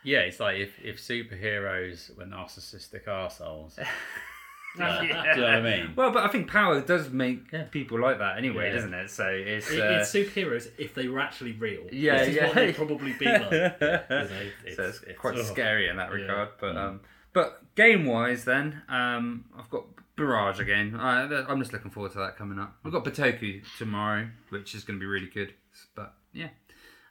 Yeah, 0.02 0.20
it's 0.20 0.38
like 0.40 0.58
if, 0.58 0.78
if 0.82 0.98
superheroes 0.98 2.16
were 2.16 2.24
narcissistic 2.24 3.08
assholes. 3.08 3.76
Yeah. 3.78 3.88
Do 5.00 5.06
you 5.06 5.12
know 5.14 5.24
what 5.24 5.40
I 5.40 5.60
mean? 5.62 5.92
Well, 5.96 6.10
but 6.12 6.22
I 6.24 6.28
think 6.28 6.50
power 6.50 6.80
does 6.82 7.08
make 7.10 7.50
Yeah. 7.50 7.62
people 7.64 7.98
like 7.98 8.18
that 8.18 8.36
anyway, 8.36 8.66
Yeah. 8.68 8.74
doesn't 8.74 8.92
it? 8.94 9.08
So 9.10 9.26
it's, 9.26 9.70
It- 9.70 9.80
uh, 9.80 10.00
it's 10.00 10.12
superheroes 10.12 10.68
if 10.78 10.94
they 10.94 11.08
were 11.08 11.18
actually 11.20 11.52
real. 11.52 11.86
Yeah, 11.90 12.22
yeah. 12.24 12.46
what 12.46 12.54
they'd 12.56 12.76
probably 12.76 13.14
be 13.14 13.24
like. 13.24 13.50
You 13.50 13.58
know, 13.58 13.70
so 14.10 14.28
it's, 14.66 14.78
it's- 14.78 15.18
quite 15.18 15.36
oh. 15.36 15.42
scary 15.42 15.88
in 15.88 15.96
that 15.96 16.10
Yeah. 16.10 16.14
regard. 16.16 16.48
But 16.60 16.76
um, 16.76 17.00
but 17.32 17.74
game 17.74 18.04
wise, 18.04 18.44
then 18.44 18.82
um, 18.88 19.46
I've 19.58 19.70
got 19.70 19.84
Barrage 20.16 20.60
again. 20.60 20.94
Uh, 20.94 21.44
I'm 21.48 21.58
just 21.58 21.72
looking 21.72 21.90
forward 21.90 22.12
to 22.12 22.18
that 22.18 22.36
coming 22.36 22.58
up. 22.58 22.76
We've 22.82 22.92
got 22.92 23.04
Bitoku 23.04 23.62
tomorrow, 23.78 24.28
which 24.50 24.74
is 24.74 24.84
going 24.84 24.98
to 24.98 25.00
be 25.00 25.06
really 25.06 25.28
good. 25.28 25.54
But 25.94 26.14
yeah, 26.32 26.48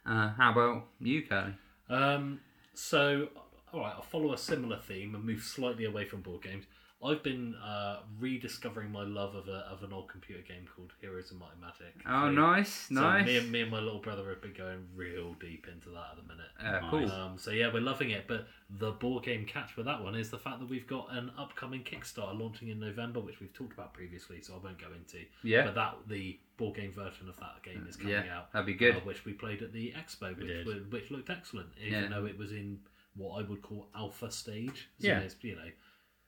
Uh, 0.06 0.30
how 0.36 0.52
about 0.52 0.84
you, 1.00 1.22
Kerley? 1.22 1.54
Um, 1.88 2.40
so, 2.74 3.28
all 3.72 3.80
right, 3.80 3.92
I'll 3.94 4.02
follow 4.02 4.32
a 4.32 4.38
similar 4.38 4.78
theme 4.78 5.14
and 5.14 5.24
move 5.24 5.42
slightly 5.42 5.84
away 5.84 6.04
from 6.04 6.20
board 6.22 6.42
games. 6.42 6.64
I've 7.04 7.22
been 7.22 7.54
uh, 7.56 7.98
rediscovering 8.18 8.90
my 8.90 9.02
love 9.04 9.34
of, 9.34 9.48
a, 9.48 9.68
of 9.70 9.82
an 9.82 9.92
old 9.92 10.08
computer 10.08 10.40
game 10.42 10.66
called 10.74 10.92
Heroes 11.00 11.30
of 11.30 11.38
Might 11.38 11.52
and 11.52 11.60
Magic. 11.60 11.94
Oh, 12.06 12.26
So- 12.26 12.30
nice, 12.30 12.86
so 12.88 12.94
nice. 12.94 13.26
Me 13.26 13.36
and, 13.36 13.52
me 13.52 13.60
and 13.62 13.70
my 13.70 13.80
little 13.80 14.00
brother 14.00 14.28
have 14.30 14.40
been 14.40 14.54
going 14.54 14.86
real 14.94 15.34
deep 15.34 15.66
into 15.70 15.90
that 15.90 16.12
at 16.12 16.16
the 16.16 16.22
minute. 16.22 16.82
Uh, 16.84 16.90
cool. 16.90 17.10
Um, 17.12 17.36
so 17.38 17.50
yeah, 17.50 17.70
we're 17.72 17.82
loving 17.82 18.10
it. 18.10 18.26
But 18.26 18.46
the 18.78 18.92
board 18.92 19.24
game 19.24 19.44
catch 19.44 19.76
with 19.76 19.84
that 19.86 20.02
one 20.02 20.14
is 20.14 20.30
the 20.30 20.38
fact 20.38 20.58
that 20.60 20.70
we've 20.70 20.86
got 20.86 21.08
an 21.12 21.30
upcoming 21.38 21.82
Kickstarter 21.84 22.36
launching 22.38 22.68
in 22.68 22.80
November, 22.80 23.20
which 23.20 23.40
we've 23.40 23.52
talked 23.52 23.74
about 23.74 23.92
previously, 23.92 24.40
so 24.40 24.54
I 24.54 24.64
won't 24.64 24.80
go 24.80 24.88
into. 24.96 25.18
Yeah. 25.42 25.66
But 25.66 25.74
that 25.74 25.96
the 26.08 26.38
board 26.56 26.76
game 26.76 26.92
version 26.92 27.28
of 27.28 27.36
that 27.38 27.62
game 27.62 27.86
is 27.88 27.96
coming 27.96 28.12
Yeah, 28.12 28.38
out. 28.38 28.52
that'd 28.52 28.66
be 28.66 28.74
good. 28.74 28.96
uh, 28.96 29.00
which 29.00 29.24
we 29.24 29.32
played 29.32 29.62
at 29.62 29.72
the 29.72 29.92
expo, 29.92 30.36
which 30.36 30.46
did. 30.46 30.92
which 30.92 31.10
looked 31.10 31.30
excellent, 31.30 31.68
even 31.80 32.02
Yeah. 32.04 32.08
though 32.08 32.26
it 32.26 32.36
was 32.38 32.52
in 32.52 32.80
what 33.14 33.38
I 33.38 33.48
would 33.48 33.62
call 33.62 33.90
alpha 33.94 34.30
stage. 34.30 34.88
So 34.98 35.06
Yeah. 35.08 35.20
it's, 35.20 35.36
you 35.42 35.56
know. 35.56 35.70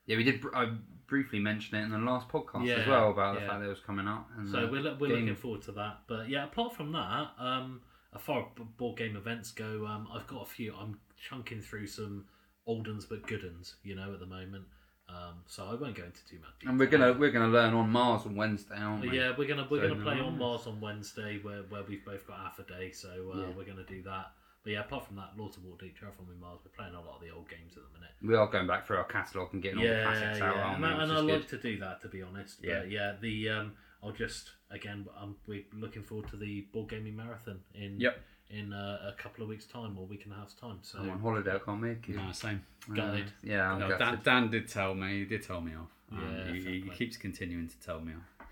Yeah, 0.06 0.16
we 0.16 0.24
did. 0.24 0.40
br- 0.40 0.54
I 0.56 0.72
briefly 1.06 1.38
mentioned 1.38 1.78
it 1.80 1.84
in 1.84 1.90
the 1.90 1.98
last 1.98 2.28
podcast 2.28 2.68
as 2.70 2.86
well 2.86 3.10
about 3.10 3.34
the 3.34 3.40
yeah. 3.42 3.46
fact 3.48 3.60
that 3.60 3.66
it 3.66 3.70
was 3.70 3.80
coming 3.80 4.06
out. 4.08 4.26
And 4.36 4.48
So 4.48 4.66
we're, 4.70 4.80
lo- 4.80 4.96
we're 4.98 5.08
game- 5.08 5.20
looking 5.26 5.36
forward 5.36 5.62
to 5.62 5.72
that. 5.72 6.02
But 6.06 6.28
yeah, 6.30 6.44
apart 6.44 6.74
from 6.74 6.92
that, 6.92 7.32
um, 7.38 7.82
as 8.14 8.22
far 8.22 8.40
as 8.40 8.46
b- 8.56 8.64
board 8.78 8.96
game 8.96 9.16
events 9.16 9.50
go, 9.50 9.86
um, 9.86 10.08
I've 10.12 10.26
got 10.26 10.42
a 10.42 10.46
few. 10.46 10.74
I'm 10.74 10.98
chunking 11.16 11.60
through 11.60 11.88
some 11.88 12.26
old 12.66 12.88
uns 12.88 13.04
but 13.04 13.26
good 13.26 13.44
uns, 13.44 13.76
you 13.82 13.94
know, 13.94 14.12
at 14.14 14.20
the 14.20 14.26
moment. 14.26 14.64
Um, 15.08 15.36
so 15.46 15.64
I 15.64 15.74
won't 15.74 15.94
go 15.96 16.04
into 16.04 16.24
too 16.26 16.36
much. 16.40 16.68
and 16.68 16.78
we're 16.78 16.86
gonna 16.86 17.14
we're 17.14 17.30
gonna 17.30 17.48
learn 17.48 17.72
on 17.72 17.88
Mars 17.88 18.26
on 18.26 18.36
Wednesday, 18.36 18.76
aren't 18.76 19.00
we? 19.02 19.16
yeah, 19.18 19.32
we're 19.36 19.48
gonna 19.48 19.66
we're 19.70 19.82
So 19.82 19.94
gonna 19.94 20.02
play 20.04 20.20
on. 20.20 20.36
Mars 20.38 20.66
on 20.66 20.80
Wednesday, 20.80 21.38
where 21.42 21.62
where 21.70 21.82
we've 21.88 22.04
both 22.04 22.26
got 22.26 22.38
half 22.38 22.58
a 22.58 22.64
day. 22.64 22.90
So 22.92 23.08
uh, 23.34 23.38
Yeah. 23.38 23.46
we're 23.56 23.64
gonna 23.64 23.84
do 23.88 24.02
that. 24.02 24.32
But 24.64 24.72
yeah, 24.72 24.80
apart 24.80 25.06
from 25.06 25.16
that, 25.16 25.30
Lords 25.38 25.56
of 25.56 25.62
Waterdeep, 25.62 25.94
Terraforming 25.98 26.38
Mars, 26.40 26.60
we're 26.64 26.72
playing 26.76 26.94
a 26.94 27.00
lot 27.00 27.16
of 27.16 27.20
the 27.22 27.30
old 27.30 27.48
games 27.48 27.72
at 27.76 27.84
the 27.84 27.98
minute. 27.98 28.10
We 28.22 28.34
are 28.34 28.48
going 28.48 28.66
back 28.66 28.86
through 28.86 28.98
our 28.98 29.04
catalogue 29.04 29.50
and 29.54 29.62
getting 29.62 29.78
all 29.78 29.84
the 29.84 29.90
yeah, 29.90 30.02
classics 30.02 30.38
yeah, 30.40 30.50
out, 30.50 30.74
and, 30.76 30.84
and 30.84 31.12
I 31.12 31.16
is 31.16 31.22
like 31.22 31.48
to 31.48 31.58
do 31.58 31.78
that 31.78 32.02
to 32.02 32.08
be 32.08 32.20
honest. 32.22 32.58
Yeah. 32.62 32.80
But 32.80 32.90
yeah, 32.90 33.12
the 33.20 33.48
um, 33.48 33.72
I'll 34.02 34.12
just 34.12 34.50
again, 34.70 35.06
um, 35.18 35.36
we're 35.46 35.64
looking 35.72 36.02
forward 36.02 36.28
to 36.30 36.36
the 36.36 36.66
board 36.72 36.90
gaming 36.90 37.16
marathon 37.16 37.60
in 37.74 37.98
Yep. 37.98 38.20
In 38.50 38.72
uh, 38.72 39.12
a 39.14 39.22
couple 39.22 39.42
of 39.42 39.48
weeks' 39.50 39.66
time 39.66 39.98
or 39.98 40.06
week 40.06 40.24
and 40.24 40.32
a 40.32 40.36
half's 40.36 40.54
time. 40.54 40.78
So 40.82 40.98
I'm 41.00 41.10
on 41.10 41.20
holiday. 41.20 41.54
I 41.54 41.58
can't 41.58 41.80
make 41.82 42.08
it. 42.08 42.16
No, 42.16 42.32
same. 42.32 42.64
Uh, 42.90 43.18
yeah, 43.42 43.70
I'm 43.72 43.78
No, 43.80 43.88
gutted. 43.90 44.22
Dan, 44.24 44.42
Dan 44.42 44.50
did 44.50 44.68
tell 44.68 44.94
me. 44.94 45.18
He 45.18 45.24
did 45.26 45.42
tell 45.42 45.60
me 45.60 45.72
off. 45.74 45.90
Um, 46.10 46.18
Yeah, 46.46 46.52
he, 46.54 46.60
fair 46.62 46.72
he 46.72 46.80
keeps 46.90 47.18
continuing 47.18 47.68
to 47.68 47.78
tell 47.80 48.00
me 48.00 48.14
off. 48.14 48.46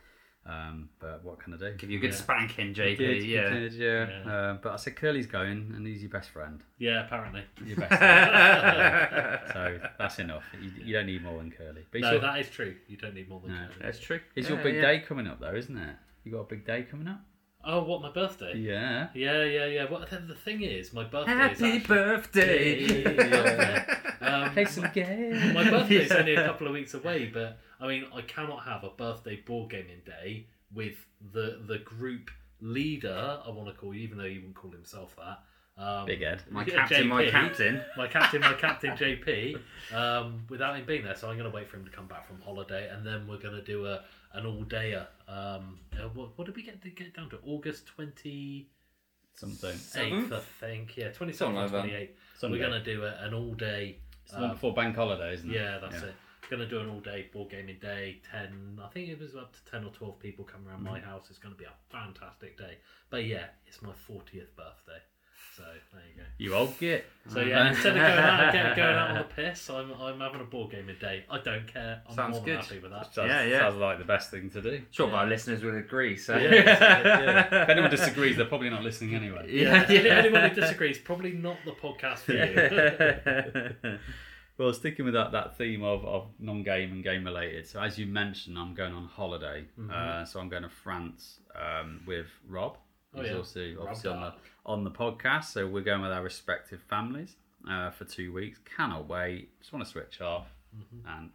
Um, 0.49 0.90
but 1.01 1.24
what 1.24 1.40
can 1.40 1.55
I 1.55 1.57
do? 1.57 1.72
Give 1.78 1.90
you 1.90 1.99
a 1.99 2.01
good 2.01 2.11
Yeah. 2.11 2.16
spanking, 2.16 2.68
He 2.68 2.74
JP. 2.74 2.97
did, 2.99 3.24
yeah. 3.24 3.49
did, 3.51 3.72
yeah. 3.72 4.09
Yeah. 4.26 4.30
Uh, 4.32 4.55
but 4.62 4.72
I 4.74 4.76
said 4.76 4.94
Kerley's 4.97 5.26
going, 5.26 5.72
and 5.74 5.86
he's 5.86 6.03
your 6.03 6.11
best 6.11 6.28
friend. 6.28 6.62
yeah, 6.78 7.05
apparently. 7.07 7.42
Your 7.64 7.76
best 7.78 7.94
friend. 7.99 9.40
so 9.53 9.88
that's 9.99 10.18
enough. 10.18 10.44
You, 10.61 10.70
you 10.84 10.92
don't 10.92 11.07
need 11.07 11.22
more 11.24 11.38
than 11.38 11.51
Kerley. 11.51 11.84
But 11.90 12.03
No, 12.03 12.07
he's 12.09 12.12
your- 12.12 12.20
that 12.20 12.38
is 12.40 12.49
true. 12.51 12.76
You 12.86 12.97
don't 12.99 13.14
need 13.14 13.28
more 13.30 13.40
than 13.40 13.55
No. 13.55 13.61
Kerley. 13.61 13.82
That's 13.82 13.99
true. 13.99 14.20
it's 14.36 14.49
Yeah, 14.49 14.55
your 14.57 14.62
big 14.62 14.74
yeah. 14.76 14.82
day 14.82 14.99
coming 15.01 15.26
up, 15.26 15.40
though, 15.40 15.55
isn't 15.55 15.76
it? 15.76 15.97
You 16.22 16.32
got 16.32 16.40
a 16.40 16.44
big 16.44 16.64
day 16.66 16.82
coming 16.82 17.09
up. 17.09 17.20
Oh, 17.68 17.82
what 17.82 18.00
my 18.00 18.10
birthday? 18.10 18.56
Yeah. 18.56 19.08
Yeah, 19.12 19.42
yeah, 19.42 19.66
yeah. 19.66 19.90
What 19.90 20.08
the, 20.08 20.18
the 20.18 20.34
thing 20.36 20.62
is, 20.62 20.92
my 20.92 21.02
birthday 21.04 21.32
is 21.32 21.38
Happy 21.58 21.76
actually... 21.78 21.80
birthday. 21.80 24.06
Um, 24.18 24.50
Play 24.52 24.64
some 24.64 24.90
games. 24.94 25.52
My 25.54 25.68
birthday's 25.70 26.10
Yeah. 26.10 26.16
only 26.16 26.34
a 26.34 26.44
couple 26.46 26.66
of 26.66 26.72
weeks 26.72 26.94
away, 26.94 27.26
but 27.32 27.58
I 27.80 27.86
mean, 27.86 28.06
I 28.14 28.22
cannot 28.22 28.64
have 28.64 28.82
a 28.82 28.88
birthday 28.90 29.36
board 29.36 29.70
gaming 29.70 30.00
day 30.04 30.46
with 30.74 30.94
the 31.32 31.60
the 31.66 31.78
group 31.78 32.30
leader. 32.60 33.38
I 33.46 33.50
want 33.50 33.68
to 33.68 33.74
call 33.74 33.94
you, 33.94 34.00
even 34.00 34.18
though 34.18 34.24
he 34.24 34.38
wouldn't 34.38 34.56
call 34.56 34.72
himself 34.72 35.14
that. 35.16 35.42
Um, 35.80 36.06
Big 36.06 36.22
Ed. 36.22 36.42
My 36.50 36.64
Yeah, 36.64 36.74
captain, 36.86 37.06
my 37.16 37.30
captain. 37.30 37.82
my 37.96 38.08
captain, 38.08 38.40
my 38.40 38.54
captain 38.54 38.90
JP, 38.96 39.60
um, 39.94 40.44
without 40.48 40.76
him 40.76 40.86
being 40.86 41.04
there. 41.04 41.14
So 41.14 41.28
I'm 41.28 41.36
going 41.36 41.48
to 41.50 41.54
wait 41.54 41.68
for 41.68 41.76
him 41.76 41.84
to 41.84 41.90
come 41.90 42.06
back 42.06 42.26
from 42.26 42.40
holiday, 42.40 42.88
and 42.88 43.06
then 43.06 43.28
we're 43.28 43.38
going 43.38 43.54
to 43.54 43.62
do 43.62 43.86
a 43.86 44.02
an 44.33 44.47
all 44.47 44.64
dayer. 44.64 45.07
Um, 45.29 45.79
uh, 45.93 46.09
what, 46.14 46.37
what 46.39 46.47
did 46.47 46.57
we 46.57 46.62
get 46.62 46.83
to 46.83 46.91
get 46.91 47.14
down 47.14 47.31
to? 47.31 47.39
August 47.47 47.87
twenty 47.87 48.68
Something. 49.35 49.77
eighth, 49.97 50.33
I 50.33 50.41
think. 50.61 50.97
Yeah, 50.97 51.11
twenty 51.11 51.33
Something 51.33 51.57
seventh, 51.57 51.57
like 51.57 51.72
that. 51.72 51.81
twenty 51.89 51.95
eighth. 51.95 52.18
Sunday. 52.39 52.59
We're 52.59 52.68
going 52.68 52.85
to 52.85 52.95
do 52.95 53.05
a, 53.05 53.16
an 53.27 53.35
all 53.35 53.55
day. 53.55 53.99
It's 54.24 54.33
the 54.35 54.41
one 54.41 54.51
before 54.53 54.74
bank 54.74 54.97
holiday, 54.97 55.35
isn't 55.35 55.51
it? 55.51 55.55
Yeah, 55.55 55.79
that's 55.79 56.03
it. 56.03 56.14
We're 56.51 56.57
Going 56.59 56.68
to 56.68 56.74
do 56.77 56.81
an 56.81 56.89
all 56.89 57.01
day 57.01 57.29
board 57.33 57.51
gaming 57.51 57.79
day. 57.81 58.20
Ten, 58.31 58.79
I 58.83 58.89
think 58.89 59.09
it 59.09 59.18
was 59.20 59.35
up 59.35 59.53
to 59.53 59.70
ten 59.70 59.85
or 59.85 59.91
twelve 59.91 60.18
people 60.20 60.45
come 60.45 60.66
around 60.68 60.83
my 60.85 61.01
house. 61.01 61.27
It's 61.29 61.39
going 61.39 61.55
to 61.55 61.59
be 61.59 61.64
a 61.64 61.72
fantastic 61.91 62.57
day. 62.57 62.79
But 63.11 63.24
yeah, 63.24 63.47
it's 63.66 63.83
my 63.83 63.93
fortieth 63.93 64.55
birthday, 64.57 65.01
so 65.57 65.62
there 65.62 66.02
you 66.14 66.20
go. 66.20 66.26
You 66.38 66.54
old 66.54 66.78
git. 66.78 67.07
So 67.32 67.40
yeah, 67.40 67.68
instead 67.70 67.96
of 67.96 68.02
going 68.02 68.18
out, 68.18 68.52
get, 68.52 68.76
going 68.76 68.94
out 68.96 69.11
on 69.11 69.16
the 69.16 69.24
piss, 69.24 69.70
I'm, 69.70 69.90
I'm 69.92 70.20
having 70.20 70.40
a 70.40 70.44
board 70.44 70.70
gaming 70.72 70.96
day. 71.00 71.24
I 71.30 71.38
don't 71.38 71.66
care. 71.66 72.02
I'm 72.09 72.14
Sounds 72.14 72.32
more 72.32 72.44
than 72.44 72.54
good. 72.57 72.64
happy 72.64 72.78
with 72.78 72.90
that. 72.90 73.14
Sounds, 73.14 73.28
Yeah, 73.28 73.42
yeah. 73.44 73.59
sounds 73.61 73.76
like 73.76 73.98
the 73.98 74.04
best 74.04 74.30
thing 74.30 74.50
to 74.50 74.61
do. 74.61 74.82
Sure, 74.90 75.09
but 75.09 75.16
our 75.16 75.26
listeners 75.26 75.62
will 75.62 75.76
agree. 75.76 76.16
So 76.16 76.36
Yeah, 76.36 76.52
Yeah. 76.54 77.46
If 77.62 77.68
anyone 77.70 77.90
disagrees, 77.90 78.36
they're 78.36 78.46
probably 78.46 78.70
not 78.70 78.82
listening 78.82 79.14
anyway. 79.14 79.46
Yeah, 79.50 79.86
Yeah, 79.90 80.00
yeah. 80.02 80.14
anyone 80.18 80.50
who 80.50 80.54
disagrees, 80.61 80.98
probably 80.98 81.32
not 81.32 81.57
the 81.64 81.72
podcast 81.72 82.18
for 82.18 82.32
you. 82.32 83.98
well, 84.59 84.72
sticking 84.74 85.04
with 85.04 85.14
that, 85.14 85.32
that 85.32 85.57
theme 85.57 85.82
of, 85.82 86.04
of 86.04 86.28
non 86.38 86.62
game 86.62 86.92
and 86.92 87.02
game 87.02 87.24
related. 87.24 87.66
So, 87.66 87.80
as 87.80 87.98
you 87.98 88.07
mentioned, 88.07 88.59
I'm 88.59 88.74
going 88.74 88.92
on 88.92 89.07
holiday. 89.07 89.64
Mm-hmm. 89.78 89.90
Uh, 89.90 90.24
so, 90.26 90.38
I'm 90.40 90.48
going 90.48 90.64
to 90.64 90.68
France 90.68 91.40
um, 91.54 92.02
with 92.07 92.26
Rob. 92.48 92.76
Oh, 93.14 93.22
He's 93.22 93.30
yeah. 93.30 93.36
also 93.38 93.61
Rob 93.78 93.88
obviously 93.88 94.11
on 94.11 94.16
the, 94.16 94.22
Dark. 94.28 94.38
On 94.66 94.84
the 94.84 94.90
podcast. 94.90 95.44
So, 95.44 95.66
we're 95.66 95.80
going 95.80 96.02
with 96.02 96.12
our 96.12 96.22
respective 96.22 96.80
families 96.90 97.36
uh, 97.70 97.90
for 97.90 98.04
two 98.04 98.32
weeks. 98.32 98.58
Cannot 98.76 99.08
wait. 99.08 99.58
Just 99.60 99.72
want 99.72 99.84
to 99.84 99.90
switch 99.90 100.20
off 100.20 100.46
Mm-hmm. 100.76 101.08
and 101.08 101.30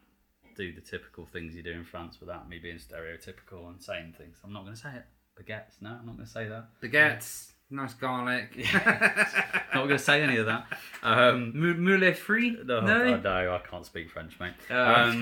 do 0.56 0.72
the 0.72 0.82
typical 0.82 1.26
things 1.26 1.56
you 1.56 1.64
do 1.64 1.72
in 1.72 1.84
France 1.84 2.20
without 2.20 2.48
me 2.48 2.60
being 2.60 2.76
stereotypical 2.78 3.68
and 3.70 3.82
saying 3.82 4.14
things. 4.16 4.38
I'm 4.44 4.54
not 4.54 4.64
going 4.66 4.76
to 4.76 4.80
say 4.82 4.90
it. 4.90 5.06
Baguettes. 5.42 5.82
No, 5.82 5.90
I'm 5.92 6.06
not 6.06 6.16
going 6.18 6.28
to 6.28 6.32
say 6.32 6.48
that. 6.48 6.68
baguettes, 6.84 7.54
nice 7.72 7.96
garlic. 7.96 8.52
Yeah. 8.56 9.28
Not 9.74 9.86
going 9.88 9.98
to 9.98 10.04
say 10.04 10.22
any 10.22 10.36
of 10.38 10.46
that. 10.46 10.68
Um, 11.02 11.54
Mou- 11.58 11.74
Moulin 11.74 12.14
free? 12.14 12.52
no, 12.66 12.82
no. 12.82 13.04
I, 13.16 13.20
no, 13.20 13.56
I 13.56 13.68
can't 13.68 13.86
speak 13.86 14.12
French, 14.12 14.38
mate. 14.40 14.54
Oh, 14.70 14.94
Um, 14.94 15.20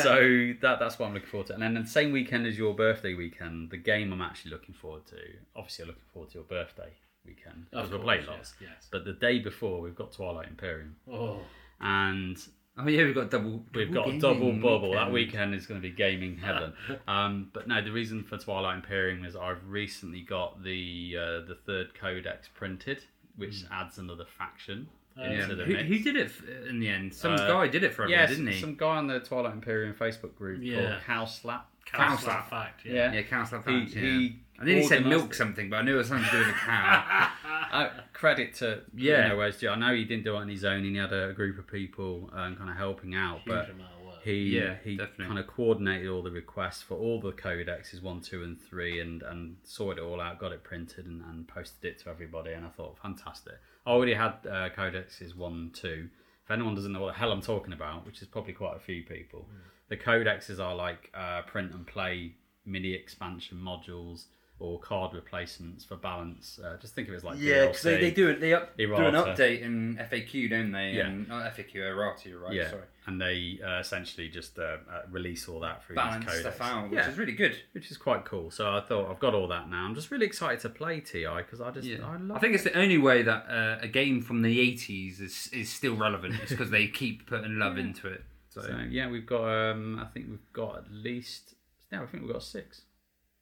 so 0.00 0.52
that 0.62 0.78
that's 0.78 0.98
what 0.98 1.06
I'm 1.08 1.14
looking 1.14 1.28
forward 1.28 1.48
to. 1.48 1.54
And 1.54 1.62
then 1.62 1.74
the 1.74 1.84
same 1.86 2.12
weekend 2.12 2.46
as 2.46 2.56
your 2.56 2.74
birthday 2.74 3.12
weekend, 3.14 3.70
the 3.70 3.76
game 3.76 4.12
I'm 4.12 4.22
actually 4.22 4.52
looking 4.52 4.74
forward 4.74 5.04
to. 5.08 5.16
Obviously, 5.56 5.82
I'm 5.82 5.88
looking 5.88 6.02
forward 6.12 6.30
to 6.30 6.34
your 6.36 6.44
birthday 6.44 6.92
weekend 7.28 7.66
because 7.70 7.84
Of 7.86 7.90
we'll 7.92 8.00
course, 8.02 8.24
play 8.24 8.26
lots. 8.26 8.54
yes, 8.60 8.70
yes. 8.74 8.88
But 8.90 9.04
the 9.04 9.12
day 9.12 9.38
before, 9.38 9.80
we've 9.80 9.94
got 9.94 10.12
Twilight 10.12 10.48
Imperium, 10.48 10.96
Oh, 11.10 11.40
and 11.80 12.36
oh 12.78 12.88
yeah, 12.88 13.04
we've 13.04 13.14
got 13.14 13.30
double. 13.30 13.64
we've 13.74 13.92
got 13.92 14.08
a 14.08 14.18
double 14.18 14.52
bubble. 14.52 14.92
That 14.92 15.12
weekend. 15.12 15.12
weekend 15.12 15.54
is 15.54 15.66
going 15.66 15.80
to 15.80 15.86
be 15.88 15.94
gaming 15.94 16.36
heaven. 16.38 16.72
um, 17.08 17.50
but 17.52 17.68
no, 17.68 17.82
the 17.82 17.92
reason 17.92 18.24
for 18.24 18.38
Twilight 18.38 18.76
Imperium 18.76 19.24
is 19.24 19.36
I've 19.36 19.66
recently 19.66 20.20
got 20.22 20.62
the 20.62 21.16
uh, 21.18 21.22
the 21.46 21.58
third 21.66 21.94
codex 21.94 22.48
printed, 22.54 23.02
which 23.36 23.64
adds 23.70 23.98
another 23.98 24.24
faction 24.38 24.88
Yeah. 25.16 25.42
into 25.42 25.54
the 25.56 25.64
Who, 25.64 25.72
mix. 25.74 25.88
who 25.88 25.98
did 25.98 26.16
it 26.16 26.32
in 26.68 26.80
the 26.80 26.88
end? 26.88 27.14
Some 27.14 27.34
Uh, 27.34 27.46
guy 27.48 27.68
did 27.68 27.84
it 27.84 27.92
for 27.92 28.02
everyone, 28.04 28.20
Yes, 28.22 28.30
didn't 28.30 28.48
he? 28.48 28.60
some 28.60 28.74
guy 28.76 28.96
on 28.96 29.06
the 29.06 29.20
Twilight 29.20 29.52
Imperium 29.54 29.94
Facebook 29.94 30.34
group 30.36 30.60
Yeah. 30.62 30.80
called 30.88 31.02
Cow 31.06 31.24
Slap. 31.26 31.68
council 31.86 32.28
Council. 32.28 32.50
fact. 32.50 32.84
Yeah. 32.84 32.92
Yeah. 32.94 33.12
Yeah, 33.14 33.22
Council 33.22 33.58
of 33.60 33.64
He- 33.66 33.72
yeah. 33.78 34.00
he 34.00 34.40
I 34.60 34.64
nearly 34.64 34.82
said 34.84 35.06
milk 35.06 35.34
something, 35.34 35.70
but 35.70 35.76
I 35.76 35.82
knew 35.82 35.94
it 35.94 35.98
was 35.98 36.08
something 36.08 36.24
to 36.26 36.30
do 36.32 36.38
with 36.38 36.48
a 36.48 36.52
cow. 36.52 37.30
Uh, 37.70 37.90
credit 38.14 38.54
to 38.54 38.80
Yeah. 38.94 39.24
you 39.24 39.28
know, 39.28 39.36
whereas 39.36 39.62
I 39.62 39.74
know 39.74 39.94
he 39.94 40.06
didn't 40.06 40.24
do 40.24 40.34
it 40.36 40.38
on 40.38 40.48
his 40.48 40.64
own. 40.64 40.84
He 40.84 40.96
had 40.96 41.12
a 41.12 41.34
group 41.34 41.58
of 41.58 41.66
people 41.66 42.30
um, 42.32 42.56
kind 42.56 42.70
of 42.70 42.76
helping 42.76 43.14
out, 43.14 43.40
Huge 43.40 43.46
but 43.46 43.68
of 43.68 43.76
work. 43.78 44.22
he 44.24 44.56
Yeah, 44.58 44.76
he 44.82 44.96
definitely. 44.96 45.26
kind 45.26 45.38
of 45.38 45.46
coordinated 45.48 46.08
all 46.08 46.22
the 46.22 46.30
requests 46.30 46.80
for 46.80 46.94
all 46.96 47.20
the 47.20 47.30
codexes 47.32 48.02
one, 48.02 48.22
two, 48.22 48.42
and 48.42 48.58
three, 48.58 49.00
and 49.00 49.22
and 49.22 49.56
sorted 49.64 50.02
it 50.02 50.06
all 50.06 50.18
out, 50.18 50.38
got 50.38 50.52
it 50.52 50.64
printed, 50.64 51.04
and, 51.04 51.20
and 51.28 51.46
posted 51.46 51.84
it 51.84 51.98
to 52.04 52.08
everybody. 52.08 52.52
And 52.52 52.64
I 52.64 52.70
thought 52.70 52.96
fantastic. 53.02 53.56
I 53.86 53.90
already 53.90 54.14
had 54.14 54.32
uh, 54.50 54.70
codexes 54.70 55.36
one, 55.36 55.70
two. 55.74 56.08
If 56.46 56.50
anyone 56.50 56.74
doesn't 56.74 56.90
know 56.90 57.02
what 57.02 57.12
the 57.12 57.18
hell 57.18 57.32
I'm 57.32 57.42
talking 57.42 57.74
about, 57.74 58.06
which 58.06 58.22
is 58.22 58.28
probably 58.28 58.54
quite 58.54 58.76
a 58.76 58.80
few 58.80 59.02
people, 59.02 59.46
the 59.90 59.96
codexes 59.98 60.58
are 60.58 60.74
like 60.74 61.10
uh, 61.14 61.42
print 61.42 61.72
and 61.74 61.86
play 61.86 62.32
mini 62.64 62.94
expansion 62.94 63.58
modules 63.58 64.24
or 64.60 64.78
card 64.80 65.14
replacements 65.14 65.84
for 65.84 65.96
balance. 65.96 66.58
Uh, 66.62 66.76
just 66.80 66.94
think 66.94 67.06
of 67.08 67.14
it 67.14 67.18
as 67.18 67.24
like 67.24 67.36
yeah, 67.38 67.66
because 67.66 67.82
they, 67.82 68.00
they 68.00 68.10
do 68.10 68.28
it. 68.28 68.40
They 68.40 68.52
up, 68.54 68.76
do 68.76 68.92
an 68.94 69.14
update 69.14 69.62
in 69.62 69.96
FAQ, 70.10 70.50
don't 70.50 70.72
they? 70.72 70.90
Yeah. 70.92 71.06
And, 71.06 71.28
not 71.28 71.54
FAQ, 71.56 71.76
errata, 71.76 72.28
you're 72.28 72.40
right. 72.40 72.52
yeah, 72.52 72.70
Sorry. 72.70 72.82
and 73.06 73.20
they 73.20 73.60
uh, 73.64 73.78
essentially 73.78 74.28
just 74.28 74.58
uh, 74.58 74.62
uh, 74.92 75.02
release 75.10 75.48
all 75.48 75.60
that 75.60 75.84
through 75.84 75.94
Balance 75.96 76.24
these 76.24 76.34
codecs. 76.34 76.40
stuff 76.40 76.60
out, 76.60 76.90
which 76.90 76.98
Yeah. 76.98 77.08
is 77.08 77.18
really 77.18 77.32
good. 77.32 77.56
which 77.72 77.90
is 77.90 77.96
quite 77.96 78.24
cool. 78.24 78.50
So 78.50 78.68
I 78.76 78.80
thought 78.80 79.08
I've 79.10 79.20
got 79.20 79.34
all 79.34 79.46
that 79.48 79.70
now. 79.70 79.84
I'm 79.84 79.94
just 79.94 80.10
really 80.10 80.26
excited 80.26 80.60
to 80.60 80.68
play 80.70 81.00
TI 81.00 81.26
because 81.36 81.60
I 81.60 81.70
just 81.70 81.86
Yeah. 81.86 81.98
I 82.04 82.16
love. 82.16 82.36
I 82.36 82.40
think 82.40 82.54
it's 82.54 82.64
the 82.64 82.76
only 82.76 82.98
way 82.98 83.22
that 83.22 83.46
uh, 83.48 83.78
a 83.80 83.88
game 83.88 84.22
from 84.22 84.42
the 84.42 84.58
80s 84.76 85.20
is, 85.20 85.48
is 85.52 85.70
still 85.70 85.94
relevant. 85.96 86.34
It's 86.42 86.50
because 86.50 86.70
they 86.70 86.88
keep 86.88 87.26
putting 87.28 87.58
love 87.58 87.78
into 87.78 88.08
it. 88.08 88.24
So, 88.50 88.62
so 88.62 88.76
yeah, 88.90 89.08
we've 89.08 89.26
got 89.26 89.44
um 89.48 90.00
I 90.00 90.06
think 90.06 90.26
we've 90.30 90.52
got 90.52 90.78
at 90.78 90.90
least 90.90 91.54
now 91.92 92.02
I 92.02 92.06
think 92.06 92.24
we've 92.24 92.32
got 92.32 92.42
six, 92.42 92.80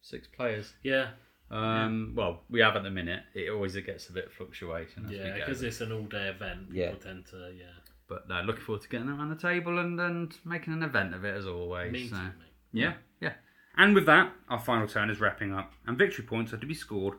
six 0.06 0.28
players. 0.28 0.72
Yeah. 0.82 1.08
Um, 1.50 2.12
Well, 2.14 2.42
we 2.50 2.60
have 2.60 2.76
at 2.76 2.82
the 2.82 2.90
minute. 2.90 3.22
It 3.34 3.50
always 3.50 3.76
gets 3.76 4.08
a 4.08 4.12
bit 4.12 4.26
of 4.26 4.32
fluctuation. 4.32 5.06
As 5.06 5.10
Yeah, 5.10 5.34
because 5.34 5.62
it's 5.62 5.80
an 5.80 5.92
all-day 5.92 6.28
event. 6.28 6.68
Yeah. 6.72 6.90
People 6.90 7.10
tend 7.10 7.26
to, 7.26 7.52
yeah. 7.56 7.66
But 8.08 8.28
no, 8.28 8.40
looking 8.42 8.62
forward 8.62 8.82
to 8.82 8.88
getting 8.88 9.08
them 9.08 9.20
on 9.20 9.30
the 9.30 9.36
table 9.36 9.78
and, 9.78 10.00
and 10.00 10.34
making 10.44 10.72
an 10.72 10.82
event 10.82 11.14
of 11.14 11.24
it 11.24 11.36
as 11.36 11.46
always. 11.46 11.92
Me 11.92 12.08
so. 12.08 12.16
too, 12.16 12.22
mate. 12.22 12.32
Yeah, 12.72 12.94
yeah. 13.20 13.32
And 13.76 13.94
with 13.94 14.06
that, 14.06 14.32
our 14.48 14.60
final 14.60 14.86
turn 14.86 15.10
is 15.10 15.20
wrapping 15.20 15.52
up, 15.52 15.72
and 15.86 15.98
victory 15.98 16.24
points 16.24 16.52
are 16.52 16.56
to 16.56 16.66
be 16.66 16.74
scored. 16.74 17.18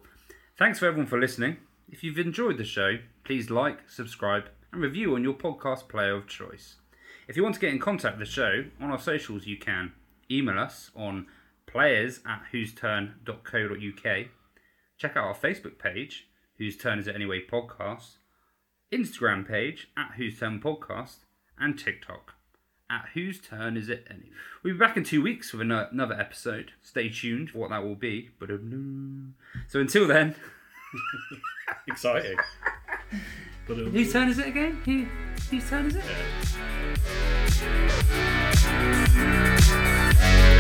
Thanks 0.58 0.80
for 0.80 0.88
everyone 0.88 1.08
for 1.08 1.20
listening. 1.20 1.58
If 1.90 2.04
you've 2.04 2.18
enjoyed 2.18 2.58
the 2.58 2.64
show, 2.64 2.98
please 3.24 3.50
like, 3.50 3.90
subscribe, 3.90 4.46
and 4.72 4.82
review 4.82 5.16
on 5.16 5.24
your 5.24 5.34
podcast 5.34 5.88
player 5.90 6.16
of 6.16 6.28
choice. 6.28 6.76
If 7.28 7.36
you 7.36 7.44
want 7.44 7.56
to 7.56 7.62
get 7.62 7.74
in 7.74 7.80
contact 7.80 8.18
with 8.18 8.28
the 8.28 8.34
show 8.34 8.64
on 8.80 8.92
our 8.92 9.00
socials, 9.00 9.46
you 9.46 9.58
can 9.58 9.92
email 10.32 10.58
us 10.58 10.92
on 10.96 11.28
players 11.68 12.22
at 12.26 12.44
whoseturn.co.uk. 12.52 14.26
Check 14.98 15.16
out 15.16 15.28
our 15.28 15.36
Facebook 15.36 15.78
page, 15.78 16.28
Whose 16.58 16.76
Turn 16.78 16.98
Is 17.00 17.08
It 17.08 17.16
Anyway 17.16 17.42
Podcast, 17.46 18.18
Instagram 18.92 19.48
page 19.48 19.90
at 19.96 20.14
Whose 20.18 20.40
Turn 20.40 20.60
Podcast, 20.60 21.18
and 21.60 21.78
TikTok 21.78 22.34
at 22.90 23.10
Whose 23.14 23.40
Turn 23.40 23.78
Is 23.78 23.90
It 23.90 24.08
Anyway. 24.10 24.32
We'll 24.64 24.74
be 24.74 24.80
back 24.80 24.98
in 24.98 25.04
two 25.04 25.22
weeks 25.22 25.54
with 25.54 25.62
another 25.62 26.16
episode. 26.20 26.72
Stay 26.82 27.10
tuned 27.10 27.52
for 27.52 27.60
what 27.60 27.70
that 27.70 27.84
will 27.84 27.96
be. 27.96 28.30
Ba-dum-dum. 28.40 29.36
So 29.68 29.80
until 29.80 30.08
then, 30.08 30.36
Exciting. 31.88 32.38
But 33.68 33.78
it'll 33.78 33.92
whose 33.92 34.14
turn 34.14 34.30
is 34.30 34.40
it 34.40 34.48
again? 34.48 34.82
Who, 34.86 35.06
whose 35.50 35.70
turn 35.70 35.88
is 35.88 35.96
it? 35.96 36.04
Thank 38.68 39.67